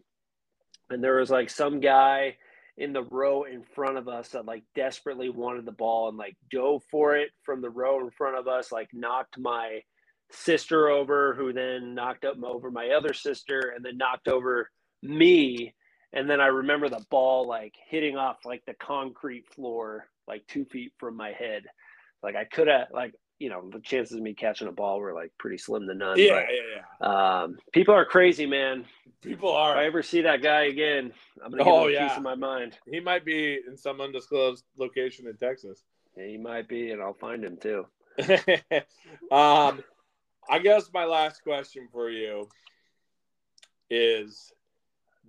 and 0.90 1.02
there 1.02 1.16
was 1.16 1.30
like 1.30 1.50
some 1.50 1.80
guy 1.80 2.36
in 2.76 2.92
the 2.92 3.02
row 3.02 3.44
in 3.44 3.62
front 3.62 3.98
of 3.98 4.08
us 4.08 4.30
that 4.30 4.46
like 4.46 4.64
desperately 4.74 5.28
wanted 5.28 5.64
the 5.64 5.72
ball 5.72 6.08
and 6.08 6.16
like 6.16 6.36
dove 6.50 6.82
for 6.90 7.14
it 7.14 7.30
from 7.42 7.60
the 7.60 7.70
row 7.70 8.00
in 8.00 8.10
front 8.10 8.38
of 8.38 8.48
us, 8.48 8.72
like 8.72 8.88
knocked 8.92 9.38
my 9.38 9.80
sister 10.32 10.88
over, 10.88 11.34
who 11.34 11.52
then 11.52 11.94
knocked 11.94 12.24
up 12.24 12.42
over 12.42 12.70
my 12.70 12.88
other 12.88 13.12
sister, 13.12 13.72
and 13.74 13.84
then 13.84 13.98
knocked 13.98 14.28
over 14.28 14.70
me. 15.02 15.74
And 16.12 16.28
then 16.28 16.40
I 16.40 16.46
remember 16.46 16.88
the 16.88 17.04
ball 17.10 17.46
like 17.46 17.74
hitting 17.88 18.16
off 18.16 18.38
like 18.44 18.62
the 18.66 18.74
concrete 18.74 19.44
floor, 19.54 20.08
like 20.26 20.46
two 20.48 20.64
feet 20.64 20.92
from 20.98 21.16
my 21.16 21.32
head. 21.32 21.64
Like 22.22 22.34
I 22.34 22.44
could 22.44 22.68
have 22.68 22.88
like 22.92 23.12
you 23.40 23.48
know, 23.48 23.68
the 23.72 23.80
chances 23.80 24.16
of 24.16 24.22
me 24.22 24.34
catching 24.34 24.68
a 24.68 24.72
ball 24.72 25.00
were 25.00 25.14
like 25.14 25.32
pretty 25.38 25.56
slim 25.56 25.88
to 25.88 25.94
none. 25.94 26.18
Yeah, 26.18 26.34
but, 26.34 26.44
yeah, 26.52 26.82
yeah. 27.00 27.42
Um, 27.42 27.58
people 27.72 27.94
are 27.94 28.04
crazy, 28.04 28.44
man. 28.44 28.84
People 29.22 29.50
are. 29.50 29.72
If 29.72 29.78
I 29.78 29.84
ever 29.86 30.02
see 30.02 30.20
that 30.20 30.42
guy 30.42 30.64
again, 30.64 31.12
I'm 31.42 31.50
gonna 31.50 31.64
give 31.64 31.72
oh, 31.72 31.84
him 31.84 31.88
a 31.88 31.92
yeah. 31.92 32.08
piece 32.08 32.16
of 32.18 32.22
my 32.22 32.34
mind. 32.34 32.78
He 32.88 33.00
might 33.00 33.24
be 33.24 33.58
in 33.66 33.76
some 33.76 34.00
undisclosed 34.00 34.64
location 34.76 35.26
in 35.26 35.36
Texas. 35.38 35.82
Yeah, 36.16 36.26
he 36.26 36.36
might 36.36 36.68
be, 36.68 36.90
and 36.90 37.00
I'll 37.00 37.14
find 37.14 37.42
him 37.42 37.56
too. 37.56 37.86
um, 39.32 39.82
I 40.48 40.58
guess 40.62 40.90
my 40.92 41.06
last 41.06 41.42
question 41.42 41.88
for 41.90 42.10
you 42.10 42.46
is 43.88 44.52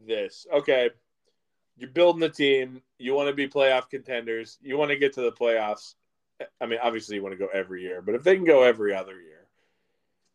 this: 0.05 0.45
Okay, 0.53 0.89
you're 1.77 1.89
building 1.89 2.19
the 2.19 2.29
team. 2.29 2.81
You 2.97 3.13
want 3.13 3.29
to 3.29 3.35
be 3.35 3.47
playoff 3.47 3.89
contenders. 3.89 4.57
You 4.61 4.77
want 4.77 4.91
to 4.91 4.97
get 4.97 5.13
to 5.13 5.21
the 5.21 5.31
playoffs 5.31 5.95
I 6.59 6.65
mean, 6.65 6.80
obviously 6.81 7.15
you 7.15 7.23
want 7.23 7.34
to 7.34 7.39
go 7.39 7.49
every 7.53 7.81
year, 7.81 8.01
but 8.01 8.15
if 8.15 8.23
they 8.23 8.35
can 8.35 8.45
go 8.45 8.63
every 8.63 8.93
other 8.93 9.19
year, 9.19 9.47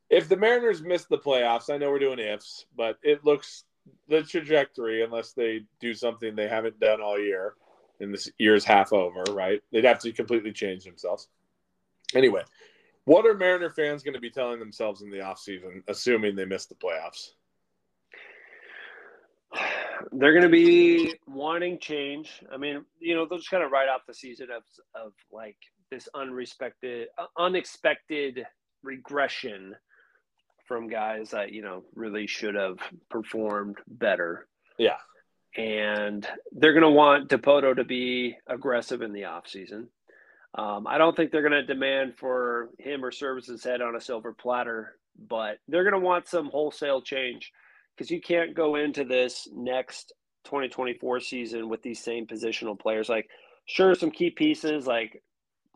if 0.09 0.29
the 0.29 0.37
Mariners 0.37 0.83
miss 0.83 1.05
the 1.05 1.19
playoffs, 1.19 1.73
I 1.73 1.79
know 1.79 1.91
we're 1.91 1.99
doing 1.99 2.19
ifs, 2.19 2.67
but 2.77 2.99
it 3.03 3.25
looks 3.25 3.65
the 4.09 4.23
trajectory, 4.23 5.03
unless 5.03 5.33
they 5.33 5.65
do 5.81 5.95
something 5.95 6.35
they 6.35 6.49
haven't 6.49 6.81
done 6.81 7.01
all 7.01 7.19
year, 7.19 7.55
and 8.01 8.13
this 8.13 8.31
year's 8.39 8.65
half 8.65 8.93
over, 8.93 9.25
right? 9.33 9.63
They'd 9.73 9.85
have 9.85 10.01
to 10.01 10.13
completely 10.13 10.53
change 10.53 10.85
themselves. 10.85 11.29
Anyway, 12.15 12.43
what 13.05 13.27
are 13.27 13.35
Mariner 13.35 13.71
fans 13.71 14.03
going 14.03 14.15
to 14.15 14.21
be 14.21 14.31
telling 14.31 14.59
themselves 14.59 15.03
in 15.03 15.11
the 15.11 15.19
offseason, 15.19 15.83
assuming 15.89 16.37
they 16.37 16.45
miss 16.45 16.67
the 16.67 16.75
playoffs? 16.75 17.31
They're 20.13 20.33
going 20.33 20.43
to 20.43 20.49
be 20.49 21.15
wanting 21.27 21.79
change. 21.79 22.43
I 22.53 22.57
mean, 22.57 22.85
you 22.99 23.15
know, 23.15 23.27
they'll 23.27 23.39
just 23.39 23.51
kind 23.51 23.63
of 23.63 23.71
write 23.71 23.89
off 23.89 24.03
the 24.07 24.15
season 24.15 24.49
of, 24.51 24.63
of 24.95 25.13
like 25.33 25.57
this 25.91 26.09
unrespected, 26.15 27.05
uh, 27.19 27.27
unexpected 27.39 28.47
regression 28.83 29.75
from 30.67 30.89
guys 30.89 31.31
that 31.31 31.53
you 31.53 31.63
know 31.63 31.85
really 31.95 32.27
should 32.27 32.55
have 32.55 32.79
performed 33.11 33.77
better. 33.87 34.47
Yeah, 34.79 34.99
and 35.57 36.27
they're 36.53 36.73
going 36.73 36.83
to 36.83 36.91
want 36.91 37.29
Dipoto 37.29 37.77
to 37.77 37.85
be 37.85 38.37
aggressive 38.47 39.03
in 39.03 39.13
the 39.13 39.23
offseason. 39.23 39.87
Um, 40.55 40.87
I 40.87 40.99
don't 40.99 41.15
think 41.15 41.31
they're 41.31 41.43
going 41.43 41.53
to 41.53 41.65
demand 41.65 42.17
for 42.17 42.71
him 42.79 43.05
or 43.05 43.11
Servais's 43.11 43.63
head 43.63 43.83
on 43.83 43.95
a 43.95 44.01
silver 44.01 44.33
platter, 44.33 44.97
but 45.29 45.59
they're 45.69 45.89
going 45.89 46.01
to 46.01 46.07
want 46.07 46.29
some 46.29 46.47
wholesale 46.47 47.03
change 47.03 47.53
because 47.95 48.11
you 48.11 48.21
can't 48.21 48.55
go 48.55 48.77
into 48.77 49.05
this 49.05 49.49
next 49.55 50.13
2024 50.45 51.21
season 51.21 51.69
with 51.69 51.83
these 51.83 52.03
same 52.03 52.27
positional 52.27 52.79
players. 52.79 53.09
Like, 53.09 53.29
sure, 53.67 53.95
some 53.95 54.11
key 54.11 54.31
pieces 54.31 54.87
like 54.87 55.23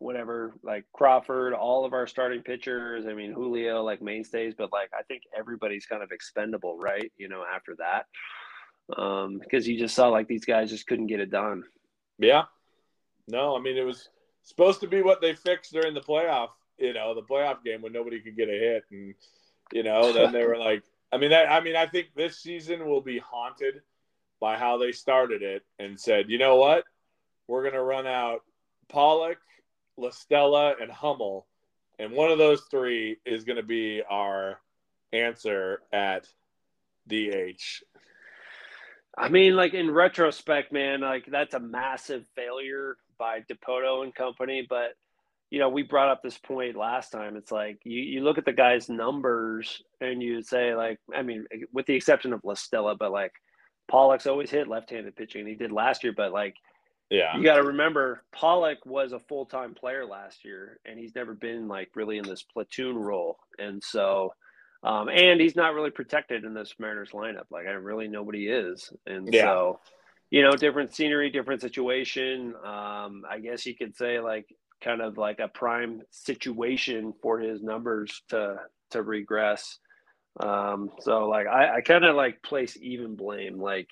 whatever, 0.01 0.55
like 0.63 0.87
Crawford, 0.93 1.53
all 1.53 1.85
of 1.85 1.93
our 1.93 2.07
starting 2.07 2.43
pitchers. 2.43 3.05
I 3.07 3.13
mean, 3.13 3.33
Julio, 3.33 3.85
like 3.85 4.03
mainstays, 4.03 4.55
but 4.57 4.73
like 4.73 4.91
I 4.99 5.03
think 5.03 5.23
everybody's 5.39 5.87
kind 5.87 6.03
of 6.03 6.11
expendable, 6.11 6.79
right? 6.79 7.13
You 7.19 7.29
know, 7.29 7.45
after 7.45 7.77
that, 7.77 8.07
um, 9.01 9.39
because 9.39 9.69
you 9.69 9.79
just 9.79 9.95
saw 9.95 10.09
like 10.09 10.27
these 10.27 10.47
guys 10.47 10.71
just 10.71 10.87
couldn't 10.87 11.07
get 11.07 11.21
it 11.21 11.31
done. 11.31 11.65
Yeah. 12.19 12.45
No, 13.29 13.57
I 13.57 13.61
mean 13.61 13.77
it 13.77 13.85
was 13.85 14.09
supposed 14.43 14.81
to 14.81 14.89
be 14.89 15.03
what 15.03 15.21
they 15.21 15.35
fixed 15.35 15.73
during 15.73 15.95
the 15.95 16.01
playoff. 16.01 16.49
You 16.79 16.95
know, 16.95 17.15
the 17.15 17.23
playoff 17.23 17.63
game 17.63 17.83
when 17.83 17.93
nobody 17.93 18.21
could 18.21 18.37
get 18.37 18.49
a 18.49 18.53
hit, 18.53 18.85
and 18.91 19.15
you 19.71 19.83
know, 19.83 20.13
then 20.13 20.33
they 20.33 20.45
were 20.45 20.57
like, 20.57 20.83
I 21.13 21.19
mean, 21.19 21.31
that, 21.31 21.53
I 21.53 21.61
mean, 21.61 21.77
I 21.77 21.87
think 21.87 22.09
this 22.17 22.39
season 22.39 22.89
will 22.89 23.03
be 23.03 23.19
haunted 23.19 23.83
by 24.41 24.57
how 24.57 24.79
they 24.79 24.93
started 24.93 25.43
it 25.43 25.63
and 25.79 26.01
said, 26.01 26.31
you 26.31 26.39
know 26.39 26.57
what, 26.57 26.85
we're 27.47 27.65
gonna 27.65 27.83
run 27.83 28.07
out 28.07 28.41
Pollock 28.89 29.37
La 29.97 30.11
Stella, 30.11 30.75
and 30.81 30.91
Hummel, 30.91 31.47
and 31.99 32.13
one 32.13 32.31
of 32.31 32.39
those 32.39 32.63
three 32.71 33.19
is 33.27 33.45
going 33.45 33.57
to 33.57 33.63
be 33.63 34.03
our 34.09 34.59
answer 35.13 35.83
at 35.93 36.27
DH. 37.09 37.83
I 39.19 39.29
mean, 39.29 39.55
like 39.55 39.75
in 39.75 39.91
retrospect, 39.91 40.73
man, 40.73 41.03
like 41.03 41.27
that's 41.27 41.55
a 41.55 41.61
massive 41.61 42.25
failure 42.35 42.97
by 43.19 43.41
Dipoto 43.41 44.03
and 44.03 44.15
company. 44.15 44.67
But 44.69 44.95
you 45.51 45.59
know, 45.59 45.69
we 45.69 45.83
brought 45.83 46.09
up 46.09 46.23
this 46.23 46.39
point 46.39 46.77
last 46.77 47.11
time. 47.11 47.37
It's 47.37 47.53
like 47.53 47.81
you, 47.85 48.01
you 48.01 48.21
look 48.23 48.39
at 48.39 48.45
the 48.45 48.53
guy's 48.53 48.89
numbers 48.89 49.83
and 50.01 50.23
you 50.23 50.43
say, 50.43 50.75
like, 50.75 50.99
I 51.15 51.23
mean, 51.23 51.45
with 51.73 51.87
the 51.87 51.95
exception 51.95 52.33
of 52.33 52.41
La 52.45 52.55
Stella, 52.55 52.95
but 52.95 53.11
like 53.11 53.33
Pollock's 53.91 54.27
always 54.27 54.51
hit 54.51 54.69
left-handed 54.69 55.17
pitching. 55.17 55.47
He 55.47 55.57
did 55.57 55.73
last 55.73 56.05
year, 56.05 56.15
but 56.17 56.33
like 56.33 56.55
yeah. 57.11 57.37
You 57.37 57.45
got 57.45 57.57
to 57.57 57.65
remember, 57.65 58.23
Pollock 58.33 58.79
was 58.87 59.13
a 59.13 59.19
full 59.19 59.47
time 59.47 59.75
player 59.75 60.07
last 60.07 60.45
year, 60.45 60.79
and 60.85 60.99
he's 60.99 61.15
never 61.15 61.35
been 61.35 61.69
like 61.69 61.91
really 61.95 62.19
in 62.19 62.25
this 62.25 62.43
platoon 62.43 62.97
role. 62.97 63.37
And 63.59 63.83
so, 63.83 64.33
um, 64.83 65.09
and 65.09 65.41
he's 65.41 65.57
not 65.57 65.75
really 65.75 65.91
protected 65.91 66.45
in 66.45 66.55
this 66.55 66.75
Mariners 66.79 67.11
lineup. 67.11 67.51
Like, 67.51 67.67
I 67.67 67.73
really 67.73 68.09
nobody 68.09 68.49
is. 68.49 68.91
And 69.07 69.33
yeah. 69.33 69.43
so, 69.43 69.81
you 70.31 70.43
know, 70.43 70.53
different 70.53 70.95
scenery, 70.95 71.31
different 71.31 71.61
situation. 71.61 72.55
Um, 72.65 73.25
I 73.29 73.41
guess 73.43 73.67
you 73.67 73.77
could 73.77 73.97
say, 73.97 74.21
like, 74.21 74.47
kind 74.83 75.03
of 75.03 75.19
like 75.19 75.41
a 75.41 75.49
prime 75.49 76.03
situation 76.11 77.13
for 77.23 77.39
his 77.39 77.63
numbers 77.63 78.23
to 78.29 78.57
to 78.91 79.03
regress. 79.03 79.79
Um, 80.39 80.91
so 81.01 81.29
like 81.29 81.47
I, 81.47 81.77
I 81.77 81.81
kind 81.81 82.05
of 82.05 82.17
like 82.17 82.43
place 82.43 82.77
even 82.81 83.17
blame. 83.17 83.61
Like 83.61 83.89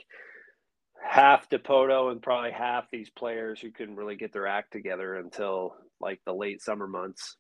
half 1.03 1.49
Dipoto 1.49 2.11
and 2.11 2.23
probably 2.23 2.51
half 2.51 2.91
these 2.91 3.11
players 3.11 3.61
who 3.61 3.71
couldn't 3.71 3.97
really 3.97 4.17
get 4.17 4.33
their 4.33 4.47
act 4.47 4.73
together 4.73 5.15
until 5.15 5.75
like 6.01 6.21
the 6.25 6.33
late 6.33 6.63
summer 6.63 6.87
months. 6.87 7.37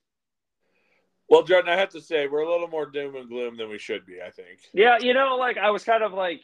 Well, 1.28 1.42
Jordan, 1.42 1.70
I 1.70 1.76
have 1.76 1.90
to 1.90 2.00
say 2.00 2.26
we're 2.26 2.40
a 2.40 2.50
little 2.50 2.68
more 2.68 2.90
doom 2.90 3.14
and 3.14 3.28
gloom 3.28 3.56
than 3.58 3.68
we 3.68 3.78
should 3.78 4.06
be. 4.06 4.18
I 4.24 4.30
think. 4.30 4.60
Yeah, 4.72 4.98
you 5.00 5.12
know, 5.12 5.36
like 5.36 5.58
I 5.58 5.70
was 5.70 5.84
kind 5.84 6.02
of 6.02 6.12
like 6.12 6.40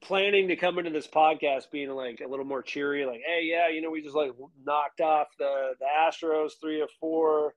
planning 0.00 0.48
to 0.48 0.56
come 0.56 0.78
into 0.78 0.90
this 0.90 1.06
podcast 1.06 1.70
being 1.70 1.90
like 1.90 2.20
a 2.24 2.28
little 2.28 2.44
more 2.44 2.62
cheery, 2.62 3.04
like, 3.04 3.20
hey, 3.26 3.42
yeah, 3.44 3.68
you 3.68 3.80
know, 3.80 3.90
we 3.90 4.02
just 4.02 4.16
like 4.16 4.32
knocked 4.64 5.00
off 5.00 5.28
the 5.38 5.72
the 5.80 5.86
Astros 5.86 6.52
three 6.60 6.80
or 6.80 6.88
four. 7.00 7.54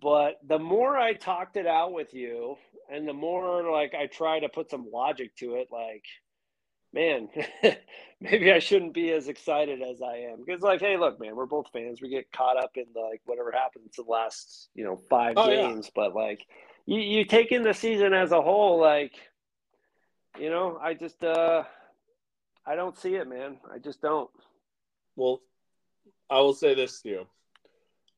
But 0.00 0.36
the 0.46 0.58
more 0.58 0.96
I 0.96 1.12
talked 1.12 1.56
it 1.56 1.66
out 1.66 1.92
with 1.92 2.14
you, 2.14 2.56
and 2.90 3.06
the 3.06 3.12
more 3.12 3.70
like 3.70 3.94
I 3.94 4.06
try 4.06 4.40
to 4.40 4.48
put 4.48 4.70
some 4.70 4.88
logic 4.92 5.36
to 5.36 5.54
it, 5.56 5.68
like 5.70 6.04
man, 6.94 7.28
maybe 8.20 8.52
I 8.52 8.60
shouldn't 8.60 8.94
be 8.94 9.10
as 9.10 9.28
excited 9.28 9.82
as 9.82 10.00
I 10.00 10.16
am 10.30 10.44
because, 10.44 10.62
like, 10.62 10.80
hey, 10.80 10.96
look, 10.96 11.20
man, 11.20 11.36
we're 11.36 11.46
both 11.46 11.66
fans. 11.72 12.00
We 12.00 12.08
get 12.08 12.32
caught 12.32 12.56
up 12.56 12.70
in 12.76 12.86
like 12.94 13.20
whatever 13.26 13.52
happens 13.52 13.96
the 13.96 14.04
last, 14.04 14.70
you 14.74 14.84
know, 14.84 14.96
five 15.10 15.34
oh, 15.36 15.46
games. 15.46 15.86
Yeah. 15.86 15.90
But 15.94 16.14
like, 16.14 16.46
you 16.86 17.00
you 17.00 17.24
take 17.24 17.52
in 17.52 17.62
the 17.62 17.74
season 17.74 18.14
as 18.14 18.32
a 18.32 18.40
whole, 18.40 18.80
like, 18.80 19.12
you 20.38 20.48
know, 20.48 20.78
I 20.80 20.94
just 20.94 21.22
uh, 21.22 21.64
I 22.64 22.76
don't 22.76 22.96
see 22.96 23.16
it, 23.16 23.28
man. 23.28 23.58
I 23.70 23.78
just 23.78 24.00
don't. 24.00 24.30
Well, 25.16 25.40
I 26.30 26.40
will 26.40 26.54
say 26.54 26.74
this 26.74 27.02
to 27.02 27.08
you. 27.08 27.26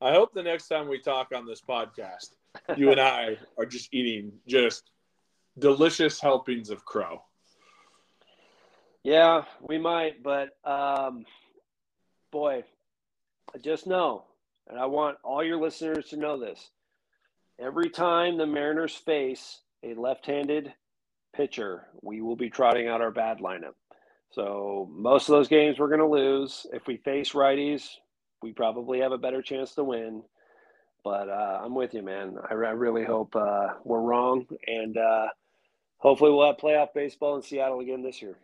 I 0.01 0.13
hope 0.13 0.35
the 0.35 0.43
next 0.43 0.69
time 0.69 0.89
we 0.89 1.01
talk 1.01 1.33
on 1.35 1.47
this 1.47 1.63
podcast, 1.63 2.31
you 2.77 2.91
and 2.91 3.01
I 3.01 3.39
are 3.59 3.67
just 3.67 3.93
eating 3.93 4.33
just 4.47 4.91
delicious 5.59 6.21
helpings 6.21 6.71
of 6.71 6.85
crow. 6.85 7.23
Yeah, 9.07 9.45
we 9.61 9.79
might, 9.79 10.21
but 10.21 10.49
um, 10.65 11.27
boy, 12.33 12.65
I 13.55 13.59
just 13.59 13.87
know, 13.87 14.25
and 14.69 14.81
I 14.81 14.87
want 14.87 15.19
all 15.23 15.45
your 15.45 15.61
listeners 15.61 16.09
to 16.09 16.17
know 16.17 16.41
this. 16.41 16.71
Every 17.57 17.89
time 17.89 18.37
the 18.37 18.47
Mariners 18.47 18.97
face 18.97 19.61
a 19.85 19.95
left-handed 19.95 20.73
pitcher, 21.33 21.87
we 22.03 22.21
will 22.21 22.35
be 22.35 22.51
trotting 22.51 22.89
out 22.89 23.01
our 23.01 23.13
bad 23.13 23.39
lineup. 23.39 23.75
So 24.33 24.91
most 24.91 25.29
of 25.29 25.37
those 25.37 25.47
games 25.47 25.79
we're 25.79 25.87
going 25.87 26.01
to 26.01 26.09
lose. 26.09 26.67
If 26.73 26.89
we 26.89 26.97
face 26.97 27.31
righties, 27.31 27.87
we 28.43 28.51
probably 28.51 28.99
have 29.03 29.13
a 29.13 29.19
better 29.19 29.41
chance 29.41 29.77
to 29.77 29.85
win. 29.85 30.25
But 31.05 31.29
uh, 31.29 31.61
I'm 31.63 31.77
with 31.77 31.95
you, 31.95 32.03
man. 32.03 32.39
I, 32.43 32.55
I 32.55 32.73
really 32.73 33.05
hope 33.05 33.37
uh, 33.37 33.69
we're 33.85 34.01
wrong, 34.01 34.47
and 34.67 34.99
uh, 34.99 35.29
hopefully 35.99 36.33
we'll 36.33 36.49
have 36.49 36.57
playoff 36.57 36.89
baseball 36.93 37.37
in 37.37 37.43
Seattle 37.43 37.79
again 37.79 38.03
this 38.03 38.21
year. 38.21 38.37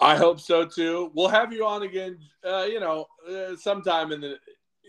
I 0.00 0.16
hope 0.16 0.40
so 0.40 0.64
too. 0.64 1.10
We'll 1.14 1.28
have 1.28 1.52
you 1.52 1.64
on 1.66 1.82
again. 1.82 2.18
Uh, 2.46 2.64
you 2.64 2.80
know, 2.80 3.06
uh, 3.28 3.56
sometime 3.56 4.12
in 4.12 4.20
the 4.20 4.36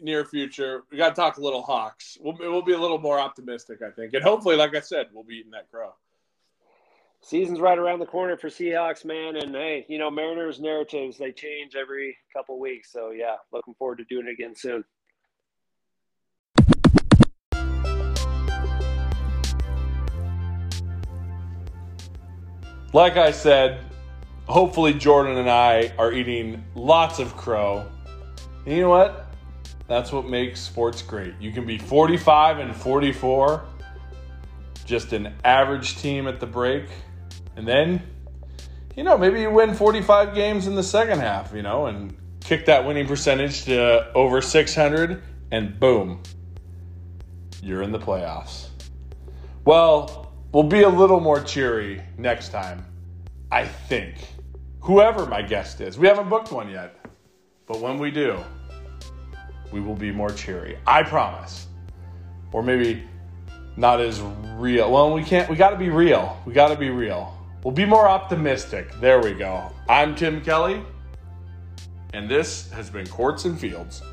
near 0.01 0.25
future. 0.25 0.83
We 0.91 0.97
got 0.97 1.09
to 1.09 1.15
talk 1.15 1.37
a 1.37 1.41
little 1.41 1.61
Hawks. 1.61 2.17
We'll, 2.19 2.35
we'll 2.39 2.61
be 2.61 2.73
a 2.73 2.77
little 2.77 2.99
more 2.99 3.19
optimistic, 3.19 3.79
I 3.81 3.91
think, 3.91 4.13
and 4.13 4.23
hopefully, 4.23 4.55
like 4.55 4.75
I 4.75 4.81
said, 4.81 5.07
we'll 5.13 5.23
be 5.23 5.35
eating 5.35 5.51
that 5.51 5.71
crow 5.71 5.93
season's 7.25 7.59
right 7.59 7.77
around 7.77 7.99
the 7.99 8.05
corner 8.05 8.37
for 8.37 8.49
Seahawks, 8.49 9.03
man. 9.03 9.35
And 9.35 9.55
hey, 9.55 9.85
you 9.89 9.97
know, 9.97 10.11
Mariners 10.11 10.59
narratives 10.59 11.17
they 11.17 11.31
change 11.31 11.75
every 11.75 12.17
couple 12.31 12.59
weeks. 12.59 12.91
So 12.91 13.11
yeah, 13.11 13.35
looking 13.51 13.73
forward 13.73 13.97
to 13.97 14.03
doing 14.05 14.27
it 14.27 14.31
again 14.31 14.55
soon. 14.55 14.83
Like 22.93 23.17
I 23.17 23.31
said, 23.31 23.83
hopefully 24.47 24.93
Jordan 24.93 25.37
and 25.37 25.49
I 25.49 25.93
are 25.97 26.11
eating 26.11 26.63
lots 26.75 27.19
of 27.19 27.35
crow. 27.35 27.85
And 28.65 28.75
you 28.75 28.81
know 28.81 28.89
what? 28.89 29.27
That's 29.87 30.11
what 30.11 30.27
makes 30.27 30.59
sports 30.59 31.01
great. 31.01 31.33
You 31.39 31.51
can 31.51 31.65
be 31.65 31.77
45 31.77 32.59
and 32.59 32.75
44, 32.75 33.65
just 34.85 35.13
an 35.13 35.33
average 35.43 35.97
team 35.97 36.27
at 36.27 36.39
the 36.39 36.47
break 36.47 36.85
and 37.55 37.67
then, 37.67 38.01
you 38.95 39.03
know, 39.03 39.17
maybe 39.17 39.41
you 39.41 39.49
win 39.49 39.73
45 39.73 40.35
games 40.35 40.67
in 40.67 40.75
the 40.75 40.83
second 40.83 41.19
half, 41.19 41.53
you 41.53 41.61
know, 41.61 41.85
and 41.85 42.15
kick 42.41 42.65
that 42.65 42.85
winning 42.85 43.07
percentage 43.07 43.65
to 43.65 44.11
over 44.13 44.41
600, 44.41 45.23
and 45.51 45.79
boom, 45.79 46.21
you're 47.61 47.81
in 47.81 47.91
the 47.91 47.99
playoffs. 47.99 48.69
Well, 49.63 50.33
we'll 50.51 50.63
be 50.63 50.83
a 50.83 50.89
little 50.89 51.19
more 51.19 51.41
cheery 51.41 52.01
next 52.17 52.49
time, 52.49 52.85
I 53.51 53.65
think. 53.65 54.15
Whoever 54.85 55.25
my 55.25 55.41
guest 55.41 55.81
is. 55.81 55.97
We 55.97 56.07
haven't 56.07 56.29
booked 56.29 56.51
one 56.51 56.69
yet. 56.69 56.95
But 57.65 57.79
when 57.81 57.97
we 57.97 58.11
do, 58.11 58.37
we 59.71 59.81
will 59.81 59.95
be 59.95 60.11
more 60.11 60.29
cheery. 60.29 60.77
I 60.85 61.01
promise. 61.01 61.65
Or 62.51 62.61
maybe 62.61 63.03
not 63.77 63.99
as 63.99 64.21
real. 64.57 64.91
Well, 64.91 65.11
we 65.11 65.23
can't, 65.23 65.49
we 65.49 65.55
got 65.55 65.71
to 65.71 65.75
be 65.75 65.89
real. 65.89 66.39
We 66.45 66.53
got 66.53 66.67
to 66.67 66.75
be 66.75 66.91
real. 66.91 67.35
We'll 67.63 67.73
be 67.73 67.83
more 67.85 68.07
optimistic. 68.07 68.91
There 69.01 69.19
we 69.19 69.33
go. 69.33 69.71
I'm 69.89 70.13
Tim 70.13 70.39
Kelly, 70.39 70.83
and 72.13 72.29
this 72.29 72.69
has 72.69 72.91
been 72.91 73.07
Courts 73.07 73.45
and 73.45 73.59
Fields. 73.59 74.03